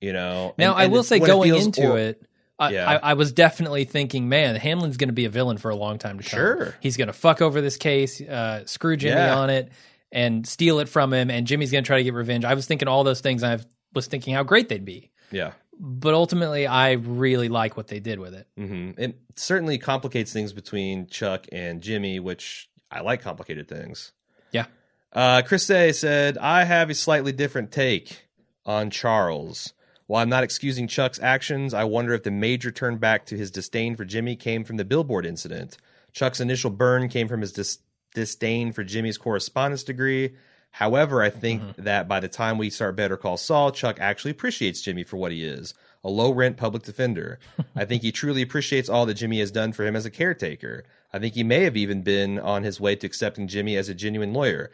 You 0.00 0.12
know. 0.12 0.54
Now, 0.56 0.74
And- 0.74 0.82
I 0.82 0.86
will 0.86 1.02
say, 1.02 1.18
going 1.18 1.50
feels 1.50 1.66
into 1.66 1.90
or- 1.90 1.98
it, 1.98 2.22
I, 2.58 2.70
Yeah. 2.72 2.88
I, 2.90 3.10
I 3.10 3.14
was 3.14 3.32
definitely 3.32 3.84
thinking, 3.84 4.28
man, 4.28 4.56
Hamlin's 4.56 4.96
going 4.96 5.08
to 5.08 5.14
be 5.14 5.24
a 5.26 5.30
villain 5.30 5.58
for 5.58 5.70
a 5.70 5.76
long 5.76 5.98
time 5.98 6.18
to 6.18 6.24
come. 6.28 6.38
Sure. 6.38 6.74
He's 6.80 6.96
going 6.96 7.06
to 7.08 7.12
fuck 7.12 7.40
over 7.42 7.60
this 7.60 7.76
case, 7.76 8.20
uh, 8.20 8.64
screw 8.66 8.96
Jimmy 8.96 9.16
Yeah. 9.16 9.36
on 9.38 9.50
it, 9.50 9.70
and 10.10 10.46
steal 10.46 10.78
it 10.80 10.88
from 10.88 11.12
him, 11.12 11.30
and 11.30 11.46
Jimmy's 11.46 11.70
going 11.70 11.84
to 11.84 11.86
try 11.86 11.98
to 11.98 12.04
get 12.04 12.14
revenge. 12.14 12.44
I 12.44 12.54
was 12.54 12.66
thinking 12.66 12.88
all 12.88 13.04
those 13.04 13.20
things. 13.20 13.42
and 13.42 13.60
I 13.60 13.64
was 13.94 14.06
thinking 14.06 14.34
how 14.34 14.42
great 14.42 14.68
they'd 14.68 14.84
be. 14.84 15.10
Yeah. 15.30 15.52
But 15.80 16.14
ultimately, 16.14 16.66
I 16.66 16.92
really 16.92 17.48
like 17.48 17.76
what 17.76 17.86
they 17.86 18.00
did 18.00 18.18
with 18.18 18.34
it. 18.34 18.46
hmm 18.56 18.90
It 18.98 19.16
certainly 19.36 19.78
complicates 19.78 20.32
things 20.32 20.52
between 20.52 21.06
Chuck 21.06 21.46
and 21.52 21.80
Jimmy, 21.80 22.18
which 22.18 22.68
I 22.90 23.00
like 23.02 23.22
complicated 23.22 23.68
things. 23.68 24.12
Yeah. 24.50 24.66
Uh, 25.12 25.42
Chris 25.42 25.66
Day 25.66 25.92
said, 25.92 26.36
I 26.38 26.64
have 26.64 26.90
a 26.90 26.94
slightly 26.94 27.30
different 27.32 27.70
take 27.70 28.26
on 28.66 28.90
Charles. 28.90 29.72
While 30.08 30.22
I'm 30.22 30.30
not 30.30 30.42
excusing 30.42 30.88
Chuck's 30.88 31.20
actions, 31.20 31.74
I 31.74 31.84
wonder 31.84 32.14
if 32.14 32.22
the 32.22 32.30
major 32.30 32.70
turn 32.70 32.96
back 32.96 33.26
to 33.26 33.36
his 33.36 33.50
disdain 33.50 33.94
for 33.94 34.06
Jimmy 34.06 34.36
came 34.36 34.64
from 34.64 34.78
the 34.78 34.84
billboard 34.84 35.26
incident. 35.26 35.76
Chuck's 36.14 36.40
initial 36.40 36.70
burn 36.70 37.10
came 37.10 37.28
from 37.28 37.42
his 37.42 37.52
dis- 37.52 37.80
disdain 38.14 38.72
for 38.72 38.82
Jimmy's 38.82 39.18
correspondence 39.18 39.84
degree. 39.84 40.34
However, 40.70 41.20
I 41.22 41.28
think 41.28 41.62
mm-hmm. 41.62 41.82
that 41.82 42.08
by 42.08 42.20
the 42.20 42.28
time 42.28 42.56
we 42.56 42.70
start 42.70 42.96
Better 42.96 43.18
Call 43.18 43.36
Saul, 43.36 43.70
Chuck 43.70 43.98
actually 44.00 44.30
appreciates 44.30 44.80
Jimmy 44.80 45.04
for 45.04 45.18
what 45.18 45.30
he 45.30 45.44
is 45.44 45.74
a 46.04 46.08
low 46.08 46.32
rent 46.32 46.56
public 46.56 46.84
defender. 46.84 47.38
I 47.76 47.84
think 47.84 48.02
he 48.02 48.12
truly 48.12 48.40
appreciates 48.40 48.88
all 48.88 49.04
that 49.06 49.14
Jimmy 49.14 49.40
has 49.40 49.50
done 49.50 49.72
for 49.72 49.84
him 49.84 49.96
as 49.96 50.06
a 50.06 50.10
caretaker. 50.10 50.84
I 51.12 51.18
think 51.18 51.34
he 51.34 51.42
may 51.42 51.64
have 51.64 51.76
even 51.76 52.02
been 52.02 52.38
on 52.38 52.62
his 52.62 52.80
way 52.80 52.96
to 52.96 53.06
accepting 53.06 53.48
Jimmy 53.48 53.76
as 53.76 53.88
a 53.88 53.94
genuine 53.94 54.32
lawyer. 54.32 54.70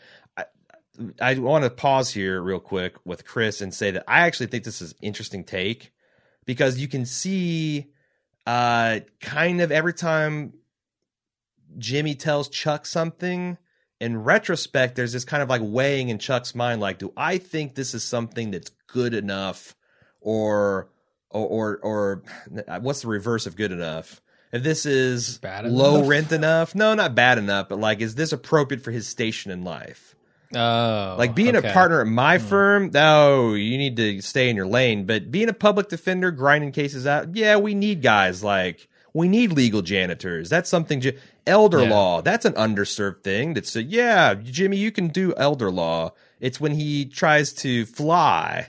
I, 1.21 1.35
want 1.35 1.65
to 1.65 1.71
pause 1.71 2.11
here 2.11 2.41
real 2.41 2.61
quick 2.61 2.95
with 3.05 3.25
Chris 3.25 3.61
and 3.61 3.75
say 3.75 3.91
that 3.91 4.05
I 4.07 4.21
actually 4.21 4.47
think 4.47 4.65
this 4.65 4.81
is 4.81 4.95
interesting 5.01 5.45
take 5.45 5.93
because 6.45 6.79
you 6.79 6.89
can 6.89 7.05
see 7.05 7.91
uh, 8.47 9.01
kind 9.21 9.61
of 9.61 9.73
every 9.73 9.95
time 9.95 10.55
Jimmy 11.79 12.15
tells 12.15 12.49
Chuck 12.49 12.87
something, 12.87 13.59
in 14.01 14.23
retrospect, 14.23 14.97
there's 14.97 15.13
this 15.13 15.25
kind 15.25 15.43
of 15.43 15.49
like 15.49 15.63
weighing 15.65 16.09
in 16.09 16.19
Chuck's 16.19 16.55
mind, 16.55 16.81
like, 16.81 16.99
do 16.99 17.13
I 17.17 17.39
think 17.39 17.75
this 17.75 17.95
is 17.95 18.05
something 18.05 18.51
that's 18.51 18.71
good 18.87 19.15
enough, 19.15 19.75
or, 20.21 20.91
or, 21.31 21.79
or, 21.79 21.79
or 21.79 22.23
what's 22.81 23.03
the 23.03 23.09
reverse 23.09 23.47
of 23.47 23.57
good 23.57 23.73
enough? 23.73 24.21
If 24.53 24.63
this 24.63 24.87
is 24.87 25.39
Bad 25.39 25.67
low 25.67 25.97
enough? 25.97 26.09
rent 26.09 26.33
enough, 26.33 26.75
no, 26.75 26.95
not 26.95 27.15
bad 27.15 27.39
enough, 27.39 27.69
but 27.69 27.81
like, 27.81 28.01
is 28.01 28.15
this 28.15 28.33
appropriate 28.33 28.85
for 28.85 28.93
his 28.93 29.09
station 29.09 29.51
in 29.51 29.65
life? 29.65 30.14
Oh, 30.57 31.17
Like 31.19 31.35
being 31.35 31.57
okay. 31.57 31.69
a 31.71 31.73
partner 31.73 32.01
at 32.01 32.07
my 32.07 32.39
hmm. 32.39 32.47
firm, 32.47 32.91
no, 32.93 33.55
you 33.55 33.79
need 33.79 33.97
to 33.97 34.21
stay 34.21 34.49
in 34.51 34.57
your 34.57 34.67
lane. 34.67 35.05
But 35.05 35.31
being 35.31 35.49
a 35.49 35.53
public 35.55 35.89
defender, 35.89 36.31
grinding 36.31 36.73
cases 36.73 37.07
out, 37.07 37.35
yeah, 37.37 37.57
we 37.57 37.75
need 37.75 38.03
guys 38.03 38.43
like 38.43 38.89
we 39.13 39.29
need 39.29 39.53
legal 39.53 39.83
janitors. 39.83 40.49
That's 40.51 40.69
something. 40.69 41.03
Elder 41.47 41.83
Yeah. 41.83 41.91
law, 41.91 42.23
that's 42.23 42.47
an 42.47 42.55
underserved 42.55 43.23
thing. 43.23 43.55
That's 43.55 43.77
a, 43.77 43.83
yeah, 43.83 44.35
Jimmy, 44.35 44.79
you 44.79 44.91
can 44.91 45.09
do 45.09 45.35
elder 45.37 45.71
law. 45.71 46.13
It's 46.41 46.59
when 46.59 46.73
he 46.73 47.05
tries 47.05 47.53
to 47.55 47.85
fly, 47.85 48.69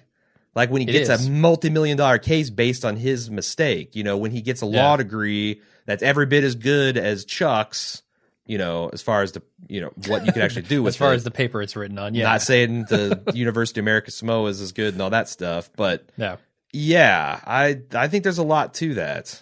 like 0.56 0.70
when 0.70 0.82
he 0.82 0.90
It 0.90 0.92
gets 0.92 1.10
is. 1.10 1.28
a 1.28 1.32
multi-million 1.32 1.98
dollar 1.98 2.18
case 2.18 2.50
based 2.50 2.84
on 2.84 2.98
his 2.98 3.30
mistake. 3.32 3.96
You 3.96 4.04
know, 4.04 4.18
when 4.18 4.32
he 4.32 4.42
gets 4.42 4.62
a 4.62 4.66
Yeah. 4.66 4.84
law 4.84 4.98
degree 4.98 5.62
that's 5.86 6.04
every 6.04 6.26
bit 6.26 6.44
as 6.44 6.56
good 6.56 6.98
as 6.98 7.26
Chuck's. 7.26 8.02
You 8.48 8.58
know, 8.60 8.90
as 8.94 9.02
far 9.02 9.24
as 9.24 9.32
the 9.32 9.42
you 9.68 9.82
know 9.82 9.92
what 10.08 10.26
you 10.26 10.32
can 10.32 10.42
actually 10.44 10.64
do 10.64 10.84
with 10.84 10.94
as 10.94 10.98
far 10.98 11.14
it. 11.14 11.16
as 11.16 11.24
the 11.24 11.32
paper 11.32 11.62
it's 11.62 11.76
written 11.76 11.98
on. 11.98 12.14
Yeah, 12.14 12.24
Not 12.24 12.42
saying 12.44 12.86
the 12.90 13.22
University 13.34 13.80
of 13.80 13.84
American 13.86 14.12
Samoa 14.12 14.50
is 14.50 14.62
as 14.62 14.72
good 14.72 14.94
and 14.94 15.02
all 15.02 15.10
that 15.10 15.28
stuff, 15.30 15.70
but 15.76 16.08
yeah, 16.18 16.38
yeah, 16.72 17.40
I 17.46 17.82
I 17.94 18.08
think 18.08 18.24
there's 18.24 18.38
a 18.38 18.44
lot 18.44 18.74
to 18.76 18.94
that. 18.96 19.42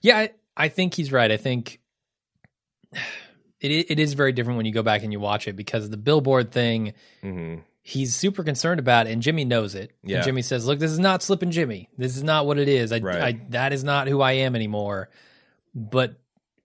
yeah. 0.00 0.18
I, 0.18 0.30
I 0.56 0.68
think 0.68 0.94
he's 0.94 1.12
right. 1.12 1.30
I 1.30 1.36
think 1.36 1.80
it 3.60 3.90
it 3.90 3.98
is 3.98 4.14
very 4.14 4.32
different 4.32 4.56
when 4.56 4.66
you 4.66 4.72
go 4.72 4.82
back 4.82 5.02
and 5.02 5.12
you 5.12 5.20
watch 5.20 5.46
it 5.48 5.54
because 5.56 5.88
the 5.90 5.96
billboard 5.96 6.50
thing. 6.52 6.94
hmm 7.20 7.56
he's 7.84 8.14
super 8.14 8.44
concerned 8.44 8.78
about 8.78 9.08
it, 9.08 9.12
and 9.12 9.22
Jimmy 9.22 9.44
knows 9.44 9.74
it. 9.74 9.90
Yeah. 10.04 10.18
And 10.18 10.24
Jimmy 10.24 10.42
says, 10.42 10.66
"Look, 10.66 10.78
this 10.78 10.92
is 10.92 11.00
not 11.00 11.20
slipping 11.20 11.50
Jimmy. 11.50 11.88
This 11.98 12.16
is 12.16 12.22
not 12.22 12.46
what 12.46 12.56
it 12.56 12.68
is. 12.68 12.92
I, 12.92 13.00
Right. 13.00 13.20
I 13.20 13.40
that 13.50 13.72
is 13.72 13.82
not 13.82 14.06
who 14.06 14.20
I 14.20 14.32
am 14.32 14.54
anymore." 14.54 15.08
But 15.74 16.14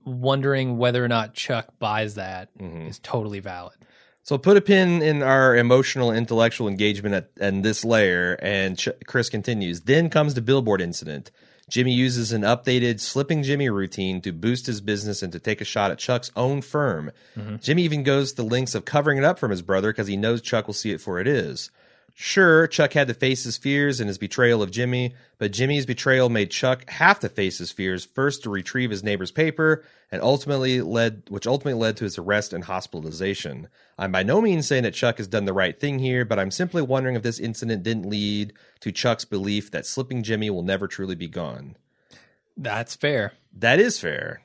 wondering 0.07 0.77
whether 0.77 1.03
or 1.03 1.07
not 1.07 1.33
Chuck 1.33 1.67
buys 1.79 2.15
that 2.15 2.49
is 2.59 2.97
Mhm. 2.99 3.01
totally 3.03 3.39
valid. 3.39 3.75
So 4.23 4.37
put 4.37 4.57
a 4.57 4.61
pin 4.61 5.01
in 5.01 5.21
our 5.23 5.55
emotional 5.55 6.11
intellectual 6.11 6.67
engagement 6.67 7.15
at, 7.15 7.29
and 7.39 7.63
this 7.63 7.85
layer, 7.85 8.37
and 8.41 8.77
Ch- 8.77 8.89
Chris 9.05 9.29
continues. 9.29 9.81
Then 9.81 10.09
comes 10.09 10.33
the 10.33 10.41
billboard 10.41 10.81
incident. 10.81 11.31
Jimmy 11.69 11.93
uses 11.93 12.31
an 12.31 12.41
updated 12.43 12.99
slipping 13.01 13.43
Jimmy 13.43 13.69
routine 13.69 14.21
to 14.21 14.31
boost 14.31 14.67
his 14.67 14.79
business 14.81 15.21
and 15.21 15.33
to 15.33 15.39
take 15.39 15.59
a 15.59 15.65
shot 15.65 15.91
at 15.91 15.97
Chuck's 15.97 16.31
own 16.35 16.61
firm. 16.61 17.11
Jimmy 17.61 17.83
even 17.83 18.03
goes 18.03 18.31
to 18.31 18.37
the 18.41 18.49
lengths 18.49 18.73
of 18.75 18.85
covering 18.85 19.17
it 19.17 19.23
up 19.25 19.37
from 19.37 19.51
his 19.51 19.61
brother 19.61 19.91
because 19.91 20.07
he 20.07 20.15
knows 20.17 20.41
Chuck 20.41 20.67
will 20.67 20.73
see 20.73 20.91
it 20.91 21.01
for 21.01 21.19
it 21.19 21.27
is. 21.27 21.69
Sure, 22.19 22.65
Chuck 22.65 22.93
had 22.93 23.07
to 23.09 23.13
face 23.13 23.43
his 23.43 23.57
fears 23.59 23.99
and 23.99 24.07
his 24.07 24.17
betrayal 24.17 24.63
of 24.63 24.71
Jimmy, 24.71 25.13
but 25.37 25.51
Jimmy's 25.51 25.85
betrayal 25.85 26.29
made 26.29 26.49
Chuck 26.49 26.89
have 26.89 27.19
to 27.19 27.29
face 27.29 27.59
his 27.59 27.71
fears 27.71 28.05
first 28.05 28.41
to 28.41 28.49
retrieve 28.49 28.89
his 28.89 29.03
neighbor's 29.03 29.29
paper, 29.29 29.85
and 30.11 30.19
ultimately 30.23 30.81
led, 30.81 31.21
which 31.29 31.45
ultimately 31.45 31.79
led 31.79 31.95
to 31.97 32.05
his 32.05 32.17
arrest 32.17 32.53
and 32.53 32.63
hospitalization. 32.63 33.67
I'm 33.99 34.11
by 34.11 34.23
no 34.23 34.41
means 34.41 34.65
saying 34.65 34.81
that 34.81 34.95
Chuck 34.95 35.19
has 35.19 35.27
done 35.27 35.45
the 35.45 35.53
right 35.53 35.79
thing 35.79 35.99
here, 35.99 36.25
but 36.25 36.39
I'm 36.39 36.49
simply 36.49 36.81
wondering 36.81 37.15
if 37.15 37.21
this 37.21 37.39
incident 37.39 37.83
didn't 37.83 38.09
lead 38.09 38.51
to 38.79 38.91
Chuck's 38.91 39.25
belief 39.25 39.69
that 39.69 39.85
slipping 39.85 40.23
Jimmy 40.23 40.49
will 40.49 40.63
never 40.63 40.87
truly 40.87 41.13
be 41.13 41.27
gone. 41.27 41.77
That's 42.57 42.95
fair. 42.95 43.33
That 43.53 43.79
is 43.79 43.99
fair. 43.99 44.41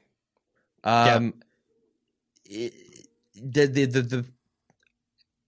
Um, 0.84 1.32
it- 2.44 2.74
the, 3.34 3.64
the 3.64 3.86
the 3.86 4.02
the 4.02 4.24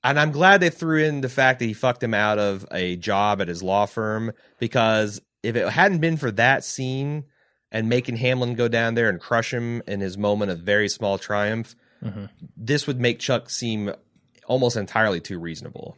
and 0.05 0.21
I'm 0.21 0.31
glad 0.31 0.61
they 0.61 0.71
threw 0.71 1.03
in 1.03 1.21
the 1.23 1.29
fact 1.29 1.59
that 1.59 1.65
he 1.65 1.73
fucked 1.75 2.03
him 2.03 2.15
out 2.15 2.39
of 2.39 2.65
a 2.71 2.97
job 2.97 3.41
at 3.41 3.49
his 3.49 3.63
law 3.63 3.87
firm 3.87 4.33
because 4.61 5.21
if 5.43 5.57
it 5.57 5.69
hadn't 5.69 5.99
been 5.99 6.17
for 6.17 6.31
that 6.33 6.65
scene 6.65 7.25
and 7.73 7.89
making 7.89 8.17
Hamlin 8.17 8.55
go 8.55 8.69
down 8.69 8.95
there 8.95 9.09
and 9.09 9.21
crush 9.21 9.53
him 9.53 9.83
in 9.89 10.01
his 10.01 10.17
moment 10.17 10.51
of 10.53 10.61
very 10.61 10.89
small 10.89 11.19
triumph, 11.19 11.75
Mhm. 12.05 12.29
this 12.57 12.87
would 12.87 13.01
make 13.01 13.19
Chuck 13.19 13.49
seem 13.51 13.93
almost 14.47 14.77
entirely 14.77 15.21
too 15.21 15.39
reasonable. 15.39 15.97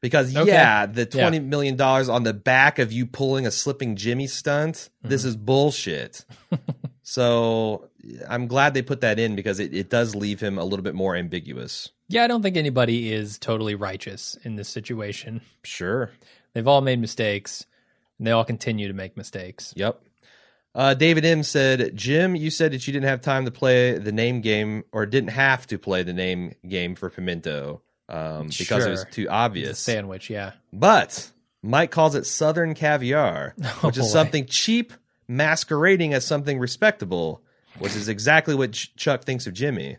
Because 0.00 0.34
Okay. 0.34 0.50
yeah, 0.50 0.86
the 0.86 1.02
Yeah. 1.02 1.22
twenty 1.22 1.40
million 1.40 1.76
dollars 1.76 2.08
on 2.08 2.22
the 2.22 2.32
back 2.32 2.78
of 2.78 2.90
you 2.90 3.04
pulling 3.06 3.46
a 3.46 3.50
slipping 3.50 3.96
Jimmy 3.96 4.26
stunt, 4.26 4.88
this 5.02 5.22
Mm-hmm. 5.22 5.28
is 5.28 5.36
bullshit. 5.36 6.24
so 7.02 7.88
I'm 8.28 8.46
glad 8.46 8.74
they 8.74 8.82
put 8.82 9.00
that 9.02 9.18
in 9.18 9.36
because 9.36 9.60
it, 9.60 9.74
it 9.74 9.90
does 9.90 10.14
leave 10.14 10.40
him 10.40 10.58
a 10.58 10.64
little 10.64 10.82
bit 10.82 10.94
more 10.94 11.16
ambiguous. 11.16 11.90
Yeah, 12.08 12.24
I 12.24 12.26
don't 12.26 12.42
think 12.42 12.56
anybody 12.56 13.12
is 13.12 13.38
totally 13.38 13.74
righteous 13.74 14.36
in 14.42 14.56
this 14.56 14.68
situation. 14.68 15.42
Sure. 15.64 16.10
They've 16.54 16.66
all 16.66 16.80
made 16.80 16.98
mistakes, 16.98 17.66
and 18.18 18.26
they 18.26 18.32
all 18.32 18.44
continue 18.44 18.88
to 18.88 18.94
make 18.94 19.16
mistakes. 19.16 19.72
Yep. 19.76 20.00
Uh, 20.74 20.94
David 20.94 21.24
M 21.24 21.42
said, 21.42 21.96
Jim, 21.96 22.34
you 22.36 22.50
said 22.50 22.72
that 22.72 22.86
you 22.86 22.92
didn't 22.92 23.08
have 23.08 23.20
time 23.20 23.44
to 23.44 23.50
play 23.50 23.98
the 23.98 24.12
name 24.12 24.40
game 24.40 24.84
or 24.92 25.04
didn't 25.04 25.30
have 25.30 25.66
to 25.68 25.78
play 25.78 26.02
the 26.02 26.12
name 26.12 26.54
game 26.68 26.94
for 26.94 27.10
Pimento 27.10 27.82
um, 28.10 28.48
because 28.58 28.86
it 28.86 28.90
was 28.90 29.06
too 29.10 29.28
obvious. 29.28 29.78
sandwich, 29.78 30.30
yeah. 30.30 30.52
But 30.72 31.30
Mike 31.62 31.90
calls 31.90 32.14
it 32.14 32.26
Southern 32.26 32.74
caviar, 32.74 33.54
which 33.80 33.96
boy. 33.96 34.00
is 34.00 34.12
something 34.12 34.46
cheap 34.46 34.92
masquerading 35.28 36.12
as 36.12 36.26
something 36.26 36.58
respectable, 36.58 37.42
which 37.78 37.94
is 37.94 38.08
exactly 38.08 38.54
what 38.54 38.72
Ch- 38.72 38.94
Chuck 38.96 39.24
thinks 39.24 39.46
of 39.46 39.54
Jimmy. 39.54 39.98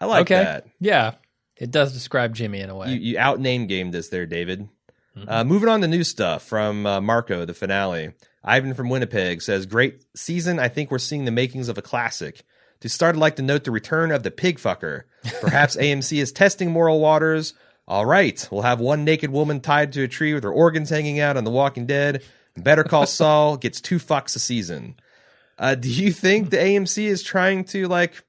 I 0.00 0.06
like 0.06 0.22
okay. 0.22 0.42
that. 0.42 0.66
Yeah. 0.80 1.14
It 1.56 1.70
does 1.70 1.92
describe 1.92 2.34
Jimmy 2.34 2.60
in 2.60 2.70
a 2.70 2.74
way. 2.74 2.92
You, 2.92 2.98
you 2.98 3.18
out 3.18 3.38
name 3.38 3.66
gamed 3.66 3.92
this 3.92 4.08
there, 4.08 4.24
David. 4.24 4.68
Uh, 5.28 5.44
moving 5.44 5.68
on 5.68 5.80
to 5.82 5.88
new 5.88 6.04
stuff 6.04 6.42
from 6.42 6.86
uh, 6.86 7.00
Marco, 7.00 7.44
the 7.44 7.52
finale. 7.52 8.12
Ivan 8.42 8.74
from 8.74 8.88
Winnipeg 8.88 9.42
says, 9.42 9.66
Great 9.66 10.04
season. 10.16 10.58
I 10.58 10.68
think 10.68 10.90
we're 10.90 10.98
seeing 10.98 11.24
the 11.24 11.30
makings 11.30 11.68
of 11.68 11.76
a 11.76 11.82
classic. 11.82 12.42
To 12.80 12.88
start, 12.88 13.14
I'd 13.16 13.20
like 13.20 13.36
to 13.36 13.42
note 13.42 13.64
the 13.64 13.70
return 13.70 14.10
of 14.10 14.22
the 14.22 14.30
pig 14.30 14.58
fucker. 14.58 15.02
Perhaps 15.40 15.76
AMC 15.80 16.20
is 16.20 16.32
testing 16.32 16.70
moral 16.70 17.00
waters. 17.00 17.54
All 17.86 18.06
right, 18.06 18.46
we'll 18.50 18.62
have 18.62 18.80
one 18.80 19.04
naked 19.04 19.30
woman 19.30 19.60
tied 19.60 19.92
to 19.94 20.02
a 20.04 20.08
tree 20.08 20.32
with 20.32 20.44
her 20.44 20.52
organs 20.52 20.90
hanging 20.90 21.18
out 21.20 21.36
on 21.36 21.44
The 21.44 21.50
Walking 21.50 21.86
Dead. 21.86 22.22
Better 22.56 22.84
Call 22.84 23.06
Saul 23.06 23.56
gets 23.56 23.80
two 23.80 23.98
fucks 23.98 24.36
a 24.36 24.38
season. 24.38 24.94
Uh, 25.58 25.74
do 25.74 25.90
you 25.90 26.10
think 26.12 26.50
the 26.50 26.56
AMC 26.56 27.04
is 27.04 27.22
trying 27.22 27.64
to 27.64 27.86
like 27.88 28.24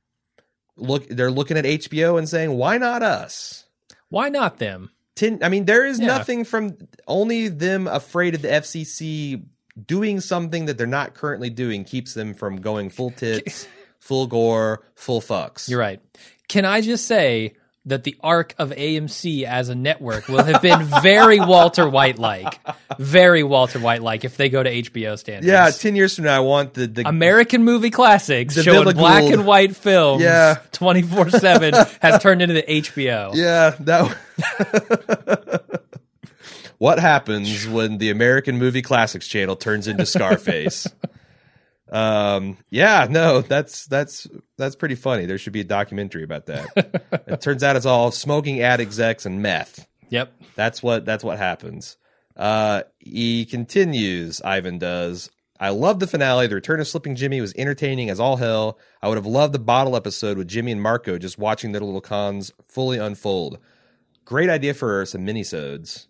look? 0.75 1.07
They're 1.07 1.31
looking 1.31 1.57
at 1.57 1.63
HBO 1.65 2.17
and 2.17 2.27
saying, 2.27 2.51
"Why 2.51 2.77
not 2.77 3.03
us?" 3.03 3.65
Why 4.09 4.27
not 4.27 4.57
them? 4.57 4.89
Tin, 5.15 5.39
I 5.41 5.47
mean, 5.47 5.63
there 5.65 5.85
is 5.85 5.99
Yeah. 5.99 6.07
nothing 6.07 6.43
from 6.43 6.75
only 7.07 7.47
them 7.47 7.87
afraid 7.87 8.35
of 8.35 8.41
the 8.41 8.49
FCC 8.51 9.43
doing 9.87 10.19
something 10.19 10.65
that 10.65 10.77
they're 10.77 10.85
not 10.87 11.13
currently 11.13 11.49
doing 11.49 11.85
keeps 11.85 12.13
them 12.13 12.33
from 12.33 12.59
going 12.59 12.89
full 12.89 13.11
tits, 13.15 13.67
full 14.01 14.27
gore, 14.27 14.83
full 14.95 15.21
fucks. 15.21 15.69
You're 15.69 15.79
right. 15.79 16.01
Can 16.49 16.65
I 16.65 16.81
just 16.81 17.07
say 17.07 17.53
that 17.85 18.03
the 18.03 18.15
arc 18.21 18.53
of 18.59 18.69
AMC 18.69 19.43
as 19.43 19.69
a 19.69 19.73
network 19.73 20.27
will 20.27 20.43
have 20.43 20.61
been 20.61 20.83
very 21.01 21.39
Walter 21.39 21.89
White 21.89 22.19
like, 22.19 22.59
very 22.99 23.41
Walter 23.41 23.79
White 23.79 24.03
like 24.03 24.23
if 24.25 24.37
they 24.37 24.49
go 24.49 24.61
to 24.61 24.69
HBO 24.69 25.17
standards. 25.17 25.47
Yeah, 25.47 25.69
ten 25.71 25.95
years 25.95 26.15
from 26.15 26.25
now, 26.25 26.35
I 26.37 26.39
want 26.41 26.73
the 26.75 26.85
the 26.87 27.07
American 27.07 27.63
movie 27.63 27.89
classics 27.89 28.53
The 28.55 28.63
showing 28.63 28.83
Villa 28.83 28.93
black 28.93 29.23
and 29.23 29.47
white 29.47 29.75
films 29.75 30.21
Yeah. 30.21 30.57
24 30.73 31.31
7 31.31 31.73
has 32.01 32.21
turned 32.21 32.41
into 32.43 32.53
the 32.55 32.63
HBO. 32.63 33.33
yeah 33.33 33.71
that. 33.79 35.71
what 36.77 36.99
happens 36.99 37.67
when 37.67 37.97
the 37.97 38.09
American 38.09 38.57
Movie 38.57 38.81
Classics 38.81 39.27
channel 39.27 39.55
turns 39.55 39.87
into 39.87 40.05
Scarface? 40.05 40.87
Um, 41.91 42.57
yeah, 42.69 43.07
no, 43.09 43.41
that's 43.41 43.85
that's 43.85 44.27
that's 44.57 44.75
pretty 44.75 44.95
funny. 44.95 45.25
There 45.25 45.37
should 45.37 45.53
be 45.53 45.61
a 45.61 45.65
documentary 45.65 46.23
about 46.23 46.45
that. 46.45 47.03
it 47.27 47.41
turns 47.41 47.63
out 47.63 47.75
it's 47.75 47.85
all 47.85 48.11
smoking 48.11 48.61
ad 48.61 48.79
execs 48.79 49.25
and 49.25 49.41
meth. 49.41 49.87
Yep. 50.09 50.33
That's 50.55 50.81
what 50.81 51.05
that's 51.05 51.23
what 51.23 51.37
happens. 51.37 51.97
Uh, 52.35 52.83
he 52.99 53.45
continues. 53.45 54.41
Ivan 54.41 54.77
does. 54.77 55.29
I 55.59 55.69
love 55.69 55.99
the 55.99 56.07
finale. 56.07 56.47
The 56.47 56.55
return 56.55 56.79
of 56.79 56.87
Slipping 56.87 57.15
Jimmy 57.15 57.39
was 57.39 57.53
entertaining 57.55 58.09
as 58.09 58.19
all 58.19 58.37
hell. 58.37 58.79
I 59.01 59.07
would 59.07 59.17
have 59.17 59.27
loved 59.27 59.53
the 59.53 59.59
bottle 59.59 59.95
episode 59.95 60.37
with 60.37 60.47
Jimmy 60.47 60.71
and 60.71 60.81
Marco 60.81 61.19
just 61.19 61.37
watching 61.37 61.71
their 61.71 61.81
little 61.81 62.01
cons 62.01 62.51
fully 62.63 62.97
unfold. 62.97 63.59
Great 64.25 64.49
idea 64.49 64.73
for 64.73 65.05
some 65.05 65.25
minisodes. 65.25 66.07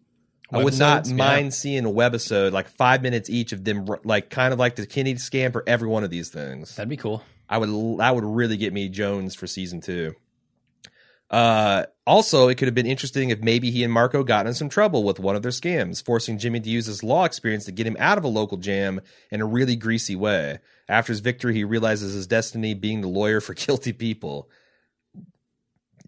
I 0.52 0.64
would 0.64 0.78
not 0.78 1.04
Webisodes, 1.04 1.10
yeah. 1.10 1.16
mind 1.16 1.54
seeing 1.54 1.86
a 1.86 1.90
webisode, 1.90 2.52
like 2.52 2.68
five 2.68 3.02
minutes 3.02 3.30
each 3.30 3.54
of 3.54 3.64
them, 3.64 3.88
like 4.04 4.30
kind 4.30 4.54
of 4.54 4.60
like 4.60 4.76
the 4.76 4.86
Kennedy 4.86 5.18
scam 5.18 5.52
for 5.52 5.64
every 5.66 5.88
one 5.88 6.04
of 6.04 6.10
these 6.10 6.30
things. 6.30 6.76
That'd 6.76 6.90
be 6.90 6.98
cool. 6.98 7.24
I 7.50 7.58
would 7.58 8.00
that 8.00 8.16
would 8.16 8.24
really 8.24 8.58
get 8.58 8.74
me 8.74 8.90
Jones 8.90 9.36
for 9.36 9.48
season 9.48 9.82
two. 9.82 10.16
Uh, 11.30 11.86
also, 12.06 12.50
it 12.50 12.56
could 12.56 12.68
have 12.68 12.76
been 12.76 12.86
interesting 12.86 13.30
if 13.30 13.40
maybe 13.40 13.72
he 13.72 13.86
and 13.86 13.94
Marco 13.94 14.22
got 14.22 14.48
in 14.48 14.54
some 14.54 14.68
trouble 14.68 15.04
with 15.04 15.18
one 15.18 15.38
of 15.38 15.42
their 15.42 15.52
scams, 15.52 16.04
forcing 16.04 16.38
Jimmy 16.38 16.60
to 16.60 16.70
use 16.70 16.88
his 16.88 17.04
law 17.04 17.24
experience 17.24 17.64
to 17.66 17.72
get 17.72 17.88
him 17.88 17.96
out 18.00 18.18
of 18.18 18.26
a 18.26 18.28
local 18.28 18.58
jam 18.58 19.00
in 19.32 19.40
a 19.40 19.46
really 19.46 19.78
greasy 19.78 20.16
way. 20.16 20.60
After 20.90 21.14
his 21.14 21.22
victory, 21.22 21.54
he 21.54 21.64
realizes 21.64 22.14
his 22.14 22.28
destiny 22.28 22.74
being 22.74 23.00
the 23.00 23.08
lawyer 23.08 23.40
for 23.40 23.54
guilty 23.54 23.94
people. 23.94 24.50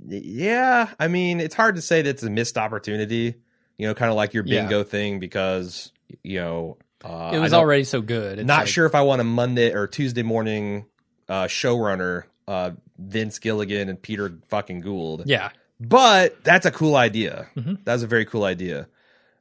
Yeah, 0.06 0.90
I 1.00 1.08
mean, 1.08 1.40
it's 1.40 1.56
hard 1.56 1.76
to 1.78 1.82
say 1.82 2.02
that 2.02 2.10
it's 2.10 2.24
a 2.24 2.30
missed 2.30 2.58
opportunity. 2.58 3.36
You 3.78 3.88
know, 3.88 3.94
kind 3.94 4.10
of 4.12 4.16
like 4.16 4.34
your 4.34 4.44
Yeah. 4.46 4.62
bingo 4.62 4.84
thing 4.84 5.20
because 5.20 5.92
you 6.24 6.40
know 6.40 6.78
uh, 7.04 7.32
It 7.34 7.40
was 7.40 7.54
already 7.54 7.84
so 7.84 8.02
good. 8.02 8.40
It's 8.40 8.48
not 8.48 8.60
like- 8.62 8.68
sure 8.68 8.86
if 8.86 8.96
I 8.96 9.02
want 9.02 9.20
a 9.22 9.26
Monday 9.26 9.74
or 9.74 9.88
Tuesday 9.88 10.24
morning 10.24 10.86
uh, 11.28 11.46
showrunner, 11.46 12.24
uh, 12.48 12.72
Vince 12.98 13.40
Gilligan 13.40 13.90
and 13.90 14.02
Peter 14.02 14.34
fucking 14.50 14.82
Gould. 14.82 15.24
Yeah. 15.26 15.50
But 15.80 16.44
that's 16.44 16.66
a 16.66 16.72
cool 16.72 16.96
idea. 16.96 17.48
Mhm. 17.58 17.80
That's 17.84 18.04
a 18.04 18.08
very 18.08 18.24
cool 18.26 18.44
idea. 18.46 18.88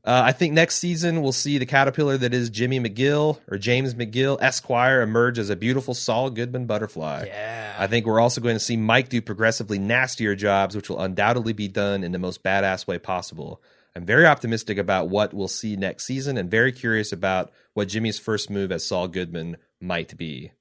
Uh, 0.04 0.22
I 0.24 0.32
think 0.32 0.52
next 0.54 0.76
season 0.78 1.22
we'll 1.22 1.30
see 1.30 1.58
the 1.58 1.66
caterpillar 1.66 2.16
that 2.18 2.34
is 2.34 2.50
Jimmy 2.50 2.80
McGill 2.80 3.38
or 3.48 3.58
James 3.58 3.94
McGill 3.94 4.36
Esquire 4.42 5.00
emerge 5.00 5.38
as 5.38 5.48
a 5.48 5.54
beautiful 5.54 5.94
Saul 5.94 6.30
Goodman 6.30 6.66
butterfly. 6.66 7.26
Yeah. 7.28 7.76
I 7.78 7.86
think 7.86 8.06
we're 8.06 8.18
also 8.18 8.40
going 8.40 8.56
to 8.56 8.60
see 8.60 8.76
Mike 8.76 9.08
do 9.08 9.22
progressively 9.22 9.78
nastier 9.78 10.34
jobs, 10.34 10.74
which 10.74 10.88
will 10.90 11.00
undoubtedly 11.00 11.52
be 11.52 11.68
done 11.68 12.02
in 12.02 12.10
the 12.10 12.18
most 12.18 12.42
badass 12.42 12.88
way 12.88 12.98
possible. 12.98 13.62
I'm 13.94 14.06
very 14.06 14.26
optimistic 14.26 14.78
about 14.78 15.08
what 15.08 15.34
we'll 15.34 15.48
see 15.48 15.76
next 15.76 16.04
season 16.04 16.38
and 16.38 16.50
very 16.50 16.72
curious 16.72 17.12
about 17.12 17.52
what 17.74 17.88
Jimmy's 17.88 18.18
first 18.18 18.48
move 18.48 18.72
as 18.72 18.86
Saul 18.86 19.08
Goodman 19.08 19.58
might 19.80 20.16
be. 20.16 20.52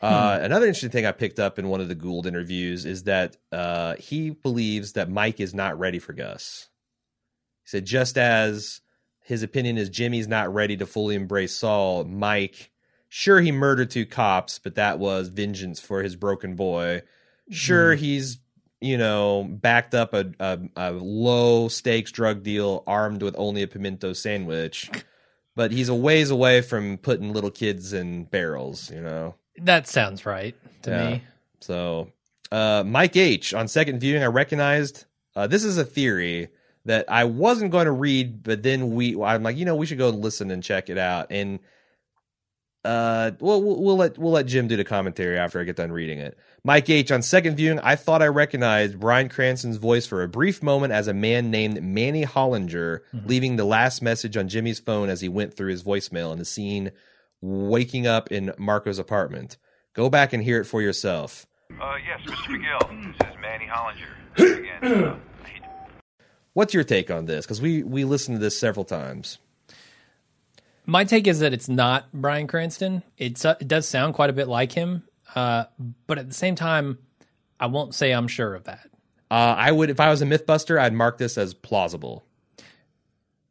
Uh, 0.00 0.38
another 0.40 0.66
interesting 0.66 0.90
thing 0.90 1.06
I 1.06 1.12
picked 1.12 1.40
up 1.40 1.58
in 1.58 1.68
one 1.68 1.80
of 1.80 1.88
the 1.88 1.96
Gould 1.96 2.26
interviews 2.26 2.84
is 2.84 3.04
that 3.04 3.36
uh, 3.50 3.96
he 3.96 4.30
believes 4.30 4.92
that 4.92 5.10
Mike 5.10 5.40
is 5.40 5.52
not 5.52 5.76
ready 5.78 5.98
for 5.98 6.12
Gus. 6.12 6.68
He 7.64 7.70
said, 7.70 7.84
just 7.84 8.16
as 8.16 8.80
his 9.24 9.42
opinion 9.42 9.76
is 9.76 9.90
Jimmy's 9.90 10.28
not 10.28 10.54
ready 10.54 10.76
to 10.76 10.86
fully 10.86 11.16
embrace 11.16 11.56
Saul, 11.56 12.04
Mike, 12.04 12.70
sure, 13.08 13.40
he 13.40 13.50
murdered 13.50 13.90
two 13.90 14.06
cops, 14.06 14.60
but 14.60 14.76
that 14.76 15.00
was 15.00 15.28
vengeance 15.28 15.80
for 15.80 16.04
his 16.04 16.14
broken 16.14 16.54
boy. 16.54 17.02
Sure, 17.50 17.94
he's, 17.94 18.38
you 18.80 18.96
know, 18.98 19.44
backed 19.50 19.94
up 19.94 20.14
a, 20.14 20.30
a, 20.38 20.58
a 20.76 20.92
low 20.92 21.68
stakes 21.68 22.12
drug 22.12 22.42
deal 22.42 22.82
armed 22.86 23.22
with 23.22 23.34
only 23.38 23.62
a 23.62 23.66
pimento 23.66 24.12
sandwich, 24.12 24.90
but 25.56 25.72
he's 25.72 25.88
a 25.88 25.94
ways 25.94 26.30
away 26.30 26.60
from 26.60 26.96
putting 26.98 27.32
little 27.32 27.50
kids 27.50 27.92
in 27.92 28.24
barrels, 28.24 28.90
you 28.90 29.00
know? 29.00 29.34
that 29.60 29.88
sounds 29.88 30.24
right 30.24 30.54
to 30.82 30.90
Yeah. 30.90 31.10
me. 31.10 31.22
So, 31.60 32.12
uh, 32.52 32.84
Mike 32.86 33.16
H. 33.16 33.52
On 33.54 33.66
second 33.66 33.98
viewing, 33.98 34.22
I 34.22 34.26
recognized 34.26 35.04
uh, 35.34 35.48
this 35.48 35.64
is 35.64 35.76
a 35.78 35.84
theory 35.84 36.48
that 36.84 37.04
I 37.10 37.24
wasn't 37.24 37.72
going 37.72 37.86
to 37.86 37.92
read, 37.92 38.44
but 38.44 38.62
then 38.62 38.94
we, 38.94 39.20
I'm 39.20 39.42
like, 39.42 39.56
you 39.56 39.64
know, 39.64 39.74
we 39.74 39.84
should 39.86 39.98
go 39.98 40.10
listen 40.10 40.50
and 40.52 40.62
check 40.62 40.88
it 40.88 40.96
out. 40.98 41.26
And 41.30 41.58
uh, 42.88 43.32
well, 43.40 43.62
we'll, 43.62 43.82
we'll 43.82 43.96
let 43.96 44.16
we'll 44.18 44.32
let 44.32 44.46
Jim 44.46 44.66
do 44.68 44.76
the 44.76 44.84
commentary 44.84 45.36
after 45.38 45.60
I 45.60 45.64
get 45.64 45.76
done 45.76 45.92
reading 45.92 46.18
it. 46.18 46.38
Mike 46.64 46.88
H. 46.88 47.12
On 47.12 47.20
second 47.22 47.56
viewing, 47.56 47.78
I 47.80 47.96
thought 47.96 48.22
I 48.22 48.26
recognized 48.28 48.98
Bryan 48.98 49.28
Cranston's 49.28 49.76
voice 49.76 50.06
for 50.06 50.22
a 50.22 50.28
brief 50.28 50.62
moment 50.62 50.92
as 50.92 51.06
a 51.08 51.14
man 51.14 51.50
named 51.50 51.82
Manny 51.82 52.24
Hollinger, 52.24 53.00
leaving 53.26 53.56
the 53.56 53.64
last 53.64 54.00
message 54.02 54.36
on 54.36 54.48
Jimmy's 54.48 54.80
phone 54.80 55.08
as 55.08 55.20
he 55.20 55.28
went 55.28 55.54
through 55.54 55.70
his 55.70 55.82
voicemail 55.84 56.32
in 56.32 56.38
the 56.38 56.44
scene 56.44 56.90
waking 57.40 58.06
up 58.06 58.32
in 58.32 58.52
Marco's 58.58 58.98
apartment. 58.98 59.56
Go 59.94 60.08
back 60.10 60.32
and 60.32 60.42
hear 60.42 60.60
it 60.60 60.64
for 60.64 60.82
yourself. 60.82 61.46
Uh, 61.80 61.94
yes, 62.06 62.20
Mr. 62.26 62.56
McGill. 62.56 63.16
This 63.18 63.28
is 63.28 63.36
Manny 63.40 63.66
Hollinger. 63.66 64.58
Again. 64.82 65.04
Uh, 65.04 65.16
he- 65.46 65.60
What's 66.54 66.74
your 66.74 66.84
take 66.84 67.10
on 67.10 67.26
this? 67.26 67.44
Because 67.46 67.60
we 67.62 67.82
we 67.82 68.04
listened 68.04 68.36
to 68.36 68.40
this 68.40 68.58
several 68.58 68.84
times. 68.84 69.38
My 70.90 71.04
take 71.04 71.26
is 71.26 71.40
that 71.40 71.52
it's 71.52 71.68
not 71.68 72.10
Bryan 72.12 72.46
Cranston. 72.46 73.02
It's 73.18 73.44
uh, 73.44 73.56
it 73.60 73.68
does 73.68 73.86
sound 73.86 74.14
quite 74.14 74.30
a 74.30 74.32
bit 74.32 74.48
like 74.48 74.72
him, 74.72 75.04
uh, 75.34 75.64
but 76.06 76.16
at 76.18 76.26
the 76.28 76.34
same 76.34 76.54
time, 76.54 76.96
I 77.60 77.66
won't 77.66 77.94
say 77.94 78.10
I'm 78.12 78.26
sure 78.26 78.54
of 78.54 78.64
that. 78.64 78.88
Uh, 79.30 79.34
I 79.34 79.70
would, 79.70 79.90
if 79.90 80.00
I 80.00 80.08
was 80.08 80.22
a 80.22 80.24
MythBuster, 80.24 80.80
I'd 80.80 80.94
mark 80.94 81.18
this 81.18 81.36
as 81.36 81.52
plausible 81.52 82.24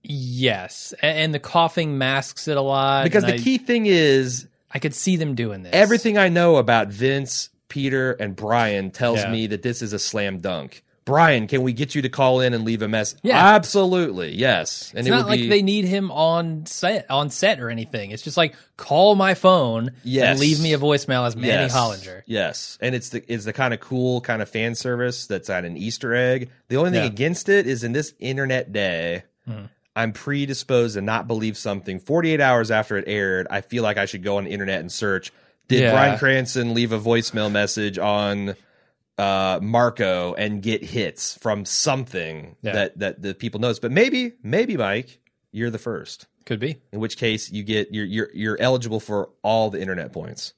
Yes, 0.02 0.94
and, 1.02 1.34
the 1.34 1.40
coughing 1.40 1.98
masks 1.98 2.48
it 2.48 2.58
a 2.58 2.62
lot. 2.62 3.04
because 3.04 3.24
the 3.26 3.36
I, 3.36 3.38
key 3.38 3.58
thing 3.58 3.86
is 3.86 4.48
I 4.72 4.80
could 4.80 4.96
see 4.96 5.18
them 5.18 5.36
doing 5.36 5.64
this. 5.64 5.74
everything 5.74 6.18
I 6.18 6.30
know 6.30 6.56
about 6.56 6.88
Vince, 6.88 7.50
Peter, 7.68 8.14
and 8.14 8.36
Brian 8.36 8.90
tells 8.92 9.20
Yeah. 9.20 9.32
me 9.32 9.48
that 9.48 9.62
this 9.64 9.82
is 9.82 9.94
a 9.94 10.00
slam 10.00 10.40
dunk. 10.40 10.84
Brian, 11.08 11.48
can 11.48 11.64
we 11.64 11.74
get 11.74 11.96
you 11.96 12.04
to 12.04 12.10
call 12.10 12.42
in 12.42 12.54
and 12.54 12.64
leave 12.66 12.82
a 12.84 12.88
message? 12.88 13.18
Yeah. 13.24 13.38
absolutely, 13.56 14.36
yes. 14.36 14.92
And 14.92 15.00
It's 15.00 15.08
it 15.08 15.12
not 15.12 15.28
like 15.28 15.40
be 15.40 15.48
they 15.48 15.62
need 15.64 15.86
him 15.86 16.12
on 16.12 16.66
set 16.68 17.10
on 17.10 17.30
set 17.30 17.60
or 17.60 17.70
anything. 17.70 18.12
It's 18.12 18.22
just 18.22 18.38
like 18.38 18.56
call 18.76 19.16
my 19.16 19.34
phone 19.34 19.92
Yes. 20.04 20.30
and 20.32 20.40
leave 20.40 20.62
me 20.62 20.74
a 20.74 20.78
voicemail 20.78 21.26
as 21.26 21.36
Manny 21.36 21.48
yes, 21.64 21.76
Hollinger. 21.76 22.22
Yes, 22.26 22.78
and 22.82 22.94
it's 22.94 23.10
the 23.10 23.24
it's 23.34 23.46
the 23.46 23.54
kind 23.54 23.74
of 23.74 23.80
cool 23.80 24.22
kind 24.22 24.42
of 24.42 24.50
fan 24.50 24.76
service 24.76 25.26
that's 25.28 25.50
on 25.50 25.66
an 25.66 25.78
Easter 25.78 26.14
egg. 26.14 26.50
The 26.68 26.78
only 26.78 26.92
thing 26.92 27.02
Yeah. 27.04 27.08
against 27.10 27.50
it 27.50 27.66
is 27.68 27.84
in 27.84 27.94
this 27.94 28.14
internet 28.20 28.72
day, 28.74 29.24
Mhm. 29.50 29.70
I'm 29.96 30.12
predisposed 30.14 30.96
to 30.96 31.02
not 31.02 31.26
believe 31.28 31.58
something. 31.58 32.00
48 32.00 32.40
hours 32.42 32.70
after 32.70 32.98
it 32.98 33.06
aired, 33.08 33.48
I 33.50 33.62
feel 33.62 33.82
like 33.82 33.98
I 33.98 34.06
should 34.06 34.24
go 34.24 34.38
on 34.38 34.44
the 34.44 34.52
internet 34.52 34.80
and 34.82 34.92
search. 34.92 35.32
Did 35.70 35.80
Yeah. 35.82 35.92
Bryan 35.92 36.20
Cranston 36.20 36.74
leave 36.74 36.92
a 36.92 37.00
voicemail 37.00 37.52
message 37.52 37.98
on 37.98 38.56
uh, 39.18 39.60
Marco 39.62 40.34
and 40.36 40.62
get 40.62 40.84
hits 40.84 41.38
from 41.38 41.66
something 41.66 42.56
Yeah. 42.62 42.74
that 42.74 43.00
that 43.00 43.22
the 43.22 43.34
people 43.34 43.60
knows. 43.60 43.80
But 43.80 43.92
maybe, 43.92 44.34
maybe 44.44 44.78
Mike, 44.78 45.20
you're 45.52 45.70
the 45.72 45.80
first. 45.80 46.28
Could 46.46 46.60
be. 46.60 46.78
In 46.94 47.00
which 47.00 47.18
case, 47.18 47.52
you 47.52 47.64
get 47.64 47.94
you're 47.94 48.06
you're 48.06 48.30
you're 48.34 48.58
eligible 48.62 49.00
for 49.00 49.30
all 49.44 49.70
the 49.70 49.82
internet 49.82 50.14
points. 50.14 50.54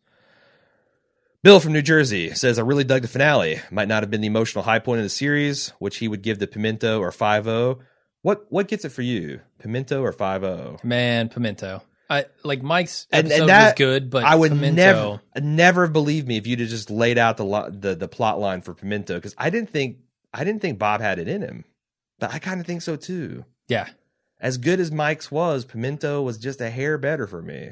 Bill 1.42 1.60
from 1.62 1.72
New 1.72 1.82
Jersey 1.82 2.32
says, 2.36 2.60
I 2.60 2.64
really 2.64 2.84
dug 2.84 3.02
the 3.02 3.08
finale. 3.08 3.62
Might 3.72 3.88
not 3.88 4.04
have 4.04 4.12
been 4.12 4.20
the 4.22 4.28
emotional 4.28 4.66
high 4.66 4.80
point 4.80 5.00
of 5.00 5.06
the 5.06 5.10
series, 5.10 5.70
which 5.80 5.98
he 5.98 6.08
would 6.10 6.22
give 6.22 6.38
to 6.40 6.48
Pimento 6.48 7.00
or 7.00 7.12
5 7.14 7.78
What 8.22 8.46
what 8.50 8.68
gets 8.68 8.84
it 8.84 8.90
for 8.90 9.02
you? 9.04 9.40
Pimento 9.58 10.02
or 10.02 10.12
5 10.12 10.84
Man, 10.84 11.30
Pimento. 11.30 11.82
I 12.10 12.26
like 12.44 12.64
Mike's 12.64 13.06
And- 13.12 13.32
and 13.32 13.50
that- 13.50 13.66
was 13.66 13.74
good, 13.78 14.10
but 14.10 14.24
I 14.24 14.34
would 14.36 14.52
Pimento, 14.52 14.74
never 14.76 15.22
never 15.46 15.88
believe 15.88 16.26
me 16.28 16.38
if 16.38 16.48
you'd 16.48 16.60
have 16.60 16.70
just 16.70 16.90
laid 16.90 17.18
out 17.20 17.38
the 17.38 17.46
lo- 17.46 17.70
the, 17.70 17.96
the 17.96 18.08
plot 18.08 18.40
line 18.40 18.62
for 18.62 18.74
Pimento 18.74 19.16
because 19.16 19.36
I 19.38 19.50
didn't 19.50 19.70
think 19.70 19.98
I 20.34 20.44
didn't 20.44 20.62
think 20.62 20.80
Bob 20.80 21.02
had 21.02 21.20
it 21.20 21.28
in 21.28 21.42
him. 21.42 21.66
But 22.20 22.34
I 22.34 22.40
kind 22.40 22.60
of 22.60 22.66
think 22.66 22.82
so 22.82 22.96
too. 22.96 23.46
Yeah. 23.68 23.88
As 24.42 24.58
good 24.58 24.80
as 24.80 24.92
Mike's 24.92 25.30
was, 25.32 25.66
Pimento 25.66 26.22
was 26.22 26.38
just 26.38 26.62
a 26.62 26.70
hair 26.70 26.98
better 26.98 27.28
for 27.28 27.42
me. 27.42 27.72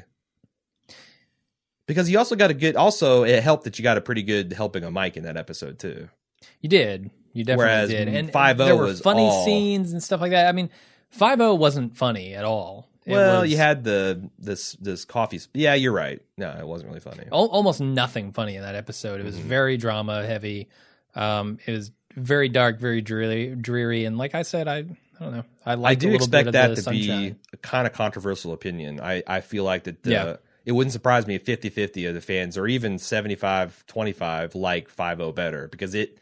Because 1.86 2.10
you 2.10 2.18
also 2.18 2.36
got 2.36 2.50
a 2.50 2.54
good 2.54 2.76
also 2.76 3.24
it 3.24 3.42
helped 3.42 3.64
that 3.64 3.78
you 3.78 3.82
got 3.82 3.96
a 3.96 4.00
pretty 4.02 4.22
good 4.22 4.52
helping 4.52 4.84
of 4.84 4.92
Mike 4.92 5.16
in 5.16 5.24
that 5.24 5.36
episode 5.36 5.78
too. 5.78 6.08
You 6.60 6.68
did. 6.68 7.10
You 7.32 7.44
definitely 7.44 7.64
Whereas 7.66 7.88
did. 7.90 8.08
And 8.08 8.30
5-0 8.32 8.56
there 8.58 8.76
were 8.76 8.84
was 8.84 9.00
funny 9.00 9.22
all- 9.22 9.44
scenes 9.44 9.92
and 9.92 10.02
stuff 10.02 10.20
like 10.20 10.30
that. 10.32 10.48
I 10.48 10.52
mean, 10.52 10.70
5 11.10 11.38
wasn't 11.58 11.96
funny 11.96 12.34
at 12.34 12.44
all. 12.44 12.88
It 13.08 13.12
well, 13.12 13.40
was 13.42 13.50
you 13.50 13.56
had 13.56 13.84
the 13.84 14.28
this 14.38 14.72
this 14.74 15.04
coffee. 15.04 15.38
sp- 15.40 15.54
Yeah, 15.56 15.74
you're 15.74 15.92
right. 15.92 16.20
No, 16.36 16.50
it 16.58 16.66
wasn't 16.66 16.88
really 16.90 17.00
funny. 17.00 17.24
al- 17.32 17.46
almost 17.48 17.80
nothing 17.80 18.32
funny 18.32 18.56
in 18.56 18.62
that 18.62 18.74
episode. 18.74 19.18
It 19.20 19.24
was 19.24 19.36
Mhm. 19.36 19.42
very 19.42 19.76
drama 19.76 20.24
heavy. 20.26 20.68
Um, 21.14 21.58
it 21.66 21.72
was 21.72 21.90
very 22.14 22.48
dark, 22.48 22.78
very 22.78 23.00
dreary, 23.00 23.54
dreary. 23.54 24.04
And 24.04 24.18
like 24.18 24.34
I 24.34 24.42
said, 24.42 24.68
I, 24.68 24.76
I 24.78 24.84
don't 25.20 25.32
know. 25.32 25.44
I 25.64 25.72
I 25.74 25.94
do 25.94 26.12
expect 26.14 26.52
that 26.52 26.76
to 26.76 26.82
the 26.82 26.90
be 26.90 27.34
a 27.52 27.56
kind 27.58 27.86
of 27.86 27.92
controversial 27.92 28.52
opinion. 28.52 29.00
I, 29.00 29.22
I 29.26 29.40
feel 29.40 29.64
like 29.64 29.84
that 29.84 30.06
uh, 30.06 30.10
Yeah. 30.10 30.36
it 30.66 30.72
wouldn't 30.72 30.92
surprise 30.92 31.26
me 31.26 31.34
if 31.36 31.44
50-50 31.44 32.08
of 32.08 32.14
the 32.14 32.20
fans 32.20 32.56
or 32.58 32.66
even 32.68 32.98
75-25 32.98 34.54
like 34.54 34.94
5-0 34.94 35.34
better 35.34 35.68
because 35.68 35.94
it 35.94 36.18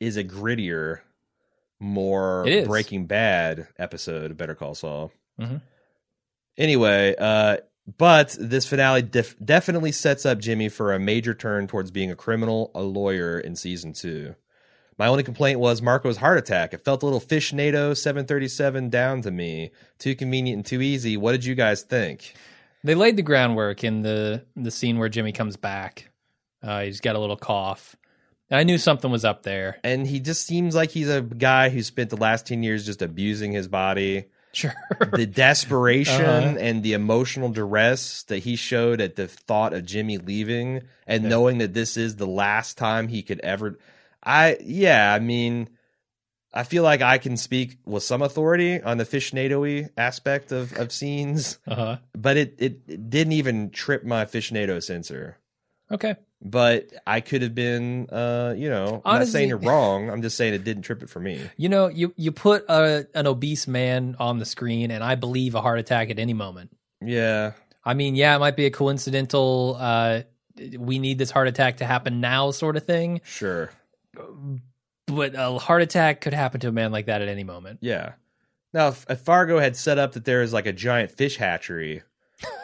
is 0.00 0.16
a 0.16 0.24
grittier, 0.24 1.00
more 1.80 2.44
Breaking 2.66 3.06
Bad 3.06 3.68
episode 3.78 4.30
of 4.30 4.36
Better 4.36 4.54
Call 4.54 4.74
Saul. 4.74 5.12
Mhm. 5.40 5.60
Anyway, 6.58 7.14
uh, 7.18 7.58
but 7.98 8.36
this 8.40 8.66
finale 8.66 9.02
def- 9.02 9.36
definitely 9.44 9.92
sets 9.92 10.26
up 10.26 10.38
Jimmy 10.38 10.68
for 10.68 10.92
a 10.92 10.98
major 10.98 11.34
turn 11.34 11.66
towards 11.66 11.90
being 11.90 12.10
a 12.10 12.16
criminal, 12.16 12.70
a 12.74 12.82
lawyer 12.82 13.38
in 13.38 13.54
season 13.54 13.92
two. 13.92 14.34
My 14.98 15.06
only 15.06 15.22
complaint 15.22 15.60
was 15.60 15.82
Marco's 15.82 16.16
heart 16.16 16.38
attack. 16.38 16.72
It 16.72 16.84
felt 16.84 17.02
a 17.02 17.06
little 17.06 17.20
fish 17.20 17.52
NATO 17.52 17.92
737 17.92 18.88
down 18.88 19.20
to 19.22 19.30
me. 19.30 19.70
Too 19.98 20.14
convenient 20.14 20.56
and 20.56 20.66
too 20.66 20.80
easy. 20.80 21.16
What 21.16 21.32
did 21.32 21.44
you 21.44 21.54
guys 21.54 21.82
think? 21.82 22.34
They 22.82 22.94
laid 22.94 23.16
the 23.16 23.22
groundwork 23.22 23.84
in 23.84 24.02
the 24.02 24.44
the 24.54 24.70
scene 24.70 24.98
where 24.98 25.08
Jimmy 25.08 25.32
comes 25.32 25.56
back. 25.56 26.10
Uh, 26.62 26.82
he's 26.82 27.00
got 27.00 27.16
a 27.16 27.18
little 27.18 27.36
cough. 27.36 27.94
I 28.50 28.62
knew 28.62 28.78
something 28.78 29.10
was 29.10 29.24
up 29.24 29.42
there. 29.42 29.78
And 29.82 30.06
he 30.06 30.20
just 30.20 30.46
seems 30.46 30.74
like 30.74 30.90
he's 30.90 31.08
a 31.08 31.20
guy 31.20 31.68
who 31.68 31.82
spent 31.82 32.10
the 32.10 32.16
last 32.16 32.46
10 32.46 32.62
years 32.62 32.86
just 32.86 33.02
abusing 33.02 33.52
his 33.52 33.66
body. 33.68 34.26
Sure. 34.56 34.74
The 35.12 35.26
desperation 35.26 36.24
Uh-huh. 36.24 36.56
and 36.58 36.82
the 36.82 36.94
emotional 36.94 37.50
duress 37.50 38.22
that 38.24 38.38
he 38.38 38.56
showed 38.56 39.00
at 39.02 39.16
the 39.16 39.28
thought 39.28 39.74
of 39.74 39.84
Jimmy 39.84 40.16
leaving 40.16 40.82
and 41.06 41.24
Yeah. 41.24 41.28
knowing 41.28 41.58
that 41.58 41.74
this 41.74 41.96
is 41.98 42.16
the 42.16 42.26
last 42.26 42.78
time 42.78 43.08
he 43.08 43.22
could 43.22 43.40
ever. 43.40 43.78
I, 44.22 44.56
yeah, 44.64 45.12
I 45.12 45.18
mean, 45.18 45.68
I 46.54 46.62
feel 46.62 46.82
like 46.82 47.02
I 47.02 47.18
can 47.18 47.36
speak 47.36 47.76
with 47.84 48.02
some 48.02 48.22
authority 48.22 48.80
on 48.80 48.96
the 48.96 49.04
fish 49.04 49.34
NATO 49.34 49.86
aspect 49.98 50.52
of, 50.52 50.72
of 50.78 50.90
scenes, 50.90 51.58
uh-huh. 51.68 51.98
but 52.16 52.38
it, 52.38 52.54
it, 52.58 52.80
it 52.88 53.10
didn't 53.10 53.34
even 53.34 53.68
trip 53.70 54.04
my 54.04 54.24
fish 54.24 54.50
NATO 54.50 54.80
sensor. 54.80 55.36
Okay. 55.90 56.16
But 56.42 56.92
I 57.06 57.20
could 57.20 57.42
have 57.42 57.54
been, 57.54 58.08
uh, 58.10 58.54
you 58.56 58.68
know, 58.68 58.86
I'm 58.86 58.92
not 58.92 59.02
Honestly- 59.04 59.32
saying 59.32 59.48
you're 59.48 59.58
wrong. 59.58 60.10
I'm 60.10 60.20
just 60.22 60.36
saying 60.36 60.54
it 60.54 60.64
didn't 60.64 60.82
trip 60.82 61.02
it 61.02 61.08
for 61.08 61.20
me. 61.20 61.40
You 61.56 61.68
know, 61.68 61.88
you 61.88 62.12
you 62.16 62.30
put 62.32 62.64
a, 62.68 63.06
an 63.14 63.26
obese 63.26 63.66
man 63.66 64.16
on 64.18 64.38
the 64.38 64.44
screen, 64.44 64.90
and 64.90 65.02
I 65.02 65.14
believe 65.14 65.54
a 65.54 65.60
heart 65.62 65.78
attack 65.78 66.10
at 66.10 66.18
any 66.18 66.34
moment. 66.34 66.76
Yeah. 67.00 67.52
I 67.84 67.94
mean, 67.94 68.16
yeah, 68.16 68.34
it 68.36 68.40
might 68.40 68.56
be 68.56 68.66
a 68.66 68.70
coincidental. 68.70 69.76
Uh, 69.78 70.22
we 70.78 70.98
need 70.98 71.18
this 71.18 71.30
heart 71.30 71.48
attack 71.48 71.78
to 71.78 71.84
happen 71.86 72.20
now, 72.20 72.50
sort 72.50 72.76
of 72.76 72.84
thing. 72.84 73.20
Sure. 73.24 73.70
But 75.06 75.34
a 75.36 75.58
heart 75.58 75.82
attack 75.82 76.20
could 76.20 76.34
happen 76.34 76.60
to 76.60 76.68
a 76.68 76.72
man 76.72 76.90
like 76.90 77.06
that 77.06 77.22
at 77.22 77.28
any 77.28 77.44
moment. 77.44 77.78
Yeah. 77.80 78.12
Now, 78.72 78.88
if, 78.88 79.06
if 79.08 79.20
Fargo 79.20 79.58
had 79.60 79.76
set 79.76 79.98
up 79.98 80.12
that 80.12 80.24
there 80.24 80.42
is 80.42 80.52
like 80.52 80.66
a 80.66 80.72
giant 80.72 81.12
fish 81.12 81.36
hatchery 81.36 82.02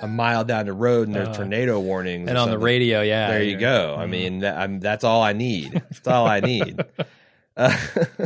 a 0.02 0.06
mile 0.08 0.44
down 0.44 0.66
the 0.66 0.72
road 0.72 1.06
and 1.08 1.14
there's 1.16 1.28
Uh, 1.28 1.34
tornado 1.34 1.80
warnings, 1.80 2.28
And 2.28 2.36
on 2.38 2.50
the 2.50 2.58
radio, 2.58 3.00
yeah, 3.02 3.28
there 3.30 3.42
you 3.42 3.56
go. 3.56 3.96
I 3.98 4.04
Mhm. 4.06 4.10
mean, 4.10 4.38
that, 4.40 4.56
I'm, 4.56 4.80
that's 4.80 5.04
all 5.04 5.22
I 5.22 5.32
need. 5.32 5.72
That's 5.72 6.06
all 6.08 6.26
I 6.26 6.40
need. 6.40 6.80
Uh, 7.54 7.76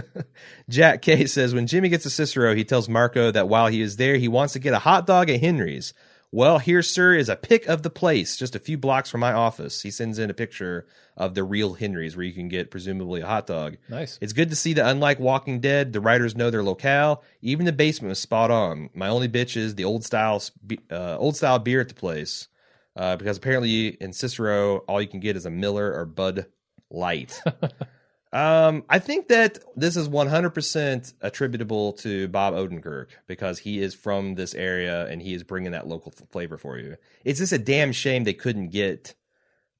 Jack 0.68 1.02
K 1.02 1.26
says 1.26 1.52
when 1.52 1.66
Jimmy 1.66 1.88
gets 1.88 2.04
to 2.04 2.10
Cicero, 2.10 2.54
he 2.54 2.62
tells 2.64 2.88
Marco 2.88 3.32
that 3.32 3.48
while 3.48 3.66
he 3.66 3.80
is 3.80 3.96
there, 3.96 4.14
he 4.16 4.28
wants 4.28 4.52
to 4.52 4.60
get 4.60 4.72
a 4.72 4.78
hot 4.78 5.04
dog 5.04 5.28
at 5.30 5.40
Henry's. 5.40 5.92
Well, 6.36 6.58
here, 6.58 6.82
sir, 6.82 7.14
is 7.14 7.30
a 7.30 7.34
pic 7.34 7.64
of 7.64 7.82
the 7.82 7.88
place, 7.88 8.36
just 8.36 8.54
a 8.54 8.58
few 8.58 8.76
blocks 8.76 9.08
from 9.08 9.20
my 9.20 9.32
office. 9.32 9.80
He 9.80 9.90
sends 9.90 10.18
in 10.18 10.28
a 10.28 10.34
picture 10.34 10.86
of 11.16 11.34
the 11.34 11.42
real 11.42 11.72
Henry's 11.72 12.14
where 12.14 12.26
you 12.26 12.34
can 12.34 12.48
get 12.48 12.70
presumably 12.70 13.22
a 13.22 13.26
hot 13.26 13.46
dog. 13.46 13.78
nice. 13.88 14.18
It's 14.20 14.34
good 14.34 14.50
to 14.50 14.54
see 14.54 14.74
that 14.74 14.86
unlike 14.86 15.18
Walking 15.18 15.60
Dead, 15.60 15.94
the 15.94 16.00
writers 16.02 16.36
know 16.36 16.50
their 16.50 16.62
locale. 16.62 17.24
Even 17.40 17.64
the 17.64 17.72
basement 17.72 18.10
was 18.10 18.18
spot 18.18 18.50
on. 18.50 18.90
My 18.92 19.08
only 19.08 19.30
bitch 19.30 19.56
is 19.56 19.76
the 19.76 19.86
old 19.86 20.04
style 20.04 20.42
uh, 20.90 21.16
old 21.16 21.38
style 21.38 21.58
beer 21.58 21.80
at 21.80 21.88
the 21.88 21.94
place, 21.94 22.48
uh, 22.96 23.16
because 23.16 23.38
apparently 23.38 23.86
in 23.86 24.12
Cicero, 24.12 24.80
all 24.80 25.00
you 25.00 25.08
can 25.08 25.20
get 25.20 25.38
is 25.38 25.46
a 25.46 25.50
Miller 25.50 25.90
or 25.90 26.04
Bud 26.04 26.48
Light. 26.90 27.40
um, 28.32 28.84
I 28.88 28.98
think 28.98 29.28
that 29.28 29.58
this 29.76 29.96
is 29.96 30.08
100% 30.08 31.12
attributable 31.20 31.92
to 31.94 32.28
Bob 32.28 32.54
Odenkirk 32.54 33.08
because 33.26 33.60
he 33.60 33.80
is 33.80 33.94
from 33.94 34.34
this 34.34 34.54
area 34.54 35.06
and 35.06 35.22
he 35.22 35.32
is 35.32 35.44
bringing 35.44 35.72
that 35.72 35.86
local 35.86 36.12
f- 36.16 36.28
flavor 36.30 36.58
for 36.58 36.78
you. 36.78 36.96
It's 37.24 37.38
just 37.38 37.52
a 37.52 37.58
damn 37.58 37.92
shame 37.92 38.24
they 38.24 38.34
couldn't 38.34 38.68
get 38.68 39.14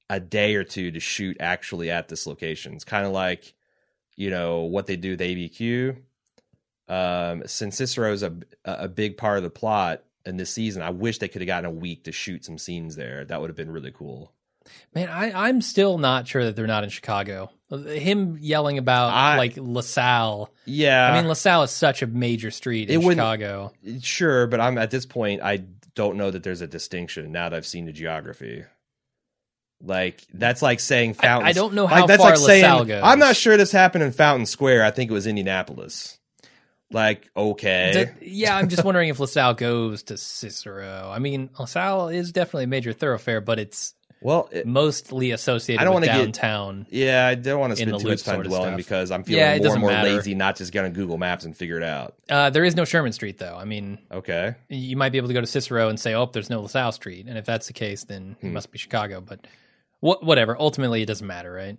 a 0.09 0.19
day 0.19 0.55
or 0.55 0.63
two 0.63 0.91
to 0.91 0.99
shoot 0.99 1.37
actually 1.39 1.91
at 1.91 2.07
this 2.07 2.25
location. 2.25 2.73
It's 2.73 2.85
kind 2.85 3.05
of 3.05 3.11
like 3.11 3.53
you 4.15 4.29
know 4.29 4.61
what 4.61 4.87
they 4.87 4.95
do 4.95 5.11
with 5.11 5.19
ABQ. 5.21 5.97
Um, 6.89 7.43
since 7.45 7.77
Cicero's 7.77 8.23
a 8.23 8.33
a 8.65 8.87
big 8.87 9.17
part 9.17 9.37
of 9.37 9.43
the 9.43 9.49
plot 9.49 10.03
in 10.25 10.37
this 10.37 10.49
season, 10.49 10.81
I 10.81 10.89
wish 10.89 11.19
they 11.19 11.27
could 11.27 11.41
have 11.41 11.47
gotten 11.47 11.69
a 11.69 11.71
week 11.71 12.05
to 12.05 12.11
shoot 12.11 12.45
some 12.45 12.57
scenes 12.57 12.95
there. 12.95 13.25
That 13.25 13.39
would 13.39 13.49
have 13.49 13.57
been 13.57 13.71
really 13.71 13.91
cool. 13.91 14.33
Man, 14.93 15.09
I, 15.09 15.47
I'm 15.47 15.61
still 15.61 15.97
not 15.97 16.27
sure 16.27 16.43
that 16.43 16.55
they're 16.55 16.67
not 16.67 16.83
in 16.83 16.89
Chicago. 16.89 17.51
Him 17.69 18.37
yelling 18.39 18.77
about 18.77 19.11
I- 19.13 19.37
like 19.37 19.53
LaSalle. 19.57 20.49
Yeah, 20.65 21.11
I 21.11 21.19
mean, 21.19 21.27
LaSalle 21.27 21.63
is 21.63 21.71
such 21.71 22.01
a 22.01 22.07
major 22.07 22.51
street 22.51 22.89
in 22.89 23.01
Chicago. 23.01 23.73
sure, 24.01 24.47
but 24.47 24.59
I'm 24.61 24.77
at 24.77 24.91
this 24.91 25.05
point. 25.05 25.41
I 25.41 25.63
don't 25.95 26.15
know 26.17 26.31
that 26.31 26.43
there's 26.43 26.61
a 26.61 26.67
distinction 26.67 27.31
now 27.31 27.49
that 27.49 27.57
I've 27.57 27.65
seen 27.65 27.85
the 27.85 27.91
geography. 27.91 28.63
Like 29.81 30.23
that's 30.33 30.61
like 30.61 30.79
saying 30.79 31.11
I, 31.19 31.21
Fountain. 31.21 31.47
I 31.47 31.51
don't 31.51 31.73
know 31.73 31.85
like, 31.85 31.93
how 31.93 32.07
that's 32.07 32.21
far 32.21 32.31
like 32.31 32.39
LaSalle 32.39 32.77
saying 32.77 32.87
goes. 32.87 33.01
I'm 33.03 33.19
not 33.19 33.35
sure 33.35 33.57
this 33.57 33.71
happened 33.71 34.03
in 34.03 34.11
Fountain 34.11 34.45
Square. 34.45 34.83
I 34.85 34.91
think 34.91 35.11
it 35.11 35.13
was 35.13 35.27
Indianapolis. 35.27 36.17
Like 36.89 37.29
okay, 37.35 38.13
D- 38.21 38.27
yeah, 38.31 38.55
I'm 38.55 38.69
just 38.69 38.85
wondering 38.85 39.09
if 39.09 39.19
LaSalle 39.19 39.55
goes 39.55 40.03
to 40.03 40.17
Cicero. 40.17 41.11
I 41.13 41.19
mean, 41.19 41.49
LaSalle 41.59 42.09
is 42.09 42.31
definitely 42.31 42.63
a 42.63 42.67
major 42.67 42.93
thoroughfare, 42.93 43.41
but 43.41 43.59
it's 43.59 43.93
well, 44.21 44.49
it- 44.51 44.65
mostly 44.65 45.31
associated 45.31 45.81
I 45.81 45.85
don't 45.85 45.95
with 45.95 46.05
get- 46.05 46.17
downtown. 46.17 46.87
Yeah, 46.89 47.27
I 47.27 47.35
don't 47.35 47.59
want 47.59 47.71
to 47.71 47.77
spend 47.77 47.99
too 47.99 48.07
much 48.07 48.23
time 48.23 48.35
sort 48.35 48.45
of 48.45 48.51
dwelling 48.51 48.67
stuff. 48.69 48.77
because 48.77 49.11
I'm 49.11 49.23
feeling 49.23 49.39
Yeah, 49.41 49.53
it 49.53 49.63
more 49.63 49.71
and 49.73 49.81
more 49.81 49.89
matter. 49.91 50.09
lazy, 50.15 50.35
not 50.35 50.55
just 50.55 50.71
going 50.73 50.91
to 50.91 50.95
Google 50.95 51.17
Maps 51.17 51.45
and 51.45 51.55
figure 51.55 51.77
it 51.77 51.83
out. 51.83 52.15
Uh, 52.29 52.49
there 52.49 52.63
is 52.63 52.75
no 52.75 52.85
Sherman 52.85 53.13
Street, 53.13 53.37
though. 53.37 53.55
I 53.55 53.65
mean, 53.65 53.97
Okay. 54.11 54.55
you 54.69 54.97
might 54.97 55.11
be 55.11 55.17
able 55.17 55.27
to 55.27 55.33
go 55.33 55.41
to 55.41 55.47
Cicero 55.47 55.89
and 55.89 55.99
say, 55.99 56.13
"Oh, 56.13 56.25
there's 56.31 56.49
no 56.49 56.61
LaSalle 56.61 56.91
Street," 56.93 57.25
and 57.27 57.37
if 57.37 57.45
that's 57.45 57.67
the 57.67 57.73
case, 57.73 58.03
then 58.05 58.35
it 58.41 58.47
Hmm. 58.47 58.53
must 58.53 58.71
be 58.71 58.77
Chicago. 58.77 59.21
But 59.21 59.45
what, 59.99 60.23
whatever. 60.23 60.55
Ultimately, 60.59 61.01
it 61.01 61.05
doesn't 61.07 61.25
matter, 61.27 61.51
right? 61.51 61.77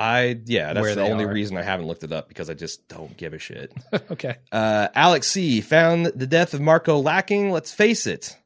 I 0.00 0.38
yeah, 0.46 0.72
that's 0.74 0.80
Where 0.84 0.94
the 0.94 1.02
they 1.02 1.10
only 1.10 1.24
are. 1.24 1.32
reason 1.32 1.56
I 1.56 1.62
haven't 1.62 1.88
looked 1.88 2.04
it 2.04 2.12
up 2.12 2.28
because 2.28 2.48
I 2.48 2.54
just 2.54 2.86
don't 2.86 3.16
give 3.16 3.34
a 3.34 3.38
shit. 3.40 3.72
okay. 4.12 4.36
Uh, 4.52 4.86
Alex 4.94 5.26
C 5.26 5.60
found 5.60 6.06
the 6.06 6.26
death 6.28 6.54
of 6.54 6.60
Marco 6.60 6.98
lacking. 7.00 7.50
Let's 7.50 7.72
face 7.72 8.06
it, 8.06 8.36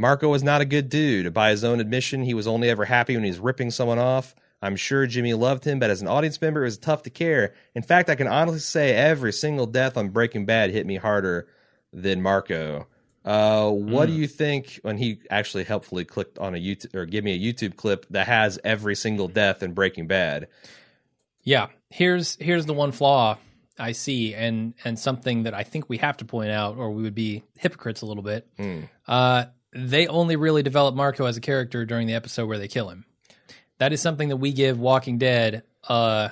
Marco 0.00 0.30
was 0.30 0.42
not 0.42 0.62
a 0.62 0.64
good 0.64 0.88
dude. 0.88 1.34
By 1.34 1.50
his 1.50 1.62
own 1.62 1.78
admission, 1.78 2.22
he 2.22 2.32
was 2.32 2.46
only 2.46 2.70
ever 2.70 2.86
happy 2.86 3.14
when 3.14 3.24
he 3.24 3.30
was 3.30 3.38
ripping 3.38 3.70
someone 3.70 3.98
off. 3.98 4.34
I'm 4.62 4.76
sure 4.76 5.06
Jimmy 5.06 5.34
loved 5.34 5.64
him, 5.64 5.78
but 5.78 5.90
as 5.90 6.00
an 6.00 6.08
audience 6.08 6.40
member, 6.40 6.62
it 6.62 6.64
was 6.64 6.78
tough 6.78 7.02
to 7.02 7.10
care. 7.10 7.54
In 7.74 7.82
fact, 7.82 8.08
I 8.08 8.14
can 8.14 8.26
honestly 8.26 8.60
say 8.60 8.94
every 8.94 9.32
single 9.32 9.66
death 9.66 9.98
on 9.98 10.08
Breaking 10.08 10.46
Bad 10.46 10.70
hit 10.70 10.86
me 10.86 10.96
harder 10.96 11.48
than 11.92 12.22
Marco. 12.22 12.86
Uh, 13.26 13.68
what 13.70 14.06
do 14.06 14.12
you 14.12 14.26
think 14.26 14.80
when 14.82 14.96
he 14.96 15.20
actually 15.30 15.64
helpfully 15.64 16.06
clicked 16.06 16.38
on 16.38 16.54
a 16.54 16.58
YouTube 16.58 16.94
or 16.94 17.04
give 17.04 17.22
me 17.22 17.34
a 17.34 17.52
YouTube 17.52 17.76
clip 17.76 18.06
that 18.08 18.26
has 18.26 18.58
every 18.64 18.96
single 18.96 19.28
death 19.28 19.62
in 19.62 19.74
Breaking 19.74 20.06
Bad? 20.06 20.48
Yeah, 21.42 21.68
here's 21.90 22.36
here's 22.40 22.64
the 22.64 22.74
one 22.74 22.92
flaw 22.92 23.36
I 23.80 23.92
see, 23.92 24.34
and 24.34 24.74
and 24.84 24.98
something 24.98 25.44
that 25.44 25.54
I 25.54 25.62
think 25.62 25.88
we 25.88 25.98
have 25.98 26.18
to 26.18 26.24
point 26.24 26.50
out, 26.50 26.76
or 26.76 26.90
we 26.90 27.02
would 27.02 27.14
be 27.14 27.42
hypocrites 27.58 28.02
a 28.02 28.06
little 28.06 28.22
bit. 28.22 28.46
Hmm. 28.56 28.82
Uh, 29.08 29.46
they 29.72 30.06
only 30.06 30.36
really 30.36 30.62
develop 30.62 30.94
Marco 30.94 31.26
as 31.26 31.36
a 31.36 31.40
character 31.40 31.84
during 31.84 32.06
the 32.06 32.14
episode 32.14 32.46
where 32.46 32.58
they 32.58 32.68
kill 32.68 32.88
him. 32.88 33.04
That 33.78 33.92
is 33.92 34.00
something 34.00 34.28
that 34.28 34.36
we 34.36 34.52
give 34.52 34.78
Walking 34.78 35.18
Dead 35.18 35.62
uh, 35.88 36.30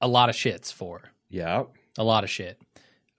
a 0.00 0.08
lot 0.08 0.28
of 0.28 0.34
shits 0.34 0.72
for. 0.72 1.02
Yeah, 1.28 1.64
A 1.96 2.04
lot 2.04 2.24
of 2.24 2.30
shit. 2.30 2.60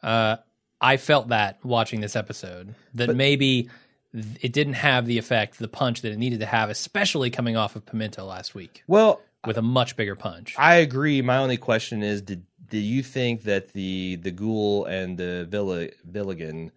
Uh, 0.02 0.38
I 0.82 0.98
felt 0.98 1.30
that 1.30 1.64
watching 1.64 2.02
this 2.02 2.16
episode 2.16 2.74
that 2.94 3.16
maybe 3.16 3.70
it 4.14 4.54
didn't 4.54 4.74
have 4.74 5.06
the 5.06 5.18
effect, 5.18 5.60
the 5.60 5.68
punch 5.68 6.02
that 6.02 6.12
it 6.12 6.18
needed 6.18 6.40
to 6.40 6.46
have, 6.46 6.70
especially 6.70 7.30
coming 7.30 7.56
off 7.56 7.76
of 7.76 7.86
Pimento 7.86 8.26
last 8.26 8.56
week 8.56 8.84
well, 8.88 9.22
with 9.46 9.58
a 9.58 9.62
much 9.62 9.96
bigger 9.96 10.16
punch. 10.16 10.56
I 10.58 10.76
agree. 10.76 11.22
My 11.22 11.38
only 11.38 11.58
question 11.58 12.02
is, 12.02 12.22
did 12.22 12.44
do 12.70 12.78
you 12.78 13.04
think 13.04 13.44
that 13.44 13.74
the 13.74 14.16
the 14.18 14.32
ghoul 14.32 14.86
and 14.86 15.18
the 15.18 15.46
Villa, 15.50 15.88
Villigan 16.10 16.72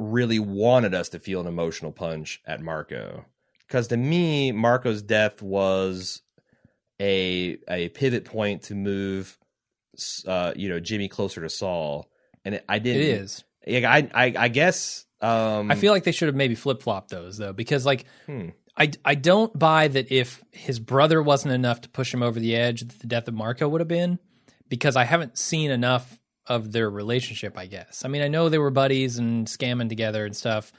really 0.00 0.38
wanted 0.38 0.94
us 0.94 1.08
to 1.10 1.18
feel 1.18 1.40
an 1.40 1.46
emotional 1.46 1.92
punch 1.92 2.40
at 2.46 2.60
Marco? 2.60 3.24
Because 3.66 3.88
to 3.88 3.96
me, 3.96 4.50
Marco's 4.52 5.02
death 5.02 5.42
was 5.42 6.22
a 7.00 7.58
a 7.68 7.88
pivot 7.90 8.24
point 8.24 8.62
to 8.64 8.74
move, 8.74 9.38
uh, 10.26 10.52
you 10.56 10.68
know, 10.68 10.80
Jimmy 10.80 11.08
closer 11.08 11.40
to 11.40 11.48
Saul, 11.48 12.10
and 12.44 12.56
it, 12.56 12.64
I 12.68 12.78
didn't. 12.78 13.02
is. 13.22 13.44
Yeah, 13.66 13.90
I, 13.92 14.08
I 14.14 14.34
I 14.36 14.48
guess. 14.48 15.06
Um, 15.20 15.70
I 15.70 15.74
feel 15.74 15.92
like 15.92 16.04
they 16.04 16.12
should 16.12 16.28
have 16.28 16.34
maybe 16.34 16.54
flip 16.54 16.82
flopped 16.82 17.10
those 17.10 17.36
though, 17.36 17.52
because 17.52 17.84
like 17.84 18.06
Hmm. 18.26 18.48
I 18.76 18.90
I 19.04 19.14
don't 19.14 19.56
buy 19.58 19.88
that 19.88 20.10
if 20.10 20.42
his 20.52 20.78
brother 20.78 21.22
wasn't 21.22 21.54
enough 21.54 21.82
to 21.82 21.88
push 21.88 22.12
him 22.14 22.22
over 22.22 22.40
the 22.40 22.56
edge, 22.56 22.80
that 22.80 22.98
the 23.00 23.06
death 23.06 23.28
of 23.28 23.34
Marco 23.34 23.68
would 23.68 23.80
have 23.80 23.88
been, 23.88 24.18
because 24.68 24.96
I 24.96 25.04
haven't 25.04 25.36
seen 25.38 25.70
enough 25.70 26.18
of 26.50 26.72
their 26.72 26.90
relationship. 26.90 27.56
I 27.56 27.64
guess. 27.66 28.04
I 28.04 28.08
mean, 28.08 28.20
I 28.20 28.28
know 28.28 28.50
they 28.50 28.58
were 28.58 28.70
buddies 28.70 29.16
and 29.16 29.46
scamming 29.46 29.88
together 29.88 30.26
and 30.26 30.36
stuff, 30.36 30.72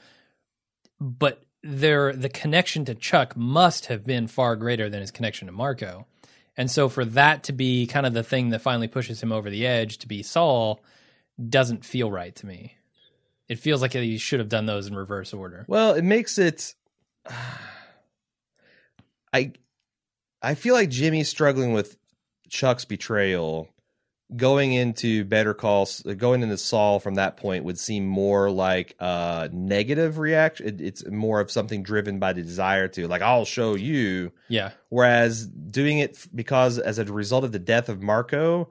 but 1.00 1.42
their 1.64 2.12
the 2.12 2.28
connection 2.28 2.84
to 2.84 2.94
Chuck 2.94 3.36
must 3.36 3.86
have 3.86 4.04
been 4.04 4.28
far 4.28 4.54
greater 4.54 4.88
than 4.88 5.00
his 5.00 5.10
connection 5.10 5.46
to 5.46 5.52
Marco. 5.52 6.06
And 6.56 6.70
so 6.70 6.88
for 6.88 7.04
that 7.04 7.44
to 7.44 7.52
be 7.52 7.86
kind 7.86 8.04
of 8.04 8.12
the 8.12 8.22
thing 8.22 8.50
that 8.50 8.60
finally 8.60 8.88
pushes 8.88 9.22
him 9.22 9.32
over 9.32 9.48
the 9.48 9.66
edge 9.66 9.98
to 9.98 10.08
be 10.08 10.22
Saul 10.22 10.84
doesn't 11.48 11.84
feel 11.84 12.10
right 12.10 12.34
to 12.36 12.46
me. 12.46 12.76
It 13.48 13.58
feels 13.58 13.80
like 13.80 13.94
he 13.94 14.18
should 14.18 14.40
have 14.40 14.48
done 14.48 14.66
those 14.66 14.86
in 14.86 14.94
reverse 14.94 15.32
order. 15.32 15.64
Well, 15.68 15.94
it 15.94 16.04
makes 16.04 16.38
it. 16.38 16.74
I 19.32 19.52
I 20.42 20.54
feel 20.54 20.74
like 20.74 20.90
Jimmy's 20.90 21.28
struggling 21.28 21.72
with 21.72 21.96
Chuck's 22.48 22.84
betrayal. 22.84 23.68
Going 24.34 24.72
into 24.72 25.24
Better 25.24 25.52
Call, 25.54 25.86
going 26.16 26.42
into 26.42 26.56
Saul 26.56 27.00
from 27.00 27.16
that 27.16 27.36
point 27.36 27.64
would 27.64 27.78
seem 27.78 28.06
more 28.06 28.50
like 28.50 28.94
a 28.98 29.50
negative 29.52 30.18
reaction. 30.18 30.66
It, 30.68 30.80
it's 30.80 31.06
more 31.06 31.40
of 31.40 31.50
something 31.50 31.82
driven 31.82 32.18
by 32.18 32.32
the 32.32 32.42
desire 32.42 32.88
to, 32.88 33.06
like, 33.08 33.20
I'll 33.22 33.44
show 33.44 33.74
you. 33.74 34.32
Yeah. 34.48 34.70
Whereas 34.88 35.46
doing 35.46 35.98
it 35.98 36.26
because 36.34 36.78
as 36.78 36.98
a 36.98 37.04
result 37.04 37.44
of 37.44 37.52
the 37.52 37.58
death 37.58 37.88
of 37.88 38.00
Marco 38.02 38.68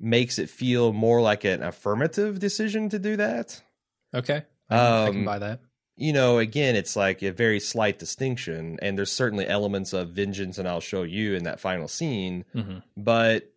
makes 0.00 0.38
it 0.38 0.48
feel 0.50 0.92
more 0.92 1.20
like 1.20 1.44
an 1.44 1.62
affirmative 1.62 2.38
decision 2.38 2.88
to 2.88 2.98
do 2.98 3.16
that. 3.16 3.62
Okay. 4.14 4.42
I, 4.70 5.04
I 5.04 5.08
can 5.10 5.18
Um, 5.18 5.24
buy 5.24 5.38
that. 5.40 5.60
you 5.96 6.12
know, 6.12 6.38
again, 6.38 6.74
it's 6.74 6.96
like 6.96 7.22
a 7.22 7.30
very 7.32 7.60
slight 7.60 7.98
distinction, 7.98 8.78
and 8.82 8.96
there's 8.96 9.12
certainly 9.12 9.46
elements 9.46 9.92
of 9.92 10.08
vengeance, 10.08 10.56
and 10.58 10.66
I'll 10.66 10.80
show 10.80 11.02
you 11.02 11.34
in 11.34 11.44
that 11.44 11.60
final 11.60 11.86
scene. 11.86 12.44
hmm 12.52 12.78
But 12.96 13.51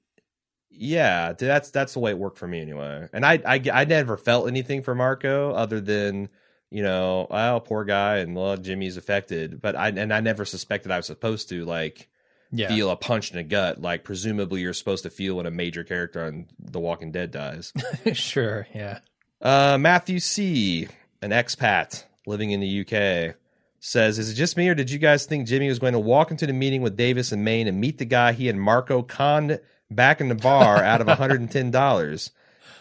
yeah, 0.77 1.33
that's 1.33 1.71
that's 1.71 1.93
the 1.93 1.99
way 1.99 2.11
it 2.11 2.17
worked 2.17 2.37
for 2.37 2.47
me 2.47 2.61
anyway. 2.61 3.07
And 3.13 3.25
I 3.25 3.39
I, 3.45 3.61
I 3.73 3.85
never 3.85 4.17
felt 4.17 4.47
anything 4.47 4.81
for 4.81 4.95
Marco 4.95 5.51
other 5.53 5.79
than 5.81 6.29
you 6.71 6.81
know, 6.83 7.27
oh, 7.29 7.59
poor 7.63 7.85
guy, 7.85 8.17
and 8.17 8.35
well, 8.35 8.57
Jimmy's 8.57 8.97
affected. 8.97 9.61
But 9.61 9.75
I 9.75 9.89
and 9.89 10.13
I 10.13 10.19
never 10.19 10.45
suspected 10.45 10.91
I 10.91 10.97
was 10.97 11.05
supposed 11.05 11.47
to 11.49 11.63
like 11.63 12.09
Yeah. 12.51 12.67
feel 12.69 12.89
a 12.89 12.95
punch 12.95 13.31
in 13.31 13.37
the 13.37 13.43
gut, 13.43 13.81
like 13.81 14.03
presumably 14.03 14.61
you're 14.61 14.73
supposed 14.73 15.03
to 15.03 15.09
feel 15.09 15.35
when 15.35 15.45
a 15.45 15.51
major 15.51 15.83
character 15.83 16.25
on 16.25 16.47
The 16.59 16.79
Walking 16.79 17.11
Dead 17.11 17.31
dies. 17.31 17.71
sure. 18.13 18.67
Yeah. 18.73 18.99
Uh, 19.41 19.77
Matthew 19.79 20.19
C, 20.19 20.87
an 21.21 21.29
expat 21.31 22.03
living 22.25 22.51
in 22.51 22.59
the 22.61 22.81
UK, 22.81 23.35
says, 23.79 24.17
"Is 24.17 24.31
it 24.31 24.33
just 24.33 24.57
me, 24.57 24.67
or 24.67 24.73
did 24.75 24.89
you 24.89 24.97
guys 24.97 25.25
think 25.25 25.47
Jimmy 25.47 25.69
was 25.69 25.77
going 25.79 25.93
to 25.93 25.99
walk 25.99 26.31
into 26.31 26.47
the 26.47 26.53
meeting 26.53 26.81
with 26.81 26.97
Davis 26.97 27.31
and 27.31 27.45
Maine 27.45 27.67
and 27.67 27.79
meet 27.79 27.99
the 27.99 28.05
guy 28.05 28.33
he 28.33 28.49
and 28.49 28.59
Marco 28.59 29.03
conned 29.03 29.59
back 29.91 30.21
in 30.21 30.29
the 30.29 30.35
bar 30.35 30.77
out 30.83 31.01
of 31.01 31.07
one 31.07 31.17
hundred 31.17 31.41
and 31.41 31.51
ten 31.51 31.71
dollars? 31.71 32.31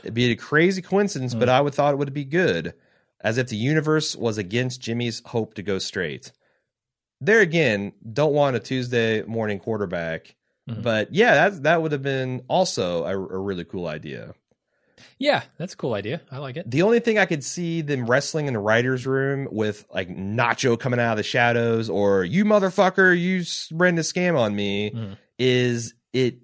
It'd 0.03 0.15
be 0.15 0.31
a 0.31 0.37
crazy 0.37 0.83
coincidence, 0.83 1.35
but 1.35 1.49
I 1.49 1.61
would 1.61 1.75
thought 1.75 1.95
it 1.95 1.97
would 1.99 2.13
be 2.13 2.25
good, 2.25 2.75
as 3.23 3.39
if 3.39 3.49
the 3.49 3.57
universe 3.57 4.15
was 4.15 4.37
against 4.39 4.81
Jimmy's 4.81 5.23
hope 5.27 5.55
to 5.55 5.63
go 5.63 5.79
straight." 5.79 6.33
There 7.21 7.41
again, 7.41 7.93
don't 8.13 8.35
want 8.35 8.57
a 8.57 8.61
Tuesday 8.61 9.23
morning 9.23 9.59
quarterback, 9.59 10.35
Mhm. 10.69 10.83
but 10.83 11.15
yeah, 11.15 11.49
that 11.49 11.63
that 11.63 11.83
would 11.83 11.93
have 11.93 12.03
been 12.03 12.43
also 12.49 13.05
a, 13.05 13.13
a 13.13 13.39
really 13.39 13.65
cool 13.65 13.87
idea. 13.87 14.35
Yeah. 15.19 15.43
That's 15.59 15.75
a 15.75 15.77
cool 15.77 15.95
idea. 15.95 16.21
I 16.31 16.39
like 16.39 16.57
it. 16.57 16.69
The 16.71 16.83
only 16.83 16.99
thing 16.99 17.19
I 17.19 17.25
could 17.27 17.45
see 17.45 17.83
them 17.83 18.07
wrestling 18.07 18.47
in 18.47 18.55
the 18.55 18.59
writers' 18.59 19.07
room 19.07 19.47
with 19.51 19.85
like 19.95 20.09
Nacho 20.09 20.79
coming 20.79 20.99
out 20.99 21.13
of 21.13 21.17
the 21.19 21.23
shadows 21.23 21.89
or 21.89 22.25
you 22.25 22.45
motherfucker, 22.45 23.19
you 23.19 23.45
ran 23.77 23.97
a 23.97 24.01
scam 24.03 24.37
on 24.39 24.55
me, 24.57 24.91
Mhm. 24.91 25.17
is 25.39 25.95
it 26.13 26.39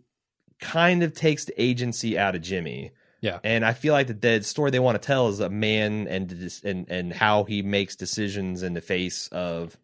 kind 0.61 1.03
of 1.03 1.15
takes 1.15 1.45
the 1.45 1.61
agency 1.61 2.19
out 2.19 2.35
of 2.35 2.43
Jimmy. 2.43 2.93
Yeah. 3.21 3.39
And 3.45 3.65
I 3.65 3.73
feel 3.75 3.93
like 3.93 4.07
the 4.07 4.15
dead 4.15 4.47
story 4.47 4.71
they 4.71 4.79
want 4.79 5.01
to 5.01 5.07
tell 5.07 5.29
is 5.29 5.41
a 5.41 5.51
man 5.51 6.07
and 6.09 6.33
and 6.65 6.87
and 6.91 7.13
how 7.13 7.45
he 7.45 7.63
makes 7.63 7.97
decisions 7.97 8.63
in 8.63 8.73
the 8.75 8.81
face 8.81 9.29
of 9.29 9.77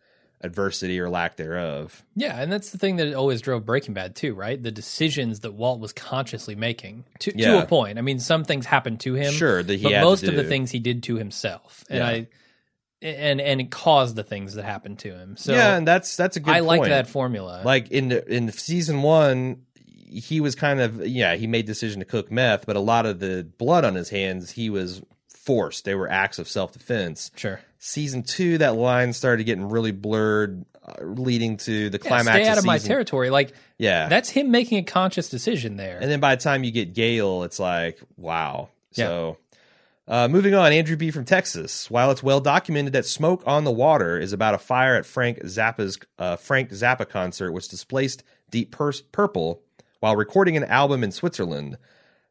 adversity 0.43 1.01
or 1.01 1.09
lack 1.09 1.37
thereof. 1.37 2.05
Yeah. 2.15 2.41
And 2.41 2.53
that's 2.53 2.71
the 2.71 2.79
thing 2.79 2.97
that 2.97 3.15
always 3.15 3.41
drove 3.41 3.67
Breaking 3.67 3.95
Bad 3.95 4.15
too, 4.17 4.35
right? 4.35 4.63
The 4.63 4.71
decisions 4.71 5.41
that 5.41 5.55
Walt 5.55 5.81
was 5.81 5.93
consciously 5.93 6.55
making 6.55 7.05
to, 7.21 7.33
to 7.33 7.63
a 7.63 7.67
point. 7.67 7.99
I 7.99 8.03
mean, 8.03 8.21
some 8.21 8.45
things 8.45 8.65
happened 8.67 9.01
to 9.01 9.15
him. 9.15 9.33
Sure, 9.33 9.63
that 9.63 9.77
he 9.77 9.83
but 9.85 10.03
most 10.03 10.25
of 10.25 10.35
the 10.35 10.45
things 10.45 10.71
he 10.71 10.79
did 10.79 11.03
to 11.05 11.17
himself. 11.17 11.85
And 11.91 11.99
Yeah. 11.99 12.07
I, 12.07 12.27
and, 13.03 13.41
and 13.43 13.61
it 13.61 13.71
caused 13.71 14.17
the 14.17 14.25
things 14.25 14.55
that 14.55 14.65
happened 14.65 15.01
to 15.01 15.13
him. 15.15 15.37
So 15.37 15.53
yeah, 15.53 15.77
and 15.77 15.87
that's 15.87 16.17
that's 16.17 16.37
a 16.39 16.41
good 16.41 16.55
I 16.55 16.61
like 16.61 16.83
that 16.85 17.07
formula. 17.09 17.61
like 17.65 17.91
in 17.91 18.09
the, 18.09 18.27
in 18.27 18.51
season 18.53 19.03
one 19.03 19.63
he 20.09 20.41
was 20.41 20.55
kind 20.55 20.81
of 20.81 21.07
yeah 21.07 21.35
he 21.35 21.47
made 21.47 21.67
decision 21.67 21.99
to 22.01 22.05
cook 22.07 22.31
meth 22.31 22.67
but 22.67 22.77
a 22.77 22.81
lot 22.81 23.07
of 23.07 23.19
the 23.21 23.47
blood 23.59 23.85
on 23.85 23.95
his 23.95 24.11
hands 24.11 24.53
he 24.53 24.71
was 24.71 25.03
forced 25.29 25.85
they 25.85 25.95
were 25.95 26.11
acts 26.11 26.39
of 26.39 26.49
self-defense 26.49 27.31
sure. 27.37 27.61
season 27.79 28.23
two 28.23 28.59
that 28.59 28.75
line 28.77 29.13
started 29.13 29.45
getting 29.45 29.69
really 29.69 29.93
blurred 29.93 30.65
uh, 30.85 31.03
leading 31.05 31.57
to 31.57 31.91
the 31.91 31.99
Yeah, 32.03 32.09
climax 32.09 32.29
stay 32.45 32.47
out 32.49 32.59
of 32.59 32.65
my 32.65 32.79
season- 32.79 32.89
territory. 32.91 33.31
Like 33.31 33.53
yeah 33.79 34.09
that's 34.09 34.29
him 34.31 34.51
making 34.51 34.79
a 34.79 34.83
conscious 34.85 35.29
decision 35.29 35.77
there. 35.77 35.99
and 36.01 36.11
then 36.11 36.21
by 36.21 36.35
the 36.37 36.43
time 36.43 36.63
you 36.65 36.71
get 36.71 36.95
Gale, 36.95 37.43
it's 37.43 37.59
like, 37.59 37.99
wow. 38.17 38.69
Yeah. 38.93 39.07
So, 39.07 39.37
uh, 40.09 40.29
moving 40.29 40.55
on, 40.55 40.71
Andrew 40.73 40.97
B. 40.97 41.11
from 41.11 41.25
Texas. 41.25 41.91
While 41.91 42.11
it's 42.13 42.23
well 42.23 42.41
documented 42.41 42.93
that 42.95 43.05
"Smoke 43.05 43.43
on 43.47 43.65
the 43.65 43.73
Water" 43.73 44.17
is 44.19 44.33
about 44.33 44.55
a 44.55 44.59
fire 44.59 44.95
at 44.95 45.05
Frank 45.05 45.41
Zappa's 45.43 45.99
uh, 46.21 46.37
Frank 46.37 46.71
Zappa 46.71 47.07
concert, 47.09 47.51
which 47.53 47.69
displaced 47.69 48.23
Deep 48.49 48.71
Pur- 48.71 48.93
Purple 49.13 49.61
while 50.07 50.15
recording 50.15 50.57
an 50.57 50.63
album 50.63 51.03
in 51.03 51.11
Switzerland. 51.11 51.77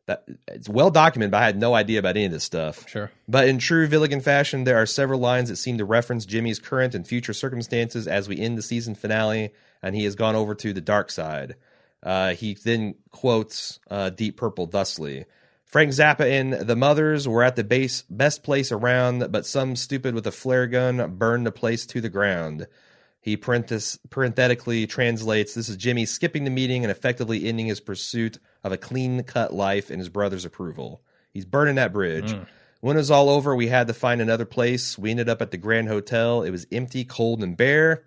That 0.05 0.23
it's 0.47 0.69
well 0.69 0.91
documented, 0.91 1.31
but 1.31 1.41
I 1.41 1.45
had 1.45 1.59
no 1.59 1.73
idea 1.73 1.99
about 1.99 2.15
any 2.15 2.25
of 2.25 2.31
this 2.31 2.45
stuff. 2.45 2.87
sure. 2.87 3.11
But 3.27 3.49
in 3.49 3.57
true 3.57 3.85
Villigan 3.85 4.23
fashion, 4.23 4.63
there 4.63 4.77
are 4.77 4.85
several 4.85 5.19
lines 5.19 5.49
that 5.49 5.57
seem 5.57 5.77
to 5.79 5.83
reference 5.83 6.25
Jimmy's 6.25 6.57
current 6.57 6.95
and 6.95 7.05
future 7.05 7.33
circumstances 7.33 8.07
as 8.07 8.29
we 8.29 8.39
end 8.39 8.57
the 8.57 8.61
season 8.61 8.95
finale, 8.95 9.51
and 9.83 9.93
he 9.93 10.05
has 10.05 10.15
gone 10.15 10.35
over 10.35 10.55
to 10.55 10.71
the 10.71 10.79
dark 10.79 11.11
side. 11.11 11.55
Uh, 12.01 12.33
he 12.33 12.53
then 12.53 12.95
quotes 13.11 13.79
uh, 13.89 14.09
Deep 14.09 14.37
Purple 14.37 14.67
thusly 14.67 15.25
Frank 15.65 15.91
Zappa 15.91 16.21
and 16.21 16.53
the 16.53 16.77
Mothers 16.77 17.27
were 17.27 17.43
at 17.43 17.57
the 17.57 17.63
base, 17.65 18.03
best 18.09 18.41
place 18.41 18.71
around, 18.71 19.29
but 19.33 19.45
some 19.45 19.75
stupid 19.75 20.15
with 20.15 20.25
a 20.25 20.31
flare 20.31 20.67
gun 20.67 21.15
burned 21.17 21.45
the 21.45 21.51
place 21.51 21.85
to 21.87 21.99
the 21.99 22.07
ground. 22.07 22.67
He 23.25 23.37
parenthetically 23.37 24.85
translates 24.85 25.55
this 25.55 25.67
is 25.67 25.77
Jimmy 25.77 26.05
skipping 26.05 26.43
the 26.43 26.51
meeting 26.51 26.83
and 26.83 26.91
effectively 26.91 27.45
ending 27.47 27.65
his 27.65 27.79
pursuit 27.79 28.37
of 28.63 28.71
a 28.71 28.77
clean 28.77 29.23
cut 29.23 29.51
life 29.51 29.89
and 29.89 29.97
his 29.97 30.09
brother's 30.09 30.45
approval. 30.45 31.01
He's 31.33 31.43
burning 31.43 31.73
that 31.73 31.91
bridge. 31.91 32.35
When 32.81 32.95
it 32.95 32.99
was 32.99 33.09
all 33.09 33.29
over, 33.29 33.55
we 33.55 33.65
had 33.65 33.87
to 33.87 33.95
find 33.95 34.21
another 34.21 34.45
place. 34.45 34.95
We 34.95 35.09
ended 35.09 35.27
up 35.27 35.41
at 35.41 35.49
the 35.49 35.57
Grand 35.57 35.87
Hotel. 35.87 36.43
It 36.43 36.51
was 36.51 36.67
empty, 36.71 37.03
cold, 37.03 37.41
and 37.41 37.57
bare. 37.57 38.03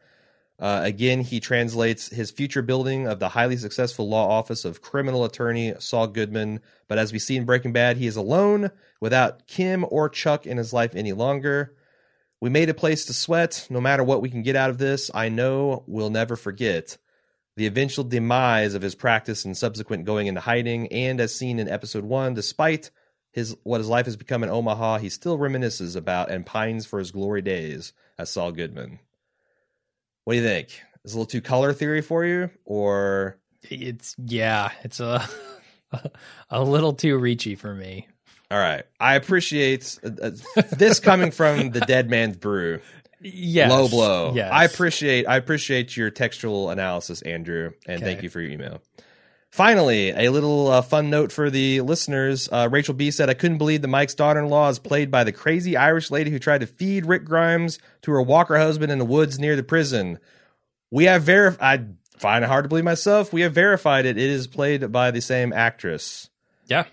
Uh, 0.60 0.82
again, 0.84 1.22
he 1.22 1.40
translates 1.40 2.10
his 2.10 2.30
future 2.30 2.62
building 2.62 3.08
of 3.08 3.18
the 3.18 3.30
highly 3.30 3.56
successful 3.56 4.08
law 4.08 4.28
office 4.28 4.64
of 4.64 4.82
criminal 4.82 5.24
attorney 5.24 5.74
Saul 5.80 6.06
Goodman. 6.06 6.60
But 6.86 6.98
as 6.98 7.12
we 7.12 7.18
see 7.18 7.36
in 7.36 7.44
Breaking 7.44 7.72
Bad, 7.72 7.96
he 7.96 8.06
is 8.06 8.14
alone 8.14 8.70
without 9.00 9.48
Kim 9.48 9.84
or 9.88 10.08
Chuck 10.08 10.46
in 10.46 10.58
his 10.58 10.72
life 10.72 10.94
any 10.94 11.12
longer. 11.12 11.74
We 12.40 12.50
made 12.50 12.68
a 12.68 12.74
place 12.74 13.06
to 13.06 13.12
sweat. 13.12 13.66
No 13.68 13.80
matter 13.80 14.04
what 14.04 14.22
we 14.22 14.30
can 14.30 14.42
get 14.42 14.56
out 14.56 14.70
of 14.70 14.78
this, 14.78 15.10
I 15.12 15.28
know 15.28 15.82
we'll 15.86 16.10
never 16.10 16.36
forget 16.36 16.96
the 17.56 17.66
eventual 17.66 18.04
demise 18.04 18.74
of 18.74 18.82
his 18.82 18.94
practice 18.94 19.44
and 19.44 19.56
subsequent 19.56 20.04
going 20.04 20.28
into 20.28 20.40
hiding. 20.40 20.86
And 20.92 21.20
as 21.20 21.34
seen 21.34 21.58
in 21.58 21.68
episode 21.68 22.04
one, 22.04 22.34
despite 22.34 22.92
his 23.32 23.56
what 23.64 23.78
his 23.78 23.88
life 23.88 24.06
has 24.06 24.16
become 24.16 24.44
in 24.44 24.50
Omaha, 24.50 24.98
he 24.98 25.08
still 25.08 25.38
reminisces 25.38 25.96
about 25.96 26.30
and 26.30 26.46
pines 26.46 26.86
for 26.86 27.00
his 27.00 27.10
glory 27.10 27.42
days 27.42 27.92
as 28.18 28.30
Saul 28.30 28.52
Goodman. 28.52 29.00
What 30.24 30.34
do 30.34 30.38
you 30.38 30.44
think? 30.44 30.68
Is 31.04 31.14
a 31.14 31.16
little 31.16 31.26
too 31.26 31.40
color 31.40 31.72
theory 31.72 32.02
for 32.02 32.24
you, 32.24 32.50
or 32.64 33.38
It's 33.62 34.14
yeah, 34.18 34.70
it's 34.84 35.00
a 35.00 35.26
a 36.50 36.62
little 36.62 36.92
too 36.92 37.18
reachy 37.18 37.56
for 37.56 37.74
me. 37.74 38.06
All 38.50 38.58
right? 38.58 38.84
I 38.98 39.14
appreciate 39.16 39.98
uh, 40.04 40.08
uh, 40.56 40.62
this 40.72 41.00
coming 41.00 41.30
from 41.30 41.70
the 41.70 41.80
Dead 41.80 42.08
Man's 42.10 42.36
Brew. 42.36 42.80
Yes. 43.20 43.70
Low 43.70 43.88
blow. 43.88 44.32
Yes. 44.34 44.50
I 44.52 44.64
appreciate 44.64 45.26
I 45.26 45.36
appreciate 45.36 45.96
your 45.96 46.10
textual 46.10 46.70
analysis, 46.70 47.20
Andrew, 47.22 47.72
and 47.86 48.00
thank 48.00 48.22
you 48.22 48.30
for 48.30 48.40
your 48.40 48.50
email. 48.52 48.80
Finally, 49.50 50.10
a 50.10 50.28
little 50.30 50.68
uh, 50.68 50.82
fun 50.82 51.08
note 51.08 51.32
for 51.32 51.48
the 51.50 51.80
listeners. 51.80 52.48
Uh, 52.52 52.68
Rachel 52.70 52.94
B 52.94 53.10
said, 53.10 53.28
"I 53.30 53.34
couldn't 53.34 53.58
believe 53.58 53.82
that 53.82 53.88
Mike's 53.88 54.14
daughter-in-law 54.14 54.68
is 54.68 54.78
played 54.78 55.10
by 55.10 55.24
the 55.24 55.32
crazy 55.32 55.76
Irish 55.76 56.10
lady 56.10 56.30
who 56.30 56.38
tried 56.38 56.60
to 56.60 56.66
feed 56.66 57.06
Rick 57.06 57.24
Grimes 57.24 57.78
to 58.02 58.12
her 58.12 58.22
Walker 58.22 58.58
husband 58.58 58.92
in 58.92 58.98
the 58.98 59.04
woods 59.04 59.38
near 59.38 59.56
the 59.56 59.62
prison." 59.62 60.18
We 60.90 61.04
have 61.04 61.22
verified. 61.22 61.96
I 62.14 62.18
find 62.18 62.44
it 62.44 62.48
hard 62.48 62.64
to 62.64 62.68
believe 62.68 62.84
myself. 62.84 63.32
We 63.32 63.40
have 63.40 63.52
verified 63.52 64.06
it. 64.06 64.16
It 64.16 64.30
is 64.30 64.46
played 64.46 64.92
by 64.92 65.10
the 65.10 65.20
same 65.20 65.52
actress, 65.52 66.30
Yeah. 66.66 66.84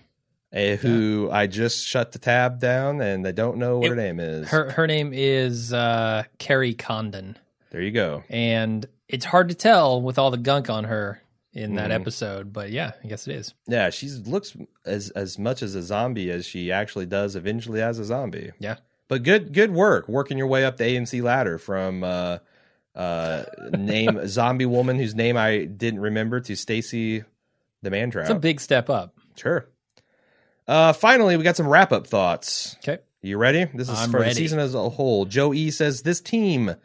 Uh, 0.56 0.76
who 0.76 1.28
I 1.30 1.46
just 1.46 1.86
shut 1.86 2.12
the 2.12 2.18
tab 2.18 2.60
down, 2.60 3.00
and 3.02 3.26
I 3.26 3.32
don't 3.32 3.58
know 3.58 3.78
what 3.78 3.86
It- 3.86 3.90
her 3.90 3.96
name 3.96 4.20
is. 4.20 4.48
Her 4.48 4.70
her 4.70 4.86
name 4.86 5.10
is 5.14 5.72
uh 5.72 6.22
Kerry 6.38 6.72
Condon. 6.74 7.36
there 7.70 7.82
you 7.82 7.90
go. 7.92 8.24
And 8.30 8.86
it's 9.08 9.24
hard 9.26 9.48
to 9.50 9.54
tell 9.54 10.00
with 10.00 10.18
all 10.18 10.30
the 10.30 10.38
gunk 10.38 10.70
on 10.70 10.84
her 10.84 11.20
in 11.52 11.74
that 11.74 11.90
Mhm. 11.90 11.94
episode, 11.94 12.52
but 12.52 12.70
yeah, 12.70 12.92
I 13.04 13.06
guess 13.06 13.26
it 13.28 13.34
is. 13.36 13.54
Yeah, 13.66 13.90
she 13.90 14.08
looks 14.08 14.56
as 14.86 15.10
as 15.10 15.38
much 15.38 15.62
as 15.62 15.74
a 15.74 15.82
zombie 15.82 16.30
as 16.30 16.46
she 16.46 16.72
actually 16.72 17.06
does 17.06 17.36
eventually 17.36 17.82
as 17.82 17.98
a 17.98 18.04
zombie. 18.04 18.52
Yeah. 18.58 18.76
But 19.08 19.22
good 19.24 19.52
good 19.52 19.72
work 19.72 20.08
working 20.08 20.38
your 20.38 20.46
way 20.48 20.64
up 20.64 20.78
the 20.78 20.84
AMC 20.84 21.20
ladder 21.22 21.58
from 21.58 22.02
uh 22.02 22.38
uh 22.94 23.44
name 23.76 24.20
zombie 24.26 24.64
woman 24.66 24.96
whose 24.96 25.14
name 25.14 25.36
I 25.36 25.64
didn't 25.64 26.00
remember 26.00 26.40
to 26.40 26.56
Stacey 26.56 27.24
the 27.82 27.90
man 27.90 28.10
It's 28.14 28.30
a 28.30 28.34
big 28.34 28.60
step 28.60 28.88
up. 28.90 29.14
Sure. 29.36 29.66
Uh 30.68 30.92
finally 30.92 31.36
we 31.36 31.44
got 31.44 31.56
some 31.56 31.68
wrap 31.68 31.92
up 31.92 32.06
thoughts. 32.06 32.76
Okay. 32.78 32.98
You 33.22 33.38
ready? 33.38 33.64
This 33.64 33.88
is 33.88 33.98
I'm 33.98 34.10
for 34.10 34.20
ready. 34.20 34.30
the 34.30 34.36
season 34.36 34.58
as 34.58 34.74
a 34.74 34.88
whole. 34.90 35.24
Joe 35.24 35.52
E 35.52 35.70
says 35.70 36.02
this 36.02 36.20
team 36.20 36.76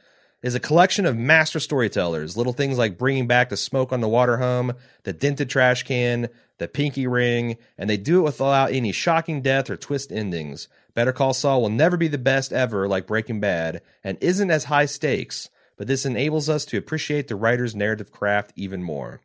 is 0.41 0.55
a 0.55 0.59
collection 0.59 1.05
of 1.05 1.15
master 1.15 1.59
storytellers. 1.59 2.35
Little 2.35 2.53
things 2.53 2.77
like 2.77 2.97
bringing 2.97 3.27
back 3.27 3.49
the 3.49 3.57
smoke 3.57 3.91
on 3.91 4.01
the 4.01 4.07
water 4.07 4.37
hum, 4.37 4.73
the 5.03 5.13
dented 5.13 5.49
trash 5.49 5.83
can, 5.83 6.29
the 6.57 6.67
pinky 6.67 7.05
ring, 7.05 7.57
and 7.77 7.89
they 7.89 7.97
do 7.97 8.19
it 8.19 8.23
without 8.23 8.71
any 8.71 8.91
shocking 8.91 9.41
death 9.41 9.69
or 9.69 9.77
twist 9.77 10.11
endings. 10.11 10.67
Better 10.93 11.13
Call 11.13 11.33
Saul 11.33 11.61
will 11.61 11.69
never 11.69 11.95
be 11.95 12.07
the 12.07 12.17
best 12.17 12.51
ever 12.51 12.87
like 12.87 13.07
Breaking 13.07 13.39
Bad 13.39 13.81
and 14.03 14.17
isn't 14.19 14.49
as 14.51 14.65
high 14.65 14.85
stakes, 14.85 15.49
but 15.77 15.87
this 15.87 16.05
enables 16.05 16.49
us 16.49 16.65
to 16.65 16.77
appreciate 16.77 17.27
the 17.27 17.35
writer's 17.35 17.75
narrative 17.75 18.11
craft 18.11 18.51
even 18.55 18.83
more. 18.83 19.21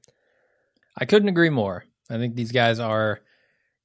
I 0.97 1.07
couldn't 1.07 1.29
agree 1.29 1.51
more. 1.51 1.85
I 2.11 2.19
think 2.19 2.37
these 2.37 2.53
guys 2.53 2.79
are 2.79 3.21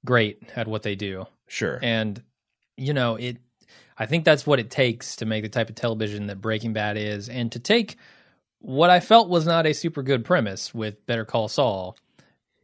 great 0.06 0.42
at 0.56 0.68
what 0.68 0.84
they 0.84 0.96
do. 0.96 1.28
Sure. 1.48 1.80
And 1.82 2.22
you 2.78 2.94
know, 2.94 3.16
it 3.16 3.38
I 3.98 4.06
think 4.06 4.26
that's 4.26 4.48
what 4.48 4.60
it 4.60 4.70
takes 4.70 5.18
to 5.18 5.26
make 5.26 5.44
the 5.44 5.50
type 5.50 5.70
of 5.70 5.76
television 5.76 6.28
that 6.28 6.42
Breaking 6.42 6.74
Bad 6.74 6.98
is 6.98 7.30
and 7.30 7.52
to 7.52 7.60
take 7.60 7.98
what 8.60 8.90
I 8.90 9.00
felt 9.00 9.30
was 9.30 9.46
not 9.46 9.66
a 9.66 9.74
super 9.74 10.04
good 10.04 10.24
premise 10.26 10.74
with 10.74 11.06
Better 11.06 11.26
Call 11.26 11.48
Saul 11.48 11.98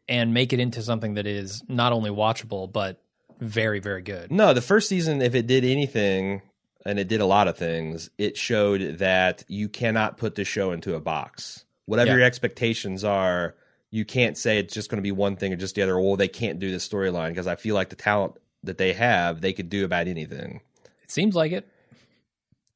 and 0.08 0.34
make 0.34 0.54
it 0.54 0.60
into 0.60 0.82
something 0.82 1.16
that 1.16 1.28
is 1.28 1.64
not 1.68 1.92
only 1.94 2.10
watchable 2.10 2.72
but 2.72 3.02
very 3.40 3.80
very 3.80 4.02
good. 4.02 4.32
No, 4.32 4.54
the 4.54 4.62
first 4.62 4.90
season, 4.90 5.22
if 5.22 5.36
it 5.36 5.46
did 5.48 5.64
anything, 5.64 6.42
and 6.86 6.98
it 6.98 7.08
did 7.08 7.20
a 7.20 7.26
lot 7.26 7.48
of 7.48 7.58
things, 7.58 8.10
it 8.18 8.38
showed 8.38 9.00
that 9.00 9.44
you 9.48 9.68
cannot 9.68 10.18
put 10.18 10.36
the 10.36 10.46
show 10.46 10.72
into 10.72 10.96
a 10.96 11.00
box. 11.02 11.66
Whatever 11.86 12.12
Yeah. 12.12 12.16
your 12.18 12.26
expectations 12.26 13.04
are, 13.04 13.56
you 13.90 14.06
can't 14.06 14.38
say 14.38 14.60
it's 14.60 14.74
just 14.74 14.90
going 14.90 14.98
to 14.98 15.04
be 15.04 15.12
one 15.12 15.36
thing 15.36 15.54
or 15.54 15.56
just 15.56 15.76
the 15.76 15.82
other. 15.82 16.00
Well, 16.00 16.16
they 16.16 16.28
can't 16.28 16.60
do 16.60 16.72
this 16.72 16.88
storyline 16.88 17.30
because 17.30 17.48
I 17.48 17.56
feel 17.56 17.76
like 17.76 17.90
the 17.90 17.96
talent 17.96 18.36
that 18.64 18.78
they 18.78 18.94
have, 18.94 19.42
they 19.42 19.54
could 19.54 19.70
do 19.70 19.86
about 19.86 20.08
anything. 20.08 20.62
It 21.04 21.12
seems 21.12 21.36
like 21.36 21.52
it. 21.52 21.68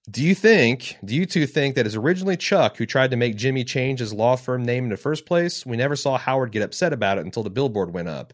Do 0.10 0.24
you 0.24 0.34
think, 0.34 0.98
do 1.06 1.16
you 1.16 1.26
two 1.26 1.46
think 1.46 1.76
that 1.76 1.86
it's 1.86 1.96
originally 1.96 2.36
Chuck 2.36 2.78
who 2.78 2.86
tried 2.86 3.12
to 3.12 3.18
make 3.18 3.36
Jimmy 3.36 3.64
change 3.64 4.00
his 4.00 4.14
law 4.14 4.36
firm 4.36 4.64
name 4.64 4.86
in 4.86 4.90
the 4.90 4.98
first 4.98 5.26
place? 5.26 5.66
We 5.66 5.78
never 5.78 5.96
saw 5.96 6.18
Howard 6.18 6.52
get 6.52 6.64
upset 6.64 6.92
about 6.92 7.18
it 7.18 7.26
until 7.26 7.44
the 7.44 7.50
billboard 7.50 7.94
went 7.94 8.08
up. 8.08 8.34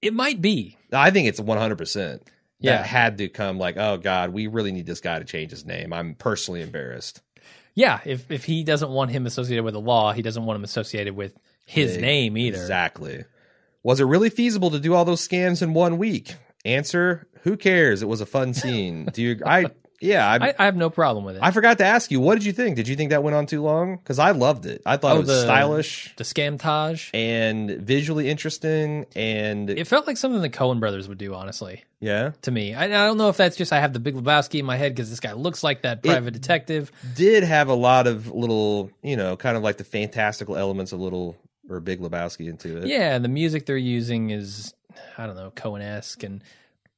It 0.00 0.14
might 0.14 0.40
be. 0.40 0.78
I 0.92 1.10
think 1.10 1.28
it's 1.28 1.40
100%. 1.40 2.22
Yeah. 2.58 2.76
That 2.76 2.86
had 2.86 3.18
to 3.18 3.28
come 3.28 3.58
like, 3.58 3.76
oh 3.76 3.98
God, 3.98 4.30
we 4.30 4.46
really 4.46 4.72
need 4.72 4.86
this 4.86 5.00
guy 5.00 5.18
to 5.18 5.24
change 5.24 5.50
his 5.50 5.66
name. 5.66 5.92
I'm 5.92 6.14
personally 6.14 6.62
embarrassed. 6.62 7.20
Yeah, 7.74 8.00
if 8.04 8.30
if 8.30 8.44
he 8.44 8.64
doesn't 8.64 8.90
want 8.90 9.10
him 9.10 9.26
associated 9.26 9.64
with 9.64 9.74
the 9.74 9.80
law, 9.80 10.12
he 10.12 10.22
doesn't 10.22 10.44
want 10.44 10.58
him 10.58 10.64
associated 10.64 11.16
with 11.16 11.36
his 11.72 11.96
name 11.96 12.36
either. 12.36 12.58
Exactly. 12.60 13.24
Was 13.82 14.00
it 14.00 14.04
really 14.04 14.30
feasible 14.30 14.70
to 14.70 14.78
do 14.78 14.94
all 14.94 15.04
those 15.04 15.26
scams 15.26 15.62
in 15.62 15.74
one 15.74 15.98
week? 15.98 16.36
Answer: 16.64 17.26
Who 17.42 17.56
cares? 17.56 18.02
It 18.02 18.08
was 18.08 18.20
a 18.20 18.26
fun 18.26 18.54
scene. 18.54 19.06
do 19.12 19.22
you? 19.22 19.40
I 19.44 19.66
yeah. 20.00 20.28
I, 20.28 20.54
I, 20.58 20.64
have 20.66 20.76
no 20.76 20.90
problem 20.90 21.24
with 21.24 21.36
it. 21.36 21.42
I 21.42 21.50
forgot 21.50 21.78
to 21.78 21.84
ask 21.84 22.10
you. 22.10 22.20
What 22.20 22.34
did 22.34 22.44
you 22.44 22.52
think? 22.52 22.76
Did 22.76 22.86
you 22.88 22.94
think 22.96 23.10
that 23.10 23.22
went 23.24 23.34
on 23.34 23.46
too 23.46 23.62
long? 23.62 23.96
Because 23.96 24.18
I 24.20 24.30
loved 24.32 24.66
it. 24.66 24.82
I 24.86 24.96
thought 24.96 25.12
Oh, 25.12 25.16
it 25.16 25.18
was 25.20 25.28
the- 25.28 25.42
stylish 25.42 26.14
the 26.16 26.24
scamtage. 26.24 27.10
and 27.14 27.70
visually 27.70 28.28
interesting. 28.28 29.06
And 29.16 29.68
It 29.70 29.86
felt 29.88 30.06
like 30.06 30.16
something 30.16 30.40
the 30.42 30.50
Coen 30.50 30.78
brothers 30.80 31.08
would 31.08 31.18
do, 31.18 31.34
honestly. 31.34 31.82
yeah, 32.00 32.32
to 32.42 32.50
me. 32.52 32.74
I, 32.74 32.84
I 32.84 32.88
don't 33.06 33.18
know 33.18 33.28
if 33.28 33.36
that's 33.36 33.56
just 33.56 33.72
I 33.72 33.80
have 33.80 33.92
the 33.92 34.00
Big 34.00 34.14
Lebowski 34.14 34.60
in 34.60 34.64
my 34.64 34.76
head 34.76 34.92
because 34.94 35.10
this 35.10 35.20
guy 35.20 35.32
looks 35.32 35.64
like 35.64 35.82
that 35.82 36.02
private 36.04 36.32
detective. 36.32 36.92
did 37.16 37.42
have 37.44 37.68
a 37.68 37.74
lot 37.74 38.06
of 38.06 38.28
little, 38.32 38.90
you 39.02 39.16
know, 39.16 39.36
kind 39.36 39.56
of 39.56 39.62
like 39.64 39.76
the 39.78 39.84
fantastical 39.84 40.56
elements 40.56 40.92
of 40.92 41.00
little 41.00 41.36
or 41.68 41.80
Big 41.80 42.00
Lebowski 42.00 42.48
into 42.48 42.78
it. 42.78 42.86
Yeah, 42.86 43.14
and 43.14 43.24
the 43.24 43.28
music 43.28 43.66
they're 43.66 43.76
using 43.76 44.30
is 44.30 44.74
I 45.16 45.26
don't 45.26 45.36
know 45.36 45.50
Coen 45.54 45.80
esque, 45.80 46.22
and 46.22 46.42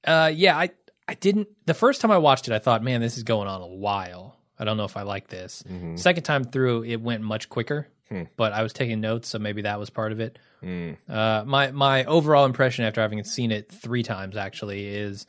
uh, 0.05 0.31
yeah, 0.35 0.57
I 0.57 0.71
I 1.09 1.15
didn't 1.15 1.49
the 1.67 1.75
first 1.75 2.01
time 2.01 2.11
I 2.11 2.19
watched 2.19 2.49
it, 2.49 2.55
I 2.55 2.59
thought, 2.59 2.83
man, 2.83 3.01
this 3.01 3.17
is 3.17 3.23
going 3.23 3.49
on 3.49 3.61
a 3.63 3.67
while. 3.67 4.37
I 4.59 4.65
don't 4.65 4.77
know 4.77 4.85
if 4.85 4.97
I 4.97 5.03
like 5.03 5.29
this. 5.29 5.63
Mhm. 5.69 5.99
Second 5.99 6.23
time 6.23 6.45
through, 6.45 6.85
it 6.85 7.01
went 7.01 7.23
much 7.23 7.49
quicker, 7.49 7.89
Hmm. 8.09 8.23
but 8.37 8.53
I 8.53 8.63
was 8.63 8.73
taking 8.73 9.01
notes, 9.01 9.29
so 9.29 9.39
maybe 9.39 9.63
that 9.63 9.79
was 9.81 9.91
part 9.91 10.13
of 10.13 10.21
it. 10.21 10.39
Mm. 10.63 10.97
Uh, 11.09 11.45
my 11.45 11.71
my 11.73 12.05
overall 12.05 12.45
impression 12.47 12.85
after 12.85 13.01
having 13.01 13.23
seen 13.25 13.51
it 13.51 13.69
three 13.71 14.03
times 14.03 14.37
actually 14.37 14.87
is 14.87 15.27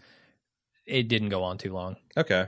it 0.86 1.07
didn't 1.07 1.30
go 1.30 1.44
on 1.44 1.57
too 1.57 1.74
long. 1.74 1.98
Okay, 2.16 2.48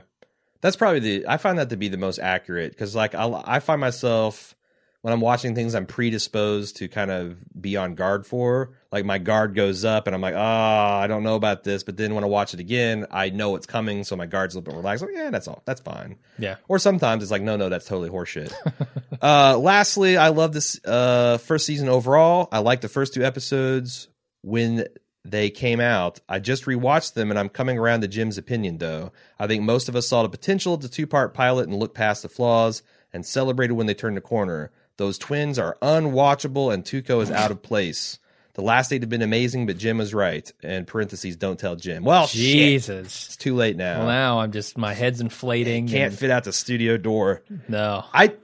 that's 0.60 0.76
probably 0.76 1.00
the. 1.00 1.26
I 1.26 1.36
find 1.36 1.58
that 1.58 1.68
to 1.70 1.76
be 1.76 1.88
the 1.88 1.96
most 1.98 2.18
accurate 2.18 2.70
because, 2.72 2.94
like, 2.94 3.14
I 3.14 3.42
I 3.44 3.58
find 3.60 3.80
myself 3.80 4.54
when 5.02 5.12
I'm 5.12 5.20
watching 5.20 5.54
things, 5.54 5.74
I'm 5.74 5.86
predisposed 5.86 6.76
to 6.78 6.88
kind 6.88 7.10
of 7.10 7.38
be 7.58 7.76
on 7.76 7.94
guard 7.94 8.26
for. 8.26 8.70
Like, 8.90 9.04
my 9.04 9.18
guard 9.18 9.54
goes 9.54 9.84
up, 9.84 10.06
and 10.06 10.14
I'm 10.14 10.20
like, 10.20 10.34
ah, 10.36 10.98
I 10.98 11.06
don't 11.06 11.22
know 11.22 11.36
about 11.36 11.62
this. 11.62 11.84
But 11.84 11.96
then 11.96 12.14
when 12.14 12.24
I 12.24 12.26
watch 12.26 12.52
it 12.52 12.60
again, 12.60 13.06
I 13.10 13.30
know 13.30 13.54
it's 13.54 13.66
coming, 13.66 14.02
so 14.02 14.16
my 14.16 14.26
guard's 14.26 14.54
a 14.54 14.58
little 14.58 14.72
bit 14.72 14.76
relaxed. 14.76 15.04
Like, 15.04 15.14
yeah, 15.14 15.30
that's 15.30 15.46
all. 15.46 15.62
That's 15.66 15.80
fine. 15.80 16.16
Yeah, 16.38 16.56
Or 16.66 16.78
sometimes 16.78 17.22
it's 17.22 17.30
like, 17.30 17.42
no, 17.42 17.56
no, 17.56 17.68
that's 17.68 17.86
totally 17.86 18.10
horseshit. 18.10 18.52
uh, 19.22 19.56
lastly, 19.56 20.16
I 20.16 20.28
love 20.28 20.52
this 20.52 20.80
uh, 20.84 21.38
first 21.38 21.66
season 21.66 21.88
overall. 21.88 22.48
I 22.50 22.58
like 22.58 22.80
the 22.80 22.88
first 22.88 23.14
two 23.14 23.24
episodes 23.24 24.08
when 24.42 24.84
they 25.24 25.50
came 25.50 25.80
out. 25.80 26.20
I 26.28 26.38
just 26.38 26.64
rewatched 26.64 27.14
them 27.14 27.30
and 27.30 27.38
I'm 27.38 27.48
coming 27.48 27.78
around 27.78 28.00
to 28.00 28.08
Jim's 28.08 28.38
opinion, 28.38 28.78
though. 28.78 29.12
I 29.38 29.46
think 29.46 29.62
most 29.62 29.88
of 29.88 29.96
us 29.96 30.08
saw 30.08 30.22
the 30.22 30.28
potential 30.28 30.74
of 30.74 30.80
the 30.80 30.88
two 30.88 31.06
part 31.06 31.34
pilot 31.34 31.68
and 31.68 31.78
looked 31.78 31.94
past 31.94 32.22
the 32.22 32.28
flaws 32.28 32.82
and 33.12 33.24
celebrated 33.24 33.74
when 33.74 33.86
they 33.86 33.94
turned 33.94 34.16
the 34.16 34.22
corner. 34.22 34.70
Those 34.98 35.16
twins 35.16 35.58
are 35.58 35.78
unwatchable 35.80 36.72
and 36.72 36.84
Tuco 36.84 37.22
is 37.22 37.30
out 37.30 37.50
of 37.50 37.62
place. 37.62 38.18
The 38.54 38.62
last 38.62 38.92
eight 38.92 39.02
have 39.02 39.08
been 39.08 39.22
amazing, 39.22 39.66
but 39.66 39.78
Jim 39.78 39.98
was 39.98 40.12
right. 40.12 40.52
And 40.64 40.84
parentheses, 40.86 41.36
don't 41.36 41.58
tell 41.60 41.76
Jim. 41.76 42.02
Well, 42.02 42.26
shit. 42.26 42.40
Jesus. 42.40 43.26
It's 43.26 43.36
too 43.36 43.54
late 43.54 43.76
now. 43.76 43.98
Well, 44.00 44.08
now 44.08 44.40
I'm 44.40 44.50
just 44.50 44.76
my 44.76 44.94
head's 44.94 45.20
inflating. 45.20 45.86
Can't 45.86 46.10
and- 46.10 46.18
fit 46.18 46.30
out 46.30 46.42
the 46.44 46.52
studio 46.52 46.96
door. 46.96 47.42
no. 47.68 48.04
I 48.12 48.34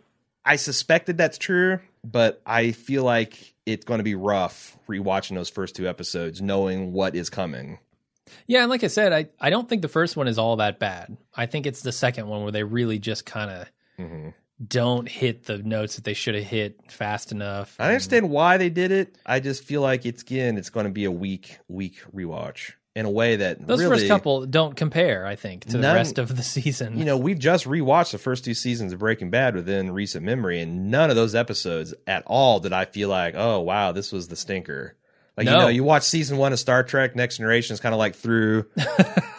I 0.45 0.57
suspected 0.57 1.19
that's 1.19 1.37
true, 1.37 1.81
but 2.05 2.41
I 2.47 2.71
feel 2.71 3.03
like 3.03 3.55
it's 3.67 3.85
going 3.85 3.99
to 3.99 4.05
be 4.05 4.15
rough 4.15 4.79
rewatching 4.89 5.35
those 5.35 5.49
first 5.51 5.75
two 5.75 5.89
episodes, 5.89 6.41
knowing 6.41 6.93
what 6.93 7.17
is 7.17 7.31
coming. 7.31 7.79
Yeah, 8.47 8.61
and 8.61 8.71
like 8.71 8.85
I 8.85 8.89
said, 8.89 9.13
I, 9.13 9.29
I 9.41 9.51
don't 9.51 9.69
think 9.69 9.83
the 9.83 9.89
first 9.89 10.17
one 10.17 10.29
is 10.29 10.39
all 10.39 10.57
that 10.57 10.79
bad. 10.79 11.17
I 11.35 11.47
think 11.47 11.67
it's 11.67 11.83
the 11.83 11.93
second 11.93 12.27
one 12.29 12.43
where 12.43 12.53
they 12.53 12.63
really 12.63 12.99
just 12.99 13.27
kind 13.27 13.51
of 13.51 13.69
hmm 13.97 14.29
don't 14.67 15.09
hit 15.09 15.45
the 15.45 15.59
notes 15.59 15.97
that 15.97 16.05
they 16.05 16.15
should 16.15 16.35
have 16.35 16.45
hit 16.45 16.91
fast 16.91 17.33
enough. 17.33 17.77
I 17.79 17.89
understand 17.89 18.31
why 18.31 18.57
they 18.57 18.71
did 18.71 18.91
it. 18.91 19.19
I 19.27 19.41
just 19.41 19.65
feel 19.65 19.81
like 19.81 20.07
it's 20.07 20.23
again, 20.23 20.59
it's 20.59 20.71
going 20.71 20.87
to 20.87 20.93
be 20.93 21.05
a 21.05 21.11
weak, 21.11 21.59
weak 21.69 22.01
rewatch 22.15 22.73
in 22.97 23.07
a 23.07 23.11
way 23.11 23.37
that 23.37 23.67
Those 23.67 23.81
really, 23.81 23.99
first 23.99 24.09
couple 24.09 24.47
don't 24.47 24.77
compare, 24.77 25.27
I 25.27 25.35
think, 25.35 25.65
to 25.67 25.79
the 25.79 25.83
rest 25.83 26.19
of 26.19 26.35
the 26.37 26.43
season. 26.43 26.97
You 26.99 27.05
know, 27.05 27.17
we've 27.17 27.39
just 27.39 27.67
rewatched 27.67 28.13
the 28.13 28.19
first 28.19 28.45
two 28.45 28.55
seasons 28.55 28.93
of 28.93 29.01
Breaking 29.01 29.31
Bad 29.31 29.57
within 29.57 29.91
recent 29.91 30.25
memory, 30.25 30.61
and 30.61 30.91
none 30.91 31.11
of 31.11 31.17
those 31.17 31.35
episodes 31.35 31.93
at 32.07 32.23
all 32.27 32.61
did 32.61 32.73
I 32.73 32.85
feel 32.85 33.09
like, 33.09 33.35
oh 33.37 33.61
wow, 33.61 33.93
this 33.93 34.13
was 34.13 34.29
the 34.29 34.37
stinker. 34.37 34.97
Like 35.37 35.47
you 35.47 35.53
know, 35.53 35.67
you 35.69 35.83
watch 35.83 36.05
season 36.05 36.37
one 36.39 36.53
of 36.53 36.59
Star 36.61 36.83
Trek: 36.85 37.17
Next 37.17 37.39
Generation, 37.39 37.75
it's 37.75 37.81
kind 37.83 37.93
of 37.95 37.99
like 37.99 38.15
through. 38.15 38.67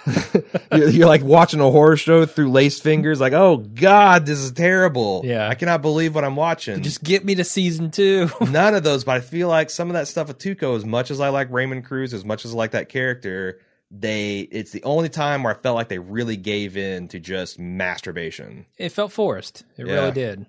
you're, 0.73 0.89
you're 0.89 1.07
like 1.07 1.23
watching 1.23 1.59
a 1.59 1.71
horror 1.71 1.97
show 1.97 2.25
through 2.25 2.51
laced 2.51 2.83
fingers, 2.83 3.19
like, 3.19 3.33
oh 3.33 3.57
god, 3.57 4.25
this 4.25 4.39
is 4.39 4.51
terrible. 4.51 5.21
Yeah. 5.23 5.47
I 5.47 5.55
cannot 5.55 5.81
believe 5.81 6.13
what 6.13 6.23
I'm 6.23 6.35
watching. 6.35 6.83
just 6.83 7.03
get 7.03 7.23
me 7.25 7.35
to 7.35 7.43
season 7.43 7.91
two. 7.91 8.29
None 8.41 8.75
of 8.75 8.83
those, 8.83 9.03
but 9.03 9.15
I 9.15 9.19
feel 9.21 9.47
like 9.47 9.69
some 9.69 9.89
of 9.89 9.93
that 9.93 10.07
stuff 10.07 10.27
with 10.27 10.37
Tuco, 10.37 10.75
as 10.75 10.85
much 10.85 11.11
as 11.11 11.19
I 11.19 11.29
like 11.29 11.51
Raymond 11.51 11.85
Cruz, 11.85 12.13
as 12.13 12.25
much 12.25 12.45
as 12.45 12.53
I 12.53 12.57
like 12.57 12.71
that 12.71 12.89
character, 12.89 13.59
they 13.89 14.39
it's 14.39 14.71
the 14.71 14.83
only 14.83 15.09
time 15.09 15.43
where 15.43 15.55
I 15.55 15.57
felt 15.57 15.75
like 15.75 15.89
they 15.89 15.99
really 15.99 16.37
gave 16.37 16.75
in 16.77 17.07
to 17.09 17.19
just 17.19 17.57
masturbation. 17.57 18.65
it 18.77 18.89
felt 18.89 19.11
forced. 19.11 19.63
It 19.77 19.87
Yeah. 19.87 19.93
really 19.93 20.11
did. 20.11 20.45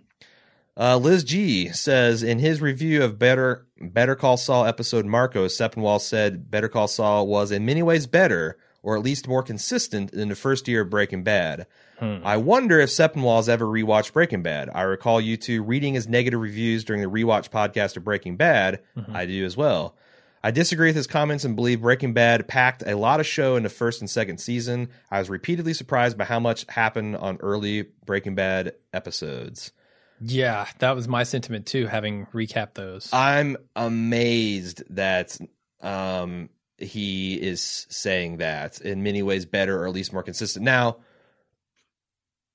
Uh, 0.78 0.98
Liz 0.98 1.24
G 1.24 1.68
says 1.72 2.22
in 2.22 2.38
his 2.38 2.60
review 2.60 3.02
of 3.02 3.18
Better 3.18 3.66
Better 3.80 4.14
Call 4.14 4.36
Saul 4.36 4.66
episode 4.66 5.06
Marco, 5.06 5.46
Sepinwall 5.46 6.00
said 6.00 6.50
Better 6.50 6.68
Call 6.68 6.88
Saul 6.88 7.26
was 7.26 7.50
in 7.50 7.64
many 7.64 7.82
ways 7.82 8.06
better, 8.06 8.58
or 8.82 8.96
at 8.96 9.02
least 9.02 9.26
more 9.26 9.42
consistent 9.42 10.12
than 10.12 10.28
the 10.28 10.34
first 10.36 10.68
year 10.68 10.82
of 10.82 10.90
Breaking 10.90 11.22
Bad. 11.22 11.66
I 11.98 12.36
wonder 12.36 12.78
if 12.78 12.90
Sepinwall 12.90 13.36
has 13.36 13.48
ever 13.48 13.64
rewatched 13.64 14.12
Breaking 14.12 14.42
Bad. 14.42 14.68
I 14.74 14.82
recall 14.82 15.18
you 15.18 15.38
two 15.38 15.62
reading 15.62 15.94
his 15.94 16.06
negative 16.06 16.38
reviews 16.40 16.84
during 16.84 17.00
the 17.00 17.08
rewatch 17.08 17.48
podcast 17.48 17.96
of 17.96 18.04
Breaking 18.04 18.36
Bad. 18.36 18.80
I 19.14 19.24
do 19.24 19.46
as 19.46 19.56
well. 19.56 19.96
I 20.44 20.50
disagree 20.50 20.90
with 20.90 20.96
his 20.96 21.06
comments 21.06 21.44
and 21.44 21.56
believe 21.56 21.80
Breaking 21.80 22.12
Bad 22.12 22.46
packed 22.48 22.82
a 22.86 22.98
lot 22.98 23.18
of 23.18 23.26
show 23.26 23.56
in 23.56 23.62
the 23.62 23.70
first 23.70 24.02
and 24.02 24.10
second 24.10 24.38
season. 24.38 24.90
I 25.10 25.18
was 25.20 25.30
repeatedly 25.30 25.72
surprised 25.72 26.18
by 26.18 26.26
how 26.26 26.38
much 26.38 26.66
happened 26.68 27.16
on 27.16 27.38
early 27.38 27.86
Breaking 28.04 28.34
Bad 28.34 28.74
episodes. 28.92 29.72
Yeah, 30.20 30.66
that 30.78 30.94
was 30.94 31.08
my 31.08 31.24
sentiment 31.24 31.66
too, 31.66 31.86
having 31.86 32.26
recapped 32.26 32.74
those. 32.74 33.10
I'm 33.12 33.56
amazed 33.74 34.82
that 34.90 35.36
um, 35.80 36.48
he 36.78 37.34
is 37.34 37.86
saying 37.90 38.38
that 38.38 38.80
in 38.80 39.02
many 39.02 39.22
ways 39.22 39.46
better 39.46 39.82
or 39.82 39.86
at 39.86 39.92
least 39.92 40.12
more 40.12 40.22
consistent. 40.22 40.64
Now, 40.64 40.98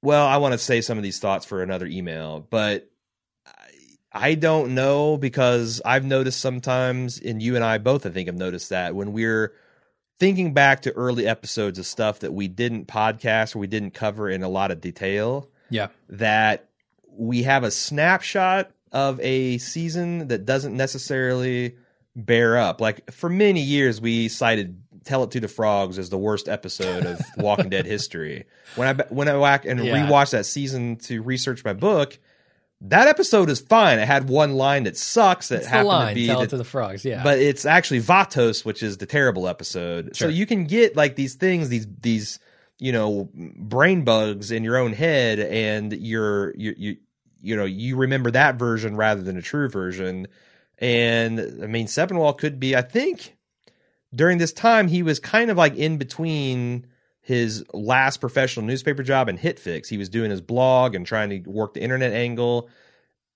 well, 0.02 0.26
I 0.26 0.38
want 0.38 0.54
to 0.54 0.58
say 0.58 0.82
some 0.82 0.98
of 0.98 1.04
these 1.04 1.20
thoughts 1.20 1.46
for 1.46 1.62
another 1.62 1.86
email, 1.86 2.46
but 2.50 2.90
I, 3.46 3.52
I 4.12 4.34
don't 4.36 4.74
know 4.74 5.18
because 5.18 5.82
I've 5.86 6.06
noticed 6.06 6.40
sometimes, 6.40 7.20
and 7.20 7.42
you 7.42 7.56
and 7.56 7.64
I 7.64 7.78
both, 7.78 8.06
I 8.06 8.10
think, 8.10 8.28
have 8.28 8.36
noticed 8.36 8.70
that 8.70 8.96
when 8.96 9.14
we're 9.14 9.54
thinking 10.20 10.54
back 10.54 10.84
to 10.84 10.92
early 10.94 11.28
episodes 11.28 11.80
of 11.80 11.86
stuff 11.86 12.20
that 12.20 12.34
we 12.34 12.48
didn't 12.48 12.88
podcast 12.88 13.56
or 13.56 13.60
we 13.60 13.68
didn't 13.68 13.92
cover 13.92 14.30
in 14.30 14.44
a 14.44 14.50
lot 14.50 14.72
of 14.72 14.82
detail, 14.82 15.50
yeah. 15.70 15.88
that 16.10 16.70
we 17.12 17.44
have 17.44 17.64
a 17.64 17.72
snapshot 17.72 18.72
of 18.92 19.20
a 19.22 19.58
season 19.60 20.28
that 20.30 20.46
doesn't 20.46 20.76
necessarily 20.76 21.76
bear 22.16 22.58
up. 22.58 22.82
Like 22.82 23.12
for 23.12 23.30
many 23.30 23.62
years, 23.62 24.02
we 24.02 24.28
cited 24.28 24.82
"Tell 25.06 25.24
It 25.24 25.32
to 25.32 25.40
the 25.40 25.48
Frogs" 25.48 25.98
as 25.98 26.10
the 26.10 26.18
worst 26.18 26.48
episode 26.50 27.06
of 27.06 27.22
Walking 27.38 27.70
Dead 27.70 27.86
history. 27.86 28.46
When 28.76 28.88
I 29.00 29.04
when 29.10 29.28
I 29.28 29.36
whack 29.38 29.66
and 29.66 29.84
Yeah. 29.84 30.08
rewatched 30.08 30.32
that 30.32 30.46
season 30.46 30.98
to 31.04 31.22
research 31.22 31.64
my 31.64 31.74
book, 31.74 32.20
that 32.82 33.08
episode 33.08 33.50
is 33.50 33.60
fine. 33.62 34.00
It 34.00 34.08
had 34.08 34.28
one 34.28 34.56
line 34.56 34.84
that 34.84 34.98
sucks 34.98 35.50
that 35.50 35.58
It's 35.58 35.66
the 35.66 35.70
happened 35.70 35.88
line, 35.88 36.08
to 36.10 36.16
be 36.16 36.28
tell 36.28 36.40
that- 36.40 36.46
it 36.46 36.50
to 36.50 36.58
the 36.58 36.64
frogs. 36.64 37.06
Yeah. 37.06 37.24
but 37.24 37.40
it's 37.40 37.66
actually 37.66 38.02
Vatos, 38.02 38.66
which 38.66 38.82
is 38.84 38.98
the 38.98 39.06
terrible 39.06 39.48
episode. 39.48 40.16
So 40.16 40.28
you 40.28 40.46
can 40.46 40.66
get 40.66 40.96
like 40.96 41.16
these 41.16 41.36
things, 41.36 41.70
these 41.70 41.88
these 42.02 42.40
you 42.82 42.91
know 42.91 43.30
brain 43.34 44.03
bugs 44.03 44.49
in 44.49 44.64
your 44.64 44.76
own 44.76 44.91
head, 44.91 45.40
and 45.40 45.94
you're 45.94 46.52
you 46.58 46.74
you 46.76 46.98
you 47.40 47.56
know 47.56 47.64
you 47.64 47.95
remember 47.95 48.32
that 48.32 48.56
version 48.56 48.95
rather 48.95 49.22
than 49.22 49.38
a 49.38 49.41
true 49.41 49.70
version. 49.70 50.28
And 50.80 51.40
I 51.64 51.68
mean, 51.68 51.86
Sepinwall 51.86 52.36
could 52.40 52.60
be. 52.60 52.76
I 52.76 52.82
think 52.82 53.38
during 54.14 54.40
this 54.40 54.52
time 54.52 54.88
he 54.88 55.03
was 55.03 55.20
kind 55.20 55.52
of 55.52 55.58
like 55.58 55.76
in 55.76 55.98
between 55.98 56.88
his 57.22 57.64
last 57.72 58.20
professional 58.20 58.66
newspaper 58.66 59.03
job 59.03 59.30
and 59.30 59.38
HitFix. 59.38 59.88
He 59.88 59.98
was 59.99 60.10
doing 60.10 60.32
his 60.32 60.41
blog 60.41 60.95
and 60.95 61.06
trying 61.06 61.30
to 61.30 61.48
work 61.48 61.76
the 61.76 61.84
internet 61.84 62.14
angle. 62.14 62.68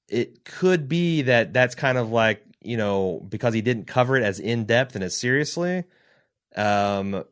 It 0.09 0.43
could 0.43 0.89
be 0.89 1.21
that 1.21 1.53
that's 1.53 1.75
kind 1.75 1.99
of 1.99 2.09
like 2.09 2.43
you 2.61 2.77
know 2.77 3.23
because 3.29 3.53
he 3.53 3.61
didn't 3.61 3.85
cover 3.85 4.17
it 4.17 4.23
as 4.23 4.39
in 4.39 4.65
depth 4.65 4.95
and 4.95 5.03
as 5.03 5.15
seriously. 5.15 5.83
Um, 6.55 7.25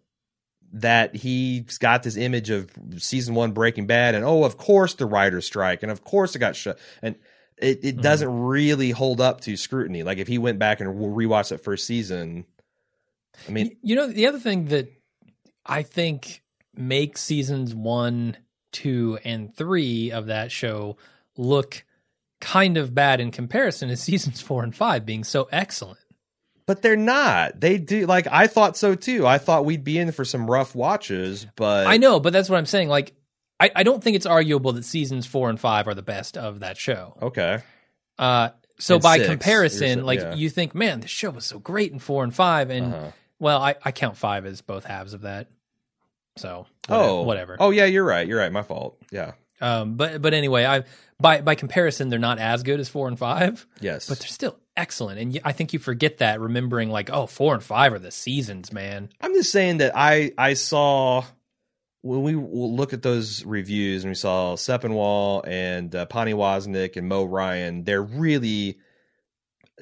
that 0.73 1.15
he's 1.15 1.77
got 1.77 2.03
this 2.03 2.17
image 2.17 2.49
of 2.49 2.71
season 2.97 3.35
one 3.35 3.51
Breaking 3.51 3.85
Bad, 3.85 4.15
and 4.15 4.25
oh, 4.25 4.43
of 4.43 4.57
course 4.57 4.95
the 4.95 5.05
writer's 5.05 5.45
strike, 5.45 5.83
and 5.83 5.91
of 5.91 6.03
course 6.03 6.35
it 6.35 6.39
got 6.39 6.55
shut, 6.55 6.79
and 7.01 7.15
it, 7.57 7.79
it 7.83 7.93
mm-hmm. 7.93 8.01
doesn't 8.01 8.43
really 8.43 8.91
hold 8.91 9.21
up 9.21 9.41
to 9.41 9.55
scrutiny. 9.55 10.03
Like 10.03 10.17
if 10.17 10.27
he 10.27 10.37
went 10.37 10.59
back 10.59 10.81
and 10.81 10.89
rewatched 10.89 11.49
that 11.49 11.63
first 11.63 11.85
season, 11.85 12.45
I 13.47 13.51
mean, 13.51 13.77
you 13.81 13.95
know, 13.95 14.07
the 14.07 14.27
other 14.27 14.39
thing 14.39 14.65
that 14.65 14.91
I 15.65 15.83
think 15.83 16.41
makes 16.75 17.21
seasons 17.21 17.75
one, 17.75 18.37
two, 18.71 19.19
and 19.23 19.55
three 19.55 20.11
of 20.11 20.25
that 20.25 20.51
show 20.51 20.97
look 21.37 21.85
kind 22.41 22.77
of 22.77 22.93
bad 22.93 23.21
in 23.21 23.31
comparison 23.31 23.89
is 23.89 24.01
seasons 24.03 24.41
four 24.41 24.63
and 24.63 24.75
five 24.75 25.05
being 25.05 25.23
so 25.23 25.47
excellent. 25.51 25.99
But 26.65 26.81
they're 26.81 26.95
not. 26.95 27.59
They 27.59 27.77
do 27.77 28.05
like 28.05 28.27
I 28.31 28.47
thought 28.47 28.77
so 28.77 28.95
too. 28.95 29.25
I 29.27 29.37
thought 29.37 29.65
we'd 29.65 29.83
be 29.83 29.97
in 29.97 30.11
for 30.11 30.25
some 30.25 30.49
rough 30.49 30.75
watches, 30.75 31.45
but 31.55 31.87
I 31.87 31.97
know, 31.97 32.19
but 32.19 32.33
that's 32.33 32.49
what 32.49 32.57
I'm 32.57 32.65
saying. 32.65 32.89
Like, 32.89 33.13
I, 33.59 33.71
I 33.75 33.83
don't 33.83 34.03
think 34.03 34.15
it's 34.15 34.25
arguable 34.25 34.73
that 34.73 34.85
seasons 34.85 35.25
four 35.25 35.49
and 35.49 35.59
five 35.59 35.87
are 35.87 35.93
the 35.93 36.01
best 36.01 36.37
of 36.37 36.59
that 36.61 36.77
show. 36.77 37.17
okay, 37.21 37.59
Uh, 38.17 38.49
so 38.79 38.95
And 38.95 39.03
by 39.03 39.17
six, 39.17 39.29
comparison, 39.29 39.87
you're- 39.89 40.01
like 40.01 40.19
yeah. 40.19 40.33
you 40.35 40.49
think, 40.49 40.73
man, 40.75 40.99
the 41.01 41.07
show 41.07 41.29
was 41.29 41.45
so 41.45 41.59
great 41.59 41.91
in 41.91 41.99
four 41.99 42.23
and 42.23 42.33
five, 42.35 42.69
and 42.71 42.93
Uh-huh. 42.93 43.11
well, 43.39 43.61
I, 43.61 43.75
I 43.85 43.91
count 43.91 44.17
five 44.17 44.45
as 44.45 44.61
both 44.61 44.83
halves 44.85 45.13
of 45.13 45.21
that. 45.21 45.47
So 46.37 46.65
oh 46.89 47.21
whatever. 47.23 47.57
Oh 47.59 47.69
yeah, 47.69 47.85
you're 47.85 48.03
right. 48.03 48.27
You're 48.27 48.39
right. 48.39 48.51
My 48.51 48.63
fault. 48.63 48.97
Yeah. 49.11 49.33
Um, 49.61 49.95
but 49.95 50.21
but 50.21 50.33
anyway, 50.33 50.65
I 50.65 50.83
by 51.19 51.41
by 51.41 51.53
comparison, 51.55 52.09
they're 52.09 52.17
not 52.19 52.39
as 52.39 52.63
good 52.63 52.79
as 52.79 52.89
four 52.89 53.07
and 53.07 53.17
five, 53.17 53.67
Yes. 53.79 54.09
but 54.09 54.17
they're 54.19 54.27
still 54.27 54.57
excellent. 54.75 55.19
And 55.19 55.39
I 55.43 55.51
think 55.51 55.73
you 55.73 55.79
forget 55.79 56.17
that, 56.19 56.39
remembering 56.39 56.89
like, 56.89 57.09
oh, 57.11 57.27
four 57.27 57.53
and 57.53 57.63
five 57.63 57.93
are 57.93 57.99
the 57.99 58.11
seasons, 58.11 58.71
man. 58.71 59.09
I'm 59.21 59.33
just 59.33 59.51
saying 59.51 59.77
that 59.77 59.93
I 59.95 60.31
I 60.37 60.53
saw 60.53 61.23
when 62.01 62.21
we 62.21 62.35
look 62.35 62.93
at 62.93 63.01
those 63.01 63.45
reviews 63.45 64.03
and 64.03 64.11
we 64.11 64.15
saw 64.15 64.55
Sepinwall 64.55 65.47
and 65.47 65.95
uh, 65.95 66.05
Pani 66.05 66.33
Wozniak 66.33 66.97
and 66.97 67.07
Mo 67.07 67.23
Ryan, 67.23 67.85
they're 67.85 68.03
really 68.03 68.77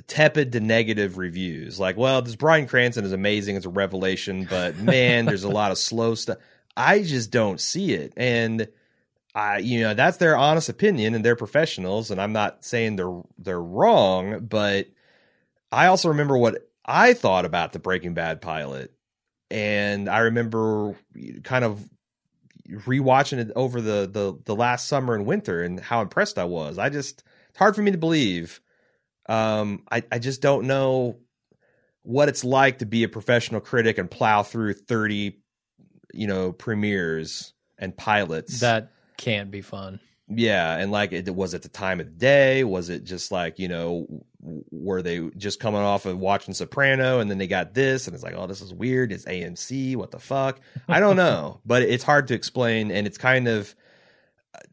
tepid 0.07 0.51
to 0.51 0.59
negative 0.59 1.17
reviews. 1.17 1.79
Like, 1.79 1.97
well, 1.97 2.21
this 2.21 2.35
Bryan 2.35 2.67
Cranston 2.67 3.05
is 3.05 3.11
amazing; 3.11 3.55
it's 3.55 3.65
a 3.65 3.69
revelation, 3.69 4.45
but 4.49 4.77
man, 4.77 5.25
there's 5.25 5.43
a 5.43 5.49
lot 5.49 5.71
of 5.71 5.77
slow 5.79 6.15
stuff. 6.15 6.37
I 6.77 7.03
just 7.03 7.31
don't 7.31 7.59
see 7.59 7.93
it, 7.93 8.13
and 8.15 8.67
I, 9.33 9.59
you 9.59 9.81
know, 9.81 9.93
that's 9.93 10.17
their 10.17 10.35
honest 10.35 10.69
opinion, 10.69 11.15
and 11.15 11.23
they're 11.23 11.35
professionals, 11.35 12.11
and 12.11 12.19
I'm 12.19 12.33
not 12.33 12.65
saying 12.65 12.95
they're 12.95 13.21
they're 13.37 13.61
wrong, 13.61 14.45
but 14.45 14.87
I 15.71 15.87
also 15.87 16.09
remember 16.09 16.37
what 16.37 16.69
I 16.85 17.13
thought 17.13 17.45
about 17.45 17.71
the 17.71 17.79
Breaking 17.79 18.13
Bad 18.13 18.41
pilot, 18.41 18.93
and 19.49 20.09
I 20.09 20.19
remember 20.19 20.97
kind 21.43 21.63
of 21.63 21.89
rewatching 22.69 23.37
it 23.37 23.51
over 23.55 23.79
the 23.79 24.09
the 24.11 24.37
the 24.45 24.55
last 24.55 24.87
summer 24.87 25.15
and 25.15 25.25
winter, 25.25 25.63
and 25.63 25.79
how 25.79 26.01
impressed 26.01 26.37
I 26.37 26.45
was. 26.45 26.77
I 26.77 26.89
just 26.89 27.23
it's 27.49 27.57
hard 27.57 27.75
for 27.75 27.81
me 27.81 27.91
to 27.91 27.97
believe. 27.97 28.59
Um, 29.29 29.83
I 29.89 30.03
I 30.11 30.19
just 30.19 30.41
don't 30.41 30.67
know 30.67 31.19
what 32.03 32.27
it's 32.27 32.43
like 32.43 32.79
to 32.79 32.85
be 32.85 33.03
a 33.03 33.09
professional 33.09 33.61
critic 33.61 33.97
and 33.97 34.11
plow 34.11 34.43
through 34.43 34.73
thirty, 34.73 35.39
you 36.13 36.27
know, 36.27 36.51
premieres 36.51 37.53
and 37.77 37.95
pilots. 37.95 38.59
That 38.59 38.91
can't 39.21 39.51
be 39.51 39.61
fun. 39.61 39.99
Yeah, 40.33 40.77
and 40.77 40.91
like, 40.91 41.11
it 41.11 41.33
was 41.33 41.53
it 41.53 41.61
the 41.61 41.69
time 41.69 41.99
of 41.99 42.05
the 42.05 42.11
day? 42.13 42.63
Was 42.63 42.89
it 42.89 43.03
just 43.03 43.31
like 43.31 43.59
you 43.59 43.67
know, 43.67 44.23
were 44.39 45.01
they 45.01 45.29
just 45.37 45.59
coming 45.59 45.81
off 45.81 46.05
of 46.05 46.17
watching 46.17 46.53
Soprano 46.53 47.19
and 47.19 47.29
then 47.29 47.37
they 47.37 47.47
got 47.47 47.73
this 47.73 48.07
and 48.07 48.13
it's 48.13 48.23
like, 48.23 48.35
oh, 48.35 48.47
this 48.47 48.61
is 48.61 48.73
weird. 48.73 49.11
It's 49.11 49.25
AMC. 49.25 49.95
What 49.95 50.11
the 50.11 50.19
fuck? 50.19 50.59
I 50.87 50.99
don't 50.99 51.15
know, 51.17 51.59
but 51.65 51.81
it's 51.83 52.03
hard 52.03 52.27
to 52.29 52.33
explain, 52.33 52.91
and 52.91 53.05
it's 53.05 53.17
kind 53.17 53.47
of 53.47 53.75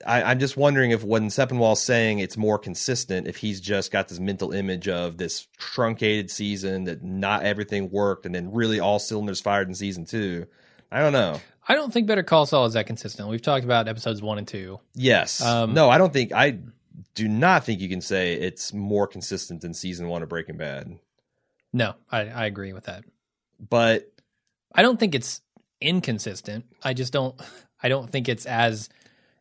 I, 0.06 0.22
I'm 0.22 0.38
just 0.38 0.56
wondering 0.56 0.90
if 0.90 1.04
when 1.04 1.28
Sepinwall's 1.28 1.82
saying 1.82 2.18
it's 2.18 2.36
more 2.36 2.58
consistent, 2.58 3.26
if 3.26 3.36
he's 3.36 3.60
just 3.60 3.90
got 3.90 4.08
this 4.08 4.18
mental 4.18 4.52
image 4.52 4.88
of 4.88 5.18
this 5.18 5.46
truncated 5.56 6.30
season 6.30 6.84
that 6.84 7.02
not 7.02 7.42
everything 7.42 7.90
worked, 7.90 8.26
and 8.26 8.34
then 8.34 8.52
really 8.52 8.80
all 8.80 8.98
cylinders 8.98 9.40
fired 9.40 9.68
in 9.68 9.74
season 9.74 10.04
two. 10.04 10.46
I 10.90 11.00
don't 11.00 11.12
know. 11.12 11.40
I 11.68 11.74
don't 11.74 11.92
think 11.92 12.06
Better 12.06 12.22
Call 12.22 12.46
Saul 12.46 12.64
is 12.64 12.72
that 12.72 12.86
consistent. 12.86 13.28
We've 13.28 13.42
talked 13.42 13.64
about 13.64 13.88
episodes 13.88 14.22
one 14.22 14.38
and 14.38 14.48
two. 14.48 14.80
Yes. 14.94 15.42
Um, 15.42 15.74
no, 15.74 15.90
I 15.90 15.98
don't 15.98 16.12
think 16.12 16.32
I 16.32 16.58
do 17.14 17.28
not 17.28 17.64
think 17.64 17.80
you 17.80 17.88
can 17.88 18.00
say 18.00 18.32
it's 18.34 18.72
more 18.72 19.06
consistent 19.06 19.60
than 19.60 19.74
season 19.74 20.08
one 20.08 20.22
of 20.22 20.28
Breaking 20.28 20.56
Bad. 20.56 20.98
No, 21.72 21.94
I, 22.10 22.20
I 22.28 22.46
agree 22.46 22.72
with 22.72 22.84
that. 22.84 23.04
But 23.60 24.10
I 24.74 24.82
don't 24.82 24.98
think 24.98 25.14
it's 25.14 25.42
inconsistent. 25.80 26.64
I 26.82 26.94
just 26.94 27.12
don't. 27.12 27.38
I 27.82 27.88
don't 27.88 28.10
think 28.10 28.28
it's 28.28 28.46
as 28.46 28.88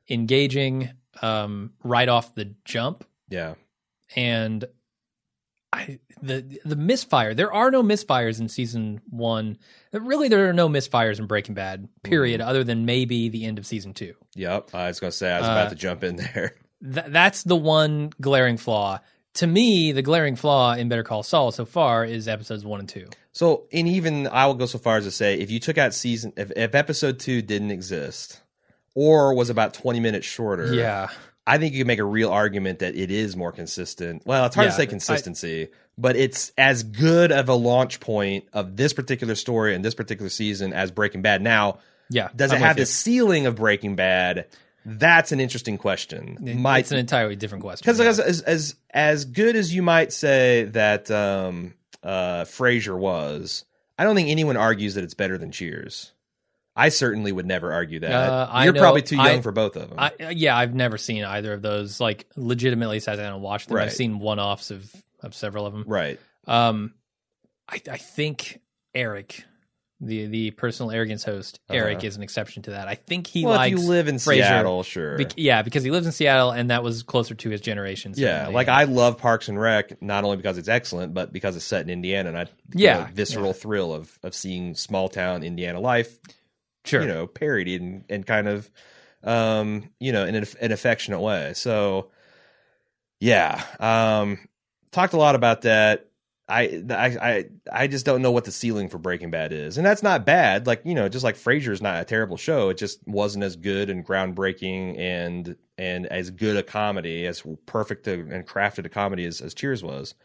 engaging 0.10 0.92
um, 1.24 1.74
right 1.84 2.08
off 2.08 2.36
the 2.36 2.54
jump. 2.66 3.04
yeah, 3.30 3.56
And 4.16 4.64
I 5.78 6.00
the 6.22 6.60
the 6.66 6.76
misfire. 6.76 7.34
There 7.34 7.54
are 7.54 7.70
no 7.72 7.84
misfires 7.84 8.40
in 8.40 8.50
season 8.50 9.02
one. 9.10 9.58
Really, 9.94 10.28
there 10.28 10.50
are 10.50 10.54
no 10.54 10.68
misfires 10.68 11.20
in 11.20 11.28
Breaking 11.28 11.56
Bad. 11.56 11.88
Period. 12.04 12.42
Other 12.42 12.64
than 12.64 12.86
maybe 12.86 13.30
the 13.30 13.46
end 13.46 13.58
of 13.60 13.66
season 13.66 13.94
two. 13.94 14.14
yep. 14.36 14.70
I 14.74 14.88
was 14.88 15.00
gonna 15.00 15.12
say 15.12 15.32
I 15.32 15.40
was 15.40 15.48
Uh, 15.48 15.52
about 15.52 15.70
to 15.70 15.76
jump 15.76 16.04
in 16.04 16.16
there. 16.18 16.56
Th- 16.84 17.06
that's 17.10 17.44
the 17.44 17.56
one 17.56 18.12
glaring 18.22 18.58
flaw. 18.58 19.00
To 19.36 19.48
me, 19.48 19.92
the 19.92 20.02
glaring 20.02 20.36
flaw 20.36 20.74
in 20.74 20.90
Better 20.90 21.04
Call 21.04 21.22
Saul 21.24 21.52
so 21.52 21.64
far 21.66 22.04
is 22.06 22.28
episodes 22.28 22.66
one 22.66 22.80
and 22.80 22.90
two. 22.90 23.06
So, 23.34 23.66
and 23.72 23.88
even 23.88 24.26
I 24.28 24.48
will 24.48 24.56
go 24.56 24.66
so 24.66 24.80
far 24.80 24.98
as 24.98 25.04
to 25.04 25.12
say, 25.12 25.36
if 25.40 25.52
you 25.52 25.60
took 25.60 25.78
out 25.78 25.94
season, 25.94 26.34
if, 26.38 26.52
if 26.56 26.74
episode 26.74 27.20
two 27.20 27.44
didn't 27.44 27.70
exist, 27.70 28.42
or 28.96 29.36
was 29.36 29.52
about 29.52 29.76
twenty 29.76 30.00
minutes 30.00 30.26
shorter, 30.26 30.74
Yeah. 30.74 31.10
I 31.48 31.58
think 31.58 31.74
you 31.74 31.80
can 31.80 31.88
make 31.88 32.00
a 32.00 32.04
real 32.04 32.30
argument 32.30 32.80
that 32.80 32.96
it 32.96 33.10
is 33.10 33.36
more 33.38 33.52
consistent. 33.54 34.24
Well, 34.26 34.46
it's 34.46 34.56
hard 34.56 34.66
Yeah, 34.66 34.72
to 34.72 34.76
say 34.78 34.84
I- 34.84 34.88
consistency, 34.88 35.70
but 35.98 36.16
it's 36.18 36.52
as 36.58 36.84
good 36.84 37.32
of 37.32 37.48
a 37.50 37.54
launch 37.56 38.00
point 38.02 38.44
of 38.54 38.76
this 38.76 38.92
particular 38.94 39.34
story 39.34 39.74
and 39.74 39.84
this 39.84 39.96
particular 39.96 40.30
season 40.30 40.74
as 40.74 40.92
Breaking 40.92 41.22
Bad. 41.22 41.42
Now, 41.42 41.80
Yeah. 42.10 42.28
does 42.36 42.52
I'm 42.52 42.58
it 42.58 42.66
have 42.66 42.76
the 42.76 42.86
ceiling 42.86 43.46
of 43.46 43.56
Breaking 43.56 43.96
Bad? 43.96 44.48
That's 44.86 45.32
an 45.32 45.40
interesting 45.40 45.78
question. 45.78 46.38
Might 46.62 46.80
it's 46.80 46.92
an 46.92 46.98
entirely 46.98 47.36
different 47.36 47.64
question. 47.64 47.84
because 47.84 48.20
yeah. 48.20 48.26
as, 48.26 48.42
as 48.42 48.76
as 48.92 49.26
good 49.26 49.56
as 49.56 49.74
you 49.74 49.82
might 49.82 50.14
say 50.14 50.66
that 50.66 51.10
um, 51.12 51.74
uh, 52.04 52.44
Frasier 52.46 52.98
was, 52.98 53.66
I 53.98 54.04
don't 54.06 54.16
think 54.16 54.30
anyone 54.30 54.56
argues 54.58 54.96
that 54.96 55.04
it's 55.04 55.14
better 55.14 55.38
than 55.38 55.52
Cheers. 55.52 56.12
I 56.78 56.90
certainly 56.90 57.32
would 57.32 57.46
never 57.48 57.74
argue 57.74 58.00
that. 58.02 58.12
Uh, 58.12 58.62
You're 58.64 58.74
know- 58.74 58.80
probably 58.80 59.02
too 59.02 59.16
young 59.18 59.26
I- 59.28 59.42
for 59.42 59.52
both 59.52 59.76
of 59.76 59.90
them. 59.90 59.98
I, 60.00 60.12
yeah, 60.32 60.56
I've 60.56 60.76
never 60.76 60.98
seen 60.98 61.24
either 61.26 61.54
of 61.54 61.62
those. 61.62 62.00
Like, 62.00 62.28
legitimately 62.36 63.00
sat 63.00 63.16
down 63.18 63.34
and 63.34 63.42
watched 63.42 63.68
them. 63.70 63.78
Right. 63.78 63.86
I've 63.88 63.94
seen 63.94 64.20
one 64.20 64.40
offs 64.40 64.70
of, 64.72 64.90
of 65.22 65.34
several 65.36 65.66
of 65.66 65.74
them. 65.74 65.84
right. 65.88 66.20
Um, 66.46 66.94
I, 67.68 67.82
I 67.92 67.98
think 67.98 68.62
Eric, 68.96 69.44
the 70.00 70.28
the 70.28 70.52
personal 70.52 70.92
arrogance 70.92 71.24
host, 71.26 71.60
Eric 71.70 71.98
Uh-huh. 71.98 72.08
is 72.08 72.16
an 72.16 72.24
exception 72.24 72.64
to 72.64 72.72
that. 72.72 72.88
I 72.88 72.96
think 72.96 73.28
he 73.28 73.44
well, 73.44 73.56
likes 73.56 73.74
if 73.74 73.80
you 73.82 73.88
live 73.90 74.08
in 74.08 74.16
Frasier. 74.16 74.36
Seattle, 74.36 74.84
sure. 74.84 75.18
Bec- 75.18 75.34
yeah, 75.36 75.64
because 75.64 75.84
he 75.84 75.92
lives 75.92 76.06
in 76.06 76.12
Seattle, 76.14 76.52
and 76.52 76.70
that 76.70 76.84
was 76.84 77.04
closer 77.04 77.34
to 77.36 77.50
his 77.50 77.60
generation. 77.60 78.14
yeah, 78.16 78.48
like 78.48 78.68
I 78.70 78.84
love 78.86 79.18
Parks 79.18 79.50
and 79.50 79.60
Rec 79.60 80.02
not 80.02 80.24
only 80.24 80.38
because 80.38 80.58
it's 80.58 80.70
excellent, 80.70 81.14
but 81.14 81.34
because 81.34 81.56
it's 81.58 81.66
set 81.66 81.82
in 81.82 81.90
Indiana, 81.90 82.30
and 82.30 82.38
I 82.38 82.46
Yeah, 82.74 83.10
a 83.10 83.12
visceral 83.12 83.52
thrill 83.54 83.92
of 83.94 84.18
of 84.24 84.34
seeing 84.36 84.76
small 84.76 85.10
town 85.10 85.44
Indiana 85.44 85.80
life 85.82 86.18
sure. 86.88 87.02
you 87.02 87.08
know, 87.08 87.28
parodied 87.28 87.82
and, 87.82 88.04
and 88.10 88.26
kind 88.26 88.48
of, 88.48 88.70
um, 89.24 89.90
you 90.00 90.12
know, 90.12 90.26
in 90.26 90.36
an, 90.36 90.46
an 90.62 90.72
affectionate 90.72 91.20
way. 91.20 91.54
So, 91.54 92.12
yeah, 93.20 93.64
um, 93.80 94.40
talked 94.92 95.14
a 95.14 95.18
lot 95.18 95.36
about 95.36 95.62
that. 95.64 96.08
I, 96.50 96.82
I, 96.90 97.06
I, 97.22 97.46
I 97.72 97.88
just 97.88 98.06
don't 98.06 98.22
know 98.22 98.32
what 98.32 98.46
the 98.46 98.54
ceiling 98.54 98.88
for 98.88 98.98
Breaking 98.98 99.32
Bad 99.32 99.52
is, 99.52 99.78
and 99.78 99.86
that's 99.86 100.02
not 100.02 100.26
bad. 100.26 100.66
Like 100.66 100.82
you 100.86 100.96
know, 100.96 101.10
just 101.10 101.26
like 101.26 101.36
Frasier 101.36 101.72
is 101.72 101.82
not 101.82 102.02
a 102.02 102.06
terrible 102.06 102.38
show. 102.38 102.70
It 102.70 102.78
just 102.78 103.06
wasn't 103.06 103.44
as 103.44 103.58
good 103.58 103.90
and 103.90 104.06
groundbreaking 104.06 104.98
and 104.98 105.58
and 105.78 106.06
as 106.06 106.30
good 106.30 106.56
a 106.56 106.64
comedy, 106.64 107.26
as 107.26 107.44
perfect 107.66 108.08
a, 108.08 108.14
and 108.14 108.48
crafted 108.48 108.86
a 108.86 108.90
comedy 108.90 109.26
as, 109.26 109.42
as 109.42 109.54
Cheers 109.54 109.84
was. 109.84 110.16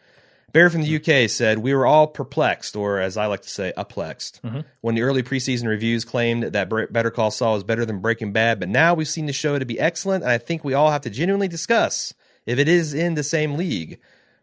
Bear 0.52 0.68
from 0.68 0.82
the 0.82 0.98
mm-hmm. 0.98 1.24
UK 1.24 1.30
said, 1.30 1.58
We 1.58 1.74
were 1.74 1.86
all 1.86 2.06
perplexed, 2.06 2.76
or 2.76 3.00
as 3.00 3.16
I 3.16 3.26
like 3.26 3.42
to 3.42 3.48
say, 3.48 3.72
uplexed, 3.76 4.40
mm-hmm. 4.42 4.60
when 4.82 4.94
the 4.94 5.02
early 5.02 5.22
preseason 5.22 5.66
reviews 5.66 6.04
claimed 6.04 6.44
that 6.44 6.68
Better 6.92 7.10
Call 7.10 7.30
Saul 7.30 7.54
was 7.54 7.64
better 7.64 7.86
than 7.86 8.00
Breaking 8.00 8.32
Bad, 8.32 8.60
but 8.60 8.68
now 8.68 8.94
we've 8.94 9.08
seen 9.08 9.26
the 9.26 9.32
show 9.32 9.58
to 9.58 9.64
be 9.64 9.80
excellent, 9.80 10.24
and 10.24 10.32
I 10.32 10.38
think 10.38 10.62
we 10.62 10.74
all 10.74 10.90
have 10.90 11.02
to 11.02 11.10
genuinely 11.10 11.48
discuss 11.48 12.12
if 12.44 12.58
it 12.58 12.68
is 12.68 12.92
in 12.92 13.14
the 13.14 13.22
same 13.22 13.54
league. 13.54 13.98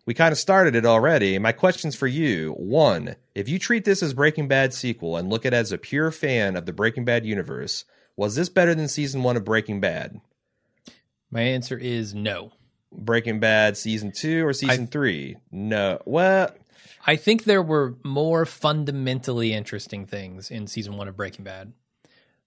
We 0.06 0.16
kind 0.16 0.32
of 0.32 0.40
started 0.40 0.76
it 0.76 0.88
already. 0.88 1.38
My 1.38 1.52
questions 1.52 1.96
for 1.96 2.08
you 2.08 2.54
one, 2.54 3.16
if 3.36 3.48
you 3.48 3.60
treat 3.60 3.86
this 3.86 4.02
as 4.02 4.16
Breaking 4.16 4.48
Bad 4.48 4.74
sequel 4.74 5.18
and 5.18 5.30
look 5.30 5.46
at 5.46 5.54
it 5.54 5.58
as 5.58 5.72
a 5.72 5.78
pure 5.78 6.10
fan 6.10 6.56
of 6.56 6.66
the 6.66 6.74
Breaking 6.74 7.06
Bad 7.06 7.26
universe, 7.28 7.86
was 8.16 8.34
this 8.34 8.50
better 8.50 8.74
than 8.74 8.88
season 8.88 9.22
one 9.22 9.38
of 9.38 9.46
Breaking 9.46 9.80
Bad? 9.80 10.20
My 11.30 11.42
answer 11.42 11.78
is 11.78 12.16
no. 12.16 12.54
Breaking 12.92 13.40
Bad 13.40 13.78
season 13.78 14.12
two 14.12 14.46
or 14.46 14.54
season 14.54 14.88
three? 14.88 15.38
No. 15.52 16.02
Well, 16.06 16.52
I 17.06 17.16
think 17.16 17.44
there 17.44 17.62
were 17.62 17.96
more 18.04 18.46
fundamentally 18.46 19.54
interesting 19.54 20.06
things 20.06 20.52
in 20.52 20.68
season 20.68 20.98
one 20.98 21.08
of 21.08 21.16
Breaking 21.16 21.46
Bad. 21.46 21.74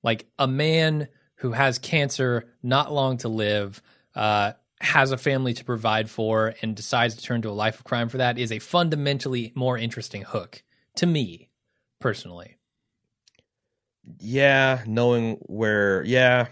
Like 0.02 0.26
a 0.38 0.46
man 0.46 1.08
who 1.36 1.52
has 1.52 1.78
cancer, 1.78 2.44
not 2.62 2.92
long 2.92 3.18
to 3.18 3.28
live, 3.28 3.82
uh, 4.14 4.52
has 4.80 5.12
a 5.12 5.16
family 5.16 5.54
to 5.54 5.64
provide 5.64 6.10
for, 6.10 6.54
and 6.60 6.74
decides 6.74 7.14
to 7.14 7.22
turn 7.22 7.42
to 7.42 7.48
a 7.48 7.52
life 7.52 7.78
of 7.78 7.84
crime 7.84 8.08
for 8.08 8.18
that 8.18 8.38
is 8.38 8.50
a 8.50 8.58
fundamentally 8.58 9.52
more 9.54 9.78
interesting 9.78 10.22
hook 10.22 10.62
to 10.96 11.06
me, 11.06 11.48
personally. 12.00 12.56
yeah, 14.18 14.82
knowing 14.86 15.36
where, 15.42 16.04
yeah. 16.04 16.48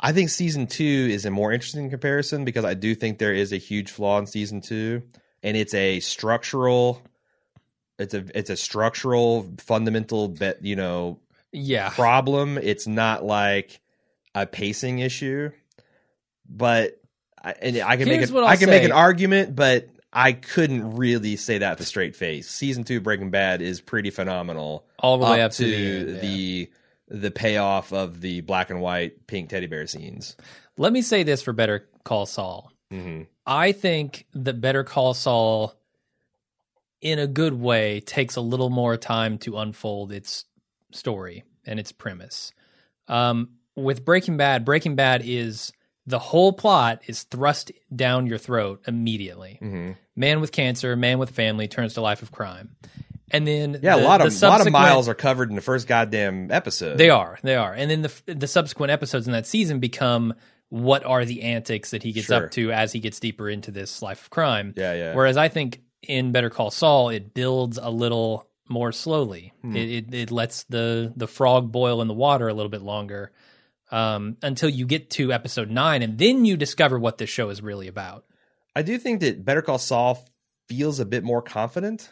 I 0.00 0.12
think 0.12 0.30
season 0.30 0.66
two 0.66 1.08
is 1.10 1.24
a 1.24 1.30
more 1.30 1.52
interesting 1.52 1.90
comparison 1.90 2.44
because 2.44 2.64
I 2.64 2.74
do 2.74 2.94
think 2.94 3.18
there 3.18 3.32
is 3.34 3.52
a 3.52 3.56
huge 3.56 3.90
flaw 3.90 4.18
in 4.18 4.26
season 4.26 4.60
two, 4.60 5.02
and 5.42 5.56
it's 5.56 5.74
a 5.74 6.00
structural, 6.00 7.00
it's 7.98 8.14
a 8.14 8.24
it's 8.36 8.50
a 8.50 8.56
structural 8.56 9.50
fundamental 9.58 10.28
bet 10.28 10.64
you 10.64 10.76
know 10.76 11.20
Yeah. 11.52 11.90
problem. 11.90 12.58
It's 12.58 12.86
not 12.86 13.24
like 13.24 13.80
a 14.34 14.46
pacing 14.46 14.98
issue, 14.98 15.50
but 16.48 17.00
I, 17.42 17.54
and 17.62 17.78
I 17.78 17.96
can 17.96 18.08
Here's 18.08 18.30
make 18.30 18.34
what 18.34 18.44
I'll 18.44 18.56
can 18.56 18.70
make 18.70 18.84
an 18.84 18.92
argument, 18.92 19.54
but 19.54 19.88
I 20.12 20.32
couldn't 20.32 20.96
really 20.96 21.36
say 21.36 21.58
that 21.58 21.70
with 21.78 21.80
a 21.80 21.84
straight 21.88 22.16
face. 22.16 22.48
Season 22.48 22.84
two 22.84 23.00
Breaking 23.00 23.30
Bad 23.30 23.62
is 23.62 23.80
pretty 23.80 24.10
phenomenal, 24.10 24.86
All 24.98 25.18
the 25.18 25.24
way 25.24 25.40
up 25.42 25.46
up 25.46 25.52
to 25.52 25.64
the 25.64 25.76
end, 25.76 26.08
yeah. 26.14 26.20
the 26.20 26.70
the 27.20 27.30
payoff 27.30 27.92
of 27.92 28.20
the 28.20 28.40
black 28.40 28.70
and 28.70 28.80
white 28.80 29.26
pink 29.26 29.48
teddy 29.48 29.66
bear 29.66 29.86
scenes. 29.86 30.36
Let 30.76 30.92
me 30.92 31.00
say 31.00 31.22
this 31.22 31.42
for 31.42 31.52
Better 31.52 31.88
Call 32.04 32.26
Saul. 32.26 32.72
hmm 32.90 33.22
I 33.46 33.72
think 33.72 34.26
that 34.32 34.60
Better 34.60 34.82
Call 34.84 35.12
Saul, 35.12 35.74
in 37.00 37.18
a 37.18 37.26
good 37.26 37.54
way, 37.54 38.00
takes 38.00 38.36
a 38.36 38.40
little 38.40 38.70
more 38.70 38.96
time 38.96 39.36
to 39.38 39.58
unfold 39.58 40.10
its 40.10 40.46
story 40.90 41.44
and 41.66 41.78
its 41.78 41.92
premise. 41.92 42.52
Um, 43.06 43.50
with 43.76 44.04
Breaking 44.04 44.36
Bad, 44.38 44.64
Breaking 44.64 44.96
Bad 44.96 45.22
is 45.24 45.72
the 46.06 46.18
whole 46.18 46.52
plot 46.52 47.02
is 47.06 47.24
thrust 47.24 47.70
down 47.94 48.26
your 48.26 48.38
throat 48.38 48.82
immediately. 48.86 49.58
hmm 49.60 49.92
Man 50.16 50.40
with 50.40 50.52
cancer, 50.52 50.94
man 50.96 51.18
with 51.18 51.30
family 51.30 51.66
turns 51.68 51.94
to 51.94 52.00
life 52.00 52.22
of 52.22 52.30
crime, 52.30 52.76
and 53.30 53.46
then 53.46 53.78
Yeah, 53.82 53.96
the- 53.96 54.02
a 54.02 54.04
lot 54.04 54.20
of 54.20 54.32
a 54.42 54.46
lot 54.46 54.60
of 54.66 54.70
miles 54.72 55.08
are 55.08 55.14
covered 55.14 55.48
in 55.50 55.56
the 55.56 55.62
first 55.62 55.86
goddamn 55.86 56.50
episode. 56.50 56.98
They 56.98 57.10
are, 57.10 57.38
they 57.42 57.56
are, 57.56 57.72
and 57.72 57.90
then 57.90 58.02
the 58.02 58.12
the 58.34 58.46
subsequent 58.46 58.90
episodes 58.92 59.26
in 59.26 59.32
that 59.32 59.46
season 59.46 59.78
become 59.80 60.34
what 60.70 61.04
are 61.04 61.24
the 61.24 61.42
antics 61.42 61.90
that 61.90 62.02
he 62.02 62.12
gets 62.12 62.26
Sure. 62.26 62.46
up 62.46 62.50
to 62.52 62.72
as 62.72 62.92
he 62.92 62.98
gets 63.00 63.20
deeper 63.20 63.48
into 63.48 63.70
this 63.70 64.02
life 64.02 64.22
of 64.22 64.30
crime. 64.30 64.74
Yeah, 64.76 64.94
yeah. 64.94 65.14
Whereas 65.14 65.36
I 65.36 65.48
think 65.48 65.80
in 66.02 66.32
Better 66.32 66.50
Call 66.50 66.70
Saul, 66.70 67.10
it 67.10 67.32
builds 67.34 67.78
a 67.80 67.90
little 67.90 68.48
more 68.68 68.92
slowly. 68.92 69.52
Hmm. 69.62 69.76
It, 69.76 69.90
it 69.90 70.14
it 70.14 70.30
lets 70.30 70.64
the 70.64 71.12
the 71.16 71.28
frog 71.28 71.70
boil 71.70 72.02
in 72.02 72.08
the 72.08 72.14
water 72.14 72.48
a 72.48 72.54
little 72.54 72.70
bit 72.70 72.82
longer 72.82 73.30
um, 73.92 74.36
until 74.42 74.68
you 74.68 74.86
get 74.86 75.10
to 75.10 75.32
episode 75.32 75.70
nine, 75.70 76.02
and 76.02 76.18
then 76.18 76.44
you 76.44 76.56
discover 76.56 76.98
what 76.98 77.18
this 77.18 77.30
show 77.30 77.50
is 77.50 77.62
really 77.62 77.86
about. 77.86 78.24
I 78.74 78.82
do 78.82 78.98
think 78.98 79.20
that 79.20 79.44
Better 79.44 79.62
Call 79.62 79.78
Saul 79.78 80.26
feels 80.68 80.98
a 80.98 81.04
bit 81.04 81.22
more 81.22 81.42
confident. 81.42 82.08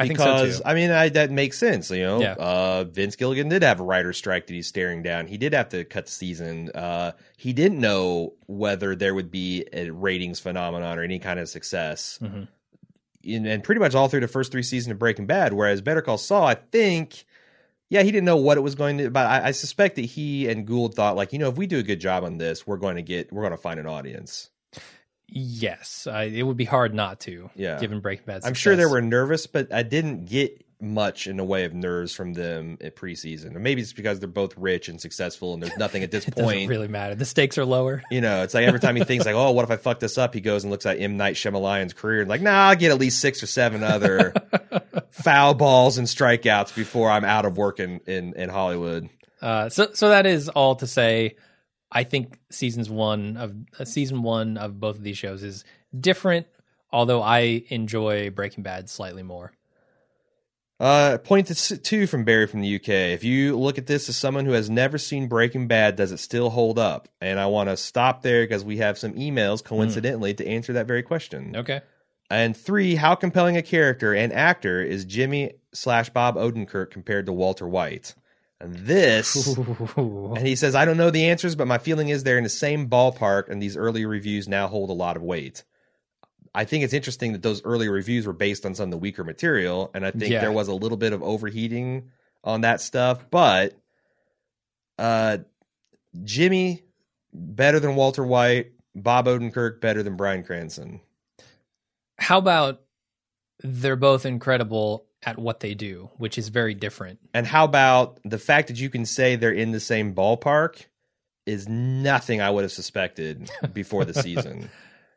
I 0.00 0.06
think 0.06 0.18
so 0.18 0.24
because. 0.24 0.62
I 0.64 0.74
mean 0.74 0.90
I, 0.90 1.08
that 1.10 1.30
makes 1.30 1.58
sense. 1.58 1.90
You 1.90 2.02
know, 2.02 2.20
Yeah. 2.20 2.32
uh, 2.38 2.84
Vince 2.84 3.16
Gilligan 3.16 3.48
did 3.48 3.62
have 3.62 3.80
a 3.80 3.82
writer's 3.84 4.16
strike 4.16 4.46
that 4.46 4.54
he's 4.54 4.66
staring 4.66 5.02
down. 5.02 5.26
He 5.26 5.36
did 5.38 5.52
have 5.52 5.68
to 5.70 5.84
cut 5.84 6.06
the 6.06 6.12
season. 6.12 6.70
Uh, 6.74 7.12
he 7.36 7.52
didn't 7.52 7.80
know 7.80 8.34
whether 8.46 8.94
there 8.96 9.14
would 9.14 9.30
be 9.30 9.66
a 9.72 9.90
ratings 9.90 10.40
phenomenon 10.40 10.98
or 10.98 11.02
any 11.02 11.18
kind 11.18 11.38
of 11.38 11.48
success. 11.48 12.18
Mhm. 12.22 12.48
In, 13.22 13.46
and 13.46 13.62
pretty 13.62 13.80
much 13.80 13.94
all 13.94 14.08
through 14.08 14.20
the 14.20 14.28
first 14.28 14.50
three 14.50 14.62
seasons 14.62 14.92
of 14.92 14.98
Breaking 14.98 15.26
Bad. 15.26 15.52
Whereas 15.52 15.82
Better 15.82 16.00
Call 16.02 16.16
Saul, 16.18 16.46
I 16.46 16.54
think 16.54 17.24
yeah, 17.90 18.02
he 18.02 18.12
didn't 18.12 18.24
know 18.24 18.36
what 18.36 18.56
it 18.56 18.60
was 18.60 18.76
going 18.76 18.98
to, 18.98 19.10
but 19.10 19.26
I, 19.26 19.48
I 19.48 19.50
suspect 19.50 19.96
that 19.96 20.04
he 20.04 20.48
and 20.48 20.64
Gould 20.64 20.94
thought 20.94 21.16
like, 21.16 21.32
you 21.32 21.40
know, 21.40 21.48
if 21.48 21.56
we 21.56 21.66
do 21.66 21.78
a 21.78 21.82
good 21.82 22.00
job 22.00 22.22
on 22.24 22.38
this, 22.38 22.64
we're 22.66 22.76
going 22.76 22.94
to 22.96 23.02
get, 23.02 23.32
we're 23.32 23.42
going 23.42 23.50
to 23.50 23.56
find 23.58 23.80
an 23.80 23.86
audience. 23.88 24.48
Yes, 25.32 26.06
I, 26.06 26.24
it 26.24 26.42
would 26.42 26.56
be 26.56 26.64
hard 26.64 26.94
not 26.94 27.20
to. 27.20 27.50
Yeah. 27.54 27.78
given 27.78 28.00
Breaking 28.00 28.24
Bad. 28.26 28.42
I'm 28.44 28.54
sure 28.54 28.76
they 28.76 28.86
were 28.86 29.00
nervous, 29.00 29.46
but 29.46 29.72
I 29.72 29.82
didn't 29.82 30.26
get 30.26 30.64
much 30.82 31.26
in 31.26 31.36
the 31.36 31.44
way 31.44 31.64
of 31.64 31.74
nerves 31.74 32.14
from 32.14 32.32
them 32.32 32.78
at 32.80 32.96
preseason. 32.96 33.54
Or 33.54 33.58
maybe 33.60 33.82
it's 33.82 33.92
because 33.92 34.18
they're 34.18 34.28
both 34.28 34.56
rich 34.56 34.88
and 34.88 35.00
successful, 35.00 35.52
and 35.54 35.62
there's 35.62 35.76
nothing 35.76 36.02
at 36.02 36.10
this 36.10 36.24
It 36.28 36.34
doesn't 36.34 36.44
point. 36.44 36.68
really 36.70 36.88
matter. 36.88 37.14
The 37.14 37.26
stakes 37.26 37.58
are 37.58 37.64
lower. 37.66 38.02
You 38.10 38.20
know, 38.22 38.42
it's 38.42 38.54
like 38.54 38.64
every 38.66 38.80
time 38.80 38.96
he 38.96 39.04
thinks 39.04 39.26
like, 39.26 39.34
"Oh, 39.34 39.50
what 39.52 39.62
if 39.64 39.70
I 39.70 39.76
fuck 39.76 40.00
this 40.00 40.16
up?" 40.18 40.32
He 40.34 40.40
goes 40.40 40.64
and 40.64 40.70
looks 40.70 40.86
at 40.86 40.98
M 40.98 41.16
Night 41.16 41.34
Shyamalan's 41.36 41.92
career 41.92 42.20
and 42.22 42.28
like, 42.30 42.40
"Nah, 42.40 42.68
I'll 42.70 42.76
get 42.76 42.90
at 42.90 42.98
least 42.98 43.20
six 43.20 43.42
or 43.42 43.46
seven 43.46 43.82
other 43.82 44.32
foul 45.10 45.54
balls 45.54 45.98
and 45.98 46.06
strikeouts 46.06 46.74
before 46.74 47.10
I'm 47.10 47.24
out 47.24 47.44
of 47.44 47.56
work 47.56 47.78
in 47.78 48.00
in, 48.06 48.32
in 48.34 48.48
Hollywood." 48.48 49.08
Uh, 49.42 49.68
so 49.68 49.90
so 49.92 50.08
that 50.08 50.26
is 50.26 50.48
all 50.48 50.76
to 50.76 50.86
say. 50.86 51.36
I 51.92 52.04
think 52.04 52.38
seasons 52.50 52.88
one 52.88 53.36
of 53.36 53.54
uh, 53.78 53.84
season 53.84 54.22
one 54.22 54.56
of 54.56 54.78
both 54.78 54.96
of 54.96 55.02
these 55.02 55.18
shows 55.18 55.42
is 55.42 55.64
different. 55.98 56.46
Although 56.92 57.22
I 57.22 57.64
enjoy 57.68 58.30
Breaking 58.30 58.62
Bad 58.62 58.88
slightly 58.88 59.22
more. 59.22 59.52
Uh, 60.80 61.18
point 61.18 61.46
to 61.48 61.76
two 61.76 62.06
from 62.06 62.24
Barry 62.24 62.46
from 62.46 62.62
the 62.62 62.76
UK. 62.76 62.88
If 62.88 63.22
you 63.22 63.56
look 63.58 63.76
at 63.76 63.86
this 63.86 64.08
as 64.08 64.16
someone 64.16 64.46
who 64.46 64.52
has 64.52 64.70
never 64.70 64.96
seen 64.96 65.28
Breaking 65.28 65.68
Bad, 65.68 65.94
does 65.96 66.10
it 66.10 66.16
still 66.16 66.48
hold 66.48 66.78
up? 66.78 67.06
And 67.20 67.38
I 67.38 67.46
want 67.46 67.68
to 67.68 67.76
stop 67.76 68.22
there 68.22 68.44
because 68.44 68.64
we 68.64 68.78
have 68.78 68.98
some 68.98 69.12
emails 69.12 69.62
coincidentally 69.62 70.32
to 70.34 70.46
answer 70.46 70.72
that 70.72 70.86
very 70.86 71.02
question. 71.02 71.54
Okay. 71.54 71.82
And 72.30 72.56
three, 72.56 72.94
how 72.94 73.14
compelling 73.14 73.58
a 73.58 73.62
character 73.62 74.14
and 74.14 74.32
actor 74.32 74.80
is 74.80 75.04
Jimmy 75.04 75.52
slash 75.74 76.08
Bob 76.10 76.36
Odenkirk 76.36 76.90
compared 76.90 77.26
to 77.26 77.32
Walter 77.32 77.68
White? 77.68 78.14
And 78.60 78.74
this, 78.74 79.56
and 79.56 80.46
he 80.46 80.54
says, 80.54 80.74
I 80.74 80.84
don't 80.84 80.98
know 80.98 81.10
the 81.10 81.30
answers, 81.30 81.54
but 81.56 81.66
my 81.66 81.78
feeling 81.78 82.10
is 82.10 82.24
they're 82.24 82.36
in 82.36 82.44
the 82.44 82.50
same 82.50 82.90
ballpark, 82.90 83.48
and 83.48 83.62
these 83.62 83.74
early 83.76 84.04
reviews 84.04 84.46
now 84.48 84.68
hold 84.68 84.90
a 84.90 84.94
lot 84.94 85.16
of 85.16 85.22
weight. 85.22 85.64
I 86.54 86.64
think 86.64 86.84
it's 86.84 86.92
interesting 86.92 87.32
that 87.32 87.42
those 87.42 87.64
early 87.64 87.88
reviews 87.88 88.26
were 88.26 88.34
based 88.34 88.66
on 88.66 88.74
some 88.74 88.84
of 88.84 88.90
the 88.90 88.98
weaker 88.98 89.24
material, 89.24 89.90
and 89.94 90.04
I 90.04 90.10
think 90.10 90.30
Yeah. 90.32 90.40
there 90.40 90.52
was 90.52 90.68
a 90.68 90.74
little 90.74 90.98
bit 90.98 91.14
of 91.14 91.22
overheating 91.22 92.10
on 92.44 92.60
that 92.60 92.82
stuff. 92.82 93.30
But 93.30 93.74
uh, 94.98 95.38
Jimmy 96.22 96.82
better 97.32 97.80
than 97.80 97.94
Walter 97.94 98.24
White, 98.26 98.72
Bob 98.94 99.26
Odenkirk 99.26 99.80
better 99.80 100.02
than 100.02 100.16
Bryan 100.16 100.42
Cranston. 100.42 101.00
How 102.18 102.36
about 102.38 102.82
they're 103.62 103.96
both 103.96 104.26
incredible 104.26 105.06
at 105.22 105.38
what 105.38 105.60
they 105.60 105.74
do, 105.74 106.10
which 106.16 106.38
is 106.38 106.48
very 106.48 106.74
different. 106.74 107.18
And 107.34 107.46
how 107.46 107.64
about 107.64 108.18
the 108.24 108.38
fact 108.38 108.68
that 108.68 108.80
you 108.80 108.88
can 108.90 109.04
say 109.04 109.36
they're 109.36 109.52
in 109.52 109.72
the 109.72 109.80
same 109.80 110.14
ballpark 110.14 110.86
is 111.46 111.68
nothing 111.68 112.40
I 112.40 112.50
would 112.50 112.62
have 112.62 112.72
suspected 112.72 113.50
before 113.72 114.04
the 114.04 114.14
season. 114.14 114.70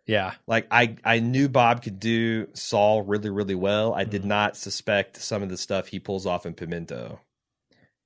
Yeah. 0.06 0.34
Like 0.48 0.68
I, 0.72 0.96
I 1.06 1.20
knew 1.20 1.48
Bob 1.48 1.84
could 1.84 2.00
do 2.00 2.48
Saul 2.54 3.02
really, 3.04 3.30
really 3.30 3.56
well. 3.56 3.94
I 3.94 4.02
Mm-hmm. 4.04 4.12
did 4.12 4.26
not 4.26 4.58
suspect 4.58 5.18
some 5.22 5.42
of 5.44 5.50
the 5.50 5.58
stuff 5.58 5.88
he 5.88 6.00
pulls 6.00 6.26
off 6.26 6.46
in 6.46 6.54
Pimento. 6.54 7.20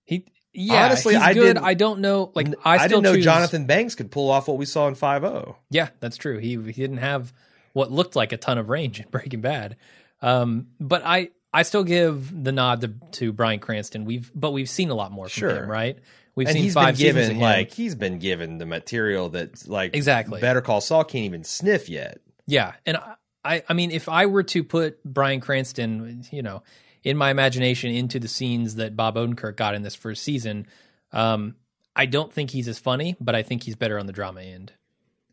He 0.04 0.26
yeah, 0.54 0.86
Honestly, 0.86 1.14
he's 1.14 1.24
I 1.24 1.34
good. 1.34 1.58
I 1.58 1.74
don't 1.76 2.00
know. 2.00 2.32
Like 2.34 2.48
I, 2.64 2.78
still 2.78 3.02
didn't 3.02 3.04
know 3.04 3.16
choose- 3.16 3.26
Jonathan 3.26 3.66
Banks 3.66 3.94
could 3.96 4.10
pull 4.12 4.30
off 4.32 4.48
what 4.48 4.58
we 4.58 4.66
saw 4.66 4.88
in 4.88 4.96
Five 4.96 5.24
O. 5.24 5.56
Yeah, 5.70 5.90
that's 6.00 6.18
true. 6.18 6.38
He 6.40 6.50
he 6.56 6.72
didn't 6.82 6.98
have 6.98 7.32
what 7.74 7.92
looked 7.92 8.16
like 8.16 8.32
a 8.32 8.38
ton 8.38 8.58
of 8.58 8.70
range 8.70 9.00
in 9.00 9.08
Breaking 9.10 9.42
Bad. 9.42 9.78
Um, 10.22 10.68
but 10.80 11.04
I 11.06 11.30
I 11.54 11.64
still 11.64 11.84
give 11.84 12.44
the 12.44 12.52
nod 12.52 12.82
to, 12.82 12.94
to 13.14 13.32
Bryan 13.34 13.60
Cranston. 13.60 14.06
We've 14.06 14.30
but 14.36 14.52
we've 14.52 14.70
seen 14.70 14.90
a 14.90 14.96
lot 14.96 15.12
more 15.12 15.28
from 15.30 15.40
Sure. 15.40 15.64
him, 15.64 15.70
right? 15.70 15.98
We've 16.36 16.48
And 16.48 16.54
seen 16.56 16.64
he's 16.64 16.76
been 16.76 16.84
five 16.84 16.98
seasons 16.98 17.10
of 17.18 17.22
given 17.24 17.36
him. 17.38 17.42
like 17.42 17.74
he's 17.74 17.96
been 17.96 18.20
given 18.20 18.58
the 18.60 18.66
material 18.66 19.30
that's 19.30 19.68
like 19.68 19.96
Exactly. 19.96 20.40
Better 20.42 20.62
Call 20.62 20.82
Saul 20.82 21.04
can't 21.04 21.26
even 21.26 21.44
sniff 21.44 21.90
yet. 21.90 22.20
Yeah, 22.46 22.74
and 22.86 22.98
I- 22.98 23.16
I, 23.46 23.64
I 23.70 23.74
mean, 23.74 23.92
if 23.92 24.10
I 24.10 24.26
were 24.26 24.44
to 24.44 24.62
put 24.62 25.02
Bryan 25.06 25.40
Cranston, 25.40 26.26
you 26.32 26.42
know, 26.42 26.64
in 27.02 27.16
my 27.16 27.32
imagination 27.32 27.92
into 27.92 28.20
the 28.20 28.28
scenes 28.28 28.76
that 28.76 28.98
Bob 28.98 29.16
Odenkirk 29.16 29.56
got 29.56 29.74
in 29.74 29.84
this 29.84 29.96
first 29.96 30.22
season, 30.22 30.68
um, 31.14 31.56
I 31.96 32.08
don't 32.08 32.34
think 32.34 32.50
he's 32.52 32.68
as 32.68 32.78
funny, 32.78 33.16
but 33.22 33.36
I 33.36 33.44
think 33.44 33.64
he's 33.64 33.78
better 33.78 33.98
on 33.98 34.06
the 34.06 34.12
drama 34.12 34.42
end, 34.42 34.74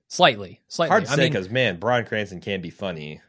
slightly, 0.07 0.61
slightly. 0.69 0.91
Hard 0.91 1.07
to 1.07 1.11
I 1.11 1.16
say 1.16 1.28
because 1.28 1.51
man, 1.51 1.78
Brian 1.78 2.05
Cranston 2.05 2.41
can 2.41 2.61
be 2.61 2.70
funny. 2.70 3.20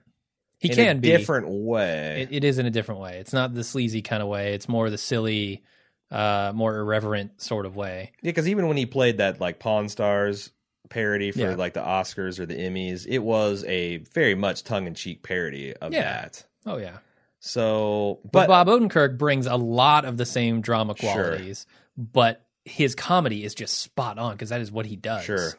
He 0.68 0.72
in 0.82 0.88
can 0.88 0.98
a 0.98 1.00
be 1.00 1.08
different 1.10 1.48
way. 1.50 2.22
It, 2.30 2.36
it 2.38 2.44
is 2.44 2.58
in 2.60 2.66
a 2.66 2.72
different 2.72 3.02
way. 3.02 3.18
It's 3.20 3.34
not 3.34 3.54
the 3.54 3.64
sleazy 3.64 4.02
kind 4.02 4.22
of 4.22 4.30
way. 4.30 4.54
It's 4.54 4.68
more 4.70 4.90
the 4.90 4.98
silly, 4.98 5.64
uh, 6.12 6.52
more 6.56 6.78
irreverent 6.78 7.42
sort 7.42 7.66
of 7.66 7.76
way. 7.76 8.12
Yeah, 8.22 8.30
because 8.32 8.48
even 8.48 8.68
when 8.68 8.78
he 8.78 8.86
played 8.86 9.18
that 9.18 9.40
like 9.42 9.60
Pawn 9.60 9.90
Stars 9.90 10.52
parody 10.90 11.32
for 11.32 11.40
Yeah. 11.40 11.56
like 11.56 11.74
the 11.74 11.82
Oscars 11.82 12.40
or 12.40 12.46
the 12.46 12.56
Emmys, 12.56 13.06
it 13.10 13.20
was 13.20 13.64
a 13.66 13.98
very 14.14 14.36
much 14.36 14.64
tongue 14.64 14.86
in 14.88 14.94
cheek 14.94 15.24
parody 15.24 15.74
of 15.74 15.92
Yeah. 15.94 16.04
that. 16.04 16.44
Oh 16.68 16.78
yeah, 16.78 16.98
So, 17.40 18.20
but, 18.24 18.48
but, 18.48 18.66
Bob 18.66 18.68
Odenkirk 18.68 19.18
brings 19.18 19.46
a 19.46 19.56
lot 19.56 20.06
of 20.06 20.18
the 20.18 20.26
same 20.26 20.62
drama 20.62 20.96
Sure. 20.98 21.12
qualities, 21.12 21.66
but 21.98 22.46
his 22.66 22.96
comedy 22.96 23.44
is 23.44 23.54
just 23.54 23.80
spot 23.80 24.18
on 24.18 24.34
because 24.34 24.50
that 24.50 24.62
is 24.62 24.72
what 24.72 24.86
he 24.88 24.96
does. 24.96 25.24
sure, 25.24 25.54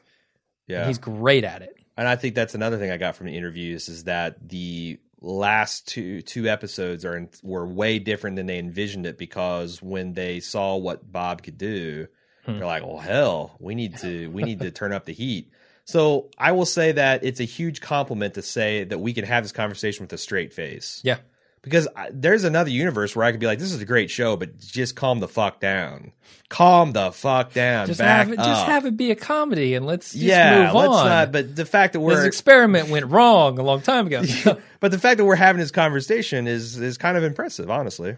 yeah, 0.66 0.78
And 0.80 0.88
he's 0.88 0.98
great 0.98 1.44
at 1.44 1.62
it. 1.62 1.75
And 1.96 2.06
I 2.08 2.16
think 2.16 2.34
that's 2.34 2.54
another 2.54 2.78
thing 2.78 2.90
I 2.90 2.96
got 2.96 3.16
from 3.16 3.26
the 3.26 3.36
interviews 3.36 3.88
is 3.88 4.04
that 4.04 4.48
the 4.48 4.98
last 5.20 5.88
two 5.88 6.22
two 6.22 6.46
episodes 6.48 7.04
are 7.04 7.16
in, 7.16 7.28
were 7.42 7.66
way 7.66 7.98
different 7.98 8.36
than 8.36 8.46
they 8.46 8.58
envisioned 8.58 9.06
it 9.06 9.16
because 9.18 9.80
when 9.82 10.12
they 10.12 10.40
saw 10.40 10.76
what 10.76 11.10
Bob 11.10 11.42
could 11.42 11.58
do, 11.58 12.06
Hmm. 12.44 12.58
they're 12.58 12.66
like, 12.66 12.86
"Well, 12.86 12.98
hell, 12.98 13.56
we 13.58 13.74
need 13.74 13.96
to 13.98 14.28
we 14.28 14.42
need 14.44 14.60
to 14.60 14.70
turn 14.70 14.92
up 14.92 15.04
the 15.04 15.12
heat." 15.12 15.50
So 15.84 16.30
I 16.38 16.52
will 16.52 16.66
say 16.66 16.92
that 16.92 17.24
it's 17.24 17.40
a 17.40 17.44
huge 17.44 17.80
compliment 17.80 18.34
to 18.34 18.42
say 18.42 18.84
that 18.84 18.98
we 18.98 19.12
can 19.12 19.24
have 19.24 19.42
this 19.44 19.52
conversation 19.52 20.04
with 20.04 20.12
a 20.12 20.18
straight 20.18 20.52
face. 20.52 21.00
Yeah. 21.04 21.18
Because 21.66 21.88
I, 21.96 22.10
there's 22.12 22.44
another 22.44 22.70
universe 22.70 23.16
where 23.16 23.26
I 23.26 23.32
could 23.32 23.40
be 23.40 23.46
like, 23.46 23.58
"This 23.58 23.72
is 23.72 23.82
a 23.82 23.84
great 23.84 24.08
show," 24.08 24.36
but 24.36 24.56
just 24.56 24.94
calm 24.94 25.18
the 25.18 25.26
fuck 25.26 25.58
down, 25.58 26.12
calm 26.48 26.92
the 26.92 27.10
fuck 27.10 27.52
down, 27.52 27.88
Just 27.88 27.98
back 27.98 28.28
have 28.28 28.32
it, 28.32 28.36
just 28.36 28.66
have 28.66 28.86
it 28.86 28.96
be 28.96 29.10
a 29.10 29.16
comedy, 29.16 29.74
and 29.74 29.84
let's 29.84 30.12
just 30.12 30.22
yeah, 30.22 30.66
move 30.66 30.74
let's 30.74 30.88
on. 30.88 31.06
not. 31.06 31.32
But 31.32 31.56
the 31.56 31.66
fact 31.66 31.94
that 31.94 31.98
this 31.98 32.06
we're 32.06 32.24
experiment 32.24 32.88
went 32.88 33.06
wrong 33.06 33.58
a 33.58 33.64
long 33.64 33.82
time 33.82 34.06
ago. 34.06 34.22
but 34.80 34.92
the 34.92 34.98
fact 35.00 35.18
that 35.18 35.24
we're 35.24 35.34
having 35.34 35.58
this 35.58 35.72
conversation 35.72 36.46
is 36.46 36.78
is 36.78 36.96
kind 36.98 37.16
of 37.16 37.24
impressive, 37.24 37.68
honestly. 37.68 38.16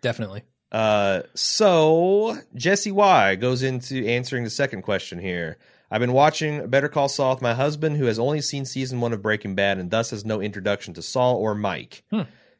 Definitely. 0.00 0.44
Uh, 0.72 1.20
so 1.34 2.38
Jesse 2.54 2.92
Y 2.92 3.34
goes 3.34 3.62
into 3.62 4.06
answering 4.06 4.42
the 4.42 4.50
second 4.50 4.82
question 4.82 5.18
here. 5.18 5.58
I've 5.90 6.00
been 6.00 6.14
watching 6.14 6.66
Better 6.68 6.88
Call 6.88 7.08
Saul 7.08 7.34
with 7.34 7.42
my 7.42 7.54
husband, 7.54 7.98
who 7.98 8.06
has 8.06 8.18
only 8.18 8.40
seen 8.40 8.64
season 8.64 9.00
one 9.00 9.12
of 9.12 9.22
Breaking 9.22 9.54
Bad 9.54 9.78
and 9.78 9.90
thus 9.90 10.10
has 10.10 10.24
no 10.24 10.40
introduction 10.40 10.94
to 10.94 11.02
Saul 11.02 11.36
or 11.36 11.54
Mike. 11.54 12.02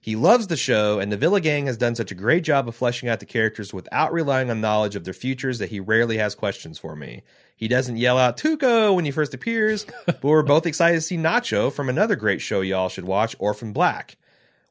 He 0.07 0.15
loves 0.15 0.47
the 0.47 0.57
show, 0.57 1.01
and 1.01 1.11
the 1.11 1.19
Gilligang 1.19 1.67
has 1.67 1.77
done 1.77 1.97
such 1.97 2.13
a 2.13 2.15
great 2.15 2.45
job 2.45 2.69
of 2.69 2.77
fleshing 2.77 3.09
out 3.09 3.19
the 3.19 3.27
characters 3.27 3.75
without 3.75 4.13
relying 4.13 4.53
on 4.53 4.61
knowledge 4.61 4.95
of 4.95 5.03
their 5.03 5.13
futures 5.13 5.59
that 5.59 5.71
he 5.71 5.81
rarely 5.81 6.19
has 6.19 6.37
questions 6.37 6.79
for 6.79 6.95
me. 6.95 7.25
He 7.57 7.67
doesn't 7.67 7.97
yell 7.97 8.17
out 8.17 8.37
Tuco 8.37 8.95
when 8.95 9.05
he 9.05 9.11
first 9.11 9.35
appears, 9.35 9.85
but 10.07 10.23
we're 10.23 10.45
both 10.45 10.65
excited 10.65 10.95
to 10.95 11.01
see 11.01 11.17
Nacho 11.17 11.73
from 11.73 11.89
another 11.89 12.15
great 12.15 12.41
show 12.41 12.61
y'all 12.61 12.89
should 12.89 13.05
watch, 13.05 13.35
Orphan 13.41 13.73
Black. 13.73 14.17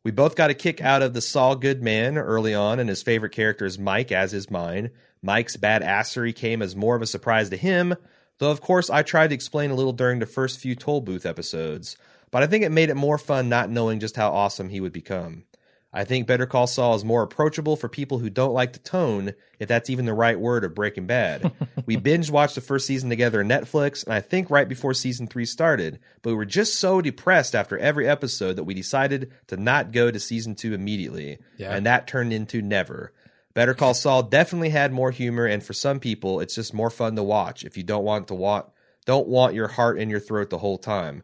We 0.05 0.11
both 0.11 0.37
got 0.37 0.51
a 0.51 0.53
kick 0.53 0.79
out 0.79 1.01
of 1.01 1.13
the 1.13 1.19
Saul 1.19 1.57
Goodman 1.57 2.17
early 2.17 2.55
on, 2.55 2.79
and 2.79 2.87
his 2.87 3.03
favorite 3.03 3.33
character 3.33 3.65
is 3.65 3.77
Mike, 3.77 4.13
as 4.13 4.33
is 4.33 4.49
mine. 4.49 4.91
Mike's 5.21 5.57
badassery 5.57 6.33
came 6.33 6.61
as 6.61 6.77
more 6.77 6.95
of 6.95 7.01
a 7.01 7.05
surprise 7.05 7.49
to 7.49 7.57
him, 7.57 7.95
though 8.37 8.51
of 8.51 8.61
course 8.61 8.89
I 8.89 9.03
tried 9.03 9.31
to 9.31 9.35
explain 9.35 9.69
a 9.69 9.75
little 9.75 9.91
during 9.91 10.19
the 10.19 10.25
first 10.25 10.61
few 10.61 10.75
Toll 10.75 11.01
Booth 11.01 11.25
episodes. 11.25 11.97
But 12.31 12.43
I 12.43 12.47
think 12.47 12.63
it 12.63 12.71
made 12.71 12.89
it 12.89 12.95
more 12.95 13.17
fun 13.17 13.49
not 13.49 13.69
knowing 13.69 13.99
just 13.99 14.15
how 14.15 14.31
awesome 14.31 14.69
he 14.69 14.79
would 14.81 14.93
become. 14.93 15.45
I 15.93 16.03
think 16.03 16.27
Better 16.27 16.45
Call 16.45 16.67
Saul 16.67 16.95
is 16.95 17.05
more 17.05 17.23
approachable 17.23 17.77
for 17.77 17.87
people 17.87 18.19
who 18.19 18.29
don't 18.29 18.51
like 18.53 18.73
the 18.73 18.79
tone, 18.79 19.33
if 19.59 19.69
that's 19.69 19.89
even 19.89 20.03
the 20.03 20.13
right 20.13 20.37
word 20.37 20.65
of 20.65 20.75
Breaking 20.75 21.07
Bad. 21.07 21.53
we 21.85 21.95
binge 21.95 22.29
watched 22.29 22.55
the 22.55 22.59
first 22.61 22.85
season 22.85 23.09
together 23.09 23.39
on 23.39 23.47
Netflix, 23.47 24.03
and 24.03 24.13
I 24.13 24.19
think 24.19 24.49
right 24.49 24.67
before 24.67 24.93
season 24.93 25.25
three 25.27 25.45
started, 25.45 25.99
but 26.21 26.31
we 26.31 26.35
were 26.35 26.43
just 26.43 26.75
so 26.81 26.99
depressed 26.99 27.55
after 27.55 27.77
every 27.77 28.09
episode 28.09 28.57
that 28.57 28.65
we 28.65 28.73
decided 28.73 29.31
to 29.47 29.55
not 29.55 29.93
go 29.93 30.11
to 30.11 30.19
season 30.19 30.55
two 30.55 30.73
immediately, 30.73 31.37
Yeah. 31.57 31.73
and 31.73 31.85
that 31.85 32.07
turned 32.07 32.33
into 32.33 32.61
never. 32.61 33.13
Better 33.53 33.73
Call 33.73 33.93
Saul 33.93 34.21
definitely 34.23 34.71
had 34.71 34.91
more 34.91 35.11
humor, 35.11 35.45
and 35.45 35.63
for 35.63 35.71
some 35.71 36.01
people, 36.01 36.41
it's 36.41 36.55
just 36.55 36.73
more 36.73 36.89
fun 36.89 37.15
to 37.15 37.23
watch 37.23 37.63
if 37.63 37.77
you 37.77 37.83
don't 37.83 38.03
want 38.03 38.27
to 38.27 38.35
want 38.35 38.65
don't 39.05 39.27
want 39.29 39.53
your 39.53 39.69
heart 39.69 39.97
in 39.97 40.09
your 40.09 40.19
throat 40.19 40.49
the 40.49 40.57
whole 40.57 40.77
time. 40.79 41.23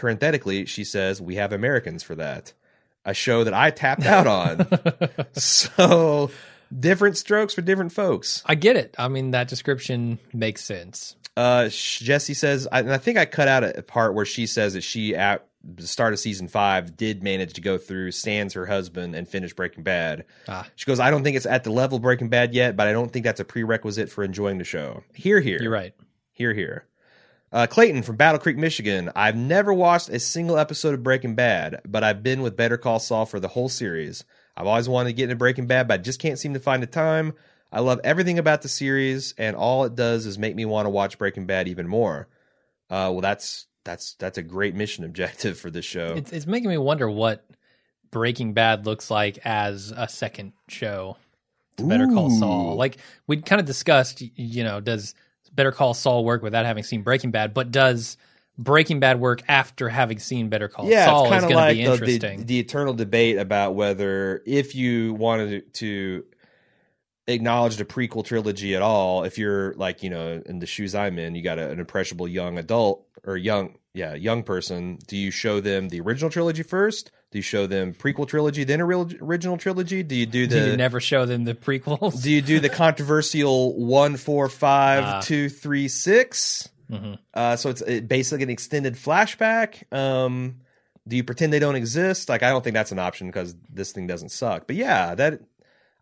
Parenthetically, 0.00 0.64
she 0.64 0.82
says, 0.82 1.20
"We 1.20 1.34
have 1.36 1.52
Americans 1.52 2.02
for 2.02 2.14
that." 2.14 2.54
A 3.04 3.14
show 3.14 3.44
that 3.44 3.54
I 3.54 3.70
tapped 3.70 4.04
out 4.04 4.26
on. 4.26 4.66
so 5.32 6.30
different 6.76 7.16
strokes 7.16 7.54
for 7.54 7.62
different 7.62 7.92
folks. 7.92 8.42
I 8.46 8.54
get 8.54 8.76
it. 8.76 8.94
I 8.98 9.08
mean, 9.08 9.30
that 9.30 9.48
description 9.48 10.18
makes 10.32 10.64
sense. 10.64 11.16
Uh, 11.36 11.68
Jesse 11.70 12.34
says, 12.34 12.68
I, 12.70 12.80
and 12.80 12.92
I 12.92 12.98
think 12.98 13.16
I 13.16 13.24
cut 13.24 13.48
out 13.48 13.64
a 13.64 13.82
part 13.82 14.14
where 14.14 14.26
she 14.26 14.46
says 14.46 14.74
that 14.74 14.82
she 14.82 15.14
at, 15.14 15.46
the 15.62 15.86
start 15.86 16.12
of 16.12 16.18
season 16.18 16.48
five 16.48 16.96
did 16.96 17.22
manage 17.22 17.54
to 17.54 17.60
go 17.60 17.78
through 17.78 18.12
sans 18.12 18.54
her 18.54 18.66
husband 18.66 19.14
and 19.14 19.28
finish 19.28 19.52
Breaking 19.52 19.82
Bad. 19.82 20.24
Ah. 20.48 20.66
She 20.76 20.86
goes, 20.86 21.00
I 21.00 21.10
don't 21.10 21.22
think 21.22 21.36
it's 21.36 21.46
at 21.46 21.64
the 21.64 21.70
level 21.70 21.98
Breaking 21.98 22.28
Bad 22.28 22.54
yet, 22.54 22.76
but 22.76 22.86
I 22.86 22.92
don't 22.92 23.12
think 23.12 23.24
that's 23.24 23.40
a 23.40 23.44
prerequisite 23.44 24.10
for 24.10 24.24
enjoying 24.24 24.58
the 24.58 24.64
show. 24.64 25.02
Here, 25.14 25.40
here. 25.40 25.58
You're 25.60 25.72
right. 25.72 25.94
Here, 26.32 26.54
here. 26.54 26.86
Uh, 27.52 27.66
Clayton 27.66 28.02
from 28.02 28.16
Battle 28.16 28.38
Creek, 28.38 28.56
Michigan. 28.56 29.10
I've 29.16 29.36
never 29.36 29.72
watched 29.72 30.08
a 30.08 30.20
single 30.20 30.56
episode 30.56 30.94
of 30.94 31.02
Breaking 31.02 31.34
Bad, 31.34 31.80
but 31.86 32.04
I've 32.04 32.22
been 32.22 32.42
with 32.42 32.56
Better 32.56 32.76
Call 32.76 33.00
Saul 33.00 33.26
for 33.26 33.40
the 33.40 33.48
whole 33.48 33.68
series. 33.68 34.24
I've 34.56 34.66
always 34.66 34.88
wanted 34.88 35.10
to 35.10 35.14
get 35.14 35.24
into 35.24 35.36
Breaking 35.36 35.66
Bad, 35.66 35.88
but 35.88 35.94
I 35.94 36.02
just 36.02 36.20
can't 36.20 36.38
seem 36.38 36.54
to 36.54 36.60
find 36.60 36.82
the 36.82 36.86
time. 36.86 37.34
I 37.72 37.80
love 37.80 38.00
everything 38.04 38.38
about 38.38 38.62
the 38.62 38.68
series, 38.68 39.34
and 39.36 39.56
all 39.56 39.84
it 39.84 39.96
does 39.96 40.26
is 40.26 40.38
make 40.38 40.54
me 40.54 40.64
want 40.64 40.86
to 40.86 40.90
watch 40.90 41.18
Breaking 41.18 41.46
Bad 41.46 41.66
even 41.66 41.88
more. 41.88 42.28
Uh, 42.88 43.10
well, 43.10 43.20
that's 43.20 43.66
that's 43.84 44.14
that's 44.14 44.38
a 44.38 44.42
great 44.42 44.74
mission 44.74 45.04
objective 45.04 45.58
for 45.58 45.70
this 45.70 45.84
show. 45.84 46.14
It's, 46.16 46.32
it's 46.32 46.46
making 46.46 46.70
me 46.70 46.78
wonder 46.78 47.10
what 47.10 47.44
Breaking 48.12 48.52
Bad 48.52 48.86
looks 48.86 49.10
like 49.10 49.38
as 49.44 49.92
a 49.96 50.08
second 50.08 50.52
show 50.68 51.16
to 51.78 51.84
Better 51.84 52.06
Call 52.06 52.30
Saul. 52.30 52.76
Like 52.76 52.98
we 53.26 53.38
kind 53.38 53.60
of 53.60 53.66
discussed, 53.66 54.20
you 54.20 54.62
know, 54.62 54.80
does 54.80 55.14
Better 55.54 55.72
Call 55.72 55.94
Saul 55.94 56.24
work 56.24 56.42
without 56.42 56.66
having 56.66 56.82
seen 56.82 57.02
Breaking 57.02 57.30
Bad? 57.30 57.54
But 57.54 57.70
does 57.70 58.16
Breaking 58.58 59.00
Bad 59.00 59.20
work 59.20 59.42
after 59.48 59.88
having 59.88 60.18
seen 60.18 60.48
Better 60.48 60.68
Call 60.68 60.86
yeah, 60.88 61.06
Saul? 61.06 61.32
it's 61.32 61.36
is 61.36 61.42
going 61.42 61.52
to 61.52 61.56
like 61.56 61.76
be 61.76 61.84
the, 61.84 61.92
interesting. 61.92 62.38
the, 62.40 62.44
the 62.44 62.58
eternal 62.60 62.94
debate 62.94 63.38
about 63.38 63.74
whether 63.74 64.42
if 64.46 64.74
you 64.74 65.14
wanted 65.14 65.72
to 65.74 66.24
acknowledge 67.26 67.76
the 67.76 67.84
prequel 67.84 68.24
trilogy 68.24 68.74
at 68.74 68.82
all, 68.82 69.24
if 69.24 69.38
you're 69.38 69.74
like 69.74 70.02
you 70.02 70.10
know 70.10 70.42
in 70.44 70.58
the 70.58 70.66
shoes 70.66 70.94
I'm 70.94 71.18
in, 71.18 71.34
you 71.34 71.42
got 71.42 71.58
a, 71.58 71.70
an 71.70 71.80
impressionable 71.80 72.28
young 72.28 72.58
adult 72.58 73.06
or 73.24 73.36
young 73.36 73.76
yeah 73.94 74.14
young 74.14 74.42
person. 74.42 74.98
Do 75.06 75.16
you 75.16 75.30
show 75.30 75.60
them 75.60 75.88
the 75.88 76.00
original 76.00 76.30
trilogy 76.30 76.62
first? 76.62 77.10
Do 77.32 77.38
you 77.38 77.42
show 77.42 77.66
them 77.66 77.94
prequel 77.94 78.26
trilogy 78.26 78.64
then 78.64 78.80
a 78.80 78.84
real 78.84 79.08
original 79.20 79.56
trilogy? 79.56 80.02
Do 80.02 80.16
you 80.16 80.26
do 80.26 80.46
the 80.46 80.60
do 80.64 80.70
you 80.72 80.76
never 80.76 81.00
show 81.00 81.26
them 81.26 81.44
the 81.44 81.54
prequels? 81.54 82.22
do 82.22 82.30
you 82.30 82.42
do 82.42 82.58
the 82.60 82.68
controversial 83.10 83.74
one, 83.78 84.16
four, 84.16 84.48
five, 84.48 85.04
Ah. 85.04 85.20
two, 85.20 85.48
three, 85.48 85.86
six? 85.88 86.68
Mhm. 86.90 87.18
Uh, 87.32 87.54
so 87.56 87.70
it's 87.70 87.82
uh, 87.82 88.00
basically 88.04 88.42
an 88.42 88.50
extended 88.50 88.94
flashback. 88.94 89.92
Um, 89.96 90.56
do 91.06 91.16
you 91.16 91.22
pretend 91.24 91.52
they 91.52 91.60
don't 91.60 91.76
exist? 91.76 92.28
Like, 92.28 92.42
I 92.42 92.50
don't 92.50 92.62
think 92.64 92.74
that's 92.74 92.90
an 92.92 92.98
option 92.98 93.28
because 93.28 93.54
this 93.72 93.92
thing 93.92 94.06
doesn't 94.08 94.30
suck. 94.30 94.66
But 94.66 94.74
yeah, 94.76 95.14
that 95.14 95.40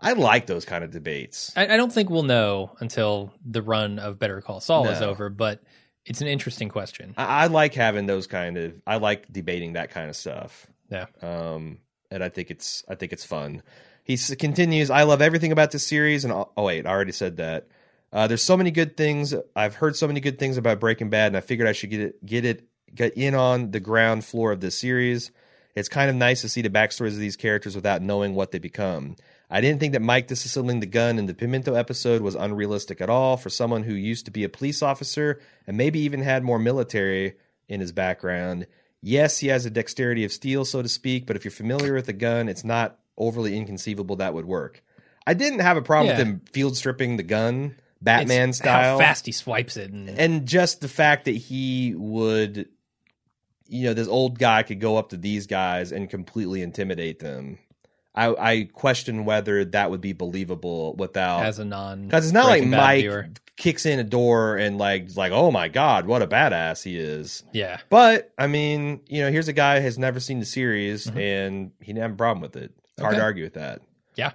I 0.00 0.14
like 0.14 0.46
those 0.46 0.64
kind 0.64 0.82
of 0.82 0.90
debates. 0.90 1.52
I, 1.56 1.74
I 1.74 1.76
don't 1.76 1.92
think 1.92 2.08
we'll 2.08 2.22
know 2.22 2.74
until 2.80 3.34
the 3.44 3.60
run 3.62 3.98
of 3.98 4.18
Better 4.18 4.40
Call 4.40 4.60
Saul 4.60 4.88
is 4.88 5.02
over, 5.02 5.28
but 5.28 5.62
it's 6.06 6.20
an 6.22 6.26
interesting 6.26 6.68
question. 6.70 7.12
I, 7.18 7.44
I 7.44 7.46
like 7.48 7.74
having 7.74 8.06
those 8.06 8.26
kind 8.26 8.56
of. 8.56 8.72
I 8.86 8.96
like 8.96 9.30
debating 9.30 9.74
that 9.74 9.90
kind 9.90 10.08
of 10.08 10.16
stuff. 10.16 10.66
Yeah. 10.90 11.06
Um, 11.22 11.78
and 12.10 12.22
I 12.24 12.28
think 12.28 12.50
it's 12.50 12.84
I 12.88 12.94
think 12.94 13.12
it's 13.12 13.24
fun. 13.24 13.62
He 14.04 14.16
continues. 14.16 14.90
I 14.90 15.02
love 15.02 15.20
everything 15.20 15.52
about 15.52 15.70
this 15.70 15.86
series. 15.86 16.24
And 16.24 16.32
oh 16.32 16.50
wait, 16.56 16.86
I 16.86 16.90
already 16.90 17.12
said 17.12 17.36
that. 17.36 17.68
Uh, 18.10 18.26
there's 18.26 18.42
so 18.42 18.56
many 18.56 18.70
good 18.70 18.96
things. 18.96 19.34
I've 19.54 19.74
heard 19.74 19.94
so 19.94 20.06
many 20.06 20.20
good 20.20 20.38
things 20.38 20.56
about 20.56 20.80
Breaking 20.80 21.10
Bad, 21.10 21.26
and 21.28 21.36
I 21.36 21.40
figured 21.40 21.68
I 21.68 21.72
should 21.72 21.90
get 21.90 22.00
it, 22.00 22.24
get 22.24 22.44
it, 22.46 22.66
get 22.94 23.18
in 23.18 23.34
on 23.34 23.70
the 23.70 23.80
ground 23.80 24.24
floor 24.24 24.52
of 24.52 24.60
this 24.60 24.78
series. 24.78 25.30
It's 25.74 25.90
kind 25.90 26.08
of 26.08 26.16
nice 26.16 26.40
to 26.40 26.48
see 26.48 26.62
the 26.62 26.70
backstories 26.70 27.08
of 27.12 27.18
these 27.18 27.36
characters 27.36 27.76
without 27.76 28.00
knowing 28.00 28.34
what 28.34 28.50
they 28.50 28.58
become. 28.58 29.16
I 29.50 29.60
didn't 29.60 29.80
think 29.80 29.92
that 29.92 30.02
Mike 30.02 30.26
disassembling 30.28 30.80
the 30.80 30.86
gun 30.86 31.18
in 31.18 31.26
the 31.26 31.34
Pimento 31.34 31.74
episode 31.74 32.20
was 32.22 32.34
unrealistic 32.34 33.00
at 33.00 33.10
all 33.10 33.36
for 33.36 33.50
someone 33.50 33.82
who 33.82 33.94
used 33.94 34.24
to 34.24 34.30
be 34.30 34.44
a 34.44 34.48
police 34.48 34.82
officer 34.82 35.40
and 35.66 35.76
maybe 35.76 36.00
even 36.00 36.20
had 36.20 36.42
more 36.42 36.58
military 36.58 37.34
in 37.68 37.80
his 37.80 37.92
background. 37.92 38.66
Yes, 39.00 39.38
he 39.38 39.48
has 39.48 39.64
a 39.64 39.70
dexterity 39.70 40.24
of 40.24 40.32
steel, 40.32 40.64
so 40.64 40.82
to 40.82 40.88
speak, 40.88 41.26
but 41.26 41.36
if 41.36 41.44
you're 41.44 41.52
familiar 41.52 41.94
with 41.94 42.06
the 42.06 42.12
gun, 42.12 42.48
it's 42.48 42.64
not 42.64 42.98
overly 43.16 43.56
inconceivable 43.56 44.16
that 44.16 44.34
would 44.34 44.46
work. 44.46 44.82
I 45.26 45.34
didn't 45.34 45.60
have 45.60 45.76
a 45.76 45.82
problem 45.82 46.16
with 46.16 46.26
him 46.26 46.40
field 46.52 46.76
stripping 46.76 47.16
the 47.16 47.22
gun, 47.22 47.76
Batman 48.00 48.50
It's 48.50 48.58
style 48.58 48.98
How 48.98 49.04
fast 49.04 49.26
he 49.26 49.32
swipes 49.32 49.76
it. 49.76 49.90
And, 49.90 50.08
and 50.08 50.46
just 50.46 50.80
the 50.80 50.88
fact 50.88 51.26
that 51.26 51.36
he 51.36 51.94
would 51.96 52.68
you 53.68 53.84
know 53.84 53.94
this 53.94 54.08
old 54.08 54.38
guy 54.38 54.62
could 54.62 54.80
go 54.80 54.96
up 54.96 55.10
to 55.10 55.16
these 55.16 55.46
guys 55.46 55.92
and 55.92 56.08
completely 56.08 56.62
intimidate 56.62 57.18
them 57.18 57.58
i 58.18 58.50
i 58.52 58.68
question 58.72 59.24
whether 59.24 59.64
that 59.64 59.90
would 59.90 60.00
be 60.00 60.12
believable 60.12 60.94
without 60.96 61.44
as 61.44 61.58
a 61.58 61.64
non 61.64 62.04
because 62.04 62.24
it's 62.26 62.32
not 62.34 62.46
like 62.46 62.64
mike 62.66 63.00
viewer. 63.00 63.28
kicks 63.56 63.86
in 63.86 63.98
a 63.98 64.04
door 64.04 64.56
and 64.56 64.78
like 64.78 65.08
like 65.16 65.32
oh 65.32 65.50
my 65.50 65.68
god 65.68 66.06
what 66.06 66.22
a 66.22 66.26
badass 66.26 66.82
he 66.82 66.96
is 66.98 67.42
Yeah. 67.52 67.78
but 67.88 68.32
i 68.38 68.46
mean 68.46 69.00
you 69.06 69.22
know 69.22 69.30
here's 69.30 69.48
a 69.48 69.52
guy 69.52 69.76
who 69.78 69.84
has 69.84 69.98
never 69.98 70.20
seen 70.20 70.40
the 70.40 70.46
series 70.46 71.06
and 71.08 71.70
he 71.80 71.86
didn't 71.92 72.02
have 72.02 72.12
a 72.12 72.16
problem 72.16 72.40
with 72.42 72.56
it 72.56 72.72
hard 72.72 72.76
Mm-hmm. 72.98 73.06
Okay. 73.06 73.16
to 73.16 73.22
argue 73.22 73.44
with 73.44 73.54
that 73.54 73.80
Yeah. 74.16 74.32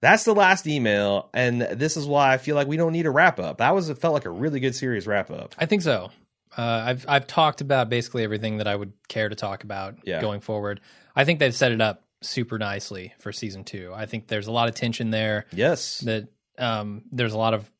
that's 0.00 0.24
the 0.24 0.34
last 0.34 0.66
email 0.66 1.30
and 1.32 1.60
this 1.62 1.96
is 1.96 2.06
why 2.06 2.32
i 2.32 2.38
feel 2.38 2.56
like 2.56 2.66
we 2.66 2.76
don't 2.76 2.92
need 2.92 3.06
a 3.06 3.10
wrap 3.10 3.38
up 3.38 3.58
that 3.58 3.74
was 3.74 3.88
it 3.88 3.98
felt 3.98 4.14
like 4.14 4.24
a 4.24 4.30
really 4.30 4.60
good 4.60 4.74
series 4.74 5.06
wrap 5.06 5.30
up 5.30 5.54
I 5.58 5.66
think 5.66 5.82
so. 5.82 6.10
Uh, 6.58 6.62
I've 6.86 7.04
I've 7.08 7.26
talked 7.28 7.60
about 7.60 7.88
basically 7.88 8.24
everything 8.24 8.56
that 8.56 8.66
I 8.66 8.74
would 8.74 8.92
care 9.06 9.28
to 9.28 9.36
talk 9.36 9.62
about 9.62 9.98
Yeah. 10.02 10.20
going 10.20 10.40
forward. 10.40 10.80
I 11.14 11.24
think 11.24 11.38
they've 11.38 11.54
set 11.54 11.70
it 11.70 11.80
up 11.80 12.02
super 12.22 12.58
nicely 12.58 13.14
for 13.18 13.32
season 13.32 13.64
two. 13.64 13.92
I 13.94 14.06
think 14.06 14.26
there's 14.28 14.46
a 14.46 14.52
lot 14.52 14.68
of 14.68 14.74
tension 14.74 15.10
there. 15.10 15.46
yes 15.52 15.98
That 16.00 16.28
um, 16.58 17.02
there's 17.10 17.32
a 17.32 17.38
lot 17.38 17.54
of 17.54 17.70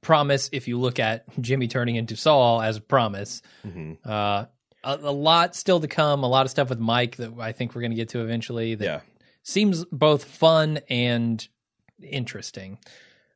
promise 0.00 0.48
if 0.52 0.68
you 0.68 0.78
look 0.78 0.98
at 1.00 1.24
Jimmy 1.40 1.66
turning 1.68 1.96
into 1.96 2.16
Saul 2.16 2.62
as 2.62 2.76
a 2.76 2.80
promise. 2.80 3.42
hmm 3.62 3.94
Uh, 4.04 4.44
a, 4.84 4.94
a 5.02 5.10
lot 5.12 5.56
still 5.56 5.80
to 5.80 5.88
come. 5.88 6.22
A 6.22 6.28
lot 6.28 6.46
of 6.46 6.50
stuff 6.50 6.68
with 6.70 6.78
Mike 6.78 7.16
that 7.16 7.32
I 7.40 7.50
think 7.52 7.74
we're 7.74 7.80
going 7.80 7.90
to 7.90 7.96
get 7.96 8.10
to 8.10 8.20
eventually. 8.22 8.76
That 8.76 8.84
Yeah. 8.84 9.00
seems 9.42 9.84
both 9.86 10.22
fun 10.24 10.78
and 10.88 11.46
interesting. 12.00 12.78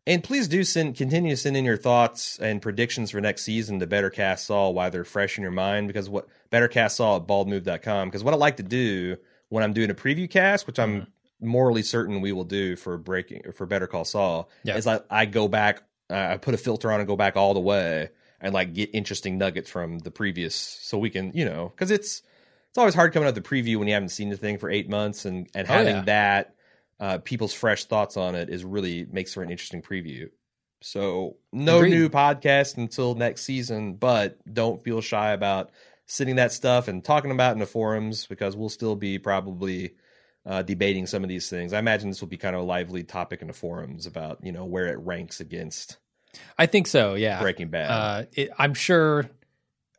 And 0.07 0.23
please 0.25 0.49
do 0.49 0.65
send 0.65 0.97
continue 0.97 1.31
to 1.31 1.37
send 1.37 1.57
in 1.57 1.65
your 1.65 1.77
thoughts 1.77 2.39
and 2.41 2.61
predictions 2.61 3.11
for 3.13 3.21
next 3.21 3.43
season 3.43 3.79
to 3.81 3.87
Better 3.87 4.11
Cast 4.11 4.47
Saul 4.47 4.75
while 4.75 4.91
they're 4.91 5.05
fresh 5.05 5.39
in 5.39 5.43
your 5.43 5.53
mind 5.53 5.87
because 5.87 6.09
what 6.09 6.27
Better 6.51 6.67
Cast 6.69 6.97
Saul 6.97 7.17
at 7.19 7.27
baldmove.com 7.27 8.09
because 8.09 8.25
what 8.25 8.35
I 8.35 8.37
like 8.37 8.57
to 8.57 8.63
do 8.65 9.17
when 9.53 9.63
I'm 9.63 9.75
doing 9.75 9.91
a 9.91 9.95
preview 9.95 10.29
cast, 10.31 10.67
which 10.67 10.79
I'm 10.79 11.07
morally 11.41 11.83
certain 11.83 12.23
we 12.23 12.33
will 12.33 12.45
do 12.45 12.75
for 12.75 12.97
breaking 12.97 13.53
for 13.53 13.67
Better 13.67 13.87
Call 13.87 14.05
Saul, 14.07 14.49
Yeah. 14.65 14.77
is 14.77 14.87
like 14.87 15.05
I 15.11 15.27
go 15.27 15.47
back, 15.47 15.83
uh, 16.09 16.15
I 16.33 16.37
put 16.39 16.55
a 16.55 16.57
filter 16.57 16.91
on 16.91 17.01
and 17.01 17.07
go 17.07 17.17
back 17.17 17.37
all 17.37 17.53
the 17.53 17.61
way 17.61 18.09
and 18.41 18.55
like 18.55 18.73
get 18.73 18.89
interesting 18.95 19.37
nuggets 19.37 19.69
from 19.69 19.99
the 19.99 20.11
previous 20.11 20.55
so 20.55 20.97
we 20.97 21.11
can, 21.11 21.33
you 21.35 21.45
know, 21.45 21.69
because 21.75 21.91
it's 21.91 22.23
it's 22.71 22.79
always 22.79 22.95
hard 22.95 23.13
coming 23.13 23.29
out 23.29 23.35
with 23.35 23.45
the 23.45 23.49
preview 23.49 23.77
when 23.77 23.89
you 23.89 23.93
haven't 23.95 24.09
seen 24.09 24.31
the 24.31 24.37
thing 24.39 24.57
for 24.57 24.71
eight 24.71 24.89
months 24.89 25.27
and 25.27 25.49
and 25.55 25.69
Oh, 25.69 25.73
having 25.73 25.97
yeah. 25.97 26.03
that 26.05 26.55
uh, 26.99 27.19
people's 27.19 27.53
fresh 27.53 27.85
thoughts 27.85 28.17
on 28.17 28.35
it 28.35 28.49
is 28.49 28.65
really 28.65 29.07
makes 29.13 29.35
for 29.35 29.43
an 29.43 29.51
interesting 29.51 29.83
preview. 29.83 30.31
So 30.81 31.37
no 31.53 31.79
Agreed. 31.79 31.91
new 31.91 32.09
podcast 32.09 32.77
until 32.79 33.15
next 33.15 33.43
season, 33.43 33.95
but 33.95 34.39
don't 34.53 34.83
feel 34.83 35.01
shy 35.01 35.33
about 35.33 35.71
sitting 36.07 36.37
that 36.37 36.53
stuff 36.53 36.89
and 36.89 37.05
talking 37.05 37.31
about 37.31 37.53
in 37.53 37.59
the 37.59 37.67
forums 37.67 38.27
because 38.27 38.57
we'll 38.57 38.69
still 38.69 38.97
be 38.97 39.19
probably 39.19 39.95
uh, 40.45 40.63
debating 40.63 41.07
some 41.07 41.23
of 41.23 41.29
these 41.29 41.49
things. 41.49 41.73
I 41.73 41.79
imagine 41.79 42.09
this 42.11 42.21
will 42.21 42.29
be 42.29 42.37
kind 42.37 42.55
of 42.57 42.63
a 42.63 42.65
lively 42.65 43.05
topic 43.05 43.43
in 43.43 43.49
the 43.49 43.55
forums 43.55 44.07
about 44.07 44.39
you 44.45 44.53
know 44.53 44.65
where 44.65 44.89
it 44.89 44.99
ranks 44.99 45.41
against 45.41 45.99
I 46.59 46.67
think 46.67 46.87
so. 46.87 47.15
Yeah. 47.15 47.41
Breaking 47.41 47.69
Bad. 47.69 47.91
Uh, 47.91 48.25
it, 48.33 48.51
I'm 48.59 48.75
sure 48.75 49.29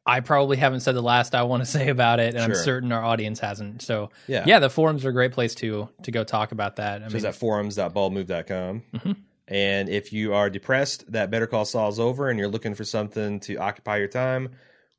I 0.06 0.20
probably 0.20 0.58
haven't 0.58 0.82
said 0.82 0.96
the 0.96 1.02
last 1.02 1.36
I 1.36 1.44
want 1.44 1.62
to 1.64 1.66
say 1.70 1.90
about 1.90 2.20
it, 2.20 2.34
and 2.34 2.44
I'm 2.44 2.56
certain 2.56 2.92
our 2.92 3.04
audience 3.04 3.40
hasn't. 3.40 3.82
So 3.82 4.10
yeah, 4.28 4.44
yeah, 4.46 4.60
the 4.60 4.70
forums 4.70 5.06
are 5.06 5.10
a 5.10 5.14
great 5.14 5.32
place 5.32 5.56
to 5.56 5.90
to 6.04 6.12
go 6.12 6.24
talk 6.24 6.52
about 6.52 6.78
that. 6.78 7.02
I 7.02 7.06
So 7.06 7.10
mean, 7.10 7.16
it's 7.18 7.26
at 7.26 7.36
forums.baldmove.com. 7.36 8.84
Mhm. 8.96 9.16
And 9.48 9.90
if 9.90 10.14
you 10.14 10.34
are 10.34 10.50
depressed 10.50 11.12
that 11.12 11.30
Better 11.30 11.48
Call 11.48 11.66
Saul 11.66 11.90
is 11.90 12.00
over 12.00 12.30
and 12.30 12.40
you're 12.40 12.48
looking 12.48 12.76
for 12.76 12.86
something 12.86 13.40
to 13.42 13.58
occupy 13.58 13.98
your 13.98 14.08
time, 14.08 14.52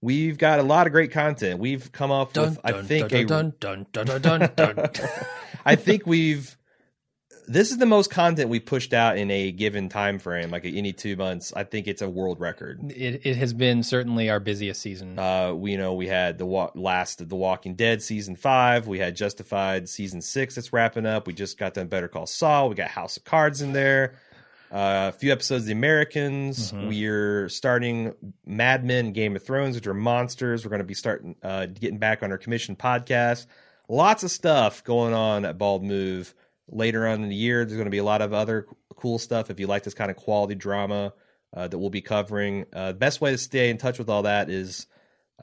we've 0.05 0.37
got 0.37 0.59
a 0.59 0.63
lot 0.63 0.87
of 0.87 0.93
great 0.93 1.11
content. 1.11 1.59
We've 1.59 1.91
come 1.91 2.13
up 2.13 2.35
dun, 2.35 2.51
with, 2.51 2.61
I 2.63 2.83
think, 2.83 3.09
dun, 3.09 3.21
a, 3.21 3.25
dun, 3.25 3.55
dun, 3.59 3.87
dun, 3.91 4.21
dun, 4.21 4.51
dun, 4.55 4.77
dun. 4.77 4.91
I 5.65 5.75
think 5.75 6.07
we've. 6.07 6.57
This 7.47 7.71
is 7.71 7.77
the 7.77 7.85
most 7.85 8.11
content 8.11 8.49
we 8.49 8.59
pushed 8.59 8.95
out 8.95 9.19
in 9.19 9.31
a 9.31 9.53
given 9.53 9.91
time 9.91 10.19
frame, 10.19 10.51
like 10.51 10.65
any 10.65 10.95
two 10.95 11.15
months. 11.15 11.53
I 11.55 11.65
think 11.65 11.87
it's 11.87 12.01
a 12.01 12.09
world 12.09 12.41
record. 12.41 12.91
it, 12.91 13.21
it 13.27 13.37
has 13.37 13.53
been 13.53 13.83
certainly 13.83 14.31
our 14.31 14.41
busiest 14.41 14.81
season. 14.81 15.19
Uh, 15.19 15.53
we 15.53 15.73
you 15.73 15.79
know 15.79 15.93
we 15.95 16.07
had 16.07 16.39
the 16.39 16.47
wa- 16.47 16.71
last 16.75 17.21
of 17.21 17.29
the 17.29 17.37
Walking 17.37 17.75
Dead 17.75 18.03
season 18.03 18.37
five. 18.37 18.87
We 18.87 18.99
had 18.99 19.17
Justified 19.17 19.89
season 19.89 20.23
six 20.23 20.55
that's 20.55 20.73
wrapping 20.73 21.07
up. 21.07 21.27
We 21.27 21.35
just 21.35 21.59
got 21.59 21.75
done 21.75 21.89
Better 21.89 22.09
Call 22.09 22.27
Saul. 22.27 22.69
We 22.71 22.77
got 22.77 22.89
House 22.89 23.17
of 23.17 23.25
Cards 23.25 23.61
in 23.61 23.73
there. 23.73 24.15
Uh, 24.73 25.11
a 25.15 25.17
few 25.17 25.31
episodes 25.31 25.63
of 25.63 25.67
The 25.67 25.73
Americans. 25.73 26.73
Mhm. 26.73 26.89
We're 26.89 27.49
starting 27.49 28.15
Mad 28.45 28.85
Men, 28.85 29.13
Game 29.13 29.37
of 29.37 29.45
Thrones, 29.45 29.77
which 29.77 29.87
are 29.87 29.95
monsters. 29.95 30.65
We're 30.65 30.71
going 30.71 30.81
to 30.81 30.85
be 30.85 30.95
starting 30.95 31.37
uh, 31.43 31.67
getting 31.67 31.99
back 31.99 32.23
on 32.23 32.33
our 32.33 32.39
commission 32.39 32.75
podcast. 32.75 33.47
Lots 33.89 34.23
of 34.25 34.31
stuff 34.31 34.83
going 34.83 35.15
on 35.15 35.45
at 35.45 35.59
Bald 35.59 35.85
Move 35.85 36.35
later 36.69 37.07
on 37.07 37.23
in 37.23 37.29
the 37.29 37.37
year. 37.37 37.65
There's 37.65 37.77
going 37.77 37.85
to 37.87 37.91
be 37.91 37.99
a 37.99 38.05
lot 38.05 38.23
of 38.23 38.33
other 38.33 38.67
cool 38.97 39.19
stuff 39.19 39.51
if 39.51 39.61
you 39.61 39.67
like 39.67 39.83
this 39.85 39.95
kind 39.95 40.11
of 40.11 40.17
quality 40.17 40.55
drama 40.55 41.13
uh, 41.55 41.69
that 41.69 41.79
we'll 41.79 41.91
be 41.91 42.01
covering. 42.01 42.65
Uh, 42.73 42.89
the 42.89 42.99
best 42.99 43.21
way 43.21 43.31
to 43.31 43.39
stay 43.39 43.71
in 43.71 43.77
touch 43.79 43.99
with 43.99 44.09
all 44.09 44.23
that 44.23 44.49
is 44.51 44.87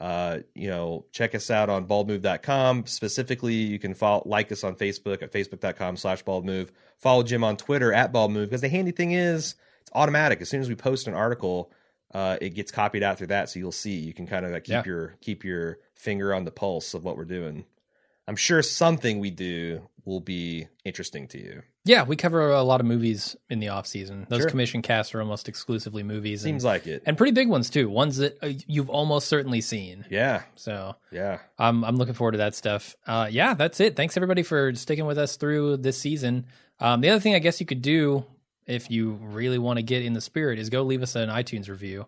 Uh, 0.02 0.40
you 0.56 0.68
know, 0.68 1.04
check 1.12 1.32
us 1.32 1.48
out 1.48 1.70
on 1.70 1.86
baldmove.com. 1.86 2.86
Specifically, 2.86 3.54
you 3.54 3.78
can 3.78 3.94
follow, 3.94 4.24
like 4.26 4.50
us 4.50 4.64
on 4.64 4.74
Facebook 4.74 5.22
at 5.22 5.30
facebook.com 5.30 5.96
slash 5.96 6.24
baldmove. 6.24 6.70
Follow 6.98 7.22
Jim 7.22 7.44
on 7.44 7.56
Twitter 7.56 7.92
at 7.92 8.12
baldmove 8.12 8.46
because 8.46 8.62
the 8.62 8.68
handy 8.68 8.90
thing 8.90 9.12
is 9.12 9.54
it's 9.82 9.90
automatic. 9.94 10.40
As 10.40 10.48
soon 10.48 10.60
as 10.60 10.68
we 10.68 10.74
post 10.74 11.06
an 11.06 11.14
article, 11.14 11.70
uh, 12.12 12.36
it 12.40 12.50
gets 12.50 12.72
copied 12.72 13.04
out 13.04 13.18
through 13.18 13.28
that, 13.28 13.48
so 13.48 13.60
you'll 13.60 13.70
see. 13.70 13.94
You 13.94 14.12
can 14.12 14.26
kind 14.26 14.44
of 14.44 14.50
like 14.50 14.64
keep 14.64 14.72
Yeah. 14.72 14.82
your 14.86 15.16
keep 15.20 15.44
your 15.44 15.78
finger 15.94 16.34
on 16.34 16.44
the 16.44 16.50
pulse 16.50 16.94
of 16.94 17.04
what 17.04 17.16
we're 17.16 17.24
doing. 17.24 17.64
I'm 18.26 18.34
sure 18.36 18.60
something 18.60 19.20
we 19.20 19.30
do 19.30 19.88
will 20.04 20.20
be 20.20 20.66
interesting 20.84 21.28
to 21.28 21.38
you. 21.38 21.62
Yeah, 21.84 22.02
we 22.04 22.16
cover 22.16 22.50
a 22.50 22.62
lot 22.62 22.80
of 22.80 22.86
movies 22.86 23.36
in 23.48 23.58
the 23.60 23.68
off 23.68 23.86
season. 23.86 24.26
Those 24.28 24.40
Sure. 24.42 24.50
commission 24.50 24.82
casts 24.82 25.14
are 25.14 25.20
almost 25.20 25.48
exclusively 25.48 26.02
movies, 26.02 26.42
Seems 26.42 26.64
and, 26.64 26.68
like 26.72 26.86
it. 26.86 27.02
and 27.06 27.16
pretty 27.16 27.32
big 27.32 27.48
ones 27.48 27.70
too. 27.70 27.88
Ones 27.88 28.16
that 28.18 28.36
uh, 28.42 28.50
you've 28.66 28.90
almost 28.90 29.28
certainly 29.28 29.60
seen. 29.60 30.04
Yeah, 30.10 30.42
So 30.56 30.96
yeah. 31.10 31.38
I'm 31.58 31.84
I'm 31.84 31.96
looking 31.96 32.14
forward 32.14 32.32
to 32.32 32.38
that 32.38 32.54
stuff. 32.54 32.96
Uh, 33.06 33.28
yeah, 33.30 33.54
that's 33.54 33.78
it. 33.80 33.94
Thanks 33.96 34.16
everybody 34.16 34.42
for 34.42 34.74
sticking 34.74 35.06
with 35.06 35.18
us 35.18 35.36
through 35.36 35.78
this 35.78 35.98
season. 35.98 36.46
Um, 36.80 37.00
the 37.00 37.10
other 37.10 37.20
thing 37.20 37.34
I 37.34 37.38
guess 37.38 37.60
you 37.60 37.66
could 37.66 37.82
do 37.82 38.24
if 38.66 38.90
you 38.90 39.18
really 39.22 39.58
want 39.58 39.78
to 39.78 39.82
get 39.82 40.04
in 40.04 40.12
the 40.14 40.20
spirit 40.20 40.58
is 40.58 40.68
go 40.70 40.82
leave 40.82 41.02
us 41.02 41.14
an 41.16 41.28
iTunes 41.28 41.68
review. 41.68 42.06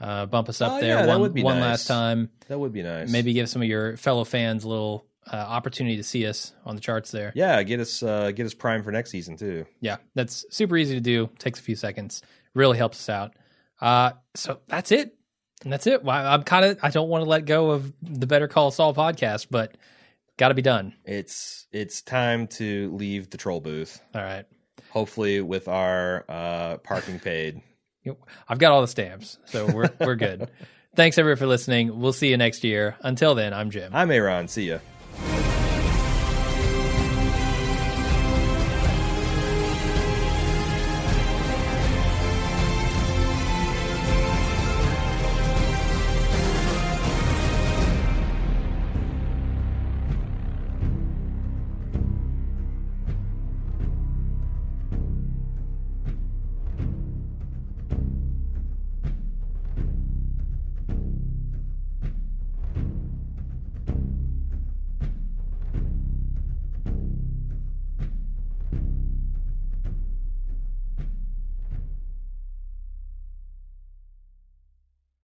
Uh, 0.00 0.26
bump 0.26 0.48
us 0.48 0.60
up 0.60 0.72
Oh, 0.72 0.80
there 0.80 0.98
yeah, 0.98 1.06
one, 1.06 1.20
one 1.42 1.54
nice. 1.60 1.62
last 1.62 1.86
time. 1.86 2.28
That 2.48 2.58
would 2.58 2.72
be 2.72 2.82
nice. 2.82 3.10
Maybe 3.10 3.32
give 3.32 3.48
some 3.48 3.62
of 3.62 3.68
your 3.68 3.96
fellow 3.96 4.24
fans 4.24 4.64
a 4.64 4.68
little 4.68 5.06
uh, 5.32 5.36
opportunity 5.36 5.96
to 5.96 6.02
see 6.02 6.26
us 6.26 6.52
on 6.64 6.74
the 6.74 6.80
charts 6.80 7.10
there. 7.10 7.32
Yeah, 7.34 7.62
get 7.62 7.80
us 7.80 8.02
uh, 8.02 8.30
get 8.32 8.46
us 8.46 8.54
primed 8.54 8.84
for 8.84 8.92
next 8.92 9.10
season 9.10 9.36
too. 9.36 9.66
Yeah, 9.80 9.96
that's 10.14 10.44
super 10.50 10.76
easy 10.76 10.94
to 10.94 11.00
do. 11.00 11.30
Takes 11.38 11.60
a 11.60 11.62
few 11.62 11.76
seconds. 11.76 12.22
Really 12.54 12.78
helps 12.78 12.98
us 12.98 13.08
out. 13.08 13.32
Uh, 13.80 14.12
so 14.34 14.60
that's 14.66 14.92
it. 14.92 15.16
And 15.62 15.72
that's 15.72 15.86
it. 15.86 16.04
Well, 16.04 16.26
I'm 16.26 16.42
kind 16.42 16.64
of 16.64 16.78
I 16.82 16.90
don't 16.90 17.08
want 17.08 17.24
to 17.24 17.30
let 17.30 17.46
go 17.46 17.70
of 17.70 17.92
the 18.02 18.26
Better 18.26 18.48
Call 18.48 18.70
Saul 18.70 18.94
podcast, 18.94 19.46
but 19.50 19.76
got 20.36 20.48
to 20.48 20.54
be 20.54 20.62
done. 20.62 20.94
It's 21.04 21.66
it's 21.72 22.02
time 22.02 22.46
to 22.48 22.94
leave 22.94 23.30
the 23.30 23.38
troll 23.38 23.60
booth. 23.60 24.00
All 24.14 24.22
right. 24.22 24.44
Hopefully, 24.90 25.40
with 25.40 25.68
our 25.68 26.24
uh, 26.28 26.76
parking 26.78 27.18
paid. 27.18 27.62
I've 28.48 28.58
got 28.58 28.72
all 28.72 28.82
the 28.82 28.88
stamps, 28.88 29.38
so 29.46 29.66
we're 29.66 29.90
we're 30.00 30.16
good. 30.16 30.50
Thanks 30.94 31.18
everyone 31.18 31.38
for 31.38 31.46
listening. 31.46 31.98
We'll 31.98 32.12
see 32.12 32.28
you 32.28 32.36
next 32.36 32.62
year. 32.62 32.96
Until 33.00 33.34
then, 33.34 33.52
I'm 33.52 33.70
Jim. 33.70 33.90
I'm 33.94 34.10
Aaron. 34.10 34.46
See 34.46 34.68
ya. 34.68 34.78